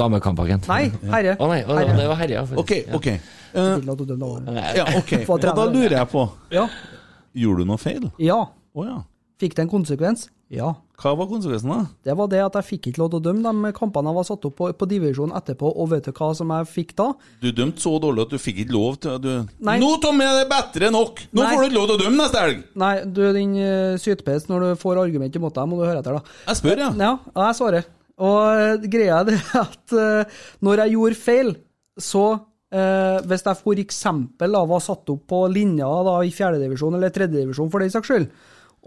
Kent. 0.47 0.67
Nei, 0.67 0.87
herre. 1.11 1.35
Å 1.37 1.49
nei, 1.51 1.59
å, 1.63 1.75
Herre. 1.77 1.97
det 1.99 2.07
var 2.09 2.17
herre, 2.17 2.33
ja. 2.33 2.45
Ok, 2.57 2.71
ok. 2.97 3.07
Uh, 3.53 3.75
ja, 4.79 4.85
ok. 4.97 5.13
Og 5.29 5.41
da 5.59 5.65
lurer 5.69 5.97
jeg 5.99 6.09
på 6.11 6.23
Ja. 6.51 6.67
Gjorde 7.37 7.61
du 7.61 7.69
noe 7.69 7.77
feil? 7.77 8.09
Ja. 8.17 8.39
Oh, 8.73 8.85
ja. 8.87 9.03
Fikk 9.37 9.53
det 9.55 9.67
en 9.67 9.69
konsekvens? 9.69 10.29
Ja. 10.49 10.73
Hva 10.97 11.11
var 11.13 11.27
konsekvensen, 11.29 11.69
da? 11.69 11.95
Det 12.07 12.13
var 12.17 12.29
det 12.31 12.39
at 12.41 12.55
jeg 12.57 12.65
fikk 12.65 12.87
ikke 12.89 13.01
lov 13.03 13.11
til 13.13 13.19
å 13.19 13.25
dømme 13.27 13.51
de 13.53 13.71
kampene 13.77 14.09
jeg 14.09 14.17
var 14.17 14.25
satt 14.25 14.47
opp 14.49 14.55
på, 14.57 14.69
på 14.73 14.87
divisjonen 14.89 15.35
etterpå, 15.37 15.69
og 15.69 15.91
vet 15.91 16.09
du 16.09 16.13
hva 16.17 16.31
som 16.39 16.53
jeg 16.55 16.69
fikk 16.71 16.95
da? 16.97 17.11
Du 17.43 17.51
dømte 17.53 17.83
så 17.83 17.93
dårlig 18.01 18.25
at 18.25 18.33
du 18.33 18.41
fikk 18.41 18.63
ikke 18.63 18.73
lov 18.73 18.97
til 19.03 19.19
du... 19.21 19.29
Nei. 19.67 19.77
Nå, 19.83 19.91
Tommy, 20.01 20.25
er 20.25 20.41
det 20.41 20.47
bedre 20.49 20.89
nok! 20.95 21.21
Nå 21.29 21.43
Nei. 21.43 21.51
får 21.53 21.61
du 21.61 21.67
ikke 21.67 21.77
lov 21.77 21.87
til 21.91 21.99
å 21.99 22.01
dømme 22.01 22.21
neste 22.23 22.41
helg! 22.41 22.65
Nei, 22.81 22.91
du 23.05 23.21
din 23.37 23.53
uh, 23.61 23.99
sytepes, 24.01 24.49
når 24.49 24.65
du 24.65 24.81
får 24.81 25.03
argument 25.05 25.37
imot 25.37 25.61
deg, 25.61 25.69
må 25.69 25.77
du 25.77 25.85
høre 25.85 26.01
etter, 26.01 26.17
da. 26.17 26.41
Jeg 26.49 26.61
spør, 26.63 26.83
ja. 26.87 26.91
Ja, 26.97 27.13
jeg 27.45 27.61
svarer. 27.61 27.93
Og 28.17 28.41
eh, 28.49 28.89
greia 28.89 29.21
er 29.21 29.27
det 29.29 29.39
at 29.67 29.93
uh, 29.93 30.43
når 30.65 30.85
jeg 30.87 30.97
gjorde 30.97 31.23
feil, 31.27 31.57
så 32.01 32.29
Eh, 32.67 33.17
hvis 33.23 33.45
jeg 33.47 33.79
eksempel 33.79 34.57
var 34.67 34.81
satt 34.83 35.07
opp 35.13 35.21
på 35.31 35.37
linja 35.47 35.87
da, 36.03 36.17
i 36.19 36.33
fjerdedivisjon 36.35 36.97
eller 36.97 37.13
tredjedivisjon 37.15 37.69
for 37.71 37.79
den 37.79 37.93
saks 37.93 38.09
skyld, 38.11 38.25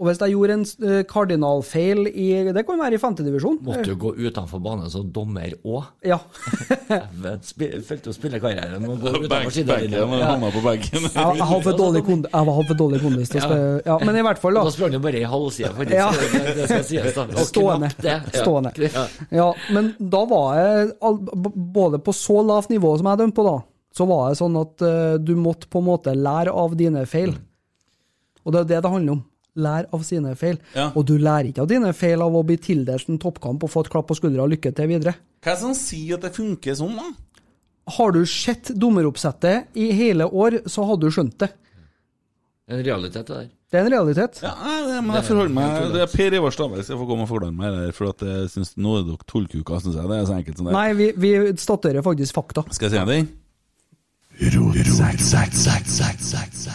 og 0.01 0.07
hvis 0.09 0.17
jeg 0.23 0.33
gjorde 0.33 0.53
en 0.57 0.63
eh, 0.89 1.01
kardinalfeil 1.05 2.07
i 2.09 2.27
Det 2.57 2.63
kan 2.65 2.79
være 2.81 2.97
i 2.97 2.99
femtedivisjon. 3.01 3.59
Måtte 3.61 3.83
du 3.91 3.99
gå 4.01 4.15
utenfor 4.17 4.57
banen 4.65 4.89
som 4.89 5.11
dommer 5.13 5.53
òg? 5.61 5.91
Ja. 6.09 6.17
Følte 7.85 8.09
å 8.09 8.15
spille 8.15 8.39
karrieren 8.41 8.87
og 8.89 8.97
gå 9.03 9.11
Bag- 9.13 9.27
utenfor 9.27 9.53
sidelinjen. 9.53 10.15
han 10.25 10.41
baggen. 10.65 11.05
Jeg, 11.05 11.37
var 11.37 11.61
for 11.67 11.77
dårlig 11.77 12.01
kond- 12.07 12.25
jeg 12.31 12.47
hadde 12.49 12.65
for 12.71 12.79
dårlig 12.81 13.01
kondis 13.03 13.29
til 13.29 13.41
å 13.41 13.45
spille 13.45 13.69
Ja, 13.85 13.99
men 14.01 14.17
i 14.17 14.25
hvert 14.25 14.41
fall, 14.41 14.57
da. 14.57 14.65
Da 14.65 14.73
sprang 14.73 14.95
du 14.95 14.99
bare 15.05 15.21
i 15.21 15.29
halvsida, 15.35 15.71
faktisk. 15.77 15.97
Ja. 16.01 16.09
Det, 16.17 16.57
det 16.57 16.67
skal 16.71 16.83
sies, 16.89 17.13
da. 17.21 17.45
Stående. 17.51 17.91
Ja. 18.01 18.17
Stående. 18.33 18.73
Ja. 18.89 19.05
Ja, 19.43 19.47
men 19.77 19.93
da 20.01 20.25
var 20.29 20.57
jeg 20.57 20.91
Både 21.77 22.01
på 22.01 22.13
så 22.17 22.41
lavt 22.45 22.73
nivå 22.73 22.95
som 22.97 23.09
jeg 23.13 23.21
dømte 23.21 23.37
på 23.37 23.45
da, 23.47 23.57
så 23.93 24.07
var 24.09 24.31
det 24.31 24.39
sånn 24.39 24.57
at 24.59 24.81
eh, 24.87 25.15
du 25.21 25.35
måtte 25.37 25.69
på 25.69 25.81
en 25.81 25.89
måte 25.93 26.13
lære 26.15 26.49
av 26.55 26.73
dine 26.79 27.05
feil. 27.09 27.35
Og 28.41 28.55
det 28.55 28.63
er 28.65 28.69
det 28.71 28.81
det 28.85 28.91
handler 28.97 29.19
om. 29.19 29.27
Lær 29.59 29.87
av 29.91 30.03
sine 30.07 30.31
feil. 30.39 30.61
Ja. 30.77 30.89
Og 30.95 31.03
du 31.09 31.17
lærer 31.19 31.49
ikke 31.49 31.65
av 31.65 31.71
dine 31.71 31.91
feil 31.97 32.21
av 32.23 32.35
å 32.35 32.43
bli 32.47 32.55
tildelt 32.61 33.09
en 33.11 33.19
toppkamp 33.19 33.65
og 33.65 33.71
få 33.73 33.83
et 33.83 33.91
klapp 33.91 34.07
på 34.07 34.15
skuldra 34.19 34.45
og 34.45 34.53
lykke 34.53 34.71
til 34.77 34.87
videre. 34.91 35.17
Hva 35.43 35.51
er 35.51 35.57
det 35.57 35.63
som 35.65 35.75
sier 35.75 36.15
at 36.15 36.27
det 36.27 36.31
funker 36.37 36.77
sånn, 36.77 36.95
da? 36.95 37.09
Har 37.97 38.13
du 38.15 38.21
sett 38.29 38.71
dommeroppsettet 38.77 39.75
i 39.75 39.89
hele 39.97 40.27
år, 40.29 40.61
så 40.69 40.85
hadde 40.87 41.09
du 41.09 41.11
skjønt 41.11 41.35
det. 41.41 41.49
En 42.71 42.83
realitet, 42.85 43.27
det 43.27 43.35
der. 43.35 43.49
Det 43.71 43.79
er 43.79 43.87
en 43.87 43.93
realitet. 43.93 44.39
Ja, 44.43 44.51
det, 44.83 44.97
men 44.99 45.15
jeg 45.15 45.25
forholder 45.29 45.53
meg 45.55 45.93
Det 45.93 46.01
er 46.03 46.09
Per 46.11 46.33
Ivar 46.35 46.51
Stavang 46.51 46.81
jeg 46.81 46.87
får 46.91 47.05
komme 47.07 47.23
og 47.23 47.29
forklare 47.29 47.55
meg 47.55 47.75
det, 47.77 47.93
for 47.95 48.11
at 48.11 48.23
jeg 48.27 48.49
synes, 48.51 48.73
nå 48.79 48.97
er 48.99 49.05
dere 49.07 49.27
tullkuker, 49.31 49.83
syns 49.83 49.95
jeg. 49.95 50.09
Det 50.11 50.17
er 50.17 50.25
så 50.27 50.35
enkelt 50.37 50.59
som 50.59 50.67
det. 50.67 50.73
Nei, 50.75 50.87
vi, 50.99 51.07
vi 51.19 51.31
statuerer 51.59 52.03
faktisk 52.05 52.35
fakta. 52.35 52.65
Skal 52.71 52.89
jeg 52.89 52.95
si 52.99 53.05
den? 53.11 53.29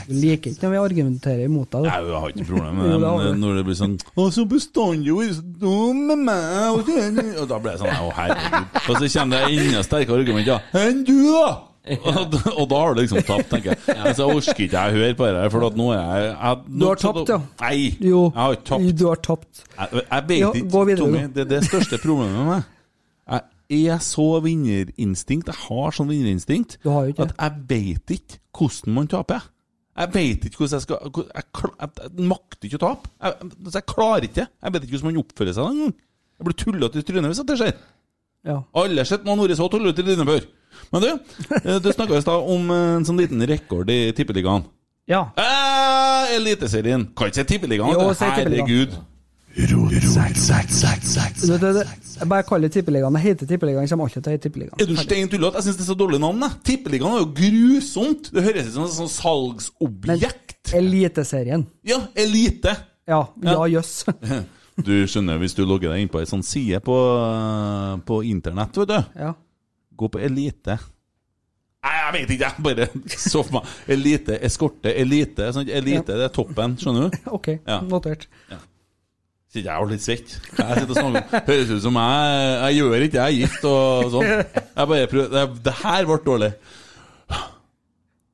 Du 0.07 0.13
liker 0.15 0.53
ikke 0.53 0.63
når 0.63 0.73
vi 0.75 0.81
argumenterer 0.83 1.45
imot 1.49 1.73
deg. 1.73 1.87
Nei, 1.89 1.97
jeg 2.07 2.21
har 2.23 2.35
ikke 2.35 2.49
problem 2.51 2.77
med 2.79 2.91
det, 2.93 2.99
det 3.03 3.15
men 3.25 3.41
når 3.43 3.57
det 3.59 3.65
blir 3.67 3.79
sånn 3.79 3.97
Og 4.15 4.29
så 4.35 4.45
bestandig 4.51 5.15
er 5.25 5.33
så 5.35 5.47
dum 5.63 6.05
med 6.11 6.27
meg 6.29 6.77
Og, 6.77 7.49
da 7.51 7.59
blir 7.59 7.73
jeg 7.75 7.81
sånn 7.83 7.97
Å, 7.97 8.11
herregud. 8.21 8.77
Og 8.85 9.01
så 9.01 9.11
kommer 9.17 9.49
det 9.49 9.65
enda 9.65 9.83
sterkere 9.87 10.21
argumenter. 10.23 10.69
Enn 10.85 11.03
du, 11.09 11.17
da! 11.33 11.49
Og, 11.87 12.37
og 12.59 12.65
da 12.71 12.79
har 12.83 12.95
du 12.97 13.01
liksom 13.03 13.23
tapt, 13.27 13.51
tenker 13.51 13.73
jeg. 13.73 13.97
Altså, 13.97 14.27
jeg 14.27 14.39
orker 14.41 14.63
ikke 14.65 14.81
jeg 14.81 14.97
høre 14.97 15.19
på 15.19 15.29
det 15.37 15.51
for 15.55 15.67
at 15.69 15.77
nå 15.79 15.91
er 15.95 16.01
jeg, 16.01 16.31
jeg 16.35 16.81
Du 16.81 16.87
har 16.87 17.03
tapt, 17.03 17.31
ja. 17.31 17.39
Nei, 17.63 17.77
Jo, 18.03 18.23
jeg 18.27 18.41
har 18.43 18.57
ikke 18.57 18.69
tapt. 18.71 18.89
du 19.01 19.05
har 19.07 19.21
tapt. 19.29 19.61
Jeg, 19.77 20.03
jeg 20.03 20.27
vet 20.31 20.41
Ja, 20.41 20.51
ikke, 20.63 20.97
Tommy, 21.03 21.27
det 21.37 21.45
er 21.45 21.53
det 21.53 21.61
største 21.69 22.01
problemet 22.03 22.35
med 22.35 22.51
meg. 22.51 22.73
Er 23.73 23.99
så 24.05 24.25
vinnerinstinkt, 24.45 25.49
jeg 25.51 25.59
har 25.67 25.95
sånn 25.97 26.09
vinnerinstinkt, 26.11 26.79
Du 26.85 26.91
at 27.25 27.33
jeg 27.35 27.53
vet 27.69 28.13
ikke 28.15 28.39
hvordan 28.55 28.95
man 28.95 29.09
taper. 29.11 29.49
Jeg 29.97 30.13
vet 30.13 30.45
ikke 30.45 30.61
hvordan 30.61 30.77
jeg 30.77 30.85
skal 30.85 30.99
Jeg, 31.03 31.25
Jeg, 31.35 31.45
jeg, 31.81 31.91
jeg 32.05 32.29
makter 32.29 32.69
ikke 32.69 32.79
å 32.79 32.85
tape. 32.85 33.11
Jeg, 33.23 33.37
altså, 33.65 33.75
jeg 33.79 33.87
klarer 33.91 34.29
ikke 34.29 34.39
det. 34.43 34.47
Jeg 34.63 34.73
vet 34.75 34.87
ikke 34.87 34.97
hvordan 34.97 35.11
man 35.11 35.23
oppfører 35.25 35.57
seg 35.57 35.71
engang. 35.73 35.95
Jeg 36.37 36.49
blir 36.49 36.59
tullete 36.63 37.01
i 37.01 37.07
trynet 37.09 37.33
hvis 37.33 37.43
det 37.49 37.59
skjer. 37.63 37.77
Ja. 38.47 38.61
Alle 38.77 39.03
har 39.03 39.09
sett 39.09 39.25
noen 39.27 39.43
vært 39.43 39.59
så 39.59 39.69
tullete 39.73 40.05
i 40.05 40.07
trynet 40.07 40.31
før. 40.31 40.47
Men 40.93 41.03
du, 41.03 41.11
du 41.65 41.71
det 41.89 41.95
snakka 41.97 42.19
i 42.21 42.25
stad 42.25 42.51
om 42.53 42.71
eh, 42.71 42.87
en 43.01 43.07
sånn 43.09 43.19
liten 43.19 43.43
rekord 43.49 43.91
i 43.91 44.13
Tippeligaen. 44.17 44.67
Ja. 45.11 45.25
Eh, 45.41 46.35
Eliteserien! 46.37 47.09
Kan 47.17 47.31
ikke 47.33 47.41
si 47.41 47.49
Tippeligaen. 47.55 47.95
herregud. 48.37 48.97
Jeg 49.57 49.73
bare 52.29 52.45
kaller 52.45 52.69
det 52.69 52.77
Tippeligaen. 52.77 53.15
Det 53.17 53.23
heter 53.25 53.49
Tippeligaen. 53.49 53.89
Kommer 53.89 54.05
alltid 54.05 54.21
til 54.21 54.29
å 54.29 54.35
hete 54.35 54.45
Tippeligaen. 54.51 54.77
Er 54.83 54.87
du 54.91 54.97
stein 55.01 55.31
tullete? 55.33 55.57
Jeg 55.57 55.65
syns 55.69 55.79
det 55.79 55.85
er 55.87 55.89
så 55.89 55.97
dårlig 55.97 56.19
navn. 56.21 56.45
jeg. 56.45 56.53
Tippeligaen 56.71 57.13
er 57.17 57.21
jo 57.23 57.31
grusomt! 57.39 58.29
Det 58.37 58.43
høres 58.45 58.69
ut 58.69 58.75
som 58.75 58.85
et 58.85 58.97
sånn 58.99 59.15
salgsobjekt. 59.15 60.61
Eliteserien. 60.77 61.65
Ja, 61.89 61.99
elite. 62.19 62.73
Ja, 63.09 63.21
ja 63.47 63.65
jøss. 63.79 63.95
Du 64.77 64.93
skjønner, 65.09 65.39
hvis 65.41 65.57
du 65.57 65.63
logger 65.65 65.89
deg 65.95 66.03
inn 66.05 66.11
på 66.13 66.21
ei 66.21 66.27
sånn 66.29 66.45
side 66.45 66.83
på, 66.85 66.93
på 68.05 68.19
internett, 68.29 68.77
vet 68.77 68.91
du 68.91 69.01
Ja. 69.17 69.31
Gå 69.97 70.11
på 70.13 70.21
elite. 70.21 70.77
Nei, 71.87 71.95
jeg 71.97 72.13
vet 72.13 72.29
ikke, 72.35 72.51
jeg 72.51 72.61
bare 72.67 72.85
så 73.31 73.41
for 73.41 73.53
meg. 73.57 73.65
Elite, 73.97 74.37
eskorte, 74.45 74.93
elite. 74.93 75.49
Sånn, 75.57 75.65
elite, 75.73 76.13
det 76.13 76.29
er 76.29 76.35
toppen, 76.35 76.77
skjønner 76.77 77.09
du? 77.09 77.17
OK, 77.39 77.49
notert. 77.89 78.29
Ja. 78.53 78.61
Sitter 79.57 79.71
jeg 79.73 79.87
og 79.87 79.89
litt 79.89 80.05
svett? 80.05 80.35
Jeg 80.53 80.83
sitter 80.83 80.91
og 80.93 80.99
snakker 80.99 81.23
om? 81.23 81.47
Høres 81.47 81.71
ut 81.73 81.85
som 81.87 81.97
jeg 81.97 82.49
Jeg 82.61 82.77
gjør 82.77 83.05
ikke, 83.07 83.17
jeg 83.17 83.25
er 83.25 83.41
gift 83.41 83.63
og 83.71 84.11
sånn. 84.13 84.27
Jeg 84.29 84.91
bare 84.93 85.09
prøver 85.09 85.33
Det, 85.33 85.45
det 85.65 85.75
her 85.81 86.09
ble 86.11 86.19
dårlig. 86.27 86.51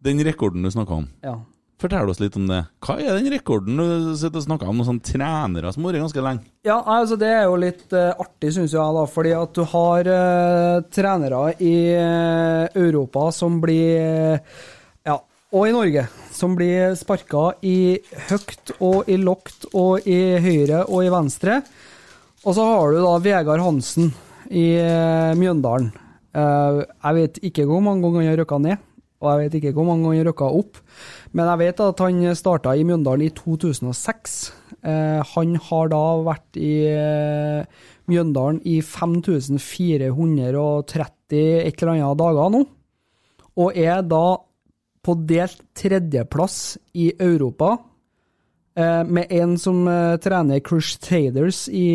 Den 0.03 0.23
rekorden 0.27 0.67
du 0.67 0.71
snakka 0.75 0.97
om, 0.99 1.05
Ja. 1.23 1.37
fortell 1.79 2.11
oss 2.11 2.19
litt 2.19 2.35
om 2.39 2.49
det. 2.51 2.59
Hva 2.83 2.97
er 2.99 3.21
den 3.21 3.31
rekorden 3.31 3.79
du 3.79 4.17
sitter 4.19 4.41
og 4.41 4.47
snakker 4.49 4.67
om? 4.71 4.81
Noen 4.81 4.89
sånne 4.89 5.07
trenere 5.07 5.71
som 5.75 5.87
har 5.87 5.95
vært 5.95 6.03
ganske 6.09 6.25
lenge? 6.27 6.45
Ja, 6.67 6.81
altså 6.83 7.19
Det 7.19 7.31
er 7.31 7.45
jo 7.47 7.57
litt 7.63 7.87
uh, 7.95 8.11
artig, 8.23 8.51
syns 8.57 8.75
jeg, 8.75 8.99
da, 8.99 9.07
fordi 9.15 9.33
at 9.39 9.55
du 9.55 9.63
har 9.77 10.11
uh, 10.11 10.83
trenere 10.91 11.45
i 11.63 11.75
uh, 11.95 12.67
Europa 12.83 13.29
som 13.35 13.61
blir 13.63 14.43
og 15.53 15.69
i 15.69 15.73
Norge, 15.75 16.07
som 16.33 16.55
blir 16.57 16.95
sparka 16.97 17.53
i 17.69 18.01
høyt 18.31 18.71
og 18.81 19.09
i 19.13 19.19
lågt 19.21 19.67
og 19.77 20.07
i 20.09 20.41
høyre 20.41 20.87
og 20.87 21.05
i 21.05 21.11
venstre. 21.13 21.61
Og 22.43 22.55
så 22.57 22.65
har 22.65 22.93
du 22.93 22.99
da 23.05 23.19
Vegard 23.23 23.61
Hansen 23.61 24.09
i 24.49 24.81
eh, 24.81 25.35
Mjøndalen. 25.37 25.93
Eh, 26.33 26.81
jeg 26.89 27.15
vet 27.19 27.37
ikke 27.51 27.67
hvor 27.69 27.83
mange 27.85 28.01
ganger 28.07 28.23
han 28.23 28.31
har 28.31 28.41
rykka 28.41 28.59
ned, 28.65 28.77
og 29.21 29.29
jeg 29.29 29.39
vet 29.43 29.55
ikke 29.59 29.75
hvor 29.77 29.87
mange 29.91 30.03
ganger 30.07 30.17
han 30.17 30.23
har 30.25 30.31
rykka 30.33 30.49
opp. 30.63 30.75
Men 31.37 31.45
jeg 31.51 31.59
vet 31.61 31.79
at 31.85 32.01
han 32.01 32.15
starta 32.41 32.71
i 32.73 32.87
Mjøndalen 32.89 33.27
i 33.29 33.35
2006. 33.37 34.39
Eh, 34.81 35.21
han 35.35 35.49
har 35.69 35.85
da 35.93 36.05
vært 36.31 36.51
i 36.57 36.75
Mjøndalen 38.09 38.65
i 38.65 38.81
5430 38.81 40.09
et 41.61 41.77
eller 41.77 41.93
annet 41.93 42.21
dager 42.25 42.49
nå, 42.57 42.61
og 43.61 43.69
er 43.77 44.01
da 44.09 44.25
på 45.03 45.15
delt 45.27 45.61
tredjeplass 45.75 46.79
i 46.95 47.13
Europa. 47.19 47.77
Eh, 48.79 49.03
med 49.05 49.27
en 49.33 49.57
som 49.59 49.83
eh, 49.89 50.17
trener 50.23 50.61
Crusaders 50.65 51.69
i 51.69 51.89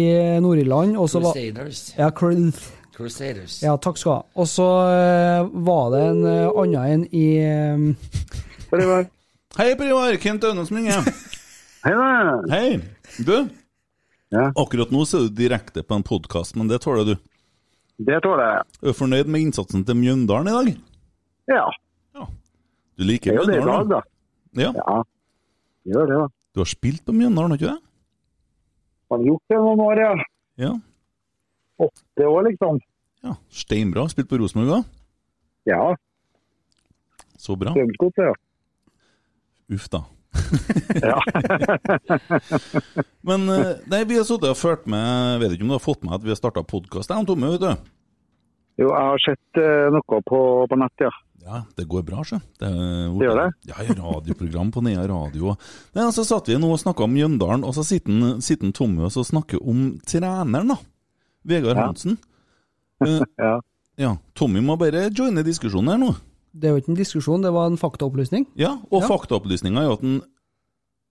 Nord-Irland. 0.43 0.97
så 1.09 1.19
var- 1.23 1.34
Crusaders. 1.34 1.93
Ja, 1.97 2.09
Cru- 2.09 2.51
Crusaders. 2.97 3.61
ja, 3.63 3.77
takk 3.77 3.97
skal 3.97 4.11
du 4.11 4.15
ha. 4.15 4.23
Og 4.41 4.47
så 4.51 4.67
eh, 4.91 5.47
var 5.67 5.91
det 5.95 6.01
en 6.11 6.25
eh, 6.25 6.49
annen 6.49 6.91
en 6.93 7.07
i 7.15 7.27
eh, 7.38 7.77
Hei, 9.57 9.71
Per 9.79 9.88
Ivar. 9.89 10.17
Kent 10.21 10.43
som. 10.43 11.01
Hei 11.88 11.93
da. 11.95 12.41
Hei. 12.51 12.79
Du, 13.23 13.47
akkurat 14.59 14.91
nå 14.91 15.05
så 15.07 15.21
er 15.23 15.29
du 15.29 15.38
direkte 15.39 15.81
på 15.88 15.95
en 15.95 16.03
podkast, 16.05 16.57
men 16.59 16.67
det 16.69 16.81
tåler 16.84 17.05
du. 17.13 17.15
Det 18.05 18.19
tåler 18.21 18.43
jeg. 18.51 18.65
Er 18.84 18.91
du 18.91 18.97
fornøyd 18.99 19.29
med 19.31 19.41
innsatsen 19.47 19.85
til 19.88 19.95
Mjøndalen 19.97 20.51
i 20.51 20.57
dag? 20.57 20.81
Ja. 21.55 21.63
Du 22.97 23.05
liker 23.05 23.31
Det 23.31 23.37
er 23.37 23.43
jo 23.43 23.49
det 23.51 23.59
i 23.61 23.65
dag, 23.65 23.89
da. 23.91 24.01
Ja. 24.57 24.71
Ja. 24.73 24.97
Gjør 25.87 26.09
det, 26.09 26.17
da. 26.23 26.27
Du 26.55 26.63
har 26.63 26.69
spilt 26.69 27.03
på 27.05 27.13
Mjøndalen, 27.13 27.53
har 27.53 27.59
du 27.59 27.61
ikke 27.61 27.75
det? 27.75 27.81
Har 29.13 29.23
gjort 29.23 29.53
det 29.53 29.59
noen 29.61 29.83
år, 29.85 30.01
ja. 30.01 30.11
Ja. 30.57 30.73
Åtte 31.85 32.27
år, 32.27 32.47
liksom. 32.49 32.79
ja. 33.23 33.35
Steinbra. 33.53 34.07
Spilt 34.09 34.29
på 34.31 34.39
Rosenborg 34.41 34.73
da? 34.73 34.81
Ja. 35.69 35.81
Så 37.37 37.55
bra. 37.59 37.75
Strømsgodset, 37.75 38.31
ja. 38.31 38.35
Uff, 39.77 39.85
da. 39.93 40.01
Ja. 41.03 41.19
Men 43.27 43.45
eh, 43.51 43.71
nei, 43.91 44.01
vi 44.07 44.17
har 44.17 44.25
sittet 44.27 44.51
og 44.51 44.57
fulgt 44.59 44.85
med 44.89 45.41
Vet 45.41 45.55
ikke 45.55 45.65
om 45.65 45.71
du 45.71 45.75
har 45.75 45.83
fått 45.83 46.03
med 46.05 46.13
at 46.15 46.23
vi 46.23 46.31
har 46.31 46.37
starta 46.39 46.63
podkast? 46.63 47.11
Jeg 47.11 47.25
og 47.25 47.29
Tomme, 47.29 47.49
vet 47.55 47.63
du. 47.63 47.89
Jo, 48.81 48.91
jeg 48.91 49.09
har 49.11 49.23
sett 49.23 49.61
eh, 49.61 49.87
noe 49.93 50.21
på, 50.29 50.41
på 50.69 50.79
nett, 50.79 51.05
ja. 51.05 51.11
Ja, 51.47 51.61
det 51.79 51.85
går 51.87 52.03
bra, 52.03 52.23
sjø. 52.27 52.41
Det, 52.59 52.67
Det 52.67 53.23
gjør 53.23 53.37
det? 53.39 53.47
Ja, 53.69 53.77
ja, 53.87 53.93
radioprogram 53.95 54.71
på 54.75 54.81
Nea 54.83 55.05
Radio. 55.07 55.53
Nei, 55.95 56.09
Så 56.11 56.25
satt 56.27 56.49
vi 56.51 56.57
nå 56.59 56.67
og 56.73 56.79
snakka 56.81 57.05
om 57.07 57.13
Mjøndalen, 57.15 57.63
og 57.63 57.73
så 57.77 57.85
sitter 57.87 58.11
han- 58.11 58.73
Tommy 58.73 59.05
og 59.07 59.11
så 59.15 59.23
snakker 59.23 59.61
om 59.65 59.99
treneren, 60.05 60.67
da. 60.67 60.77
Vegard 61.45 61.77
Ja. 61.77 61.85
Hansen. 61.87 62.17
Uh, 62.99 63.21
ja. 63.97 64.17
Tommy 64.33 64.59
må 64.59 64.75
bare 64.75 65.11
joine 65.13 65.43
diskusjonen 65.45 65.91
her 65.91 65.97
nå. 66.01 66.15
Det 66.57 66.65
er 66.65 66.73
jo 66.73 66.81
ikke 66.81 66.89
en 66.89 66.97
diskusjon, 66.97 67.43
det 67.43 67.51
var 67.53 67.67
en 67.69 67.77
faktaopplysning. 67.77 68.47
Ja, 68.57 68.71
og 68.91 69.03
Ja. 69.03 69.07
faktaopplysninga 69.07 69.77
er 69.83 69.85
jo 69.85 69.93
at 69.93 70.01
den, 70.01 70.21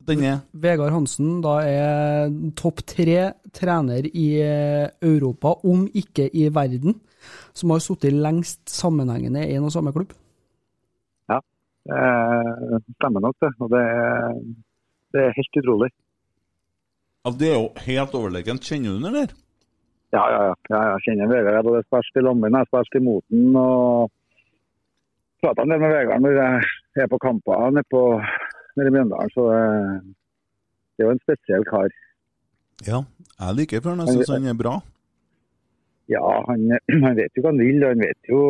den 0.04 0.24
er 0.24 0.40
Vegard 0.52 0.90
Hansen 0.90 1.40
da 1.42 1.60
er 1.62 2.28
topp 2.56 2.82
tre 2.84 3.32
trener 3.54 4.02
i 4.12 4.40
eh, 4.42 4.88
Europa, 5.00 5.54
om 5.64 5.86
ikke 5.94 6.28
i 6.34 6.48
verden, 6.48 6.98
som 7.54 7.70
har 7.70 7.78
sittet 7.78 8.12
lengst 8.12 8.66
sammenhengende 8.66 9.46
i 9.46 9.54
en 9.54 9.64
og 9.64 9.70
samme 9.70 9.92
klubb. 9.94 10.10
Ja, 11.86 12.42
det 12.72 12.82
stemmer 12.98 13.22
nok 13.22 13.36
det. 13.42 13.52
Og 13.62 13.70
det 13.72 13.82
er, 13.82 14.38
det 15.14 15.24
er 15.24 15.36
helt 15.38 15.58
utrolig. 15.62 15.90
Ja, 17.24 17.32
Det 17.40 17.48
er 17.50 17.58
jo 17.58 17.68
helt 17.86 18.14
overlegent. 18.14 18.66
Kjenner 18.66 18.90
du 18.94 18.98
den, 18.98 19.08
eller? 19.12 19.34
Ja, 20.14 20.24
ja, 20.32 20.42
ja. 20.48 20.54
ja 20.70 20.82
jeg 20.92 21.04
kjenner 21.06 21.30
Vegard. 21.30 21.52
Jeg 21.52 21.60
har 21.60 21.68
både 21.70 21.86
spilt 21.86 22.20
i 22.20 22.24
Lommen 22.26 22.58
har 22.58 22.68
spilt 22.68 23.00
i 23.00 23.04
Moten 23.06 23.56
og 23.58 24.12
Prata 25.42 25.62
en 25.62 25.72
del 25.74 25.82
med 25.82 25.92
Vegard 25.92 26.22
når 26.24 26.36
jeg 26.38 27.04
er 27.04 27.10
på 27.12 27.18
kamper 27.20 27.70
nede 27.74 27.84
på 27.92 28.02
nede 28.76 28.88
i 28.88 28.94
Mjøndalen, 28.94 29.32
så 29.34 29.42
det, 29.50 29.64
det 30.96 31.04
er 31.04 31.08
jo 31.08 31.14
en 31.16 31.24
spesiell 31.24 31.66
kar. 31.68 31.90
Ja, 32.86 33.02
jeg 33.40 33.58
liker 33.58 33.82
Førn. 33.84 34.00
Jeg 34.04 34.16
syns 34.16 34.32
han 34.32 34.48
er 34.52 34.56
bra. 34.56 34.74
Ja, 36.12 36.22
han, 36.48 36.64
han 37.06 37.18
vet 37.18 37.36
jo 37.36 37.44
hva 37.44 37.52
han 37.52 37.62
vil, 37.62 37.82
og 37.82 37.92
han 37.94 38.04
vet 38.04 38.32
jo 38.32 38.40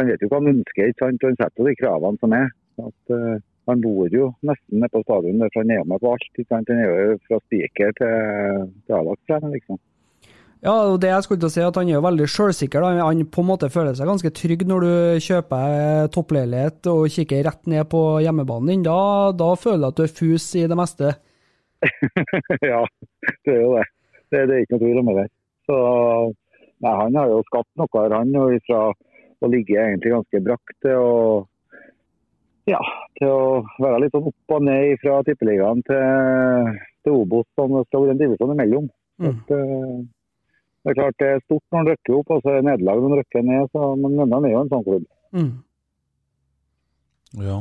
han 0.00 0.10
vet 0.10 0.24
jo 0.24 0.30
hva 0.32 0.40
han 0.40 0.52
ønsker, 0.54 0.90
ikke 0.90 1.04
sant? 1.04 1.22
og 1.22 1.30
han 1.30 1.38
setter 1.38 1.62
jo 1.62 1.68
de 1.68 1.78
kravene 1.78 2.22
som 2.24 2.34
er. 2.36 2.50
At, 2.80 3.14
uh, 3.14 3.36
han 3.68 3.84
bor 3.84 4.10
jo 4.10 4.32
nesten 4.46 4.80
nede 4.80 4.90
på 4.94 5.04
stadion, 5.04 5.44
for 5.46 5.62
han 5.62 5.70
er 5.76 5.86
med 5.86 6.02
på 6.02 6.14
alt. 6.14 6.26
ikke 6.32 6.48
sant? 6.48 6.72
Han 6.72 6.82
er 6.82 6.90
jo 6.90 7.20
fra 7.28 7.38
spiker 7.44 7.94
til, 8.00 8.66
til 8.86 8.98
A-lagstrener, 8.98 9.54
liksom. 9.54 9.80
Ja, 10.60 10.74
og 10.90 10.98
det 11.00 11.08
jeg 11.08 11.24
skulle 11.24 11.40
til 11.40 11.48
å 11.48 11.52
si, 11.54 11.62
at 11.64 11.78
han 11.80 11.88
er 11.88 11.96
jo 11.96 12.02
veldig 12.04 12.26
sjølsikker. 12.28 12.84
Han 13.00 13.22
på 13.32 13.40
en 13.40 13.48
måte 13.48 13.70
føler 13.72 13.96
seg 13.96 14.10
ganske 14.10 14.32
trygg 14.36 14.66
når 14.68 14.84
du 14.84 14.92
kjøper 15.24 16.10
toppleilighet 16.12 16.90
og 16.92 17.06
kikker 17.14 17.46
rett 17.46 17.70
ned 17.72 17.88
på 17.92 18.02
hjemmebanen 18.20 18.74
din. 18.74 18.84
Da, 18.84 18.98
da 19.32 19.54
føler 19.56 19.86
du 19.86 19.88
at 19.88 20.00
du 20.00 20.04
er 20.04 20.18
fus 20.18 20.50
i 20.60 20.66
det 20.68 20.76
meste. 20.76 21.14
ja, 22.72 22.82
det 23.48 23.54
er 23.54 23.62
jo 23.62 23.72
det. 23.78 23.86
Det, 24.30 24.42
det 24.50 24.56
er 24.58 24.66
ikke 24.66 24.76
noe 24.76 24.84
tvil 24.84 25.00
om 25.00 25.12
det. 25.16 25.26
Så 25.70 25.78
nei, 26.84 26.92
han 26.92 27.16
har 27.22 27.32
jo 27.32 27.40
skapt 27.48 27.80
noe 27.80 27.94
her, 27.96 28.18
han. 28.18 28.36
Fra 28.68 28.82
å 29.46 29.52
ligge 29.52 29.78
egentlig 29.78 30.12
ganske 30.14 30.42
brakk 30.44 30.74
til 30.84 31.00
å 31.00 31.14
ja, 32.68 32.80
til 33.18 33.32
å 33.32 33.44
være 33.80 34.04
litt 34.04 34.14
sånn 34.14 34.28
opp 34.30 34.54
og 34.54 34.64
ned 34.66 35.00
fra 35.02 35.20
tippeligaen 35.26 35.80
til, 35.88 36.78
til 37.06 37.16
Obos. 37.22 37.48
Sånn, 37.58 37.74
det 37.74 37.86
skal 37.88 38.04
være 38.04 38.14
en 38.14 38.20
divisjon 38.20 38.54
imellom. 38.54 38.86
Mm. 39.20 39.30
At, 39.30 39.52
eh, 39.56 39.96
det 40.80 40.92
er 40.92 40.98
klart 41.00 41.18
det 41.20 41.30
er 41.30 41.42
stort 41.44 41.64
når 41.66 41.78
man 41.78 41.90
rykker 41.90 42.18
opp, 42.20 42.30
og 42.36 42.44
så 42.44 42.52
er 42.52 42.60
det 42.60 42.68
nederlag 42.68 43.02
når 43.02 43.12
man 43.12 43.20
rykker 43.20 43.46
ned. 43.48 43.72
Så, 43.72 43.90
men 44.00 44.16
Mjøndalen 44.16 44.48
er 44.48 44.54
jo 44.54 44.62
en 44.62 44.72
sånn 44.72 44.86
klubb. 44.86 45.08
Mm. 45.36 45.50
Ja. 47.48 47.58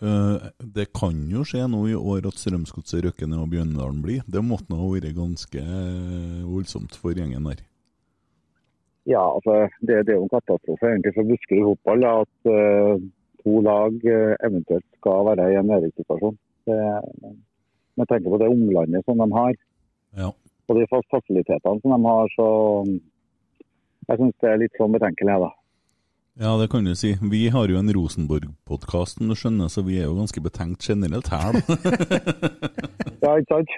Eh, 0.00 0.50
det 0.76 0.86
kan 0.96 1.24
jo 1.28 1.46
skje 1.46 1.66
nå 1.70 1.82
i 1.90 1.96
år 1.98 2.28
at 2.30 2.38
Strømsgodset 2.40 3.04
rykker 3.06 3.30
ned 3.30 3.42
og 3.42 3.50
Bjørndalen 3.54 4.04
blir. 4.04 4.22
Det 4.26 4.44
måtte 4.44 4.72
nå 4.72 4.78
ha 4.80 4.92
vært 4.92 5.16
ganske 5.16 5.64
eh, 5.64 6.46
voldsomt 6.46 6.96
for 7.00 7.16
gjengen 7.16 7.48
der. 7.50 7.64
Ja, 9.08 9.22
altså, 9.34 9.68
det, 9.80 10.06
det 10.06 10.12
er 10.12 10.18
jo 10.18 10.26
en 10.26 10.34
katastrofe 10.34 10.86
egentlig 10.86 11.14
for 11.16 11.28
Buskerud 11.28 11.70
fotball 11.70 12.04
at 12.08 12.50
uh, 12.52 13.00
to 13.40 13.60
lag 13.64 13.94
eh, 14.04 14.34
eventuelt 14.44 14.84
skal 14.98 15.24
være 15.30 15.46
i 15.52 15.56
en 15.56 15.70
nedrykkssituasjon. 15.72 16.36
Med 17.96 18.06
tanke 18.10 18.28
på 18.28 18.38
det 18.40 18.50
omlandet 18.52 19.04
som 19.04 19.22
de 19.22 19.28
har, 19.32 19.54
Ja. 20.18 20.28
og 20.68 20.76
de 20.76 20.84
fasilitetene 20.92 21.80
som 21.80 21.94
de 21.94 21.98
har, 22.04 22.28
så 22.36 22.48
jeg 24.08 24.18
syns 24.18 24.36
det 24.42 24.50
er 24.50 24.60
litt 24.60 24.76
sånn 24.76 24.92
betenkelig. 24.92 25.38
da. 25.46 25.50
Ja, 26.38 26.54
det 26.56 26.68
kan 26.70 26.84
du 26.84 26.94
si. 26.94 27.16
Vi 27.30 27.48
har 27.48 27.68
jo 27.68 27.78
en 27.78 27.90
Rosenborg-podkast, 27.92 29.18
om 29.20 29.28
du 29.28 29.34
skjønner, 29.36 29.68
så 29.68 29.82
vi 29.82 29.98
er 29.98 30.06
jo 30.06 30.14
ganske 30.14 30.40
betenkt 30.40 30.86
generelt 30.86 31.28
her, 31.32 31.58
da. 31.58 31.60
Ja, 33.20 33.34
ikke 33.36 33.58
sant? 33.58 33.72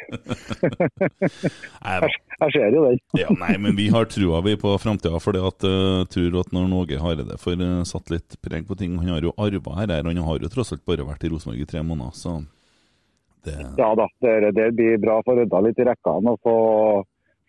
jeg, 1.83 2.51
ser 2.55 2.75
jo 2.77 2.85
den. 2.85 3.01
ja, 3.19 3.33
nei, 3.35 3.57
men 3.59 3.75
vi 3.75 3.89
har 3.91 4.07
trua 4.07 4.39
vi 4.47 4.55
på 4.61 4.71
framtida, 4.79 5.19
for 5.19 5.35
jeg 5.35 5.43
uh, 5.67 6.05
tror 6.13 6.39
at 6.45 6.53
når 6.55 6.77
Åge 6.79 7.01
Hareide 7.03 7.39
får 7.43 7.59
uh, 7.59 7.81
satt 7.89 8.13
litt 8.15 8.37
preg 8.45 8.69
på 8.69 8.77
ting 8.79 8.95
Han 9.01 9.11
har 9.11 9.27
jo 9.27 9.35
arva 9.35 9.81
her, 9.81 9.91
her, 9.91 10.07
han 10.07 10.23
har 10.29 10.39
jo 10.39 10.53
tross 10.53 10.71
alt 10.77 10.85
bare 10.87 11.09
vært 11.09 11.27
i 11.27 11.33
Rosenborg 11.33 11.65
i 11.65 11.67
tre 11.73 11.83
måneder, 11.83 12.15
så 12.15 12.37
det 13.43 13.59
Ja 13.81 13.91
da, 13.99 14.07
det, 14.23 14.55
det 14.55 14.71
blir 14.79 15.03
bra 15.03 15.19
for 15.27 15.35
å 15.35 15.43
rydda 15.43 15.67
litt 15.67 15.83
i 15.83 15.91
rekkene 15.91 16.37
og 16.37 16.47
få, 16.47 16.57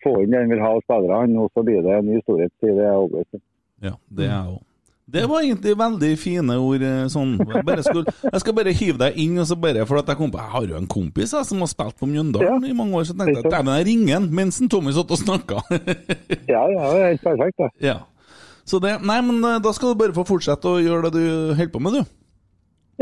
få 0.02 0.18
inn 0.24 0.34
det 0.34 0.42
han 0.42 0.50
vil 0.50 0.66
ha 0.66 0.74
av 0.74 0.82
spillerne. 0.88 1.30
Nå 1.30 1.48
så 1.54 1.62
blir 1.62 1.82
det 1.86 1.98
en 2.00 2.10
ny 2.10 2.22
storhet, 2.26 2.54
i 2.66 2.74
det 2.74 2.90
August. 2.90 3.42
Ja, 3.84 3.94
det 4.10 4.26
er 4.26 4.32
jeg 4.34 4.56
òg. 4.56 4.62
Det 5.04 5.26
var 5.28 5.42
egentlig 5.44 5.74
veldig 5.76 6.10
fine 6.16 6.54
ord. 6.56 6.82
eh, 6.82 7.02
sånn. 7.12 7.34
Jeg, 7.36 7.64
bare 7.66 7.82
skulle, 7.84 8.12
jeg 8.24 8.40
skal 8.40 8.54
bare 8.56 8.72
hive 8.72 8.96
deg 9.02 9.18
inn, 9.20 9.36
og 9.42 9.46
så 9.50 9.56
bare 9.60 9.84
for 9.84 10.00
at 10.00 10.08
jeg 10.08 10.16
kom 10.16 10.30
på 10.32 10.40
Jeg 10.40 10.52
har 10.54 10.64
jo 10.70 10.78
en 10.78 10.88
kompis 10.88 11.34
jeg, 11.36 11.44
som 11.44 11.60
har 11.60 11.68
spilt 11.68 11.98
på 12.00 12.08
Mjøndalen 12.08 12.64
i 12.64 12.72
mange 12.72 12.96
år, 12.96 13.04
så 13.10 13.16
tenkte 13.18 13.36
jeg 13.36 13.44
at 13.44 13.52
dæven, 13.52 13.74
jeg 13.76 13.86
ringer 13.90 14.14
han 14.16 14.30
mens 14.32 14.60
en 14.64 14.70
Tommy 14.72 14.94
satt 14.96 15.12
og 15.12 15.20
snakka. 15.20 15.60
ja, 16.54 16.62
ja, 16.72 16.88
det 16.88 17.02
er 17.02 17.08
helt 17.12 17.26
perfekt, 17.26 17.60
det. 17.60 17.70
Ja. 17.84 17.98
Så 18.64 18.80
det 18.80 18.94
Nei, 19.04 19.18
men 19.28 19.44
eh, 19.44 19.60
da 19.60 19.74
skal 19.76 19.92
du 19.92 20.00
bare 20.00 20.16
få 20.16 20.24
fortsette 20.24 20.72
å 20.72 20.80
gjøre 20.80 21.12
det 21.12 21.20
du 21.20 21.52
holder 21.52 21.72
på 21.74 21.84
med, 21.84 22.00
du. 22.00 22.16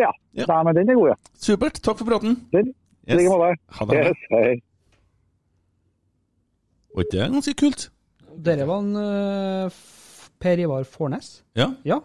Ja. 0.03 0.11
Nei, 0.35 0.61
men 0.67 0.75
den 0.81 0.91
er 0.91 0.99
god, 0.99 1.13
ja. 1.13 1.17
Supert. 1.39 1.79
Takk 1.85 2.03
for 2.03 2.09
praten. 2.09 2.35
Den. 2.51 2.75
I 3.07 3.19
like 3.19 3.31
måte. 3.31 3.55
Ha 3.79 3.87
det. 3.91 4.03
Yes, 4.11 4.27
hei. 4.33 4.53
Var 6.93 7.07
ikke 7.07 7.19
det 7.19 7.31
ganske 7.37 7.55
kult? 7.63 7.89
Dere 8.43 8.67
var 8.69 8.83
en 8.83 8.97
eh, 8.99 9.83
Per 10.43 10.63
Ivar 10.63 10.87
Fornes? 10.89 11.35
Ja. 11.59 11.71
Ja. 11.87 12.01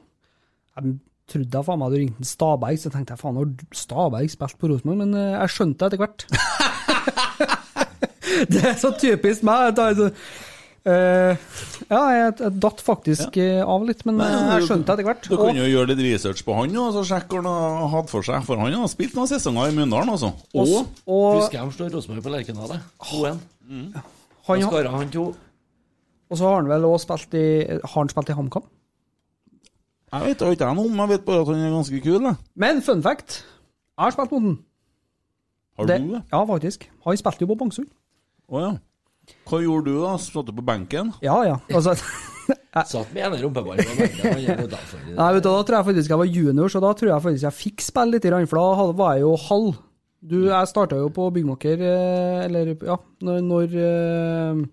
Jeg 0.78 0.98
trodde 1.28 1.58
jeg 1.60 1.68
faen 1.68 1.80
meg 1.82 1.90
hadde 1.90 2.02
ringt 2.04 2.20
en 2.22 2.30
Staberg, 2.30 2.82
så 2.82 2.92
tenkte 2.94 3.16
jeg 3.16 3.22
faen, 3.24 3.40
har 3.40 3.48
Staberg 3.76 4.30
spilt 4.32 4.60
på 4.62 4.70
Rosenborg? 4.72 5.02
Men 5.02 5.16
eh, 5.18 5.34
jeg 5.42 5.56
skjønte 5.56 5.90
det 5.90 5.90
etter 5.90 6.04
hvert. 6.04 6.28
det 8.54 8.62
er 8.72 8.78
så 8.80 8.94
typisk 9.02 9.44
meg. 9.48 9.82
Eh, 10.88 11.48
ja, 11.90 12.02
jeg, 12.16 12.36
jeg 12.40 12.54
datt 12.64 12.84
faktisk 12.86 13.36
ja. 13.42 13.66
av 13.68 13.84
litt, 13.90 14.06
men 14.08 14.22
Nei, 14.22 14.28
eh, 14.32 14.52
jeg 14.56 14.68
skjønte 14.70 14.88
det 14.88 14.94
etter 14.96 15.08
hvert. 15.10 15.26
Du 15.26 15.34
kan 15.36 15.50
Og- 15.50 15.60
jo 15.60 15.66
gjøre 15.68 15.92
litt 15.92 16.04
research 16.06 16.46
på 16.48 16.56
han 16.56 16.78
og 16.80 16.94
så 16.96 17.04
sjekke 17.10 17.42
hva 17.42 17.44
han 17.44 17.82
har 17.82 17.92
hatt 17.98 18.14
for 18.14 18.28
seg. 18.28 18.46
For 18.48 18.62
han 18.62 18.78
har 18.78 18.92
spilt 18.92 19.18
noen 19.18 19.28
sesonger 19.32 19.74
i 19.74 19.76
Mjøndalen, 19.76 20.14
altså. 20.14 20.32
Og 20.56 20.78
og, 21.04 21.42
Husker 21.42 21.60
jeg 21.60 21.66
de 21.66 21.76
slår 21.80 21.92
Rosenborg 21.98 22.24
på 22.24 22.36
Lerkendal, 22.38 22.78
2-1. 23.10 23.44
han, 23.68 24.62
Da 24.62 24.70
skåra 24.70 24.96
han 24.96 25.12
to. 25.12 25.28
Og 26.30 26.40
så 26.40 26.48
har 26.50 26.60
han 26.62 26.72
vel 26.72 26.86
også 26.88 27.16
spilt 27.18 27.38
i 27.40 27.46
Har 27.68 27.98
han 28.00 28.10
spilt 28.12 28.30
i 28.30 28.36
HamKam? 28.38 28.66
Jeg 30.08 30.24
vet 30.24 30.42
ikke 30.42 30.66
jeg 30.66 30.76
noe 30.78 30.88
om, 30.88 31.00
jeg 31.04 31.12
vet 31.12 31.26
bare 31.28 31.44
at 31.44 31.52
han 31.52 31.64
er 31.68 31.74
ganske 31.76 32.02
kul. 32.04 32.20
Da. 32.24 32.34
Men 32.56 32.82
fun 32.82 33.04
fact, 33.04 33.42
jeg 33.44 34.04
har 34.04 34.16
spilt 34.16 34.32
mot 34.32 34.46
den. 34.46 34.60
Har 35.78 35.86
du 35.86 35.94
det? 35.94 36.22
Ja, 36.32 36.44
faktisk. 36.48 36.88
Han 37.06 37.18
spilte 37.20 37.44
jo 37.44 37.50
på 37.52 37.58
Bangsund. 37.60 37.90
Å 38.48 38.62
ja. 38.64 38.72
Hva 39.48 39.60
gjorde 39.60 39.92
du 39.92 40.00
da? 40.00 40.14
Satt 40.22 40.48
du 40.48 40.54
på 40.56 40.64
benken? 40.66 41.12
Ja, 41.24 41.36
ja. 41.44 41.58
Altså, 41.76 41.96
Satt 42.88 43.12
med 43.12 43.26
ene 43.26 43.42
rumpeballen 43.42 43.84
på 43.84 43.98
benken. 44.00 44.24
Han 44.32 44.70
det. 44.72 44.80
Nei, 45.18 45.28
vet 45.36 45.44
du, 45.44 45.50
Da 45.50 45.66
tror 45.68 45.78
jeg 45.80 45.88
faktisk 45.90 46.14
jeg 46.14 46.22
var 46.22 46.32
junior, 46.32 46.72
så 46.72 46.82
da 46.84 46.94
tror 46.96 47.12
jeg 47.12 47.26
faktisk 47.26 47.48
jeg 47.48 47.58
fikk 47.58 47.86
spille 47.86 48.16
litt, 48.16 48.30
for 48.48 48.62
da 48.62 48.88
var 49.02 49.18
jeg 49.18 49.26
jo 49.26 49.36
halv. 49.50 49.76
Du, 50.28 50.38
jeg 50.48 50.72
starta 50.72 50.98
jo 50.98 51.12
på 51.14 51.28
byggmaker, 51.36 51.84
eh, 51.84 52.40
eller 52.48 52.72
ja, 52.74 52.96
når, 53.24 53.44
når 53.46 53.76
eh, 53.84 54.64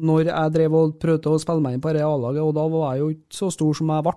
Når 0.00 0.24
jeg 0.30 0.52
drev 0.54 0.74
og 0.78 0.94
prøvde 1.00 1.34
å 1.34 1.40
spille 1.42 1.60
meg 1.60 1.74
inn 1.76 1.82
på 1.84 1.92
dette 1.92 2.06
A-laget, 2.08 2.40
og 2.40 2.54
da 2.56 2.64
var 2.72 2.94
jeg 2.94 3.02
jo 3.02 3.08
ikke 3.12 3.36
så 3.36 3.50
stor 3.52 3.74
som 3.76 3.92
jeg 3.92 4.06
ble 4.06 4.14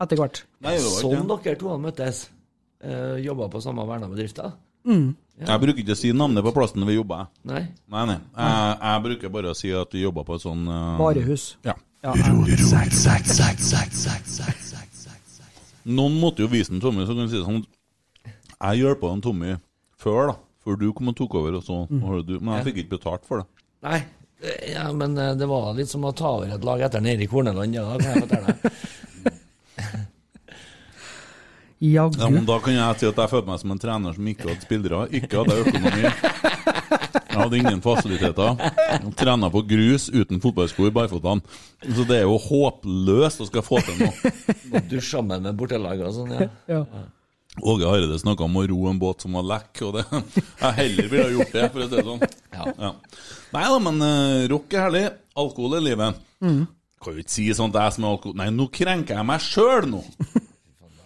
etter 0.00 0.16
hvert. 0.16 0.42
Som 0.80 1.28
dere 1.28 1.58
to 1.60 1.68
hadde 1.68 1.84
møttes. 1.84 2.22
Uh, 2.78 3.18
Jobba 3.20 3.48
på 3.50 3.60
samme 3.60 3.84
verna 3.88 4.08
Mm. 4.88 5.16
Ja. 5.38 5.46
Jeg 5.52 5.60
bruker 5.60 5.82
ikke 5.82 5.92
å 5.92 5.98
si 5.98 6.12
navnet 6.16 6.44
på 6.46 6.52
plassen 6.54 6.86
vi 6.86 6.94
jobber. 6.94 7.26
Nei. 7.44 7.64
Nei, 7.92 8.04
nei. 8.08 8.16
Jeg, 8.38 8.78
jeg 8.80 9.02
bruker 9.04 9.32
bare 9.34 9.50
å 9.52 9.56
si 9.58 9.72
at 9.74 9.92
vi 9.92 10.04
jobber 10.04 10.24
på 10.24 10.38
et 10.38 10.44
sånn 10.46 10.64
uh, 10.70 10.96
Varehus. 11.00 11.56
Ja. 11.66 11.74
Ja, 11.98 12.12
Noen 15.88 16.18
måtte 16.20 16.44
jo 16.44 16.50
vise 16.52 16.70
en 16.70 16.82
Tommy, 16.82 17.02
så 17.08 17.14
kan 17.16 17.26
du 17.26 17.32
si 17.32 17.38
det 17.40 17.46
sånn 17.46 17.64
Jeg 18.28 18.82
hjelpa 18.82 19.10
en 19.10 19.22
Tommy 19.24 19.56
før, 19.98 20.30
da. 20.30 20.34
Før 20.62 20.78
du 20.78 20.86
kom 20.94 21.10
og 21.10 21.16
tok 21.18 21.34
over, 21.40 21.56
og 21.58 21.64
så 21.64 21.78
Mm. 21.88 22.26
du 22.26 22.38
Men 22.40 22.58
jeg 22.58 22.66
fikk 22.68 22.78
ikke 22.84 22.98
betalt 22.98 23.24
for 23.26 23.42
det. 23.42 23.46
Nei. 23.82 24.00
Eh, 24.42 24.72
Ja, 24.74 24.86
men 24.92 25.16
eh, 25.18 25.34
det 25.38 25.48
var 25.50 25.72
litt 25.78 25.90
som 25.90 26.04
å 26.08 26.12
ta 26.16 26.34
over 26.38 26.54
et 26.54 26.64
lag 26.64 26.80
etter 26.86 27.04
Eirik 27.04 27.30
Horneland. 27.34 27.74
Ja, 27.74 27.86
kan 27.98 28.10
jeg 28.12 28.26
fortelle 28.26 28.54
deg. 28.54 28.72
Ja, 31.78 32.08
men 32.10 32.42
Da 32.42 32.56
kan 32.58 32.74
jeg 32.74 32.98
si 32.98 33.06
at 33.06 33.18
jeg 33.22 33.30
følte 33.30 33.46
meg 33.52 33.60
som 33.62 33.70
en 33.70 33.78
trener 33.78 34.16
som 34.16 34.26
ikke 34.26 34.48
hadde 34.48 34.64
spillere, 34.66 35.04
ikke 35.14 35.44
hadde 35.44 35.58
økonomi. 35.62 36.08
Jeg 36.08 37.36
hadde 37.38 37.60
ingen 37.60 37.82
fasiliteter. 37.84 38.56
Trena 39.20 39.50
på 39.54 39.62
grus 39.68 40.08
uten 40.10 40.42
fotballsko 40.42 40.88
i 40.88 40.94
barføttene. 40.96 41.44
Så 41.94 42.06
det 42.08 42.16
er 42.18 42.26
jo 42.26 42.34
håpløst 42.48 43.44
å 43.44 43.46
skal 43.46 43.62
få 43.62 43.78
til 43.86 44.00
noe. 44.02 44.32
Du 44.90 44.96
sammen 45.04 45.46
med 45.46 45.54
bortelaget 45.60 46.08
og 46.08 46.16
sånn, 46.18 46.34
ja. 46.34 46.48
Ja. 46.66 46.82
Åge 47.62 47.88
Hareide 47.88 48.18
snakka 48.20 48.46
om 48.46 48.58
å 48.60 48.64
ro 48.70 48.80
en 48.90 49.00
båt 49.00 49.24
som 49.24 49.36
var 49.38 49.46
lekk, 49.46 49.82
og 49.86 49.98
det 49.98 50.04
Jeg 50.62 50.74
heller 50.80 51.12
ville 51.12 51.26
ha 51.26 51.36
gjort 51.36 51.54
det, 51.54 51.68
for 51.74 51.84
å 51.84 51.88
si 51.88 51.96
det 51.96 52.06
sånn. 52.08 52.26
Ja. 52.58 52.92
Nei 53.54 53.64
da, 53.68 53.78
men 53.86 54.02
uh, 54.04 54.48
rock 54.52 54.74
er 54.76 54.84
herlig. 54.86 55.06
Alkohol 55.38 55.78
er 55.78 55.86
livet. 55.86 56.20
Mm. 56.44 56.66
Kan 56.98 57.14
jo 57.14 57.22
ikke 57.22 57.36
si 57.36 57.46
sånn 57.54 57.72
at 57.74 57.80
jeg 57.84 57.96
som 57.96 58.06
er 58.06 58.14
alkohol... 58.16 58.36
Nei, 58.40 58.50
nå 58.54 58.68
krenker 58.74 59.18
jeg 59.18 59.28
meg 59.28 59.44
sjøl 59.44 59.90
nå! 59.94 60.04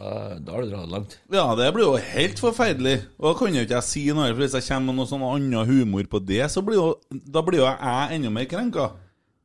Da 0.02 0.56
har 0.56 0.64
du 0.64 0.72
dratt 0.72 0.90
langt. 0.90 1.12
Ja, 1.30 1.44
det 1.54 1.68
blir 1.76 1.84
jo 1.84 1.92
helt 1.94 2.40
forferdelig. 2.42 2.96
Og 3.20 3.28
da 3.28 3.32
kan 3.38 3.54
jo 3.54 3.62
ikke 3.62 3.76
jeg 3.76 3.86
si 3.86 4.00
noe, 4.10 4.32
for 4.32 4.42
hvis 4.42 4.56
jeg 4.58 4.66
kommer 4.66 4.90
med 4.90 4.98
noe 4.98 5.10
sånn 5.12 5.22
annen 5.22 5.68
humor 5.68 6.08
på 6.10 6.18
det, 6.26 6.42
så 6.50 6.58
blir 6.66 6.80
jo, 6.80 6.86
da 7.06 7.42
blir 7.46 7.62
jo 7.62 7.68
jeg 7.68 8.16
enda 8.16 8.32
mer 8.34 8.48
krenka. 8.50 8.88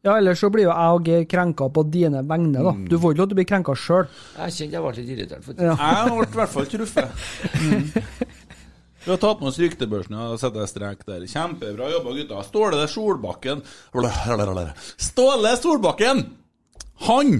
Ja, 0.06 0.14
ellers 0.20 0.40
så 0.40 0.50
blir 0.54 0.68
jo 0.68 0.72
jeg 0.72 0.98
og 0.98 1.08
Geir 1.10 1.26
krenka 1.28 1.68
på 1.74 1.84
dine 1.92 2.22
vegne, 2.30 2.62
da. 2.64 2.72
Du 2.88 2.96
får 3.02 3.14
ikke 3.16 3.22
lov 3.24 3.30
til 3.32 3.36
å 3.36 3.40
bli 3.40 3.48
krenka 3.50 3.74
sjøl. 3.76 4.06
Jeg 4.38 4.54
kjente 4.56 4.78
jeg 4.78 4.84
ble 4.86 4.92
litt 5.00 5.10
irritert. 5.16 5.44
For 5.44 5.58
Ja. 5.58 5.74
Jeg 5.74 6.12
ble 6.14 6.28
i 6.28 6.40
hvert 6.42 6.54
fall 6.56 6.72
truffet. 6.74 7.10
Mm. 7.58 7.92
Vi 9.08 9.14
har 9.14 9.20
tatt 9.24 9.40
med 9.40 9.48
oss 9.48 9.58
ryktebørsen 9.62 10.16
og 10.20 10.34
setter 10.42 10.66
jeg 10.66 10.70
strek 10.74 11.04
der. 11.08 11.22
Kjempebra 11.32 11.88
jobba, 11.94 12.12
gutta. 12.18 12.42
Ståle 12.44 12.82
Solbakken 12.92 13.62
Ståle 15.00 15.54
Solbakken! 15.62 16.26
Han 17.08 17.38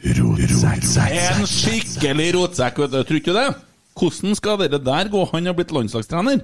En 0.00 1.44
skikkelig 1.44 2.30
rotsekk, 2.38 2.80
vet 2.80 2.94
du. 2.94 3.02
Tror 3.04 3.20
ikke 3.20 3.36
det? 3.36 3.46
Hvordan 4.00 4.38
skal 4.38 4.56
dere 4.62 4.80
der 4.80 5.10
gå? 5.12 5.26
Han 5.34 5.50
har 5.50 5.58
blitt 5.58 5.74
landslagstrener. 5.76 6.40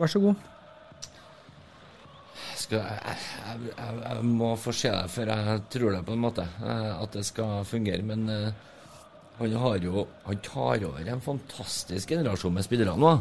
Vær 0.00 0.08
så 0.10 0.22
god. 0.24 0.40
Skal, 2.64 2.80
jeg, 2.80 3.16
jeg, 3.44 3.72
jeg, 3.76 3.98
jeg 4.04 4.24
må 4.28 4.54
få 4.60 4.72
se 4.76 4.92
det 4.94 5.10
før 5.12 5.30
jeg 5.34 5.62
tror 5.74 5.92
det, 5.96 6.02
på 6.06 6.14
en 6.16 6.22
måte. 6.24 6.46
eh, 6.64 6.90
At 7.02 7.12
det 7.18 7.24
skal 7.28 7.64
fungere. 7.68 8.02
Men 8.06 8.24
eh, 8.32 8.50
han 9.40 9.56
har 9.58 9.78
jo 9.82 10.06
Han 10.24 10.40
tar 10.46 10.84
over 10.88 11.08
en 11.10 11.20
fantastisk 11.24 12.08
generasjon 12.14 12.54
med 12.54 12.64
spillere 12.66 12.96
nå. 12.98 13.14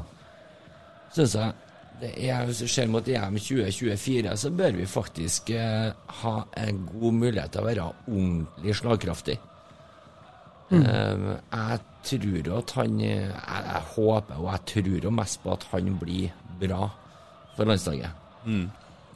Syns 1.14 1.36
jeg. 1.38 1.54
Det 2.02 2.10
er, 2.26 2.46
hvis 2.50 2.60
du 2.64 2.68
ser 2.68 2.88
mot 2.90 3.06
EM 3.08 3.36
2024, 3.38 4.32
så 4.42 4.50
bør 4.52 4.74
vi 4.80 4.86
faktisk 4.90 5.52
eh, 5.54 5.92
ha 6.24 6.34
en 6.60 6.80
god 6.92 7.14
mulighet 7.20 7.54
til 7.54 7.62
å 7.62 7.68
være 7.68 7.86
ordentlig 8.10 8.74
slagkraftig. 8.80 9.36
Mm. 10.74 10.82
Eh, 10.82 11.28
jeg 11.54 11.80
tror 12.10 12.50
at 12.58 12.74
han 12.80 12.98
jeg, 13.00 13.28
jeg 13.30 13.84
håper 13.94 14.40
og 14.42 14.48
jeg 14.50 14.66
tror 14.74 15.06
jo 15.08 15.14
mest 15.14 15.40
på 15.44 15.54
at 15.54 15.68
han 15.72 15.92
blir 16.02 16.34
bra 16.64 16.88
for 17.56 17.70
landslaget. 17.70 18.10
Mm. 18.50 18.66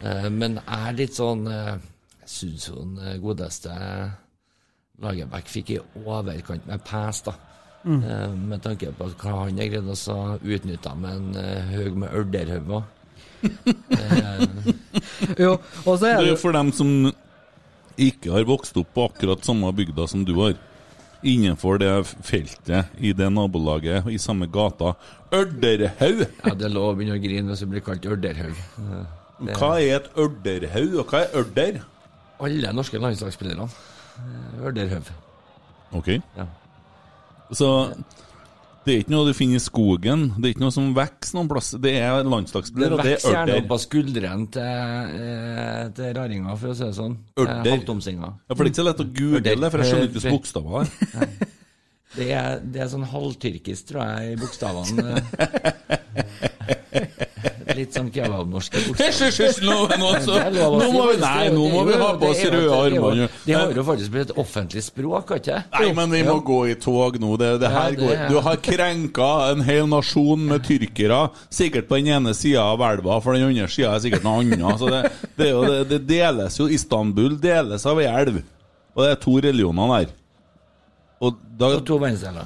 Eh, 0.02 0.30
men 0.30 0.60
jeg 0.60 0.88
er 0.90 0.98
litt 0.98 1.18
sånn 1.18 1.48
eh, 1.49 1.74
Jeg 2.22 2.30
syns 2.30 2.68
jo 2.69 2.76
den 2.84 2.98
eh, 3.02 3.19
godeste 3.22 3.74
Lagerbäck 5.02 5.49
fikk 5.49 5.72
i 5.76 5.80
overkant 6.03 6.65
med 6.69 6.82
pes, 6.86 7.22
da. 7.26 7.34
Mm. 7.84 7.99
Eh, 8.02 8.36
med 8.52 8.64
tanke 8.65 8.91
på 8.98 9.10
hva 9.14 9.34
han 9.44 9.60
har 9.61 9.72
greid 9.72 9.90
å 9.94 10.19
utnytte 10.41 10.94
med 10.98 11.11
en 11.19 11.68
haug 11.74 11.99
med 12.03 12.15
ørderhauger. 12.22 12.88
Jo, 15.38 15.52
og 15.86 15.99
så 15.99 16.07
Det 16.07 16.10
er 16.10 16.15
er 16.18 16.24
det 16.26 16.32
jo 16.32 16.40
for 16.41 16.56
dem 16.56 16.72
som 16.74 16.90
ikke 17.98 18.34
har 18.34 18.48
vokst 18.49 18.78
opp 18.78 18.90
på 18.94 19.06
akkurat 19.10 19.45
samme 19.45 19.69
bygda 19.74 20.07
som 20.10 20.26
du 20.26 20.34
har. 20.38 20.57
Innenfor 21.26 21.80
det 21.82 21.91
feltet 22.26 22.98
i 23.02 23.14
det 23.18 23.30
nabolaget 23.34 24.10
i 24.14 24.18
samme 24.22 24.49
gata. 24.53 24.94
Ørderhaug! 25.34 26.26
Ja, 26.45 26.53
det 26.53 26.68
er 26.68 26.74
lov 26.74 26.91
å 26.91 26.98
begynne 26.98 27.18
å 27.18 27.22
grine 27.22 27.53
hvis 27.53 27.64
du 27.65 27.72
blir 27.72 27.86
kalt 27.86 28.06
ørderhaug. 28.06 28.60
Det- 29.39 29.55
Hva 29.59 29.72
er 29.81 29.95
et 29.99 30.07
ørderhaug, 30.18 30.99
og 30.99 31.05
hva 31.11 31.19
er 31.26 31.35
ørder? 31.43 31.81
Alle 32.41 32.72
norske 32.73 32.97
landslagsspillerne. 33.01 33.68
Eh, 34.18 34.61
Ørderhaug. 34.65 35.11
Ok. 35.93 36.07
Ja. 36.38 36.45
Så 37.53 37.68
det 38.85 38.93
er 38.95 38.99
ikke 39.03 39.11
noe 39.14 39.27
du 39.27 39.34
finner 39.38 39.55
i 39.55 39.64
skogen. 39.64 40.34
Det 40.38 40.45
er 40.45 40.53
ikke 40.55 40.64
noe 40.64 40.72
som 40.73 40.93
vokser 40.95 41.35
noen 41.38 41.47
plass. 41.51 41.72
Det 41.81 41.93
er 42.01 42.23
landslagsspiller, 42.23 42.93
og 42.95 43.03
det 43.03 43.14
vokser 43.18 43.30
er 43.30 43.34
gjerne 43.35 43.51
ørder. 43.53 43.64
opp 43.65 43.72
av 43.72 43.81
skuldrene 43.84 44.47
til, 44.51 44.64
eh, 44.64 45.89
til 45.97 46.14
raringa, 46.18 46.57
for 46.57 46.68
å 46.69 46.76
si 46.76 46.84
det 46.84 46.95
sånn. 46.97 47.18
Ørder. 47.38 47.85
Ja, 48.49 48.55
for 48.55 48.64
det 48.64 48.68
er 48.68 48.72
ikke 48.73 48.81
så 48.81 48.88
lett 48.89 49.03
å 49.05 49.14
google 49.14 49.41
det, 49.41 49.72
for 49.72 49.77
jeg 49.77 49.88
skjønner 49.91 50.07
ikke 50.07 50.18
hvilke 50.18 50.35
bokstaver 50.38 50.84
det 50.84 51.22
er. 51.22 51.30
Det 52.18 52.31
er, 52.34 52.59
det 52.64 52.80
er 52.81 52.88
sånn 52.89 53.03
halvtyrkisk, 53.05 53.89
tror 53.91 54.01
jeg, 54.07 54.31
i 54.31 54.35
bokstavene. 54.41 55.22
Litt 57.78 57.94
sånn 57.94 58.08
kebabnorske 58.10 58.82
hysj, 58.98 59.60
nå, 59.62 59.76
nå, 60.02 60.08
Det 60.18 60.48
nå 60.58 60.88
må 60.91 61.04
vi. 61.12 61.18
Nei, 61.22 61.44
Det 61.45 61.54
nå 61.54 61.66
må 61.70 61.84
vi 61.86 61.98
ha 62.02 62.08
på 62.18 62.32
oss 62.32 62.41
det 62.41 62.49
røde 62.56 62.80
armbånd. 62.82 63.36
Det 63.45 63.54
har 63.54 63.74
jo 63.78 63.84
faktisk 63.86 64.14
blitt 64.16 64.32
et 64.32 64.40
offentlig 64.41 64.84
språk, 64.88 65.30
har 65.36 65.41
ikke? 65.44 65.60
Nei, 65.78 65.91
men 65.99 66.16
vi 66.16 66.24
må 66.26 66.38
gå 66.48 66.60
i 66.72 66.76
tog 66.82 67.20
nå. 67.22 67.36
Det, 67.38 67.52
det 67.62 67.70
Ja, 67.70 67.76
her 67.78 67.94
det 67.94 68.02
går. 68.02 68.24
Du 68.34 68.40
har 68.48 68.60
krenka 68.70 69.30
en 69.52 69.62
hel 69.68 69.86
nasjon 69.91 70.48
med 70.49 70.66
tyrkere, 70.66 71.22
sikkert 71.54 71.88
på 71.91 72.02
den 72.02 72.12
ene 72.18 72.34
sida 72.38 72.66
av 72.74 72.82
elva, 72.90 73.20
for 73.22 73.38
den 73.38 73.45
andre 73.52 73.70
sida 73.72 73.94
er 73.95 74.04
sikkert 74.08 74.26
noe 74.26 74.41
annet. 74.41 74.80
Så 74.82 74.90
det, 74.91 75.04
det, 75.38 75.48
er 75.48 75.54
jo, 75.54 75.64
det, 75.70 75.82
det 75.94 76.02
deles 76.10 76.58
jo 76.60 76.68
Istanbul 76.74 77.38
deles 77.41 77.86
av 77.88 78.02
ei 78.02 78.10
elv, 78.10 78.41
og 78.98 79.04
det 79.06 79.12
er 79.14 79.20
to 79.22 79.38
religioner 79.45 79.94
der. 79.99 80.16
Og 81.22 81.38
da, 81.58 81.72
Og 81.78 81.86
to 81.86 81.98
verdensdeler. 82.02 82.45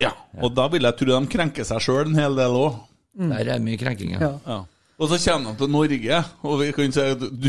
ja, 0.00 0.10
og 0.40 0.52
da 0.56 0.66
vil 0.72 0.84
jeg 0.88 0.96
tro 0.98 1.12
de 1.12 1.28
krenker 1.32 1.64
seg 1.68 1.80
sjøl 1.84 2.06
en 2.10 2.18
hel 2.20 2.36
del 2.36 2.56
òg. 2.56 2.80
Der 3.18 3.48
er 3.54 3.58
mye 3.62 3.78
krenking, 3.80 4.12
ja. 4.14 4.36
Ja. 4.46 4.60
Og 5.00 5.08
så 5.08 5.16
kommer 5.24 5.54
de 5.54 5.58
til 5.62 5.70
Norge, 5.72 6.16
og 6.44 6.58
vi 6.60 6.66
kan 6.76 6.92
si 6.92 7.00
at 7.00 7.20
du, 7.20 7.48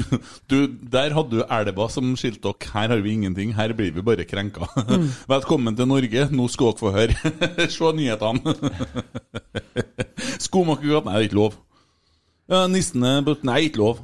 du, 0.50 0.58
der 0.92 1.12
hadde 1.14 1.34
du 1.36 1.42
elva 1.52 1.88
som 1.92 2.14
skilte 2.16 2.48
dere. 2.48 2.70
Her 2.74 2.94
har 2.94 3.02
vi 3.04 3.12
ingenting, 3.12 3.52
her 3.58 3.74
blir 3.76 3.92
vi 3.92 4.02
bare 4.08 4.24
krenka. 4.26 4.70
Velkommen 5.34 5.76
til 5.76 5.90
Norge, 5.92 6.30
nå 6.32 6.46
skal 6.48 6.72
dere 6.72 6.80
få 6.80 6.94
høre. 6.96 7.34
Se 7.76 7.92
nyhetene. 7.98 8.56
Skomakergata, 10.48 11.10
nei, 11.10 11.18
det 11.18 11.26
er 11.26 11.28
ikke 11.28 11.40
lov. 11.42 11.58
Ja, 12.52 12.64
Nissene 12.72 13.12
but- 13.28 13.44
Nei, 13.48 13.60
ikke 13.68 13.84
lov. 13.84 14.00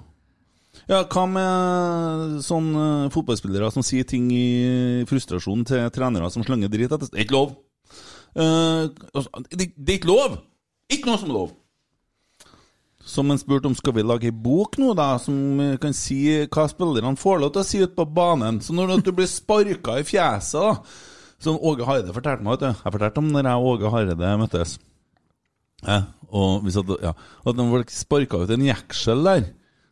Ja, 0.88 1.02
Hva 1.08 1.24
med 1.28 2.38
sånne 2.46 2.84
fotballspillere 3.16 3.72
som 3.74 3.84
sier 3.84 4.06
ting 4.08 4.28
i 4.32 5.04
frustrasjon 5.10 5.66
til 5.68 5.88
trenere 5.96 6.30
som 6.32 6.46
slenger 6.46 6.70
dritt 6.72 6.92
etter 6.94 7.10
Det 7.10 7.18
er 7.18 7.26
ikke 7.26 7.36
lov. 7.40 7.56
Eh, 8.38 8.92
altså, 9.16 9.44
det, 9.56 9.72
det 9.76 9.96
er 9.96 10.00
ikke 10.02 10.12
lov! 10.12 10.38
Ikke 10.92 11.10
noe 11.10 11.20
som 11.20 11.32
lov. 11.34 11.54
Som 13.08 13.32
han 13.32 13.40
spurte 13.40 13.70
om 13.70 13.76
skal 13.76 13.96
vi 13.96 14.04
lage 14.04 14.28
ei 14.28 14.36
bok 14.36 14.76
nå, 14.82 14.92
da, 14.98 15.14
som 15.22 15.36
kan 15.82 15.96
si 15.96 16.20
hva 16.44 16.66
spillerne 16.68 17.16
får 17.20 17.40
lov 17.44 17.54
til 17.56 17.64
å 17.64 17.68
si 17.68 17.82
ute 17.84 17.96
på 17.96 18.08
banen. 18.18 18.60
Så 18.64 18.76
når 18.76 19.00
du 19.06 19.14
blir 19.16 19.30
sparka 19.32 20.00
i 20.00 20.08
fjeset, 20.08 20.60
da 20.60 21.16
Som 21.38 21.60
Åge 21.62 21.86
Hareide 21.86 22.16
fortalte 22.16 22.42
meg, 22.42 22.56
vet 22.56 22.64
du. 22.64 22.80
Jeg 22.82 22.94
fortalte 22.96 23.22
om 23.22 23.28
når 23.30 23.46
jeg 23.46 23.62
og 23.62 23.68
Åge 23.76 23.92
Hareide 23.94 24.32
møttes. 24.42 24.72
Ja, 25.86 26.00
og 26.34 26.64
hvis 26.66 26.80
at, 26.82 26.90
ja, 27.04 27.12
at 27.14 27.60
de 27.60 27.66
ble 27.70 27.84
sparka 27.94 28.40
ut 28.42 28.54
en 28.56 28.66
jeksel 28.66 29.22
der, 29.28 29.46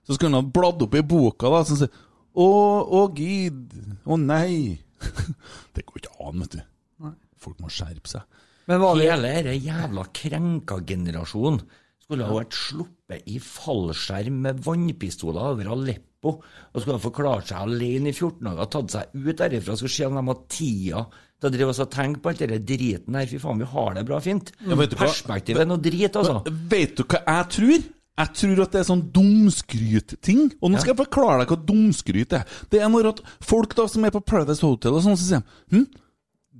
så 0.05 0.15
skulle 0.15 0.31
han 0.31 0.39
ha 0.39 0.55
bladd 0.57 0.81
opp 0.81 0.97
i 0.97 1.03
boka 1.05 1.51
da, 1.53 1.61
som 1.67 1.79
sier 1.79 2.01
Å, 2.35 2.47
å 2.91 3.05
gid, 3.15 3.77
å 4.03 4.17
nei. 4.19 4.81
det 5.77 5.85
går 5.87 6.01
ikke 6.01 6.17
an, 6.19 6.41
vet 6.43 6.57
du. 6.57 7.13
Folk 7.39 7.61
må 7.63 7.69
skjerpe 7.71 8.09
seg. 8.11 8.25
Men 8.69 8.81
var 8.81 8.97
det 8.97 9.09
Hele 9.09 9.33
denne 9.37 9.57
jævla 9.61 10.05
krenka 10.15 10.79
generasjonen 10.87 11.61
skulle 12.05 12.25
ha 12.27 12.35
vært 12.37 12.53
sluppet 12.53 13.29
i 13.33 13.39
fallskjerm 13.41 14.43
med 14.45 14.59
vannpistoler 14.65 15.53
over 15.53 15.71
Aleppo 15.73 16.35
og 16.35 16.77
skulle 16.77 16.97
ha 16.99 17.01
forklart 17.01 17.49
seg 17.49 17.63
alene 17.65 18.11
i 18.11 18.15
14 18.15 18.45
dager, 18.45 18.69
tatt 18.73 18.93
seg 18.93 19.15
ut 19.17 19.39
derifra, 19.39 19.77
skulle 19.77 19.93
se 19.93 20.05
om 20.05 20.17
de 20.17 20.23
hadde 20.29 20.45
tida 20.53 21.03
til 21.09 21.49
å 21.49 21.53
drive 21.55 21.73
oss 21.73 21.81
og 21.81 21.91
tenke 21.93 22.21
på 22.21 22.31
alt 22.31 22.43
denne 22.43 22.61
driten 22.61 23.17
her. 23.17 23.27
Fy 23.29 23.39
faen, 23.41 23.61
vi 23.61 23.69
har 23.73 23.97
det 23.97 24.05
bra 24.07 24.19
fint. 24.23 24.51
Ja? 24.65 24.77
Perspektivet 24.77 25.65
er 25.65 25.69
noe 25.69 25.81
drit, 25.81 26.17
altså. 26.17 26.41
Vet 26.71 26.95
du 26.97 27.03
hva 27.05 27.21
jeg 27.21 27.49
tror? 27.57 27.87
Jeg 28.15 28.31
tror 28.39 28.61
at 28.63 28.71
det 28.71 28.79
er 28.79 28.87
sånn 28.87 29.03
dumskryt-ting. 29.17 30.43
Og 30.61 30.71
nå 30.71 30.79
skal 30.79 30.93
jeg 30.93 31.01
forklare 31.01 31.41
deg 31.41 31.51
hva 31.51 31.57
dumskryt 31.67 32.35
er. 32.37 32.45
Det 32.71 32.79
er 32.79 32.91
når 32.93 33.09
at 33.11 33.23
folk 33.43 33.75
da 33.75 33.89
som 33.91 34.05
er 34.07 34.13
på 34.15 34.23
Paradise 34.23 34.63
Hotel 34.63 34.95
og 34.95 35.03
sånn, 35.03 35.17
så 35.19 35.27
sier 35.27 35.43
de 35.43 35.81
hm, 35.81 35.89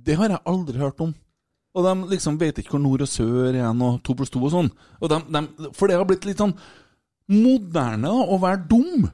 det 0.06 0.18
har 0.20 0.34
jeg 0.34 0.44
aldri 0.52 0.82
hørt 0.82 1.00
om. 1.06 1.14
Og 1.76 1.84
de 1.84 2.14
liksom 2.14 2.38
vet 2.40 2.56
ikke 2.60 2.76
hvor 2.76 2.82
nord 2.82 3.04
og 3.04 3.10
sør 3.10 3.52
igjen, 3.52 3.84
og 3.84 4.00
to 4.04 4.16
pluss 4.16 4.32
to 4.32 4.40
og 4.40 4.52
sånn. 4.54 4.72
Og 5.02 5.12
de, 5.12 5.20
de, 5.28 5.70
for 5.76 5.90
det 5.90 5.98
har 5.98 6.08
blitt 6.08 6.24
litt 6.28 6.40
sånn 6.40 6.56
moderne 7.32 8.08
da, 8.08 8.24
å 8.32 8.38
være 8.40 8.64
dum. 8.70 9.06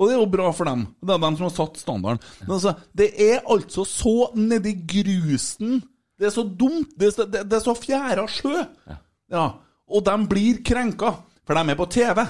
Og 0.00 0.08
det 0.08 0.16
er 0.16 0.18
jo 0.18 0.30
bra 0.32 0.50
for 0.56 0.66
dem. 0.66 0.86
Det 0.98 1.14
er 1.14 1.22
dem 1.22 1.38
som 1.38 1.46
har 1.46 1.54
satt 1.54 1.78
standarden. 1.78 2.22
Men 2.42 2.54
altså, 2.56 2.74
det 2.96 3.12
er 3.22 3.42
altså 3.44 3.84
så 3.86 4.16
nedi 4.34 4.74
grusen. 4.88 5.78
Det 6.18 6.26
er 6.26 6.34
så 6.34 6.42
dumt. 6.46 6.90
Det 6.98 7.10
er 7.10 7.14
så, 7.14 7.26
det, 7.28 7.44
det 7.50 7.58
er 7.58 7.64
så 7.64 7.76
fjæra 7.78 8.24
sjø. 8.30 8.64
Ja. 9.30 9.46
Og 9.92 10.02
de 10.06 10.16
blir 10.26 10.62
krenka, 10.66 11.14
for 11.46 11.58
de 11.58 11.70
er 11.70 11.78
på 11.78 11.86
TV. 11.92 12.24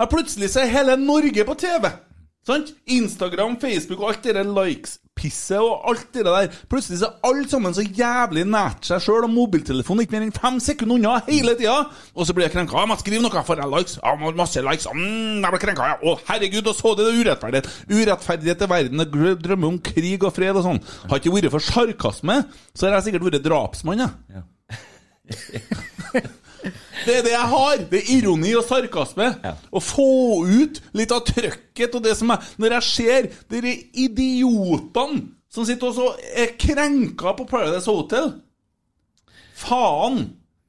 Ja, 0.00 0.06
plutselig 0.08 0.48
så 0.54 0.62
er 0.62 0.72
hele 0.72 0.96
Norge 0.96 1.44
på 1.44 1.58
TV! 1.60 1.90
Sant? 2.46 2.72
Instagram, 2.88 3.58
Facebook 3.60 4.00
og 4.00 4.14
alt 4.14 4.24
det 4.24 4.34
der 4.38 4.48
likes-pisset 5.20 5.60
og 5.60 5.88
alt 5.90 6.06
det 6.14 6.24
der. 6.24 6.48
Plutselig 6.70 7.00
så 7.00 7.08
er 7.10 7.28
alle 7.28 7.48
sammen 7.48 7.74
så 7.74 7.82
jævlig 7.84 8.44
nært 8.48 8.84
seg 8.88 9.00
sjøl, 9.04 9.24
og 9.26 9.30
mobiltelefonen 9.34 10.04
ikke 10.04 10.16
mer 10.16 10.26
enn 10.26 10.32
fem 10.34 10.60
sekunder 10.60 10.94
unna 10.96 11.18
hele 11.28 11.54
tida. 11.58 11.76
Og 12.14 12.26
så 12.26 12.34
blir 12.34 12.46
jeg 12.48 12.54
krenka. 12.54 12.76
Ja, 12.78 12.86
må 12.86 12.96
skrive 13.00 13.22
noe, 13.22 13.42
får 13.44 13.60
jeg 13.62 13.70
likes? 13.74 13.98
Ja, 14.02 14.14
må- 14.16 14.34
masse 14.34 14.62
likes. 14.64 14.86
Mm, 14.92 15.42
jeg 15.42 15.50
ble 15.50 15.58
krenka, 15.60 15.88
ja. 15.92 15.96
Å, 16.02 16.16
herregud, 16.28 16.66
og 16.66 16.74
så 16.76 16.94
det 16.96 17.06
er 17.06 17.20
urettferdighet. 17.20 17.70
Urettferdighet 17.90 18.62
i 18.62 18.70
verden. 18.70 18.98
Jeg 19.04 19.38
drømmer 19.42 19.68
om 19.68 19.78
krig 19.78 20.22
og 20.24 20.34
fred 20.34 20.56
og 20.56 20.64
sånn. 20.64 20.82
Har 21.08 21.18
ikke 21.20 21.34
vært 21.34 21.50
for 21.50 21.60
sarkasme, 21.60 22.44
så 22.74 22.86
har 22.88 22.98
jeg 23.00 23.10
sikkert 23.10 23.28
vært 23.28 23.44
drapsmann, 23.44 24.06
jeg. 24.06 24.44
Det 26.62 27.14
er 27.16 27.24
det 27.24 27.32
jeg 27.32 27.50
har! 27.52 27.84
Det 27.90 28.00
er 28.00 28.10
ironi 28.18 28.52
og 28.58 28.64
sarkasme. 28.68 29.30
Å 29.72 29.82
få 29.82 30.10
ut 30.46 30.80
litt 30.96 31.14
av 31.14 31.24
trøkket 31.28 31.96
og 31.96 32.04
det 32.04 32.16
som 32.18 32.32
er 32.34 32.50
Når 32.60 32.76
jeg 32.76 32.88
ser 32.90 33.30
de 33.52 33.74
idiotene 34.04 35.28
som 35.50 35.66
sitter 35.66 35.90
og 35.90 36.20
er 36.38 36.52
krenka 36.60 37.32
på 37.38 37.46
Paradise 37.50 37.90
Hotel 37.90 38.32
Faen! 39.58 40.28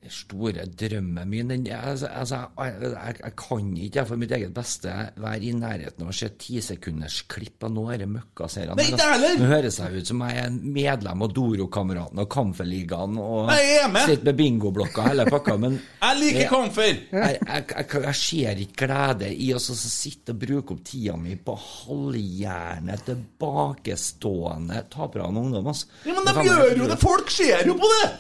Store 0.09 0.63
drømmen 0.65 1.29
min 1.29 1.51
den, 1.51 1.67
altså, 1.77 2.07
altså, 2.07 2.37
jeg, 2.57 2.77
jeg, 2.81 3.15
jeg 3.21 3.33
kan 3.37 3.67
ikke 3.77 4.05
for 4.09 4.17
mitt 4.17 4.31
eget 4.33 4.53
beste 4.55 4.93
være 5.21 5.45
i 5.45 5.51
nærheten 5.53 6.07
av 6.07 6.09
å 6.09 6.15
se 6.15 6.29
tisekundersklipp 6.41 7.67
av 7.67 7.75
noen 7.75 8.07
møkkaseriene. 8.15 8.79
Nei, 8.79 8.87
ikke 8.89 9.09
heller! 9.11 9.37
Nå 9.37 9.51
høres 9.51 9.77
jeg 9.77 10.01
ut 10.01 10.09
som 10.09 10.23
jeg 10.25 10.41
er 10.41 10.57
medlem 10.79 11.21
av 11.21 11.35
Doro-kameraten 11.37 12.23
og 12.23 12.31
Kamferligaen 12.33 13.21
og 13.21 13.53
er 13.53 13.93
sitter 13.99 14.31
med 14.31 14.41
bingoblokka 14.41 15.05
hele 15.11 15.27
pakka, 15.29 15.59
men 15.61 15.77
Jeg 16.07 16.19
liker 16.23 16.49
kamfer! 16.49 16.91
Jeg, 17.13 17.37
jeg, 17.69 18.17
ser 18.17 18.65
ikke 18.65 18.87
glede 18.87 19.29
i 19.29 19.51
å 19.53 19.61
sitte 19.61 20.33
og 20.33 20.41
bruke 20.41 20.75
opp 20.75 20.83
tida 20.87 21.13
mi 21.19 21.37
på 21.37 21.53
halvhjerne, 21.61 22.97
tilbakestående 23.05 24.85
tapere 24.89 25.29
av 25.29 25.41
ungdom. 25.45 25.69
Altså. 25.69 25.93
Ja, 26.09 26.17
men 26.17 26.33
de 26.33 26.49
gjør 26.49 26.77
jo 26.81 26.89
det! 26.89 27.01
Folk 27.05 27.33
ser 27.33 27.67
jo 27.69 27.77
på 27.77 27.95
det! 27.99 28.13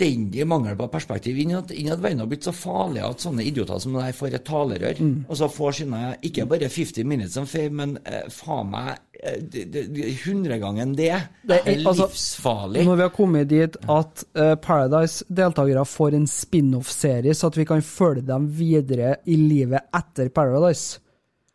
Fullstendig 0.00 0.46
mangel 0.48 0.76
på 0.78 0.88
perspektiv. 0.88 1.38
Inn 1.38 1.54
at 1.58 1.70
verden 2.00 2.22
har 2.22 2.28
blitt 2.30 2.46
så 2.46 2.52
farlig 2.56 3.02
at 3.04 3.20
sånne 3.20 3.44
idioter 3.44 3.80
som 3.82 3.92
deg 3.98 4.14
får 4.16 4.34
et 4.38 4.44
talerør, 4.48 5.00
Mm. 5.00 5.24
og 5.28 5.36
så 5.36 5.48
får 5.48 5.72
sine 5.72 6.16
ikke 6.22 6.46
bare 6.48 6.68
50 6.68 7.04
minutes 7.04 7.36
of 7.36 7.48
fame, 7.50 7.70
men 7.70 7.98
eh, 8.04 8.28
faen 8.28 8.70
meg 8.70 8.98
eh, 9.22 10.16
hundregangen 10.24 10.94
det. 10.96 11.12
Det 11.44 11.60
er 11.66 11.84
altså, 11.86 12.06
livsfarlig. 12.08 12.84
Når 12.86 12.96
vi 12.96 13.02
har 13.02 13.10
kommet 13.14 13.48
dit 13.48 13.76
at 13.88 14.24
uh, 14.36 14.54
Paradise-deltakere 14.56 15.84
får 15.86 16.16
en 16.16 16.26
spin-off-serie, 16.26 17.34
så 17.34 17.50
at 17.50 17.56
vi 17.56 17.64
kan 17.68 17.82
følge 17.82 18.22
dem 18.26 18.48
videre 18.48 19.16
i 19.26 19.36
livet 19.36 19.88
etter 19.96 20.28
Paradise. 20.28 21.00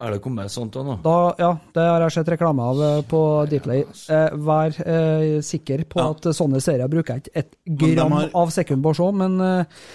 Er 0.03 0.11
det 0.11 0.19
kommet 0.25 0.51
sånt 0.51 0.75
òg 0.75 0.83
nå? 0.89 0.95
Da, 1.05 1.11
ja, 1.39 1.53
det 1.71 1.83
har 1.87 2.03
jeg 2.03 2.11
sett 2.17 2.31
reklame 2.33 2.65
av 2.67 2.81
eh, 2.83 2.97
på 3.07 3.19
Deepplay. 3.47 3.85
Eh, 4.11 4.33
vær 4.43 4.75
eh, 4.83 5.37
sikker 5.45 5.85
på 5.87 6.01
at 6.03 6.27
eh, 6.27 6.35
sånne 6.35 6.59
serier 6.63 6.91
bruker 6.91 7.15
jeg 7.15 7.23
ikke 7.23 7.39
et 7.45 7.55
gram 7.79 8.11
har- 8.17 8.33
av 8.35 8.51
sekund 8.51 8.83
på 8.83 8.91
å 8.91 8.97
se, 8.99 9.07
men 9.15 9.37
eh, 9.39 9.85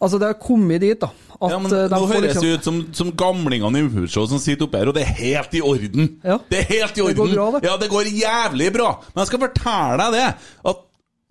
altså, 0.00 0.18
det 0.18 0.32
har 0.32 0.40
kommet 0.42 0.82
dit, 0.82 0.98
da. 0.98 1.12
At 1.36 1.52
Ja, 1.54 1.60
men 1.62 1.70
eh, 1.76 1.84
de 1.86 1.94
Nå 1.94 2.08
høres 2.10 2.26
liksom- 2.32 2.42
det 2.48 2.56
ut 2.58 2.66
som, 2.66 2.80
som 3.04 3.12
gamlingene 3.22 3.78
i 3.78 3.84
Impulshow 3.86 4.26
som 4.26 4.42
sitter 4.42 4.66
oppe 4.66 4.82
her, 4.82 4.90
og 4.90 4.98
det 4.98 5.04
er 5.06 5.14
helt 5.22 5.54
i 5.54 5.62
orden. 5.62 6.10
Det 6.50 6.58
er 6.64 6.68
helt 6.72 6.98
i 6.98 7.00
Det 7.00 7.06
orden. 7.06 7.22
går 7.22 7.34
bra, 7.38 7.46
det. 7.54 7.62
Ja, 7.70 7.76
det 7.84 7.90
går 7.94 8.10
jævlig 8.18 8.72
bra. 8.74 8.90
Men 9.14 9.22
jeg 9.22 9.30
skal 9.30 9.44
fortelle 9.46 10.00
deg 10.02 10.18
det, 10.18 10.26
at 10.74 10.82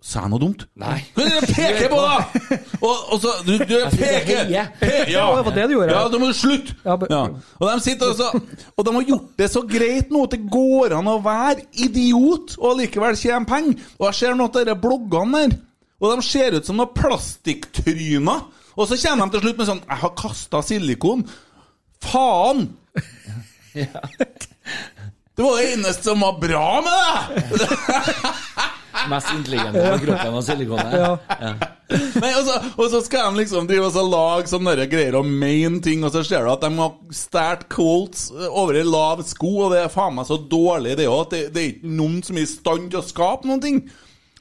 Sa 0.04 0.20
jeg 0.26 0.30
noe 0.30 0.38
dumt? 0.42 0.66
Nei. 0.78 0.98
Men 1.16 1.30
jeg 1.32 1.46
peker 1.56 1.88
på 1.90 2.00
deg! 2.02 2.58
Og, 2.84 2.96
og 3.14 3.20
så 3.22 3.30
Du, 3.46 3.54
du 3.56 3.76
peker! 3.94 4.42
Pe 4.44 4.50
ja. 4.52 4.66
Ja, 5.08 5.24
det 5.38 5.44
var 5.46 5.54
det 5.56 5.64
du 5.70 5.72
gjorde. 5.78 5.94
Ja, 5.94 6.02
da 6.12 6.20
må 6.20 6.28
du 6.28 6.36
slutte! 6.36 6.76
Ja. 6.84 7.22
Og 7.56 7.64
de 7.64 7.76
sitter 7.82 8.12
og 8.12 8.18
så 8.20 8.28
Og 8.76 8.84
de 8.86 8.94
har 8.98 9.06
gjort 9.08 9.30
det 9.40 9.48
så 9.50 9.62
greit 9.66 10.12
nå 10.12 10.26
at 10.28 10.36
det 10.36 10.42
går 10.52 10.94
an 10.98 11.08
å 11.10 11.16
være 11.24 11.64
idiot 11.86 12.58
og 12.60 12.76
likevel 12.82 13.16
tjene 13.18 13.48
penger. 13.48 13.80
Og 13.96 14.06
jeg 14.10 14.20
ser 14.20 14.36
noe 14.36 14.52
av 14.52 14.60
disse 14.60 14.78
bloggene 14.84 15.42
der, 15.46 15.56
og 15.96 16.12
de 16.12 16.28
ser 16.28 16.58
ut 16.58 16.68
som 16.68 16.76
noen 16.76 16.92
plastikktryner. 16.92 18.44
Og 18.76 18.84
så 18.90 19.00
kommer 19.00 19.24
de 19.24 19.32
til 19.38 19.46
slutt 19.46 19.58
med 19.62 19.68
sånn 19.70 19.84
'Jeg 19.88 20.02
har 20.04 20.14
kasta 20.20 20.60
silikon'. 20.60 21.24
Faen! 22.04 22.66
Det 25.36 25.44
var 25.44 25.56
det 25.56 25.72
eneste 25.72 26.02
som 26.04 26.20
var 26.20 26.36
bra 26.40 26.80
med 26.84 26.92
det! 26.92 27.66
Mest 29.10 29.32
intelligente 29.34 29.82
på 29.82 29.98
kroppen 30.06 30.36
av 30.38 30.44
silikonet. 30.46 30.94
Ja. 30.96 31.72
Nei, 31.86 32.30
og, 32.32 32.42
så, 32.48 32.54
og 32.74 32.88
så 32.90 33.00
skal 33.06 33.28
de 33.28 33.42
liksom 33.42 33.68
drive 33.68 33.86
og 33.86 33.94
så 33.94 34.02
lage 34.02 34.50
sånne 34.50 34.74
greier 34.90 35.18
og 35.20 35.28
mene 35.28 35.78
ting, 35.84 36.02
og 36.02 36.10
så 36.14 36.24
ser 36.26 36.42
du 36.42 36.50
at 36.50 36.64
de 36.64 36.72
har 36.80 36.96
stært 37.14 37.68
Colts 37.72 38.26
over 38.48 38.80
ei 38.80 38.86
lav 38.86 39.22
sko, 39.28 39.52
og 39.66 39.74
det 39.74 39.84
er 39.84 39.92
faen 39.92 40.16
meg 40.16 40.26
så 40.26 40.40
dårlig 40.50 40.96
det 40.98 41.06
òg, 41.10 41.28
at 41.28 41.36
det, 41.36 41.44
det 41.54 41.62
er 41.62 41.70
ikke 41.76 41.94
noen 42.00 42.18
som 42.26 42.40
er 42.40 42.48
i 42.48 42.50
stand 42.50 42.90
til 42.90 43.02
å 43.02 43.06
skape 43.06 43.50
noen 43.50 43.62
ting. 43.62 43.80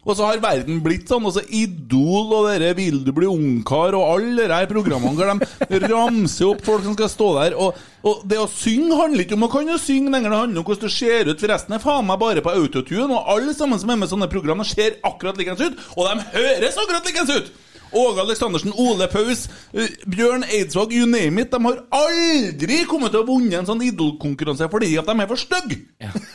Og 0.06 0.14
så 0.14 0.28
har 0.28 0.42
verden 0.44 0.82
blitt 0.86 1.10
sånn, 1.10 1.26
og 1.26 1.34
så 1.34 1.42
Idol 1.50 2.34
og 2.38 2.48
dere 2.50 2.76
Vil 2.78 3.02
du 3.06 3.12
bli 3.16 3.28
ungkar 3.30 3.98
og 3.98 4.06
alle 4.14 4.48
de 4.52 4.70
programmene 4.70 5.16
hvor 5.16 5.82
de 5.82 5.90
ramser 5.90 6.50
opp 6.52 6.64
folk 6.66 6.86
som 6.86 6.94
skal 6.98 7.10
stå 7.12 7.30
der. 7.40 7.58
Og, 7.58 7.80
og 8.06 8.24
det 8.30 8.40
å 8.42 8.48
synge 8.52 9.00
handler 9.00 9.26
ikke 9.26 9.38
om 9.38 9.48
å 9.48 9.64
jo 9.66 9.80
synge 9.82 10.14
lenger, 10.14 10.32
det 10.32 10.42
handler 10.44 10.62
om 10.62 10.68
hvordan 10.68 10.86
du 10.86 10.94
ser 10.94 11.32
ut. 11.32 11.42
Forresten 11.42 11.78
er 11.78 11.84
faen 11.84 12.06
meg 12.08 12.22
bare 12.22 12.46
på 12.46 12.54
autotune, 12.54 13.10
og 13.10 13.32
alle 13.34 13.56
sammen 13.58 13.82
som 13.82 13.92
er 13.92 14.00
med 14.00 14.10
i 14.10 14.14
sånne 14.14 14.32
program, 14.32 14.64
ser 14.68 15.00
akkurat 15.06 15.40
likens 15.42 15.64
ut, 15.64 15.86
og 15.96 16.10
de 16.10 16.28
høres 16.36 16.78
akkurat 16.82 17.10
likens 17.10 17.34
ut! 17.34 17.54
Åge 17.94 18.22
Aleksandersen, 18.24 18.74
Ole 18.82 19.08
Paus, 19.12 19.46
eh, 19.74 19.88
Bjørn 20.10 20.44
Eidsvåg, 20.44 20.92
you 20.94 21.06
name 21.08 21.42
it. 21.42 21.52
De 21.52 21.60
har 21.64 21.78
aldri 21.96 22.80
kommet 22.90 23.12
til 23.14 23.22
å 23.24 23.28
vunne 23.28 23.60
en 23.60 23.68
sånn 23.70 23.84
idolkonkurranse 23.86 24.68
fordi 24.72 24.94
at 25.00 25.06
de 25.10 25.16
er 25.22 25.30
for 25.30 25.40
stygge! 25.40 25.78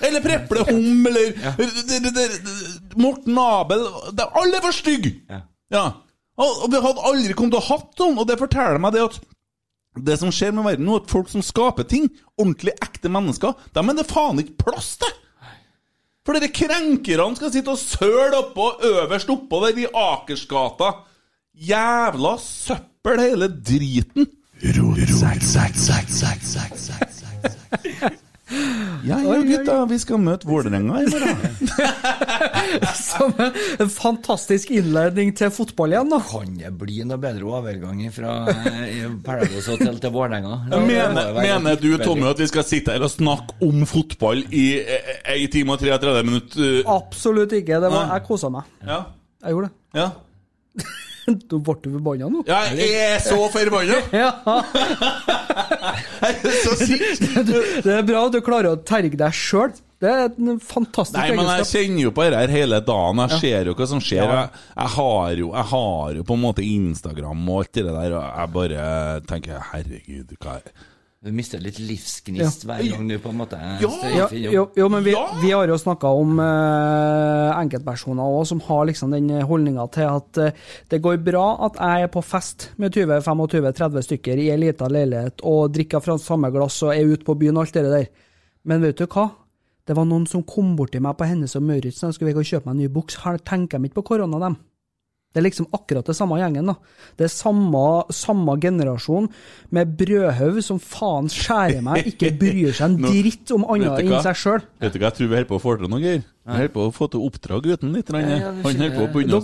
Eller 0.07 0.23
Preple 0.25 0.65
Hom, 0.71 1.07
eller 1.11 1.35
ja. 1.43 1.53
d- 1.59 2.95
Morten 3.01 3.39
Abel 3.43 3.85
de, 4.17 4.29
Alle 4.41 4.57
er 4.61 4.65
for 4.69 4.77
stygge! 4.77 5.17
Ja. 5.73 5.85
Og, 6.41 6.65
og 6.65 6.71
vi 6.73 6.81
hadde 6.81 7.05
aldri 7.11 7.35
kommet 7.37 7.53
til 7.59 7.61
å 7.61 7.69
hatt 7.75 7.91
sånn, 8.01 8.17
og 8.19 8.27
det 8.31 8.39
forteller 8.41 8.81
meg 8.81 8.95
det 8.97 9.03
at 9.09 9.21
det 10.07 10.15
som 10.21 10.31
skjer 10.33 10.53
med 10.55 10.65
verden 10.65 10.87
nå, 10.87 11.01
at 11.03 11.11
folk 11.11 11.29
som 11.29 11.43
skaper 11.43 11.85
ting, 11.91 12.05
ordentlig 12.39 12.73
ekte 12.81 13.11
mennesker, 13.13 13.57
dem 13.75 13.91
er 13.91 13.99
det 13.99 14.07
faen 14.09 14.39
ikke 14.41 14.65
plass 14.71 14.95
til! 15.03 15.13
For 16.25 16.37
dere 16.37 16.51
krenkerne 16.53 17.35
skal 17.39 17.51
sitte 17.51 17.73
og 17.73 17.81
søle 17.81 18.37
oppå 18.39 18.67
øverst 18.87 19.31
oppå 19.33 19.61
der 19.65 19.79
i 19.83 19.87
Akersgata. 19.89 20.91
Jævla 21.61 22.37
søppel, 22.41 23.21
hele 23.21 23.49
driten. 23.49 24.27
Ja, 29.07 29.17
ja, 29.23 29.37
gutta, 29.47 29.75
vi 29.87 29.97
skal 30.03 30.19
møte 30.21 30.49
Vålerenga 30.49 31.03
i 31.05 31.11
morgen. 31.13 31.69
Som 32.99 33.35
en 33.39 33.93
fantastisk 33.95 34.73
innledning 34.75 35.31
til 35.39 35.53
fotball 35.55 35.95
igjen, 35.95 36.11
da. 36.11 36.19
Kan 36.27 36.57
det 36.59 36.73
bli 36.81 37.05
noe 37.07 37.21
bedre 37.23 37.47
overgang 37.47 38.01
fra 38.15 38.33
eh, 38.51 39.05
Paradise 39.25 39.71
Hotel 39.71 40.01
til 40.03 40.13
Vålerenga? 40.17 40.57
Mener, 40.83 41.31
mener 41.39 41.79
du, 41.81 41.93
Tommy, 42.03 42.27
at 42.33 42.43
vi 42.43 42.49
skal 42.51 42.67
sitte 42.67 42.97
her 42.97 43.07
og 43.07 43.13
snakke 43.15 43.55
om 43.69 43.87
fotball 43.89 44.43
i 44.51 44.67
eh, 44.83 45.13
1 45.37 45.47
time 45.55 45.77
og 45.77 45.85
33 45.85 46.25
minutter? 46.27 46.67
eh? 46.81 46.91
Absolutt 46.97 47.55
ikke. 47.61 47.79
Det 47.87 47.93
var, 47.95 48.11
jeg 48.17 48.27
kosa 48.27 48.51
meg. 48.53 48.67
Ja. 48.83 48.99
Jeg 49.45 49.55
gjorde 49.57 49.71
det. 49.71 50.01
Ja. 50.03 50.09
Du 51.51 51.59
ble 51.65 51.75
du 51.85 51.91
forbanna 51.97 52.29
nå? 52.33 52.43
Ja, 52.49 52.63
jeg 52.75 52.97
er 53.15 53.23
så 53.25 53.39
forbanna! 53.53 54.01
Ja. 54.21 54.31
Jeg 56.21 56.35
er 56.45 56.59
så 56.65 56.75
sint! 56.81 57.23
Det 57.87 57.95
er 57.95 58.03
bra 58.09 58.25
at 58.27 58.35
du 58.35 58.41
klarer 58.45 58.75
å 58.75 58.81
terge 58.87 59.17
deg 59.21 59.37
sjøl. 59.37 59.73
Det 60.01 60.09
er 60.09 60.31
en 60.33 60.57
fantastisk 60.65 61.19
Nei, 61.19 61.35
men 61.37 61.49
jeg 61.59 61.67
kjenner 61.69 62.07
jo 62.07 62.13
på 62.17 62.25
det 62.33 62.39
her 62.41 62.53
hele 62.55 62.79
dagen. 62.85 63.19
Jeg 63.21 63.35
Ja. 63.35 63.41
ser 63.43 63.69
jo 63.69 63.75
hva 63.77 63.87
som 63.91 64.01
skjer. 64.01 64.23
Ja. 64.25 64.39
Jeg, 64.39 64.63
jeg, 64.79 64.91
har 64.97 65.33
jo, 65.43 65.51
jeg 65.59 65.67
har 65.75 66.15
jo 66.17 66.23
på 66.31 66.39
en 66.39 66.45
måte 66.47 66.65
Instagram 66.65 67.43
og 67.53 67.59
alt 67.65 67.73
det 67.77 67.85
der, 67.91 68.15
og 68.17 68.25
jeg 68.25 68.55
bare 68.57 68.87
tenker 69.29 69.67
herregud, 69.75 70.33
hva 70.41 70.57
er 70.57 70.73
Du 71.21 71.29
mister 71.37 71.61
litt 71.61 71.77
livsgnist 71.77 72.63
hver 72.65 72.79
gang 72.81 73.09
du 73.11 73.19
på 73.21 73.29
en 73.29 73.37
måte 73.43 73.59
Ja, 73.83 74.29
jo, 74.33 74.63
jo, 74.73 74.87
men 74.89 75.03
vi, 75.05 75.13
vi 75.43 75.51
har 75.53 75.69
jo 75.69 75.77
snakka 75.77 76.09
om 76.17 76.39
eh, 76.41 77.59
enkeltpersoner 77.59 78.25
også, 78.39 78.55
som 78.55 78.63
har 78.65 78.87
liksom 78.89 79.13
den 79.13 79.29
holdninga 79.45 79.85
til 79.93 80.09
at 80.09 80.41
eh, 80.41 80.63
det 80.89 81.03
går 81.05 81.19
bra 81.27 81.43
at 81.67 81.77
jeg 81.77 82.07
er 82.07 82.13
på 82.15 82.23
fest 82.25 82.71
med 82.81 82.97
20-25-30 82.97 84.07
stykker 84.07 84.41
i 84.41 84.49
ei 84.55 84.57
lita 84.63 84.89
leilighet 84.89 85.45
og 85.45 85.75
drikker 85.77 86.01
fra 86.07 86.17
samme 86.17 86.49
glass 86.55 86.81
og 86.87 86.95
er 86.95 87.13
ute 87.13 87.29
på 87.29 87.37
byen 87.37 87.61
og 87.61 87.67
alt 87.67 87.77
det 87.77 87.85
der. 87.93 88.09
Men 88.65 88.81
vet 88.89 89.05
du 89.05 89.05
hva? 89.05 89.29
Det 89.85 89.99
var 90.01 90.09
noen 90.09 90.25
som 90.31 90.47
kom 90.49 90.73
bort 90.79 90.95
til 90.97 91.05
meg 91.05 91.21
på 91.21 91.29
Hennes 91.29 91.53
og 91.61 91.69
Maurits 91.69 92.01
jeg 92.01 92.17
skulle 92.17 92.33
og 92.33 92.49
kjøpe 92.49 92.71
meg 92.71 92.79
en 92.79 92.83
ny 92.87 92.89
buks. 92.97 93.21
Her 93.27 93.37
tenker 93.45 93.77
de 93.77 93.93
ikke 93.93 94.01
på 94.01 94.09
korona, 94.15 94.41
dem. 94.41 94.57
Det 95.31 95.39
er 95.39 95.45
liksom 95.47 95.69
akkurat 95.71 96.09
det 96.11 96.17
samme 96.19 96.41
gjengen. 96.41 96.73
da. 96.73 96.75
Det 97.19 97.29
er 97.29 97.31
samme, 97.31 97.83
samme 98.11 98.57
generasjon 98.61 99.29
med 99.71 99.93
brødhaug 100.01 100.59
som 100.67 100.81
faen 100.83 101.31
skjærer 101.31 101.85
meg, 101.87 102.09
ikke 102.11 102.33
bryr 102.41 102.75
seg 102.75 102.89
en 102.89 102.97
dritt 103.13 103.53
om 103.55 103.67
annet 103.71 104.03
enn 104.03 104.17
seg 104.27 104.41
sjøl. 104.41 104.65
Vet 104.83 104.97
du 104.97 104.99
hva 104.99 105.11
jeg 105.13 105.19
tror 105.21 105.31
vi 105.31 105.39
holder 105.39 105.51
på 105.53 105.61
å 105.61 105.63
få 105.63 105.77
til 105.79 105.93
nå, 105.93 106.01
Geir? 106.03 106.25
Vi 106.51 106.57
holder 106.59 106.73
på 106.75 106.85
å 106.89 106.93
få 106.95 107.09
til 107.11 107.21
oppdrag 107.27 107.67
uten 107.71 107.91
gutten 107.91 107.95
litt. 107.95 108.11
Ja, 108.11 108.19
ja, 108.21 108.51
Han 108.51 108.63
holder 108.65 108.91
på 108.97 109.03
å 109.05 109.13
begynne 109.15 109.39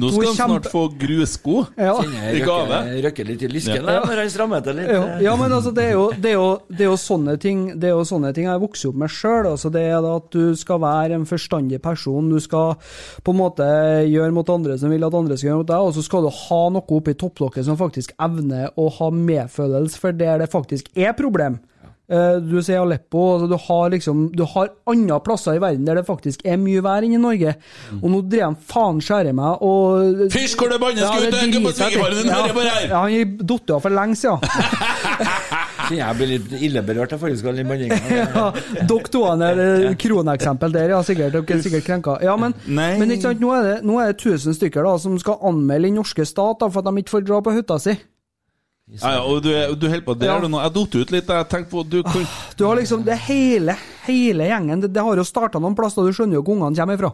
Nå 0.00 0.10
skal 0.10 0.26
han 0.26 0.36
snart 0.36 0.66
kjempe- 0.66 0.70
få 0.70 0.82
grussko 0.98 1.56
Ja. 1.76 1.94
I 2.02 2.40
gave. 2.40 2.68
røkker, 2.68 3.02
røkker 3.06 3.26
litt 3.26 3.42
i 3.42 3.48
lysken 3.48 3.84
Ja. 3.84 4.00
når 4.04 4.16
han 4.22 4.30
strammer 4.30 4.62
til 4.62 4.74
litt. 4.76 4.88
Ja, 4.90 5.18
ja, 5.20 5.36
men 5.36 5.50
altså, 5.50 5.72
det 5.74 5.84
er 5.84 5.92
jo, 5.92 6.10
det 6.12 6.30
er 6.30 6.34
jo, 6.34 6.60
det 6.68 6.80
er 6.80 6.90
jo 6.90 6.96
sånne 6.96 7.38
ting 7.40 7.78
Det 7.80 7.84
er 7.88 7.94
jo 7.96 8.04
sånne 8.04 8.34
ting 8.34 8.44
jeg 8.44 8.60
vokser 8.60 8.88
opp 8.90 8.94
med 8.96 9.08
sjøl. 9.10 9.46
Altså, 9.52 9.70
det 9.72 9.82
er 9.82 10.16
at 10.16 10.30
du 10.30 10.54
skal 10.56 10.78
være 10.80 11.12
en 11.14 11.24
forstandig 11.26 11.80
person. 11.82 12.28
Du 12.30 12.38
skal 12.40 12.76
på 13.24 13.30
en 13.32 13.36
måte 13.40 13.64
gjøre 14.10 14.32
mot 14.32 14.48
andre 14.48 14.78
som 14.78 14.90
vil 14.90 15.04
at 15.04 15.14
andre 15.14 15.36
skal 15.36 15.50
gjøre 15.50 15.58
mot 15.58 15.66
deg, 15.66 15.76
og 15.76 15.94
så 15.94 16.02
skal 16.04 16.22
du 16.22 16.30
ha 16.30 16.60
noe 16.70 16.82
oppi 16.90 17.14
topplokket 17.14 17.64
som 17.64 17.76
faktisk 17.76 18.12
evner 18.20 18.70
å 18.76 18.90
ha 18.98 19.10
medfølelse 19.10 19.98
for 19.98 20.12
der 20.12 20.38
det 20.38 20.50
faktisk 20.50 20.88
er 20.96 21.12
problem. 21.12 21.60
Eh, 22.10 22.40
Du 22.42 22.56
sier 22.62 22.80
Aleppo, 22.82 23.20
altså 23.36 23.46
du 23.52 23.56
har 23.68 23.90
liksom 23.92 24.24
Du 24.34 24.42
har 24.54 24.72
andre 24.90 25.20
plasser 25.22 25.54
i 25.54 25.62
verden 25.62 25.84
der 25.86 26.00
det 26.00 26.06
faktisk 26.08 26.42
er 26.44 26.58
mye 26.58 26.82
vær 26.82 27.06
enn 27.06 27.14
i 27.14 27.20
Norge. 27.22 27.54
Og 28.00 28.08
nå 28.10 28.22
drev 28.26 28.48
han 28.48 28.56
faen 28.72 28.98
skjære 29.04 29.34
meg 29.38 29.62
og 29.62 30.26
Fysj, 30.34 30.56
hvor 30.58 30.72
det 30.72 30.80
bannes, 30.82 31.06
gutt! 31.06 31.30
det 31.30 31.62
på 31.62 31.74
svigerfaren 31.76 32.18
din, 32.18 32.32
hører 32.34 32.56
på 32.56 32.66
her! 32.66 32.88
Ja, 32.90 33.04
han 33.06 33.36
datt 33.52 33.74
av 33.76 33.84
for 33.86 33.94
lenge 33.94 34.18
siden. 34.20 34.38
Jeg 35.90 36.14
blir 36.18 36.28
litt 36.30 36.52
illeberørt 36.62 37.14
av 37.16 37.22
forrige 37.22 37.64
banninga. 37.66 37.96
Ja, 38.20 38.44
dere 38.86 39.10
to 39.10 39.22
er 39.26 39.94
kroneksempel 39.98 40.74
der, 40.74 40.92
ja. 40.94 41.00
Sikkert, 41.06 41.34
dere 41.34 41.56
er 41.58 41.62
sikkert 41.64 41.86
krenka. 41.86 42.18
Ja, 42.22 42.36
men, 42.38 42.54
men 42.66 43.10
ikke 43.10 43.28
sant, 43.30 43.42
nå 43.42 43.50
er, 43.56 43.66
det, 43.66 43.76
nå 43.86 43.98
er 44.02 44.12
det 44.12 44.18
1000 44.20 44.54
stykker 44.58 44.86
da, 44.86 44.96
som 45.02 45.16
skal 45.22 45.38
anmelde 45.50 45.88
den 45.90 45.98
norske 45.98 46.26
stat 46.28 46.60
da, 46.62 46.68
for 46.70 46.82
at 46.82 46.90
de 46.90 47.02
ikke 47.02 47.14
får 47.16 47.26
dra 47.26 47.40
på 47.42 47.54
hytta 47.56 47.78
si. 47.82 47.96
Ja, 48.98 49.12
ja, 49.14 49.22
og 49.22 49.42
du, 49.44 49.50
er- 49.54 49.74
du 49.78 49.86
holder 49.88 50.04
på 50.06 50.14
der 50.18 50.26
Ja. 50.32 50.38
du 50.42 50.48
nå. 50.50 50.60
Jeg 50.64 50.72
datt 50.74 50.94
ut 50.98 51.10
litt. 51.14 51.28
Jeg 51.28 51.48
tenkte 51.48 51.70
på 51.70 51.84
du, 51.88 52.02
kan, 52.02 52.26
Du 52.56 52.64
har 52.66 52.76
liksom 52.76 53.04
det 53.06 53.16
hele, 53.28 53.76
hele 54.06 54.48
gjengen. 54.50 54.80
Det, 54.82 54.92
det 54.92 55.02
har 55.06 55.16
jo 55.16 55.24
starta 55.24 55.60
noen 55.62 55.76
plasser, 55.78 56.02
du 56.02 56.12
skjønner 56.16 56.40
jo 56.40 56.42
hvor 56.42 56.56
ungene 56.58 56.76
kommer 56.76 56.98
ifra. 56.98 57.12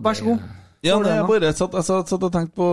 Vær 0.00 0.14
så 0.18 0.24
god. 0.24 0.46
Ja, 0.84 0.96
det 1.02 1.10
jeg 1.10 1.26
bare 1.26 1.48
satt, 1.56 1.72
jeg 1.74 1.84
satt, 1.86 2.10
satt 2.10 2.22
og 2.22 2.32
tenkte 2.34 2.54
på 2.54 2.66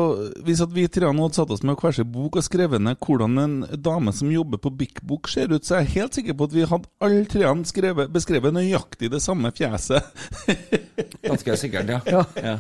Hvis 0.46 0.60
at 0.62 0.70
vi 0.76 0.84
tre 0.92 1.08
hadde 1.08 1.34
satt 1.34 1.50
oss 1.56 1.64
med 1.66 1.80
hver 1.80 1.96
sin 1.96 2.10
bok 2.12 2.36
og 2.38 2.44
skrevet 2.46 2.82
ned 2.84 3.00
hvordan 3.02 3.38
en 3.42 3.56
dame 3.82 4.14
som 4.14 4.30
jobber 4.30 4.60
på 4.62 4.70
Bik 4.78 5.02
Bok 5.08 5.30
ser 5.32 5.50
ut, 5.54 5.64
så 5.66 5.80
jeg 5.80 5.86
er 5.86 5.88
jeg 5.88 5.94
helt 6.02 6.14
sikker 6.20 6.38
på 6.38 6.44
at 6.50 6.54
vi 6.54 6.66
hadde 6.68 6.92
alle 7.02 7.26
tre 7.32 7.54
skrevet, 7.66 8.12
beskrevet 8.14 8.54
nøyaktig 8.54 9.10
det 9.10 9.22
samme 9.24 9.50
fjeset. 9.56 10.04
Ganske 11.24 11.58
sikkert, 11.58 11.90
ja. 12.06 12.26
ja. 12.38 12.58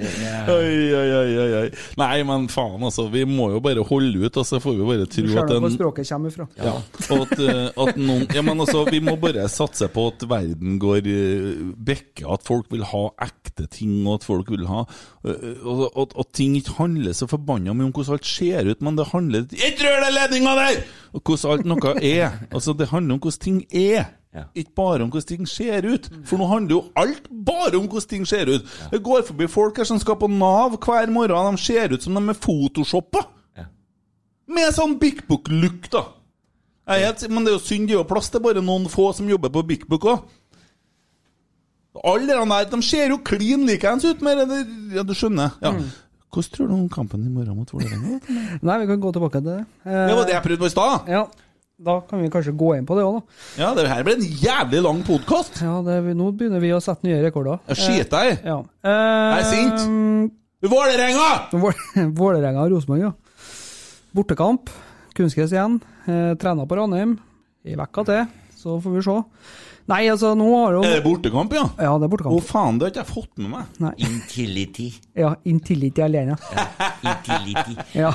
Er 0.00 0.50
Oi, 0.50 0.74
oi, 0.96 1.08
oi, 1.16 1.48
oi. 1.60 1.66
Nei, 2.00 2.22
men 2.26 2.46
faen, 2.52 2.82
altså. 2.86 3.06
Vi 3.12 3.24
må 3.28 3.50
jo 3.54 3.60
bare 3.64 3.84
holde 3.86 4.24
ut, 4.24 4.38
og 4.40 4.46
så 4.46 4.60
får 4.62 4.76
vi 4.78 4.88
bare 4.88 5.08
tro 5.10 5.26
at 5.28 5.50
nå 5.50 5.58
hvor 5.60 5.68
en 5.68 5.76
språket 5.76 6.10
kommer 6.10 6.32
ifra. 6.32 6.46
ja. 6.60 6.74
At, 7.20 7.34
eh, 7.36 7.62
at 7.84 8.00
noen 8.00 8.26
Ja, 8.34 8.44
men 8.46 8.62
altså, 8.62 8.84
vi 8.88 9.00
må 9.04 9.16
bare 9.20 9.46
satse 9.52 9.88
på 9.92 10.06
at 10.12 10.24
verden 10.30 10.78
går 10.82 11.06
uh, 11.06 11.64
bekke, 11.90 12.26
at 12.30 12.46
folk 12.46 12.70
vil 12.72 12.84
ha 12.90 13.02
ekte 13.26 13.66
ting, 13.72 13.98
og 14.06 14.20
at 14.20 14.28
folk 14.28 14.50
vil 14.52 14.66
ha 14.70 14.84
eh, 15.26 15.60
og, 15.66 16.14
og 16.14 16.30
ting 16.36 16.56
ikke 16.58 16.78
handler 16.78 17.16
så 17.16 17.28
forbanna 17.30 17.74
mye 17.74 17.88
om 17.88 17.92
hvordan 17.94 18.18
alt 18.18 18.28
ser 18.28 18.70
ut, 18.70 18.80
men 18.84 18.98
det 18.98 19.10
handler 19.12 19.46
Ikke 19.56 19.86
rør 19.86 20.06
den 20.06 20.16
ledninga 20.16 20.56
der! 20.58 20.80
Og 21.16 21.22
hvordan 21.26 21.52
alt 21.56 21.68
noe 21.68 21.94
er. 21.98 22.40
Altså, 22.50 22.74
det 22.76 22.90
handler 22.92 23.16
om 23.16 23.22
hvordan 23.24 23.42
ting 23.42 23.60
er. 23.74 24.10
Ikke 24.54 24.74
bare 24.78 25.02
om 25.02 25.10
hvordan 25.10 25.26
ting 25.26 25.46
ser 25.50 25.82
ut. 25.90 26.06
For 26.28 26.38
nå 26.38 26.46
handler 26.46 26.76
jo 26.76 26.82
alt 27.02 27.24
bare 27.30 27.74
om 27.80 27.88
hvordan 27.90 28.08
ting 28.12 28.26
ser 28.30 28.46
ut. 28.52 28.66
Det 28.92 29.00
går 29.02 29.24
forbi 29.26 29.48
folk 29.50 29.80
her 29.82 29.88
som 29.88 29.98
skal 29.98 30.18
på 30.20 30.28
Nav 30.30 30.76
hver 30.78 31.10
morgen, 31.10 31.56
de 31.56 31.62
ser 31.64 31.90
ut 31.96 32.02
som 32.06 32.14
de 32.14 32.22
er 32.30 32.38
photoshoppa. 32.38 33.24
Med 34.50 34.72
sånn 34.74 34.96
Big 34.98 35.20
Book-look, 35.28 35.84
da. 35.92 36.04
Jeg 36.90 37.04
vet, 37.06 37.20
men 37.30 37.44
det 37.46 37.52
er 37.52 37.58
jo 37.58 37.62
synd, 37.62 37.86
det 37.86 37.94
er 37.94 38.00
jo 38.00 38.06
plass 38.10 38.30
til 38.34 38.42
bare 38.42 38.62
noen 38.66 38.88
få 38.90 39.12
som 39.14 39.28
jobber 39.30 39.52
på 39.54 39.62
Big 39.68 39.84
Book 39.86 40.06
òg. 40.10 40.24
Alle 42.06 42.26
de 42.26 42.38
der 42.50 42.70
de 42.70 42.80
ser 42.86 43.10
jo 43.12 43.18
klin 43.26 43.66
likeens 43.66 44.04
ut, 44.06 44.22
med 44.22 44.38
det, 44.50 44.60
ja, 44.94 45.02
du 45.06 45.12
skjønner. 45.14 45.54
Ja. 45.62 45.72
Hvordan 46.30 46.52
tror 46.54 46.68
du 46.70 46.74
om 46.76 46.88
kampen 46.88 47.24
i 47.26 47.30
morgen 47.30 47.56
mot 47.58 47.70
Vålerenga? 47.74 48.20
Nei, 48.66 48.76
vi 48.82 48.86
kan 48.90 49.00
gå 49.02 49.10
tilbake 49.16 49.40
til 49.42 49.48
det. 49.50 49.60
Eh, 49.84 50.04
Det 50.06 50.14
var 50.18 50.28
det 50.28 50.34
jeg 50.36 50.44
prøvde 50.44 50.62
på 50.62 50.68
i 50.70 50.74
stad. 50.74 51.08
Ja, 51.10 51.24
da 51.80 51.94
kan 52.04 52.20
vi 52.20 52.28
kanskje 52.32 52.52
gå 52.60 52.74
inn 52.76 52.84
på 52.88 52.96
det 52.98 53.04
òg, 53.06 53.14
da. 53.20 53.38
Ja, 53.62 53.70
det 53.78 53.86
her 53.88 54.02
blir 54.04 54.18
en 54.18 54.26
jævlig 54.42 54.82
lang 54.84 54.98
podkast. 55.06 55.62
Ja, 55.64 55.78
det, 55.86 55.94
nå 56.18 56.26
begynner 56.36 56.60
vi 56.60 56.74
å 56.76 56.80
sette 56.84 57.06
nye 57.08 57.22
rekorder. 57.24 57.62
Jeg 57.72 57.80
skiter 57.80 58.28
i. 58.28 58.34
Ja. 58.44 58.58
Eh, 58.84 59.30
Jeg 59.30 59.40
er 59.40 59.48
sint. 59.48 60.36
Vålerenga! 60.60 61.30
Vålerenga 62.20 62.66
og 62.66 62.74
Rosenborg, 62.74 63.06
ja. 63.06 63.12
Bortekamp. 64.16 64.68
Kunstgress 65.16 65.54
igjen. 65.56 65.78
Eh, 66.04 66.34
Trener 66.40 66.68
på 66.68 66.76
Ranheim. 66.78 67.16
I 67.64 67.74
vekka 67.80 68.04
til, 68.08 68.28
så 68.56 68.76
får 68.80 68.94
vi 68.98 69.02
se. 69.04 69.16
Nei, 69.88 70.02
altså, 70.12 70.34
nå 70.38 70.46
har 70.52 70.76
jo 70.76 70.82
Er 70.86 70.96
det 70.98 71.04
bortekamp, 71.04 71.54
ja? 71.56 71.64
Ja, 71.80 71.94
det 71.98 72.06
er 72.06 72.12
bortekamp. 72.12 72.36
Å 72.36 72.44
faen, 72.44 72.78
det 72.78 72.86
har 72.86 72.92
ikke 72.92 73.02
jeg 73.02 73.10
fått 73.10 73.40
med 73.42 73.50
meg. 73.54 73.76
Nei. 73.82 73.92
Intility. 74.08 74.88
Ja, 75.18 75.32
Intility 75.50 76.04
alene. 76.04 76.36
Intility. 77.10 77.76
Ja. 77.98 78.12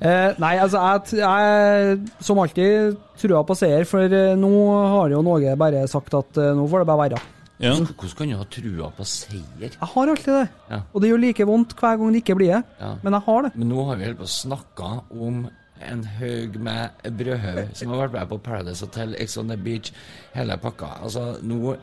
Eh, 0.00 0.38
nei, 0.42 0.54
altså, 0.60 0.82
jeg, 0.82 1.20
jeg 1.22 2.24
som 2.26 2.40
alltid 2.42 2.96
trua 3.20 3.44
på 3.46 3.56
seier, 3.58 3.86
for 3.88 4.04
eh, 4.20 4.32
nå 4.38 4.54
har 4.96 5.12
jo 5.14 5.22
Norge 5.24 5.56
bare 5.60 5.84
sagt 5.90 6.16
at 6.18 6.40
eh, 6.40 6.54
nå 6.56 6.66
får 6.70 6.84
det 6.84 6.90
bare 6.90 7.04
være. 7.06 7.22
Ja. 7.60 7.74
Hvordan 7.76 8.16
kan 8.16 8.30
du 8.30 8.36
ha 8.40 8.46
trua 8.48 8.86
på 8.96 9.04
seier? 9.04 9.66
Jeg 9.68 9.88
har 9.94 10.12
alltid 10.14 10.32
det. 10.32 10.46
Ja. 10.70 10.78
Og 10.94 11.02
det 11.02 11.10
gjør 11.10 11.20
like 11.26 11.46
vondt 11.48 11.74
hver 11.76 11.98
gang 12.00 12.14
det 12.14 12.22
ikke 12.22 12.36
blir 12.38 12.54
det. 12.56 12.62
Ja. 12.80 12.92
Men 13.04 13.16
jeg 13.18 13.26
har 13.26 13.42
det. 13.44 13.50
Men 13.60 13.72
nå 13.74 13.84
har 13.88 14.00
vi 14.00 14.06
holdt 14.08 14.22
på 14.22 14.28
å 14.28 14.32
snakke 14.32 14.92
om 15.12 15.42
en 15.86 16.04
haug 16.18 16.56
med 16.62 17.10
brødhaug 17.18 17.74
som 17.78 17.92
har 17.92 18.04
vært 18.04 18.16
med 18.18 18.30
på 18.30 18.38
Paradise 18.44 18.84
Hotel, 18.84 19.16
Ex 19.18 19.36
on 19.40 19.50
the 19.52 19.56
Beach, 19.56 19.92
hele 20.34 20.56
pakka. 20.60 20.92
Altså, 21.04 21.24
nå 21.42 21.74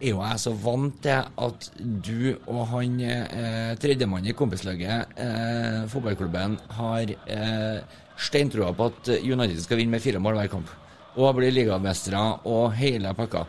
er 0.00 0.14
jo 0.14 0.20
jeg 0.24 0.40
så 0.40 0.52
vant 0.56 1.00
til 1.04 1.26
at 1.46 1.66
du 1.78 2.36
og 2.48 2.62
han 2.72 3.00
eh, 3.04 3.72
tredjemann 3.80 4.28
i 4.28 4.36
kompislaget, 4.36 5.16
eh, 5.20 5.80
fotballklubben, 5.92 6.56
har 6.78 7.12
eh, 7.12 7.82
steintroa 8.20 8.72
på 8.76 8.88
at 8.92 9.10
United 9.20 9.60
skal 9.60 9.80
vinne 9.80 9.96
med 9.96 10.04
fire 10.04 10.22
mål 10.22 10.40
hver 10.40 10.54
kamp. 10.54 10.72
Og 11.16 11.34
bli 11.36 11.50
ligamestere 11.52 12.22
og 12.48 12.72
hele 12.78 13.12
pakka. 13.18 13.44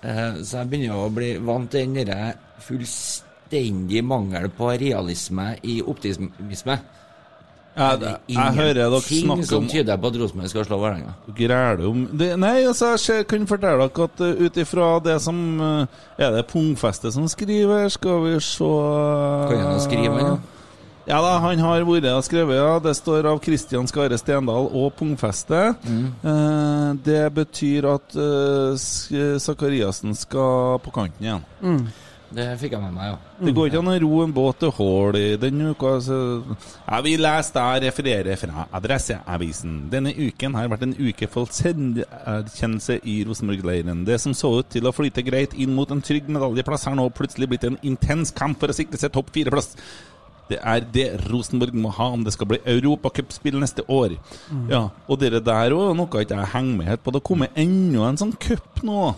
Eh, 0.00 0.40
så 0.40 0.62
jeg 0.62 0.70
begynner 0.70 0.96
å 0.96 1.12
bli 1.12 1.34
vant 1.44 1.68
til 1.72 1.84
den 1.84 1.98
derre 2.00 2.32
fullstendig 2.64 4.02
mangel 4.06 4.48
på 4.56 4.72
realisme 4.80 5.52
i 5.68 5.80
optimisme. 5.82 6.78
Jeg, 7.76 8.16
jeg 8.28 8.54
hører 8.56 8.74
dere 8.74 9.00
snakke 9.00 9.46
som 9.46 9.62
om 9.62 9.68
tyder 9.70 9.96
på 9.96 10.10
at 10.10 10.16
Rosenborg 10.20 10.50
skal 10.50 10.64
slå 10.66 10.78
Vålerenga. 10.82 11.12
Græle 11.38 11.86
om 11.86 12.00
det, 12.18 12.32
Nei, 12.42 12.64
altså, 12.66 12.96
jeg 12.98 13.28
kan 13.30 13.46
fortelle 13.46 13.86
dere 13.86 14.08
at 14.08 14.22
uh, 14.26 14.44
ut 14.44 14.58
ifra 14.58 14.88
det 15.04 15.16
som 15.22 15.38
uh, 15.62 16.00
Er 16.18 16.34
det 16.34 16.48
Pungfestet 16.50 17.14
som 17.14 17.28
skriver? 17.30 17.88
Skal 17.88 18.24
vi 18.26 18.40
se 18.42 18.72
Kan 19.52 19.62
han 19.62 19.84
skrive, 19.86 20.18
ja? 20.18 20.34
Ja 21.08 21.18
da, 21.24 21.38
han 21.42 21.58
har 21.58 21.82
vært 21.88 22.06
og 22.12 22.22
skrevet, 22.26 22.58
ja. 22.58 22.74
Det 22.82 22.92
står 22.94 23.26
av 23.30 23.40
Kristian 23.42 23.88
Skare 23.90 24.18
Stendal 24.20 24.68
og 24.68 24.92
Pungfeste. 24.98 25.72
Uh, 26.22 26.92
det 27.06 27.24
betyr 27.34 27.88
at 27.94 28.14
uh, 28.18 28.76
Sakariassen 29.40 30.14
skal 30.14 30.78
på 30.84 30.92
kanten 30.94 31.26
igjen. 31.26 31.48
Mm. 31.62 31.82
Det 32.30 32.44
fikk 32.60 32.76
jeg 32.76 32.82
med 32.84 32.92
meg, 32.94 33.08
ja. 33.10 33.16
Det 33.42 33.52
går 33.56 33.70
ikke 33.70 33.80
an 33.80 33.90
å 33.90 33.94
ro 34.04 34.18
en 34.22 34.34
båt 34.34 34.60
til 34.62 34.70
hull 34.76 35.16
i 35.18 35.36
denne 35.40 35.72
uka. 35.74 35.96
Så 36.04 36.18
jeg 36.44 37.06
vil 37.06 37.24
lese 37.24 37.54
deg 37.56 37.86
referere 37.88 38.36
fra 38.38 38.66
Adresseavisen. 38.78 39.80
Denne 39.90 40.12
uken 40.14 40.54
har 40.54 40.70
vært 40.70 40.84
en 40.86 40.94
uke 40.94 41.26
for 41.30 41.50
selverkjennelse 41.56 43.00
i 43.02 43.16
Rosenborg-leiren. 43.26 44.04
Det 44.06 44.20
som 44.22 44.36
så 44.36 44.52
ut 44.60 44.70
til 44.70 44.86
å 44.86 44.94
flyte 44.94 45.24
greit 45.26 45.56
inn 45.58 45.74
mot 45.74 45.90
en 45.90 46.04
trygg 46.04 46.30
medaljeplass, 46.30 46.86
har 46.86 46.94
nå 46.98 47.08
plutselig 47.16 47.50
blitt 47.50 47.66
en 47.66 47.80
intens 47.82 48.30
kamp 48.36 48.62
for 48.62 48.70
å 48.70 48.78
sikre 48.78 49.00
seg 49.00 49.10
topp 49.16 49.32
fire-plass. 49.34 49.74
Det 50.50 50.58
er 50.66 50.86
det 50.94 51.08
Rosenborg 51.30 51.74
må 51.78 51.92
ha 51.94 52.08
om 52.10 52.22
det 52.26 52.34
skal 52.34 52.48
bli 52.50 52.58
europacupspill 52.66 53.58
neste 53.62 53.84
år. 53.86 54.16
Mm. 54.50 54.64
Ja, 54.70 54.84
Og 55.06 55.20
dere 55.22 55.42
der 55.42 55.74
òg, 55.76 55.92
noe 55.98 56.22
ikke 56.24 56.38
jeg 56.38 56.54
henger 56.54 56.78
med 56.78 56.90
helt 56.90 57.04
på. 57.06 57.14
Det 57.14 57.22
kommer 57.26 57.52
enda 57.58 58.08
en 58.08 58.18
sånn 58.18 58.34
cup 58.38 58.82
nå. 58.86 59.12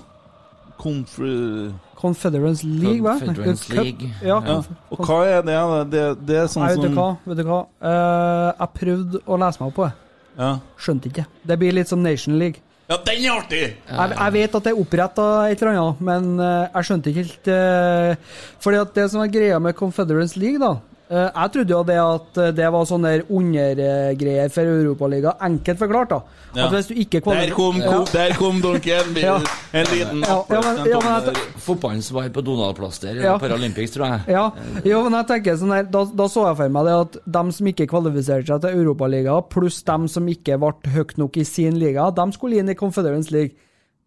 Confer... 0.82 1.70
Confederance 1.98 2.66
League, 2.66 2.98
hva? 3.04 3.14
Confederance 3.20 3.68
Cup. 3.70 3.84
League. 3.84 4.10
Ja, 4.24 4.40
Ja. 4.42 4.58
Og 4.90 5.04
hva 5.06 5.20
er 5.30 5.46
det? 5.46 5.54
Det, 5.92 6.02
det 6.26 6.40
er 6.42 6.50
sånn 6.50 6.66
Nei, 6.66 6.74
vet 6.74 6.90
du 6.90 6.98
hva? 6.98 7.08
Vet 7.28 7.38
du 7.38 7.44
hva? 7.46 7.60
Uh, 7.78 8.50
jeg 8.50 8.72
prøvde 8.80 9.22
å 9.22 9.38
lese 9.44 9.62
meg 9.62 9.70
opp 9.70 9.78
på 9.78 9.86
det. 9.86 9.94
Ja. 10.40 10.52
Skjønte 10.80 11.10
ikke. 11.12 11.26
Det 11.46 11.58
blir 11.60 11.76
litt 11.76 11.92
som 11.92 12.02
Nation 12.02 12.38
League. 12.40 12.64
Ja, 12.90 12.98
den 13.06 13.22
er 13.22 13.36
artig! 13.38 13.60
Jeg, 13.62 14.14
jeg 14.18 14.32
vet 14.34 14.56
at 14.58 14.64
det 14.66 14.72
er 14.72 14.80
oppretta 14.82 15.26
et 15.48 15.62
eller 15.62 15.78
annet, 15.78 16.00
men 16.04 16.32
eh, 16.42 16.64
jeg 16.66 16.88
skjønte 16.88 17.12
ikke 17.12 17.22
helt 17.22 17.50
uh, 17.54 18.40
Fordi 18.60 18.80
at 18.82 18.96
det 18.98 19.04
som 19.12 19.22
er 19.22 19.30
greia 19.32 19.60
med 19.62 19.76
Confederance 19.78 20.36
League, 20.40 20.60
da 20.60 20.74
Jeg 21.12 21.52
trodde 21.52 21.74
jo 21.74 21.82
det 21.84 21.96
at 22.00 22.38
eh, 22.40 22.52
det 22.56 22.68
var 22.72 22.86
sånne 22.88 23.10
undergreier 23.28 24.48
for 24.52 24.64
Europaliga. 24.64 25.34
Enkelt 25.44 25.78
forklart, 25.80 26.08
da. 26.14 26.20
Ja. 26.56 26.66
At 26.66 26.72
hvis 26.76 26.88
du 26.90 26.94
ikke 27.00 27.20
Der 27.24 27.50
kom, 27.56 27.76
Ja. 27.80 28.04
der 28.12 28.34
kom 28.36 28.60
dunken! 28.60 29.14
Ja. 29.22 29.34
En 29.72 29.86
liten 29.92 30.20
Ja, 30.24 30.38
ja, 30.50 30.60
men- 30.60 30.86
ja, 30.90 30.98
men 31.00 31.34
Fotballens 31.58 32.06
svar 32.08 32.28
på 32.28 32.42
Donald-plaster 32.44 33.20
Ja. 33.22 33.38
Paralympics, 33.38 33.90
tror 33.92 34.06
jeg. 34.06 34.20
Ja, 34.28 34.50
jo, 34.84 35.02
men 35.04 35.12
jeg 35.12 35.26
tenker 35.28 35.56
sånn 35.56 35.72
her, 35.74 35.82
da, 35.84 36.04
da 36.04 36.24
så 36.28 36.46
jeg 36.48 36.56
for 36.56 36.68
meg 36.68 36.84
det 36.84 36.96
at 37.00 37.12
de 37.26 37.52
som 37.52 37.66
ikke 37.66 37.86
kvalifiserte 37.88 38.46
seg 38.46 38.60
til 38.60 38.78
Europaliga, 38.82 39.40
pluss 39.48 39.82
dem 39.82 40.08
som 40.08 40.26
ikke 40.28 40.58
ble 40.60 40.72
høyt 40.92 41.16
nok 41.18 41.36
i 41.36 41.44
sin 41.44 41.78
liga, 41.78 42.10
de 42.10 42.32
skulle 42.32 42.56
inn 42.60 42.68
i 42.68 42.74
Confederance 42.74 43.30
League. 43.32 43.52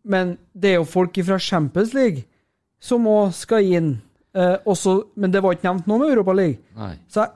Men 0.06 0.38
det 0.53 0.72
er 0.72 0.76
jo 0.80 0.86
folk 0.86 1.14
fra 1.26 1.38
Champions 1.40 1.94
League 1.94 2.26
som 2.80 3.06
òg 3.10 3.34
skal 3.34 3.64
inn. 3.65 4.02
Eh, 4.36 4.56
også, 4.68 4.94
men 5.16 5.32
det 5.32 5.41
var 5.44 5.56
ikke 5.56 5.70
nevnt 5.70 5.86
noe 5.88 6.02
med 6.02 6.12
Europaliga. 6.12 6.57
Nei. 6.78 6.94
Så 7.07 7.24
jeg, 7.24 7.32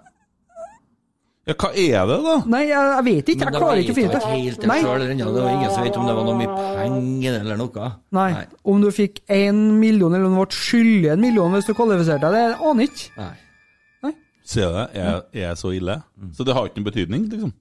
Ja, 1.50 1.54
hva 1.58 1.70
er 1.74 2.04
det, 2.06 2.16
da? 2.22 2.34
nei, 2.46 2.60
jeg, 2.68 2.90
jeg 2.94 3.04
vet 3.08 3.30
ikke. 3.34 3.46
Jeg 3.48 3.54
klarer 3.56 3.80
ikke 3.82 3.94
å 3.94 3.98
finne 3.98 4.12
det. 4.14 4.20
Helt 4.30 4.60
det 4.62 4.70
selv. 4.70 5.06
Det 5.34 5.44
var 5.46 5.54
ingen 5.56 5.72
som 5.74 5.86
vet 5.88 5.96
om 5.98 6.06
det 6.10 6.16
var 6.20 6.28
noe 6.28 6.38
mye 6.38 6.58
penger 6.78 7.38
eller 7.40 7.58
noe. 7.58 7.88
Nei. 8.20 8.28
Om 8.70 8.84
du 8.84 8.90
fikk 8.94 9.22
én 9.34 9.62
million, 9.80 10.14
eller 10.14 10.28
om 10.30 10.36
du 10.36 10.42
ble 10.44 10.60
skyldig 10.60 11.10
en 11.16 11.24
million 11.24 11.56
hvis 11.56 11.66
du 11.66 11.74
kvalifiserte 11.74 12.30
deg, 12.30 12.52
det 12.54 12.60
aner 12.70 12.86
jeg 12.86 12.92
ikke. 12.94 13.10
Nei. 13.24 14.14
Ser 14.50 14.70
du 14.70 14.78
det? 14.78 14.86
Er, 14.98 15.24
er 15.50 15.58
så 15.58 15.72
ille? 15.78 15.96
Så 16.34 16.46
det 16.46 16.54
har 16.58 16.66
ikke 16.70 16.82
noen 16.82 16.90
betydning, 16.92 17.26
liksom? 17.34 17.52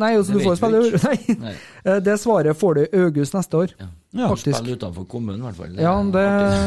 Nei, 0.00 0.14
altså, 0.16 0.32
du 0.32 0.40
får 0.40 0.56
spille. 0.56 0.78
Nei. 1.04 1.36
Nei. 1.42 1.54
Eh, 1.84 1.98
Det 2.00 2.14
svaret 2.20 2.56
får 2.56 2.74
du 2.78 2.80
i 2.86 3.00
august 3.04 3.34
neste 3.36 3.58
år. 3.58 3.74
Ja. 3.78 4.28
Faktisk. 4.28 4.56
Spille 4.56 4.76
utenfor 4.78 5.04
kommunen, 5.08 5.40
i 5.40 5.44
hvert 5.50 5.58
fall. 5.60 5.74
Ja, 5.76 5.92
det 6.14 6.22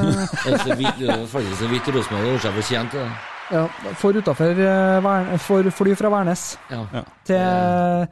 Det 0.46 0.54
er 0.54 0.62
så 0.62 0.76
vidt, 0.78 1.00
det 1.00 1.10
er 1.10 1.26
faktisk 1.32 1.58
så 1.64 1.72
vidt 1.72 1.90
Rosenborg 1.96 2.22
har 2.22 2.30
gjort 2.36 2.46
seg 2.46 2.60
fortjent 2.60 2.94
til 2.94 3.02
det. 3.02 3.16
Ja, 3.54 3.64
for 4.02 4.18
utafor 4.18 5.38
For 5.38 5.70
fly 5.78 5.94
fra 5.96 6.10
Værnes 6.10 6.46
Ja. 6.72 6.80
Ja. 6.94 7.04
til 7.26 7.36
ja. 7.36 8.06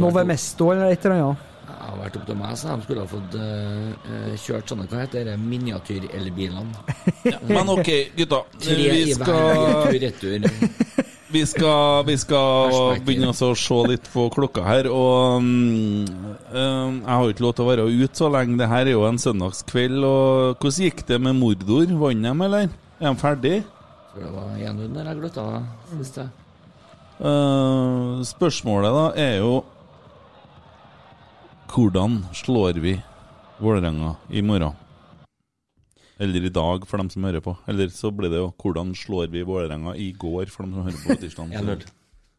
Novemesto 0.00 0.70
eller 0.72 0.90
et 0.90 1.04
eller 1.04 1.20
annet. 1.22 1.50
Det 1.64 1.74
har 1.80 1.96
vært 1.96 2.16
opp 2.18 2.26
til 2.28 2.36
meg, 2.36 2.56
så 2.60 2.74
de 2.74 2.84
skulle 2.84 3.04
ha 3.04 3.08
fått 3.08 3.34
eh, 3.40 4.34
kjørt 4.40 4.68
sånne 4.72 4.84
hva 4.90 5.00
heter 5.04 5.24
det, 5.30 5.36
miniatyrelbilene. 5.40 6.64
Men 7.48 7.70
ok, 7.72 7.90
gutta. 8.18 8.40
Tre 8.60 8.76
Vi 8.92 9.14
skal, 9.16 9.88
retur. 10.04 10.46
vi 11.34 11.42
skal, 11.48 12.04
vi 12.08 12.16
skal 12.20 13.00
begynne 13.06 13.32
å 13.32 13.50
se 13.56 13.78
litt 13.90 14.10
på 14.12 14.26
klokka 14.34 14.64
her. 14.68 14.90
Og 14.92 15.40
eh, 15.40 16.86
jeg 17.00 17.08
har 17.08 17.24
jo 17.24 17.34
ikke 17.34 17.46
lov 17.46 17.56
til 17.56 17.64
å 17.66 17.70
være 17.72 17.88
ute 17.90 18.20
så 18.20 18.30
lenge. 18.32 18.60
Det 18.60 18.70
her 18.70 18.84
er 18.86 18.94
jo 18.94 19.06
en 19.08 19.20
søndagskveld. 19.24 20.00
Og 20.04 20.60
hvordan 20.60 20.88
gikk 20.88 21.04
det 21.08 21.20
med 21.24 21.40
Mordor? 21.40 21.88
Vant 22.04 22.24
de, 22.28 22.34
eller? 22.48 22.72
Er 23.04 23.40
de? 23.42 23.54
Tror 24.14 24.22
det 24.28 24.32
var 24.36 24.56
1-0 24.60 24.92
der 24.94 25.08
jeg 25.10 25.22
gløtta 25.24 25.46
sist. 25.96 26.20
jeg. 26.20 26.28
Eh, 27.24 28.24
spørsmålet 28.26 28.94
da 28.94 29.06
er 29.22 29.38
jo 29.40 29.62
Hvordan 31.74 32.20
slår 32.34 32.78
vi 32.78 32.94
Vålerenga 33.58 34.14
i 34.30 34.42
morgen? 34.42 34.74
Eller 36.22 36.44
i 36.46 36.50
dag, 36.54 36.84
for 36.86 36.98
dem 37.02 37.08
som 37.10 37.24
hører 37.26 37.42
på. 37.42 37.56
Eller 37.66 37.88
så 37.90 38.12
blir 38.14 38.30
det 38.30 38.38
jo 38.38 38.52
Hvordan 38.62 38.92
slår 38.94 39.30
vi 39.32 39.42
Vålerenga 39.46 39.96
i 39.98 40.12
går, 40.12 40.46
for 40.52 40.62
dem 40.64 40.76
som 40.76 40.86
hører 40.86 41.00
på 41.02 41.14
på 41.16 41.20
tirsdag? 41.24 41.50
1-0. 41.58 41.82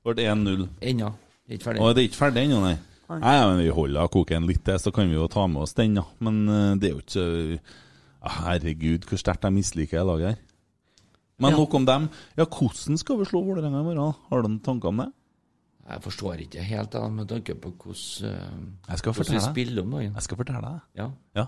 Det 0.06 0.16
ble 0.16 0.28
1-0. 0.32 0.68
Ennå. 0.82 1.10
Ikke 1.50 1.68
ferdig. 1.68 1.82
Det 1.96 2.04
er 2.04 2.08
ikke 2.10 2.22
ferdig 2.22 2.46
ennå, 2.46 2.62
nei? 2.64 2.78
Nei. 3.10 3.20
Nei, 3.22 3.34
men 3.50 3.60
Vi 3.66 3.74
holder 3.76 4.08
koken 4.10 4.48
litt 4.48 4.64
til, 4.66 4.80
så 4.82 4.94
kan 4.96 5.10
vi 5.12 5.18
jo 5.20 5.28
ta 5.28 5.46
med 5.48 5.62
oss 5.62 5.76
den. 5.78 5.94
da 6.00 6.06
Men 6.20 6.48
eh, 6.50 6.76
det 6.80 6.90
er 6.90 6.96
jo 6.96 7.04
ikke 7.04 7.60
Ah, 8.26 8.40
Herregud, 8.48 9.04
hvor 9.06 9.20
sterkt 9.22 9.44
jeg 9.46 9.54
misliker 9.54 10.00
det 10.00 10.06
laget 10.08 10.28
her. 10.32 10.38
Men 11.38 11.52
Ja. 11.52 11.58
nok 11.58 11.74
om 11.76 11.86
dem. 11.86 12.10
Ja, 12.38 12.46
Hvordan 12.46 12.98
skal 12.98 13.18
vi 13.20 13.26
slå 13.26 13.44
Vålerenga 13.46 13.82
i 13.82 13.84
morgen? 13.84 14.16
Har 14.32 14.42
du 14.42 14.48
noen 14.48 14.64
tanker 14.64 14.88
om 14.90 14.98
det? 15.04 15.12
Jeg 15.86 16.02
forstår 16.02 16.42
ikke 16.48 16.64
helt 16.66 16.92
det 16.96 17.04
med 17.14 17.28
tanke 17.30 17.56
på 17.62 17.70
hvordan 17.78 18.32
eh, 18.32 19.04
hvordan 19.14 19.34
vi 19.36 19.42
spiller 19.44 19.84
om 19.84 19.92
dagen. 19.92 20.14
Jeg 20.18 20.26
skal 20.26 20.38
fortelle 20.40 20.62
deg. 20.66 20.80
Ja. 20.98 21.10
Ja. 21.36 21.46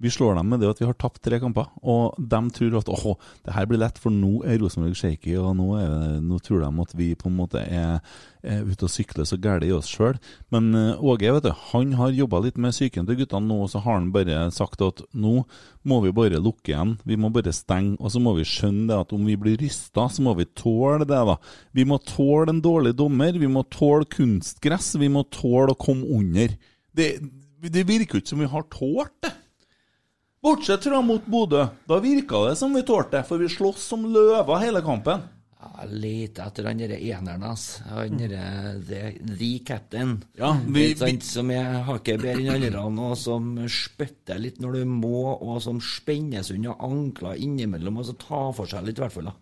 Vi 0.00 0.10
slår 0.10 0.38
dem 0.38 0.48
med 0.48 0.62
det 0.62 0.70
at 0.70 0.80
vi 0.80 0.86
har 0.88 0.96
tapt 0.96 1.20
tre 1.24 1.36
kamper, 1.42 1.66
og 1.84 2.16
de 2.16 2.40
tror 2.56 2.78
at 2.78 2.88
åh, 2.88 3.18
det 3.44 3.52
her 3.52 3.66
blir 3.68 3.82
lett, 3.82 3.98
for 4.00 4.14
nå 4.14 4.40
er 4.48 4.56
Rosenborg 4.62 4.96
shaky, 4.96 5.34
og 5.36 5.52
nå, 5.58 5.66
er 5.76 6.20
nå 6.24 6.38
tror 6.40 6.62
de 6.64 6.70
at 6.84 6.94
vi 6.96 7.10
på 7.20 7.28
en 7.28 7.36
måte 7.36 7.60
er, 7.60 7.98
er 8.40 8.62
ute 8.64 8.86
og 8.88 8.92
sykler 8.92 9.28
så 9.28 9.36
gærent 9.36 9.68
i 9.68 9.74
oss 9.76 9.90
sjøl. 9.92 10.16
Men 10.54 10.70
eh, 10.76 11.02
Åge 11.04 11.34
vet 11.36 11.44
du, 11.44 11.50
han 11.72 11.92
har 11.98 12.16
jobba 12.16 12.40
litt 12.46 12.60
med 12.60 12.72
psyken 12.72 13.08
til 13.08 13.18
guttene 13.20 13.50
nå, 13.50 13.58
og 13.66 13.72
så 13.72 13.82
har 13.84 13.98
han 13.98 14.08
bare 14.14 14.46
sagt 14.56 14.80
at 14.86 15.02
nå 15.12 15.42
må 15.88 16.00
vi 16.04 16.14
bare 16.16 16.40
lukke 16.40 16.72
igjen, 16.72 16.96
vi 17.04 17.18
må 17.20 17.28
bare 17.34 17.52
stenge, 17.56 17.98
og 18.00 18.14
så 18.14 18.22
må 18.24 18.32
vi 18.38 18.48
skjønne 18.48 18.88
det 18.88 19.02
at 19.02 19.12
om 19.16 19.28
vi 19.28 19.36
blir 19.40 19.60
rysta, 19.60 20.08
så 20.08 20.24
må 20.24 20.32
vi 20.38 20.48
tåle 20.56 21.04
det, 21.04 21.20
da. 21.28 21.36
Vi 21.76 21.84
må 21.88 22.00
tåle 22.08 22.54
en 22.54 22.64
dårlig 22.64 22.94
dommer, 22.96 23.36
vi 23.36 23.52
må 23.52 23.66
tåle 23.68 24.08
kunstgress, 24.08 24.94
vi 25.00 25.12
må 25.12 25.26
tåle 25.28 25.76
å 25.76 25.80
komme 25.80 26.08
under. 26.08 26.56
Det, 26.96 27.12
det 27.68 27.84
virker 27.88 28.16
jo 28.16 28.24
ikke 28.24 28.32
som 28.32 28.42
vi 28.42 28.50
har 28.50 28.64
tålt 28.72 29.16
det. 29.24 29.34
Bortsett 30.42 30.84
fra 30.84 31.00
mot 31.04 31.26
Bodø. 31.26 31.66
Da 31.84 31.98
virka 32.00 32.38
det 32.48 32.56
som 32.56 32.72
vi 32.74 32.82
tålte 32.86 33.20
for 33.28 33.38
vi 33.42 33.48
sloss 33.52 33.82
som 33.92 34.06
løver 34.08 34.62
hele 34.62 34.80
kampen. 34.82 35.26
Ja, 35.60 35.84
Lete 35.92 36.46
etter 36.46 36.64
han 36.70 36.78
derre 36.80 36.96
eneren 36.96 37.42
hans. 37.44 37.66
Han 37.90 38.16
derre 38.16 38.78
the, 38.88 39.00
the 39.36 39.50
captain. 39.68 40.14
Ja, 40.40 40.54
vi- 40.64 40.94
vi... 40.96 41.10
Som 41.20 41.50
er 41.52 41.82
hakket 41.84 42.22
bedre 42.24 42.56
enn 42.56 42.70
andre, 42.72 43.10
og 43.12 43.18
som 43.20 43.50
spytter 43.68 44.40
litt 44.40 44.62
når 44.64 44.78
du 44.80 44.84
må, 44.88 45.34
og 45.36 45.60
som 45.60 45.82
spennes 45.84 46.48
unna 46.56 46.72
ankler 46.88 47.36
innimellom, 47.36 48.00
og 48.00 48.08
så 48.08 48.16
tar 48.16 48.54
for 48.56 48.64
seg 48.72 48.88
litt, 48.88 48.96
i 48.96 49.04
hvert 49.04 49.12
fall. 49.18 49.28
da. 49.28 49.36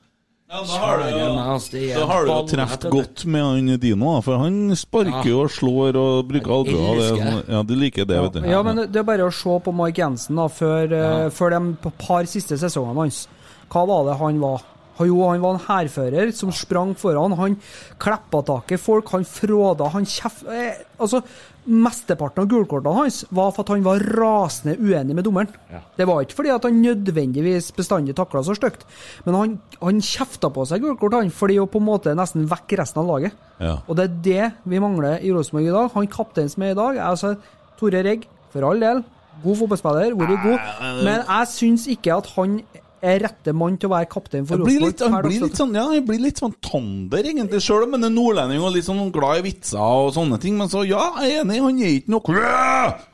Ja, 0.49 0.63
da 0.65 0.77
har 0.81 0.97
du, 0.97 1.05
er 1.05 1.95
da 1.99 2.05
har 2.09 2.23
du 2.25 2.31
jo 2.31 2.33
ballett, 2.33 2.53
truffet 2.55 2.85
godt 2.91 3.25
med 3.29 3.43
han 3.45 3.67
Dino, 3.83 4.15
da, 4.15 4.21
for 4.25 4.39
han 4.41 4.55
sparker 4.81 5.29
jo 5.29 5.43
og 5.45 5.51
slår 5.53 5.99
og 6.01 6.23
bruker 6.31 6.55
albuer. 6.55 7.03
er 7.03 7.11
sånn- 7.19 7.51
Ja, 7.53 7.63
du 7.63 7.75
liker 7.77 8.07
det, 8.09 8.17
vet 8.23 8.33
du. 8.33 8.49
Ja, 8.49 8.63
men 8.63 8.77
det 8.91 8.97
er 8.97 9.03
bare 9.05 9.27
å 9.29 9.31
se 9.33 9.59
på 9.61 9.75
Mike 9.77 9.99
Jensen 10.01 10.37
da, 10.37 10.47
før, 10.49 10.91
eh, 10.91 11.29
før 11.29 11.51
de 11.51 11.91
par 11.99 12.25
siste 12.25 12.57
sesongene 12.57 12.97
hans. 12.97 13.29
Hva 13.69 13.87
var 13.87 14.05
det 14.09 14.17
han 14.19 14.41
var? 14.41 14.63
Han- 14.99 15.09
Jo, 15.09 15.19
han 15.31 15.41
var 15.41 15.55
en 15.55 15.67
hærfører 15.69 16.33
som 16.35 16.51
sprang 16.53 16.95
foran. 16.99 17.37
Han 17.39 17.57
kleppa 17.99 18.43
tak 18.45 18.73
i 18.73 18.77
folk, 18.77 19.09
han 19.15 19.25
fråda, 19.25 19.89
han 19.95 20.05
kjeft... 20.05 20.45
Eh, 20.51 20.83
altså, 21.01 21.23
Mesteparten 21.69 22.41
av 22.41 22.47
gulkortene 22.49 22.95
hans 22.97 23.19
var 23.37 23.51
for 23.53 23.61
at 23.61 23.69
han 23.75 23.83
var 23.85 24.01
rasende 24.17 24.73
uenig 24.81 25.13
med 25.19 25.27
dommeren. 25.27 25.51
Det 25.99 26.07
var 26.09 26.23
ikke 26.25 26.33
fordi 26.39 26.49
at 26.55 26.65
han 26.65 26.79
nødvendigvis 26.81 27.67
bestandig 27.77 28.15
takla 28.17 28.41
så 28.47 28.55
stygt, 28.57 28.87
men 29.27 29.37
han, 29.37 29.53
han 29.83 30.01
kjefta 30.01 30.49
på 30.55 30.65
seg 30.71 30.81
gulkort 30.81 31.13
han, 31.19 31.29
fordi 31.29 31.59
å 31.61 31.67
på 31.69 31.77
en 31.83 31.85
måte 31.91 32.15
nesten 32.17 32.49
vekke 32.49 32.79
resten 32.81 33.03
av 33.03 33.11
laget. 33.11 33.37
Ja. 33.61 33.75
Og 33.85 33.99
det 34.01 34.07
er 34.09 34.17
det 34.25 34.49
vi 34.65 34.81
mangler 34.81 35.21
i 35.21 35.29
Rosenborg 35.37 35.69
i 35.69 35.75
dag. 35.77 35.93
Han 35.99 36.09
kapteinen 36.17 36.55
som 36.55 36.65
er 36.65 36.73
i 36.73 36.79
dag, 36.81 36.97
er 36.97 37.05
altså 37.11 37.35
Tore 37.77 38.01
Regg, 38.07 38.25
for 38.49 38.65
all 38.71 38.81
del. 38.81 39.05
God 39.45 39.61
fotballspiller, 39.61 40.17
vært 40.19 40.43
god. 40.49 40.71
Men 41.05 41.21
jeg 41.21 41.53
syns 41.53 41.85
ikke 41.93 42.17
at 42.17 42.33
han 42.39 42.63
er 43.03 43.23
rette 43.25 43.53
mann 43.57 43.77
til 43.81 43.91
å 43.91 43.93
være 43.95 44.09
kaptein 44.11 44.47
for 44.49 44.61
Rosenborg. 44.61 45.03
han 45.05 45.23
blir 45.25 45.43
litt 45.45 45.61
sånn, 45.61 45.75
ja, 45.77 45.85
jeg 45.95 46.05
blir 46.09 46.23
litt 46.23 46.43
sånn 46.43 46.55
tander, 46.65 47.29
egentlig, 47.31 47.61
sjøl 47.65 47.87
om 47.87 47.97
han 47.97 48.09
er 48.09 48.15
nordlending 48.15 48.65
og 48.65 48.75
litt 48.75 48.87
sånn 48.89 49.13
glad 49.15 49.43
i 49.43 49.47
vitser 49.49 49.79
og 49.79 50.13
sånne 50.17 50.41
ting. 50.43 50.57
Men 50.61 50.71
så, 50.73 50.85
ja, 50.89 51.05
jeg 51.23 51.39
er 51.39 51.45
enig, 51.45 51.61
han 51.65 51.81
er 51.83 51.95
ikke 52.01 52.15
noe 52.17 52.39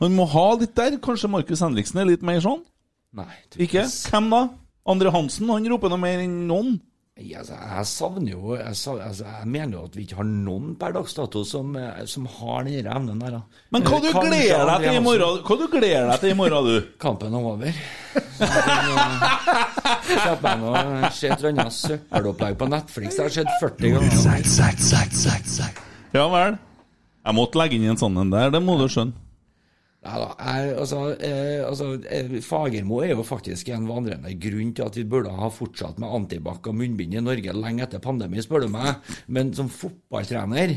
Han 0.01 0.16
må 0.16 0.28
ha 0.35 0.47
litt 0.61 0.74
der. 0.78 0.98
Kanskje 1.05 1.31
Markus 1.32 1.65
Henriksen 1.65 2.02
er 2.02 2.11
litt 2.12 2.24
mer 2.27 2.40
sånn? 2.44 2.62
Nei. 3.15 3.31
Ikke? 3.56 3.86
Hvem 4.11 4.31
da? 4.32 4.43
Andre 4.90 5.12
Hansen? 5.15 5.48
Han 5.52 5.70
roper 5.70 5.93
noe 5.93 6.01
mer 6.02 6.24
enn 6.24 6.44
noen. 6.48 6.74
Ja, 7.15 7.39
altså, 7.45 7.55
jeg 7.55 7.86
savner 7.86 8.31
jo 8.32 8.57
jeg, 8.59 8.74
savner, 8.74 9.05
altså, 9.07 9.24
jeg 9.28 9.47
mener 9.55 9.77
jo 9.77 9.82
at 9.86 9.95
vi 9.95 10.03
ikke 10.03 10.16
har 10.19 10.27
noen 10.27 10.73
per 10.81 10.97
dags 10.97 11.12
dato 11.15 11.45
som, 11.47 11.69
eh, 11.78 12.01
som 12.11 12.24
har 12.41 12.65
den 12.66 12.89
evnen 12.91 13.20
der. 13.23 13.36
da. 13.36 13.61
Men 13.70 13.86
hva 13.86 14.01
du 14.03 14.09
gleder 14.11 14.65
deg 14.66 14.86
til 14.89 14.99
i 14.99 15.03
morgen, 15.05 15.39
Hva 15.47 15.59
du 15.61 15.65
gleder 15.70 16.11
deg 16.11 16.24
til 16.24 16.32
i 16.32 16.36
morgen, 16.41 16.66
du? 16.66 16.89
Kampen 17.05 17.36
er 17.39 17.47
over. 17.53 17.78
Kjøp 20.11 20.49
jeg 20.49 20.61
nå 20.65 20.74
se 21.15 21.31
et 21.31 21.39
eller 21.39 21.53
annet 21.53 21.77
søppelopplegg 21.78 22.59
på 22.65 22.70
Netflix. 22.74 23.15
Det 23.15 23.28
har 23.28 23.36
skjedd 23.39 23.53
40 23.62 23.95
ganger. 23.95 24.19
Ja 26.19 26.27
vel. 26.35 26.59
Jeg 27.24 27.39
måtte 27.39 27.62
legge 27.62 27.78
inn 27.78 27.93
en 27.95 28.03
sånn 28.03 28.19
en 28.20 28.35
der, 28.35 28.51
det 28.51 28.62
må 28.66 28.74
du 28.82 28.89
skjønne. 28.91 29.15
Nei 30.05 30.18
da, 30.20 30.26
altså, 30.82 30.98
eh, 31.16 31.62
altså 31.64 31.94
eh, 32.12 32.35
Fagermo 32.44 32.98
er 33.01 33.14
jo 33.14 33.24
faktisk 33.24 33.70
en 33.72 33.86
vandrende 33.89 34.35
grunn 34.40 34.74
til 34.76 34.85
at 34.85 34.98
vi 34.98 35.06
burde 35.09 35.32
ha 35.32 35.48
fortsatt 35.52 36.01
med 36.02 36.12
antibac 36.18 36.68
og 36.68 36.76
munnbind 36.76 37.16
i 37.16 37.22
Norge 37.24 37.56
lenge 37.56 37.86
etter 37.86 38.05
pandemi, 38.05 38.43
spør 38.44 38.66
du 38.66 38.74
meg. 38.74 39.01
Men 39.32 39.55
som 39.56 39.72
fotballtrener 39.72 40.76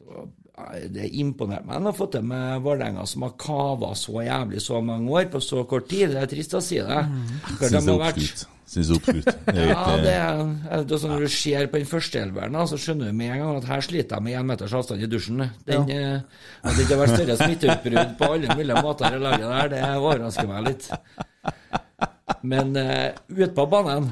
så 0.00 0.26
eh, 0.26 0.88
det 0.90 1.06
imponerte 1.22 1.70
meg 1.70 1.86
å 1.86 1.94
få 1.94 2.10
til 2.10 2.26
med 2.26 2.66
Vålerenga, 2.66 3.06
som 3.06 3.28
har 3.28 3.38
kava 3.38 3.94
så 3.98 4.26
jævlig 4.26 4.64
så 4.64 4.82
mange 4.82 5.14
år 5.14 5.30
på 5.30 5.42
så 5.44 5.62
kort 5.70 5.86
tid. 5.92 6.16
Det 6.16 6.24
er 6.24 6.30
trist 6.34 6.58
å 6.58 6.64
si 6.64 6.82
det. 6.82 7.02
For 7.54 7.68
de 7.68 7.76
Syns 7.76 7.84
det 7.84 7.94
har 7.94 8.06
vært-. 8.08 8.48
Syns 8.68 8.90
er. 8.92 9.22
Det 9.22 9.54
er 9.54 9.70
Ja, 9.70 9.96
det 9.96 10.12
er, 10.12 10.42
det 10.84 10.92
er 10.92 11.00
sånn 11.00 11.14
Når 11.14 11.24
du 11.24 11.32
ser 11.32 11.70
på 11.72 11.80
den 11.80 11.88
første 11.88 12.20
elveren, 12.20 12.58
så 12.68 12.76
skjønner 12.80 13.08
du 13.08 13.16
med 13.16 13.32
en 13.32 13.42
gang 13.42 13.60
at 13.62 13.68
her 13.70 13.84
sliter 13.86 14.18
jeg 14.18 14.26
med 14.26 14.36
én 14.36 14.48
meters 14.50 14.76
avstand 14.76 15.04
i 15.04 15.08
dusjen. 15.08 15.40
Den, 15.68 15.88
ja. 15.88 16.20
At 16.60 16.76
det 16.76 16.84
ikke 16.84 16.98
har 16.98 17.02
vært 17.06 17.16
større 17.16 17.38
smitteutbrudd 17.40 18.14
på 18.20 18.30
alle 18.36 18.58
mulige 18.58 18.84
måter 18.84 19.16
i 19.16 19.22
laget 19.24 19.48
der, 19.48 19.72
det 19.72 19.82
overrasker 19.96 20.50
meg 20.50 20.68
litt. 20.68 20.90
Men 22.44 22.76
uh, 22.76 23.08
ute 23.32 23.52
på 23.56 23.68
banen 23.72 24.10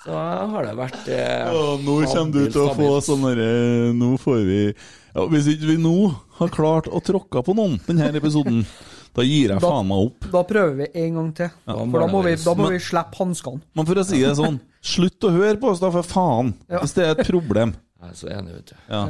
så 0.00 0.16
har 0.16 0.64
det 0.64 0.76
vært 0.78 1.08
eh, 1.12 1.42
ja, 1.44 1.64
nå 1.84 1.94
kommer 2.08 2.32
du 2.32 2.46
til 2.48 2.62
å 2.62 2.70
få 2.72 2.86
sånn 3.04 3.26
derre 3.26 3.48
Nå 3.92 4.14
får 4.20 4.38
vi 4.48 4.60
ja, 4.70 5.26
Hvis 5.28 5.50
ikke 5.52 5.68
vi 5.74 5.76
nå 5.82 5.92
har 6.38 6.52
klart 6.54 6.88
å 6.88 7.02
tråkke 7.04 7.42
på 7.44 7.52
noen 7.58 7.76
denne 7.84 8.08
episoden, 8.16 8.62
da 9.14 9.22
gir 9.26 9.48
jeg 9.54 9.60
Da- 9.60 9.68
faen 9.70 9.86
meg 9.88 9.98
opp. 10.06 10.30
Da 10.32 10.42
prøver 10.46 10.74
vi 10.76 10.86
en 11.04 11.14
gang 11.14 11.32
til. 11.34 11.50
Ja. 11.66 11.74
For 11.76 11.98
da 12.00 12.06
må 12.06 12.22
vi, 12.24 12.34
da 12.36 12.54
må 12.54 12.62
Men- 12.68 12.72
vi 12.72 12.78
slippe 12.84 13.16
hanskene. 13.18 13.60
Men 13.74 13.86
for 13.86 13.94
å 13.94 14.04
si 14.06 14.20
det 14.22 14.36
sånn, 14.36 14.60
slutt 14.82 15.20
å 15.26 15.30
høre 15.34 15.56
på 15.60 15.68
oss, 15.72 15.80
da, 15.80 15.90
for 15.90 16.02
faen. 16.02 16.54
Ja. 16.70 16.78
Hvis 16.84 16.94
det 16.94 17.04
er 17.06 17.10
et 17.18 17.26
problem. 17.26 17.74
Jeg 18.02 18.10
er 18.10 18.14
så 18.16 18.28
enig, 18.32 18.52
vet 18.54 18.66
du. 18.66 18.74
Ja. 18.88 19.06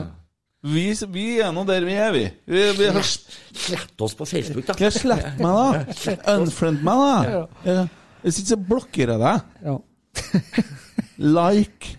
Vi, 0.62 0.93
vi 1.09 1.39
er 1.40 1.52
nå 1.56 1.64
der 1.64 1.81
vi 1.89 1.94
er, 1.97 2.12
vi. 2.12 2.27
vi, 2.47 2.72
vi 2.77 2.86
har, 2.93 3.01
Slett 3.02 4.01
oss 4.05 4.12
på 4.14 4.27
Facebook, 4.28 4.66
da. 4.66 4.74
ja, 4.78 4.90
slett 4.90 5.39
meg, 5.40 5.86
da. 5.97 6.16
Unfriend 6.36 6.82
meg, 6.85 7.32
da. 7.32 7.47
Ja. 7.64 7.86
Hvis 8.22 8.39
ikke 8.43 8.48
så 8.52 8.56
blokkerer 8.68 9.16
jeg 9.16 9.20
deg. 9.24 9.40
Ja. 9.64 9.78
Like. 11.36 11.97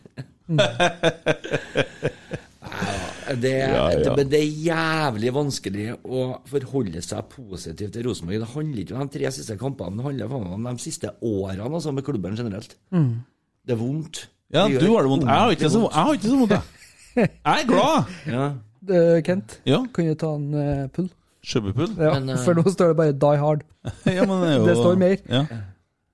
Det, 3.40 3.54
Ja, 3.60 3.84
ja. 3.92 4.00
Det, 4.04 4.16
men 4.18 4.30
det 4.32 4.40
er 4.42 4.50
jævlig 4.66 5.34
vanskelig 5.36 5.88
å 6.04 6.26
forholde 6.50 7.02
seg 7.06 7.30
positivt 7.32 7.94
til 7.96 8.08
Rosenborg. 8.08 8.40
Det 8.44 8.50
handler 8.56 8.84
ikke 8.84 8.96
om 8.98 9.08
de 9.08 9.18
tre 9.20 9.32
siste 9.36 9.58
kampene, 9.60 9.98
det 9.98 10.06
handler 10.08 10.36
om 10.56 10.68
de 10.70 10.76
siste 10.84 11.14
årene 11.22 11.70
altså, 11.70 11.94
med 11.96 12.06
klubben 12.08 12.36
generelt. 12.38 12.76
Mm. 12.92 13.22
Det 13.68 13.76
er 13.76 13.82
vondt. 13.82 14.26
Ja, 14.52 14.68
du 14.68 14.88
har 14.92 15.06
det 15.06 15.12
vondt. 15.14 15.26
Jeg 15.30 15.40
har 15.46 15.56
ikke 15.56 15.70
så 15.72 15.86
jeg 15.88 16.06
har 16.10 16.14
ikke 16.20 16.28
så 16.34 16.38
vondt, 16.42 16.52
jeg. 16.58 17.30
Jeg 17.30 17.64
er 17.64 17.66
glad. 17.68 18.14
Ja. 18.36 18.46
Eh, 18.90 19.18
Kent, 19.22 19.60
Ja. 19.66 19.84
kan 19.94 20.08
du 20.08 20.16
ta 20.18 20.32
en 20.36 20.54
uh, 20.58 20.88
pull? 20.90 21.10
Sjøbupull. 21.46 21.92
Ja, 21.98 22.16
Men, 22.20 22.32
uh... 22.34 22.40
for 22.42 22.58
nå 22.58 22.64
står 22.70 22.88
det 22.94 22.98
bare 22.98 23.14
'Die 23.14 23.38
Hard'. 23.42 23.62
Ja, 24.18 24.26
men 24.26 24.42
det, 24.42 24.50
er 24.50 24.58
jo, 24.58 24.66
Det 24.66 24.76
står 24.78 24.96
mer. 24.98 25.18
Ja. 25.30 25.46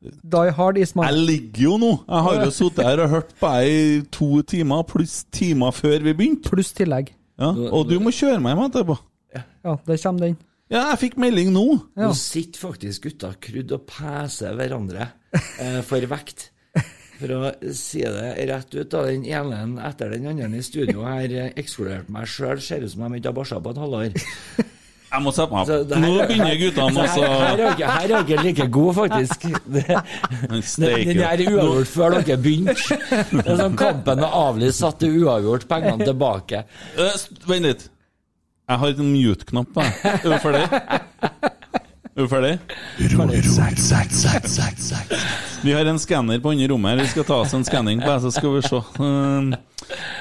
Die 0.02 0.52
Hard 0.54 0.78
is 0.78 0.94
my 0.96 1.08
Jeg 1.10 1.22
ligger 1.26 1.62
jo 1.64 1.78
nå. 1.82 1.92
Jeg 2.06 2.26
har 2.28 2.42
jo 2.44 2.52
sittet 2.54 2.86
her 2.86 3.00
og 3.02 3.14
hørt 3.16 3.32
på 3.40 3.54
deg 3.56 3.70
i 3.70 4.02
to 4.14 4.28
timer, 4.46 4.84
pluss 4.86 5.24
timer 5.34 5.74
før 5.74 6.04
vi 6.06 6.14
begynte. 6.14 6.52
Pluss 6.54 6.70
tillegg. 6.78 7.10
Ja. 7.42 7.50
Og 7.74 7.88
du 7.90 7.98
må 8.02 8.14
kjøre 8.14 8.42
meg 8.42 8.54
hjem 8.54 8.68
etterpå. 8.68 8.98
Ja, 9.34 9.74
der 9.86 9.98
kommer 10.02 10.28
den. 10.28 10.38
Ja, 10.68 10.84
jeg 10.92 11.00
fikk 11.06 11.18
melding 11.22 11.50
nå. 11.56 11.66
Ja. 11.96 12.10
Nå 12.10 12.14
sitter 12.18 12.60
faktisk 12.68 13.08
gutta 13.08 13.32
krudd 13.42 13.74
og 13.74 13.88
peser 13.90 14.56
hverandre 14.58 15.10
eh, 15.34 15.82
for 15.88 16.08
vekt. 16.12 16.50
For 17.18 17.34
å 17.34 17.52
si 17.74 18.04
det 18.04 18.34
rett 18.52 18.76
ut, 18.76 18.90
da, 18.92 19.06
den 19.08 19.24
ene 19.26 19.82
etter 19.88 20.12
den 20.14 20.28
andre 20.30 20.60
i 20.60 20.66
studio 20.66 21.08
her 21.08 21.32
eh, 21.34 21.54
ekskludert 21.58 22.12
meg 22.14 22.30
sjøl. 22.30 22.62
Ser 22.62 22.86
ut 22.86 22.94
som 22.94 23.08
de 23.08 23.18
ikke 23.18 23.32
har 23.32 23.38
bæsja 23.40 23.62
på 23.64 23.74
et 23.74 23.82
halvår. 23.82 24.68
Jeg 25.08 25.24
må 25.24 25.32
sette 25.32 25.54
meg 25.56 25.68
Så 25.70 25.76
opp. 25.82 25.88
det 25.88 25.98
her- 25.98 26.04
Nå 26.04 26.26
begynner 26.28 26.56
guttene 26.60 26.94
Så 26.94 27.02
også 27.04 27.22
her, 27.22 27.28
her, 27.28 27.48
er 27.48 27.58
dere- 27.58 27.92
her 27.92 28.08
er 28.18 28.24
dere 28.28 28.44
like 28.44 28.66
gode, 28.76 28.94
faktisk. 28.98 29.40
Det, 29.42 29.84
den, 30.78 31.08
den 31.08 31.22
er 31.24 31.44
uavgjort 31.48 31.88
før 31.88 32.10
dere 32.18 32.38
begynte. 32.44 32.98
Det 33.32 33.46
er 33.46 33.56
sånn 33.62 33.78
Kampen 33.80 34.20
er 34.20 34.36
avlyst, 34.42 34.80
satt 34.84 35.04
uavgjort, 35.08 35.68
pengene 35.72 36.06
tilbake. 36.10 36.64
Eh, 36.98 37.14
st- 37.16 37.40
Vent 37.48 37.66
litt. 37.70 37.88
Jeg 38.68 38.78
har 38.84 38.88
en 39.00 39.12
mute-knapp 39.14 39.78
jeg. 39.80 39.92
Er 40.04 40.28
du 40.28 40.38
ferdig? 40.44 40.66
Er 42.18 42.20
du 42.20 42.28
ferdig? 42.28 42.60
Vi 45.68 45.74
har 45.74 45.86
en 45.86 45.98
skanner 46.00 46.40
på 46.40 46.54
andre 46.54 46.68
rommet. 46.72 46.94
her. 46.94 47.04
Vi 47.04 47.10
skal 47.12 47.26
ta 47.28 47.38
oss 47.44 47.54
en 47.54 47.66
skanning 47.68 48.00
på, 48.00 48.08
så 48.24 48.30
skal 48.32 48.54
vi 48.54 48.62
se. 48.64 48.78
Uh, 49.04 49.50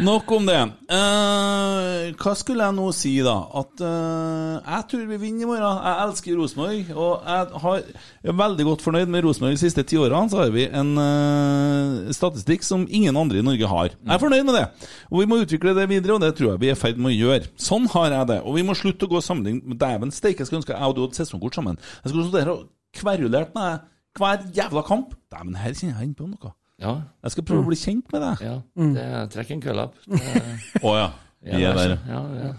nok 0.03 0.33
om 0.35 0.49
det. 0.49 0.59
Uh, 0.91 2.11
hva 2.19 2.33
skulle 2.35 2.67
jeg 2.67 2.75
nå 2.75 2.87
si, 2.91 3.13
da? 3.23 3.37
At 3.61 3.79
uh, 3.79 4.57
jeg 4.59 4.89
tror 4.91 5.05
vi 5.13 5.21
vinner 5.23 5.47
i 5.47 5.49
morgen. 5.53 5.79
Jeg 5.87 6.03
elsker 6.03 6.41
Rosenborg. 6.41 6.91
Og 6.97 7.31
jeg 7.31 7.63
har, 7.63 7.87
jeg 8.27 8.35
er 8.35 8.39
veldig 8.43 8.69
godt 8.73 8.85
fornøyd 8.89 9.15
med 9.15 9.23
Rosenborg 9.29 9.55
de 9.55 9.63
siste 9.63 9.87
ti 9.87 10.03
årene. 10.03 10.35
Så 10.35 10.43
har 10.43 10.53
vi 10.57 10.67
en 10.67 10.93
eh, 11.05 12.13
statistikk 12.19 12.67
som 12.67 12.91
ingen 12.91 13.15
andre 13.15 13.39
i 13.39 13.47
Norge 13.47 13.71
har. 13.71 13.95
Jeg 13.95 14.15
er 14.19 14.27
fornøyd 14.27 14.51
med 14.51 14.59
det. 14.59 14.67
Og 15.13 15.23
vi 15.23 15.31
må 15.31 15.43
utvikle 15.47 15.79
det 15.79 15.87
videre, 15.95 16.19
og 16.19 16.27
det 16.27 16.35
tror 16.35 16.57
jeg 16.57 16.65
vi 16.67 16.75
er 16.75 16.75
i 16.75 16.83
ferd 16.83 16.99
med 16.99 17.15
å 17.15 17.19
gjøre. 17.21 17.55
Sånn 17.71 17.87
har 17.95 18.11
jeg 18.19 18.33
det. 18.35 18.43
Og 18.43 18.59
vi 18.59 18.67
må 18.67 18.75
slutte 18.75 19.07
å 19.07 19.15
gå 19.15 19.23
sammenligning. 19.23 19.79
Dæven 19.79 20.11
steike, 20.11 20.43
jeg 20.43 20.51
skulle 20.51 20.65
ønske 20.65 20.75
jeg 20.75 20.91
og 20.91 20.99
du 20.99 21.05
hadde 21.07 21.23
sesongkort 21.23 21.63
sammen. 21.63 21.85
Jeg 22.03 22.11
skulle 22.11 22.27
stått 22.27 22.41
der 22.43 22.57
og 22.59 22.73
kverulert 22.97 23.55
med 23.55 23.77
deg 23.77 23.93
hver 24.19 24.47
jævla 24.57 24.83
kamp. 24.87 25.15
Dæven, 25.33 25.55
her 25.57 25.73
kjenner 25.73 25.99
jeg 26.01 26.09
innpå 26.11 26.27
noe. 26.29 26.53
Ja. 26.79 26.95
Jeg 27.25 27.31
skal 27.33 27.45
prøve 27.49 27.63
å 27.65 27.67
bli 27.71 27.77
kjent 27.81 28.11
med 28.13 28.21
deg. 28.23 28.41
Ja, 28.45 28.57
Mm. 28.77 28.95
det 28.95 29.05
Trekk 29.33 29.51
en 29.55 29.61
køllapp. 29.63 29.95
opp. 29.97 30.83
Å 30.89 30.97
ja. 30.97 31.07
Vi 31.47 31.63
er 31.65 31.75
der. 31.79 31.99
Ja, 32.09 32.23
ja. 32.45 32.53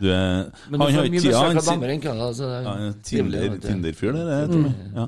Du 0.00 0.08
er 0.10 0.50
Men 0.70 0.80
du 0.80 0.84
han 0.84 0.88
får 0.88 0.94
har 0.96 1.04
mye 1.10 1.20
besøk 1.22 1.58
av 1.60 1.66
damer 1.68 1.88
enn 1.94 2.00
køller. 2.02 2.32
Så 2.34 2.48
det 2.50 2.56
er 2.58 2.62
Ja, 2.66 2.92
trivelig, 3.10 3.42
Tinder-. 3.42 3.60
Tinder-fyr, 3.68 4.12
det 4.12 4.24
er 4.32 4.46
Mm. 4.48 4.64
ja. 4.96 5.06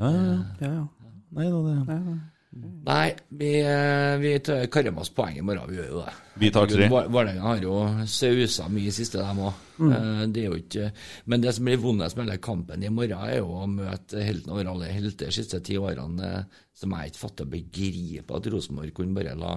Ja, 0.00 0.10
ja, 0.10 0.22
ja. 0.24 0.38
Ja, 0.60 0.72
ja. 0.74 0.84
Nei 1.32 1.44
da, 1.50 1.58
det 1.62 2.20
Nei, 2.52 3.14
vi, 3.28 3.60
eh, 3.60 4.16
vi 4.18 4.38
karrer 4.70 4.90
med 4.90 5.04
oss 5.04 5.12
poeng 5.14 5.36
i 5.38 5.42
morgen. 5.42 5.70
Vi 5.70 5.76
gjør 5.76 5.90
jo 5.92 6.00
det. 6.02 6.14
Vi 6.42 6.48
tar 6.50 6.66
tre. 6.66 6.88
Vålerenga 6.90 7.44
har 7.44 7.60
jo 7.62 7.74
sausa 8.10 8.66
mye 8.72 8.90
i 8.90 8.94
siste, 8.94 9.20
dem 9.22 9.42
òg. 9.46 9.60
Mm. 9.78 10.32
Det 10.34 10.42
er 10.42 10.48
jo 10.48 10.56
ikke 10.58 10.88
Men 11.24 11.40
det 11.40 11.54
som 11.56 11.64
blir 11.64 11.78
vondest 11.80 12.16
med 12.16 12.26
hele 12.26 12.42
kampen 12.42 12.82
i 12.82 12.90
morgen, 12.90 13.22
er 13.22 13.38
jo 13.38 13.54
å 13.54 13.68
møte 13.70 14.24
helten 14.26 14.50
over 14.52 14.72
alle 14.72 14.90
helter 14.90 15.30
de 15.30 15.36
siste 15.38 15.60
ti 15.64 15.78
årene, 15.78 16.26
eh, 16.26 16.64
som 16.74 16.96
jeg 16.96 17.12
ikke 17.12 17.22
fatter 17.22 17.46
og 17.46 17.54
begriper 17.54 18.40
at 18.40 18.50
Rosenborg 18.52 18.94
kunne 18.94 19.14
bare 19.14 19.36
la 19.38 19.54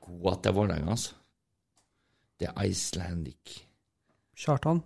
gå 0.00 0.34
til 0.42 0.56
Vålerenga. 0.56 0.96
Altså. 0.96 1.12
Det 2.40 2.48
er 2.48 2.64
Icelandic. 2.64 3.58
Kjartan. 4.34 4.80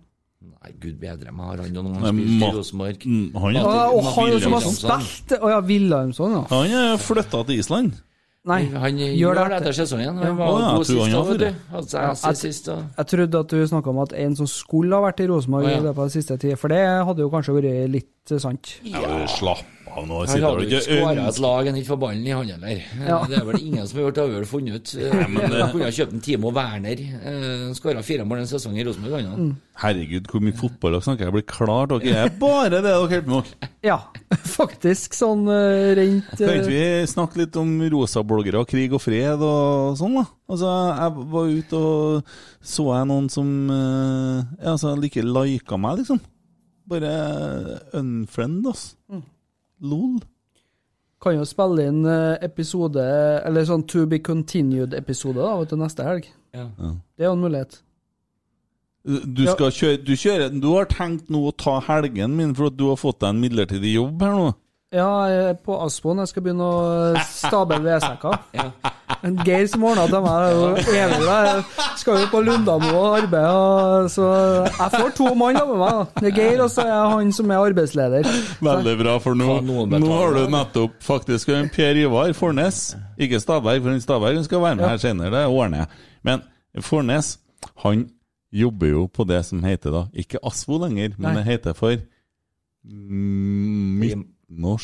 Nei, 0.47 0.71
gud 0.79 0.97
bedre 0.99 1.31
meg, 1.31 1.45
har 1.45 1.57
han 1.63 1.73
noen 1.75 1.93
gang 1.93 2.17
spilt 2.17 2.43
i 2.43 2.51
Rosenborg? 2.57 3.05
Mm, 3.05 3.35
han 3.35 3.55
er- 3.55 3.61
Ja, 3.61 3.87
og 3.91 4.03
han 4.03 4.41
som 4.41 4.53
har 4.53 4.61
spilt 4.61 5.37
Å 5.39 5.49
ja, 5.53 5.59
Wilhelmsson, 5.61 6.31
ja. 6.31 6.43
Han 6.49 6.71
er 6.71 6.97
flytta 6.97 7.45
til 7.45 7.59
Island. 7.59 8.01
Nei, 8.47 8.63
Han 8.71 8.95
gjør 8.97 9.35
det 9.35 9.55
etter 9.57 9.73
sesongen. 9.75 10.17
Han 10.23 10.37
var 10.37 10.47
ja, 10.47 10.67
god 10.71 10.85
jeg 10.85 10.85
sist 10.87 11.97
ass 11.99 12.21
jeg- 12.23 12.37
sist 12.37 12.69
og 12.69 12.83
Jeg 12.97 13.07
trodde 13.11 13.39
at 13.39 13.47
du 13.49 13.67
snakka 13.67 13.89
om 13.89 13.99
at 13.99 14.13
en 14.13 14.35
som 14.35 14.47
skulle 14.47 14.95
ha 14.95 15.01
vært 15.01 15.19
i 15.19 15.27
Rosenborg 15.27 15.65
i 15.67 15.79
løpet 15.81 15.97
av 15.97 16.07
den 16.07 16.15
siste 16.15 16.37
tida, 16.39 16.55
for 16.55 16.69
det 16.69 16.79
hadde 17.05 17.19
jo 17.19 17.29
kanskje 17.29 17.55
vært 17.61 17.91
litt 17.91 18.39
sant. 18.39 18.79
Ja, 18.83 19.25
slapp 19.27 19.65
nå. 20.05 20.19
Han 20.21 20.29
sitter 20.29 20.45
hadde 20.45 20.63
du 20.63 20.73
jo 20.73 20.79
ikke 20.81 20.97
skåra 20.99 21.27
et 21.31 21.39
lag 21.43 21.69
han 21.69 21.79
ikke 21.79 21.91
får 21.91 21.99
ballen 22.03 22.27
i 22.27 22.33
han 22.35 22.51
heller. 22.53 22.81
Ja. 23.01 23.19
Det 23.29 23.39
er 23.39 23.45
vel 23.47 23.61
ingen 23.63 23.87
som 23.87 23.99
har 23.99 24.07
gjort 24.07 24.19
det, 24.19 24.49
funnet 24.51 24.75
ut. 24.77 24.93
Eh, 24.97 25.15
men 25.23 25.39
ut. 25.41 25.55
Han 25.57 25.71
kunne 25.71 25.87
ha 25.87 25.95
kjøpt 25.97 26.17
en 26.17 26.25
Timo 26.27 26.51
Werner. 26.53 27.01
Eh, 27.31 27.63
Skåra 27.77 28.03
fire 28.05 28.27
mål 28.27 28.43
en 28.43 28.51
sesong 28.51 28.77
i 28.77 28.85
Rosenborg, 28.85 29.17
han 29.17 29.33
òg. 29.33 29.55
Herregud, 29.77 30.29
hvor 30.31 30.41
mye 30.41 30.57
fotball 30.57 30.95
dere 30.95 31.05
snakker. 31.05 31.27
Jeg 31.27 31.35
blir 31.35 31.45
klar. 31.49 31.89
Dere 31.91 32.23
er 32.25 32.31
bare 32.41 32.71
det 32.73 32.81
dere 32.85 33.01
holder 33.03 33.25
på 33.25 33.35
med. 33.35 33.67
Ja, 33.85 33.97
faktisk 34.57 35.13
sånn 35.17 35.45
eh, 35.53 35.91
rent 35.99 36.31
Kan 36.33 36.49
ikke 36.55 36.65
eh, 36.65 36.71
vi 36.71 37.11
snakke 37.11 37.43
litt 37.43 37.59
om 37.61 37.75
rosabloggere 37.93 38.63
og 38.63 38.71
krig 38.71 38.95
og 38.97 39.03
fred 39.03 39.43
og 39.45 39.97
sånn, 39.99 40.17
da? 40.17 40.25
Altså, 40.47 40.73
jeg 40.97 41.27
var 41.35 41.53
ute 41.59 41.81
og 41.83 42.33
så 42.73 42.87
jeg 42.95 43.09
noen 43.11 43.29
som 43.31 43.53
eh, 43.73 44.41
ja, 44.63 44.73
altså, 44.73 44.95
like 44.97 45.23
lika 45.23 45.79
meg, 45.81 46.01
liksom. 46.01 46.21
Bare 46.87 47.13
unfriend, 47.99 48.65
altså. 48.65 49.21
Lol. 49.81 50.19
Kan 51.23 51.37
jo 51.37 51.47
spille 51.49 51.87
inn 51.89 52.05
eh, 52.05 52.37
episode, 52.45 53.03
eller 53.47 53.65
sånn 53.65 53.85
to 53.89 54.05
be 54.09 54.19
continued-episode 54.23 55.41
da, 55.41 55.55
vet 55.61 55.73
du, 55.73 55.79
neste 55.81 56.05
helg. 56.05 56.29
Ja. 56.55 56.69
Det 57.17 57.25
er 57.25 57.31
jo 57.31 57.35
en 57.37 57.43
mulighet. 57.45 57.81
Du, 59.07 59.45
skal 59.47 59.71
kjøre, 59.71 59.97
du, 60.03 60.13
kjører, 60.19 60.51
du 60.51 60.67
har 60.73 60.89
tenkt 60.91 61.29
nå 61.31 61.45
å 61.47 61.53
ta 61.55 61.77
helgen 61.87 62.33
min 62.35 62.51
for 62.57 62.67
at 62.67 62.75
du 62.75 62.89
har 62.89 62.99
fått 62.99 63.21
deg 63.21 63.31
en 63.31 63.39
midlertidig 63.39 63.93
jobb 63.93 64.25
her 64.25 64.33
nå? 64.35 64.49
Ja, 64.95 65.07
jeg 65.27 65.39
er 65.49 65.55
på 65.65 65.75
Aspoen. 65.83 66.21
Jeg 66.23 66.29
skal 66.31 66.43
begynne 66.45 66.63
å 66.63 67.23
stable 67.27 67.81
vedsekker. 67.83 68.37
ja. 68.55 68.69
Geir 69.43 69.65
som 69.67 69.83
ordna 69.83 70.05
til 70.07 70.21
meg, 70.23 70.45
er 70.45 70.53
jo 70.55 70.67
evig 70.95 71.17
der. 71.25 71.47
Jeg 71.49 71.99
skal 71.99 72.19
jo 72.21 72.29
på 72.31 72.39
Lundamo 72.45 72.91
og 72.95 73.17
arbeide, 73.17 73.49
og 73.51 74.07
så 74.13 74.27
jeg 74.63 74.93
får 74.93 75.11
to 75.17 75.33
mann 75.35 75.59
med 75.59 75.73
meg. 75.81 75.97
da. 75.97 76.21
Det 76.21 76.29
er 76.29 76.35
Geir, 76.37 76.63
og 76.63 76.71
så 76.71 76.85
er 76.85 76.91
jeg 76.93 77.09
han 77.17 77.33
som 77.35 77.51
er 77.51 77.65
arbeidsleder. 77.65 78.29
Veldig 78.69 78.93
bra, 79.01 79.17
for 79.25 79.41
nå, 79.41 79.57
nå 79.65 80.13
har 80.13 80.37
du 80.37 80.53
nettopp 80.55 80.95
faktisk 81.03 81.51
en 81.57 81.67
Per 81.73 81.99
Ivar 82.05 82.31
Fornes. 82.37 82.79
Ikke 83.19 83.41
Stabberg, 83.43 83.83
for 83.83 84.05
Stabberg 84.07 84.39
skal 84.47 84.63
være 84.69 84.79
med 84.79 84.87
her 84.87 85.03
senere, 85.03 85.33
det 85.35 85.43
ordner 85.51 85.83
jeg. 85.83 86.05
Men 86.31 86.47
Fornes, 86.79 87.33
han 87.83 88.07
jobber 88.55 88.93
jo 88.93 89.03
på 89.11 89.27
det 89.27 89.43
som 89.49 89.67
heter 89.67 89.91
da, 89.91 90.07
ikke 90.15 90.39
Aspo 90.47 90.79
lenger, 90.79 91.17
men 91.17 91.33
Nei. 91.33 91.35
det 91.41 91.47
heter 91.51 91.75
for 91.75 91.99
mm, 94.49 94.77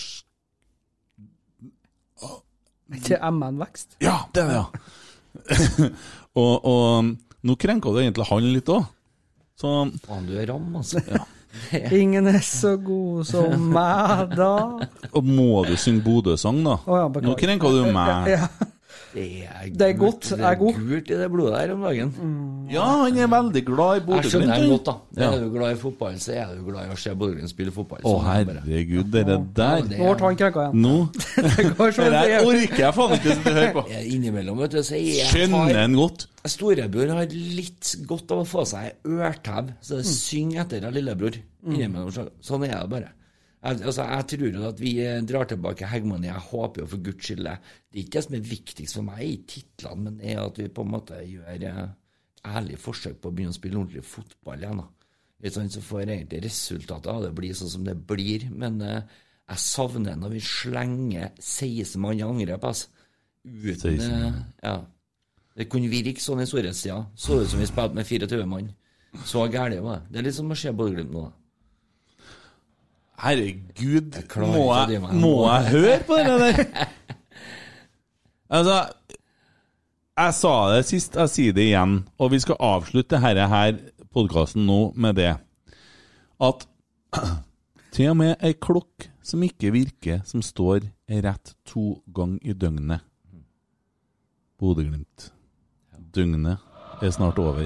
Er 2.94 3.00
Ikke 3.00 3.20
MN 3.32 3.62
Vekst. 3.62 3.96
Ja, 4.04 4.18
det 4.36 4.44
er 4.44 4.50
det, 4.52 4.58
ja. 4.60 4.66
og, 6.42 6.66
og 6.68 7.14
nå 7.44 7.56
krenka 7.60 7.94
du 7.94 8.02
egentlig 8.02 8.28
han 8.30 8.50
litt 8.54 8.70
òg. 8.70 8.84
Så 9.60 9.72
Faen, 10.04 10.28
du 10.28 10.36
er 10.38 10.50
ram, 10.52 10.76
altså. 10.82 11.02
Ingen 12.02 12.28
er 12.32 12.42
så 12.42 12.76
god 12.82 13.26
som 13.30 13.68
meg, 13.74 14.34
da. 14.34 14.54
og 15.14 15.28
må 15.28 15.64
du 15.68 15.76
synge 15.78 16.02
Bodø-sang, 16.06 16.64
da? 16.66 16.80
Oh, 16.90 16.98
ja, 16.98 17.26
nå 17.28 17.36
krenka 17.40 17.70
du 17.74 17.84
meg. 17.94 18.32
Ja. 18.34 18.48
Det 19.14 19.24
er, 19.46 19.68
Det 19.70 19.88
er 19.88 19.94
godt, 19.94 20.22
Det 20.32 20.40
er 20.40 20.46
er 20.52 20.56
gult 20.58 21.10
i 21.14 21.18
det 21.20 21.28
blodet 21.32 21.54
der 21.60 21.74
om 21.76 21.82
dagen. 21.86 22.14
Ja, 22.74 22.86
han 23.04 23.18
er 23.22 23.28
veldig 23.30 23.62
glad 23.68 23.92
i 23.92 24.00
Jeg 24.00 24.06
Bodø-Glimt. 24.08 24.32
skjønner 24.32 24.54
han. 24.54 24.62
han 24.64 24.70
godt, 24.72 24.86
da. 24.86 24.96
Ja. 25.22 25.28
Er 25.36 25.40
du 25.44 25.50
glad 25.54 25.72
i 25.76 25.80
fotball, 25.84 26.16
så 26.24 26.34
er 26.34 26.56
du 26.58 26.64
glad 26.66 26.88
i 26.90 26.94
å 26.94 26.98
se 26.98 27.14
Bodø-Glimt 27.14 27.50
spille 27.54 27.72
fotball. 27.76 28.02
Å, 28.10 28.14
herregud, 28.26 29.14
er 29.16 29.28
det 29.30 29.38
bare. 29.54 29.82
der. 29.86 29.98
Nå 30.02 30.16
ble 30.18 30.26
han 30.26 30.40
krenka 30.42 30.66
igjen. 30.66 30.82
Nå 30.82 30.96
Det 31.58 31.68
går 31.78 31.92
så 31.94 32.08
Det 32.08 32.12
der 32.18 32.50
orker 32.50 32.84
jeg 32.88 32.94
faen 32.98 33.16
ikke 33.20 33.36
å 33.38 33.54
høre 33.54 33.72
på. 33.78 33.86
Innimellom, 34.18 34.58
vet 34.66 34.72
du, 34.72 34.82
så 34.84 34.98
jeg 34.98 35.30
Skjønner 35.30 35.82
en 35.86 35.96
godt. 36.02 36.28
Storebror 36.50 37.14
har 37.16 37.28
litt 37.32 37.96
godt 38.10 38.32
av 38.36 38.42
å 38.44 38.48
få 38.50 38.66
seg 38.68 38.98
ørtau, 39.06 39.70
så 39.80 40.02
det 40.02 40.06
synger 40.10 40.66
etter 40.66 40.90
av 40.90 40.98
lillebror. 40.98 41.38
Innimellom, 41.70 42.10
så- 42.12 42.32
Sånn 42.42 42.66
er 42.68 42.80
det 42.82 42.90
bare. 42.90 43.14
Altså, 43.64 44.04
jeg 44.04 44.28
tror 44.28 44.56
jo 44.58 44.64
at 44.68 44.80
vi 44.82 44.94
eh, 45.00 45.22
drar 45.24 45.48
tilbake 45.48 45.88
hegemoniet. 45.88 46.34
Jeg 46.34 46.48
håper 46.50 46.84
jo 46.84 46.88
for 46.92 47.04
guds 47.06 47.28
skyld 47.30 47.46
det. 47.48 47.58
Er 47.94 48.00
ikke 48.02 48.18
det 48.18 48.24
som 48.26 48.36
er 48.36 48.48
viktigst 48.50 48.98
for 48.98 49.08
meg 49.08 49.22
i 49.24 49.36
titlene, 49.48 50.04
men 50.04 50.18
det 50.20 50.34
er 50.34 50.42
at 50.44 50.58
vi 50.60 50.68
på 50.68 50.84
en 50.84 50.92
måte 50.92 51.20
gjør 51.24 51.48
ærlige 51.54 51.86
ærlig 52.44 52.80
forsøk 52.82 53.22
på 53.22 53.30
å 53.30 53.36
begynne 53.36 53.54
å 53.54 53.58
spille 53.58 53.80
ordentlig 53.80 54.04
fotball 54.08 54.64
igjen. 54.66 54.82
da. 54.84 55.52
Sånn, 55.54 55.70
så 55.72 55.84
får 55.84 56.08
egentlig 56.08 56.42
resultatet 56.46 57.12
av 57.12 57.22
det 57.26 57.34
bli 57.36 57.52
sånn 57.56 57.72
som 57.72 57.86
det 57.88 57.96
blir. 58.08 58.50
Men 58.52 58.82
eh, 58.84 59.02
jeg 59.52 59.64
savner 59.64 60.20
når 60.20 60.36
vi 60.38 60.44
slenger 60.44 61.32
16 61.40 62.02
mann 62.04 62.20
i 62.20 62.26
angrep. 62.26 62.64
Altså. 62.68 62.92
Uten 63.44 64.00
eh, 64.10 64.42
Ja. 64.64 64.82
Det 65.54 65.68
kunne 65.70 65.86
virke 65.92 66.18
sånn 66.24 66.42
i 66.42 66.48
storhetstida. 66.50 66.98
Så 67.14 67.44
ut 67.44 67.52
som 67.52 67.60
vi 67.62 67.68
spilte 67.70 67.94
med 67.94 68.08
24 68.10 68.46
mann. 68.50 68.72
Så 69.30 69.44
gærent 69.54 69.84
var 69.86 70.00
det. 70.02 70.08
Det 70.10 70.20
er 70.20 70.26
litt 70.26 70.38
som 70.40 70.50
å 70.50 70.58
se 70.58 70.72
Bodø-Glimt 70.74 71.14
nå. 71.14 71.28
da. 71.28 71.43
Herregud, 73.22 74.16
jeg 74.18 74.50
må 74.50 74.64
jeg, 74.74 75.02
må 75.22 75.34
jeg 75.48 75.70
høre 75.70 76.00
på 76.08 76.18
det 76.18 76.40
der? 76.42 76.64
Altså, 78.54 78.76
jeg 80.14 80.34
sa 80.38 80.50
det 80.70 80.82
sist, 80.86 81.16
jeg 81.18 81.30
sier 81.32 81.54
det 81.58 81.64
igjen, 81.72 81.96
og 82.22 82.30
vi 82.36 82.38
skal 82.44 82.60
avslutte 82.62 83.18
Herre 83.18 83.48
her 83.50 83.80
podkasten 84.14 84.68
nå 84.68 84.92
med 84.94 85.18
det. 85.18 85.32
At 86.38 86.68
til 87.96 88.12
og 88.12 88.20
med 88.20 88.36
ei 88.46 88.54
klokk 88.54 89.08
som 89.26 89.42
ikke 89.42 89.74
virker, 89.74 90.22
som 90.30 90.44
står 90.46 90.86
rett 91.26 91.56
to 91.66 92.04
ganger 92.14 92.46
i 92.46 92.54
døgnet 92.54 93.02
Bodø-Glimt. 94.62 95.32
Døgnet 96.14 96.58
er 97.02 97.12
snart 97.12 97.42
over. 97.42 97.66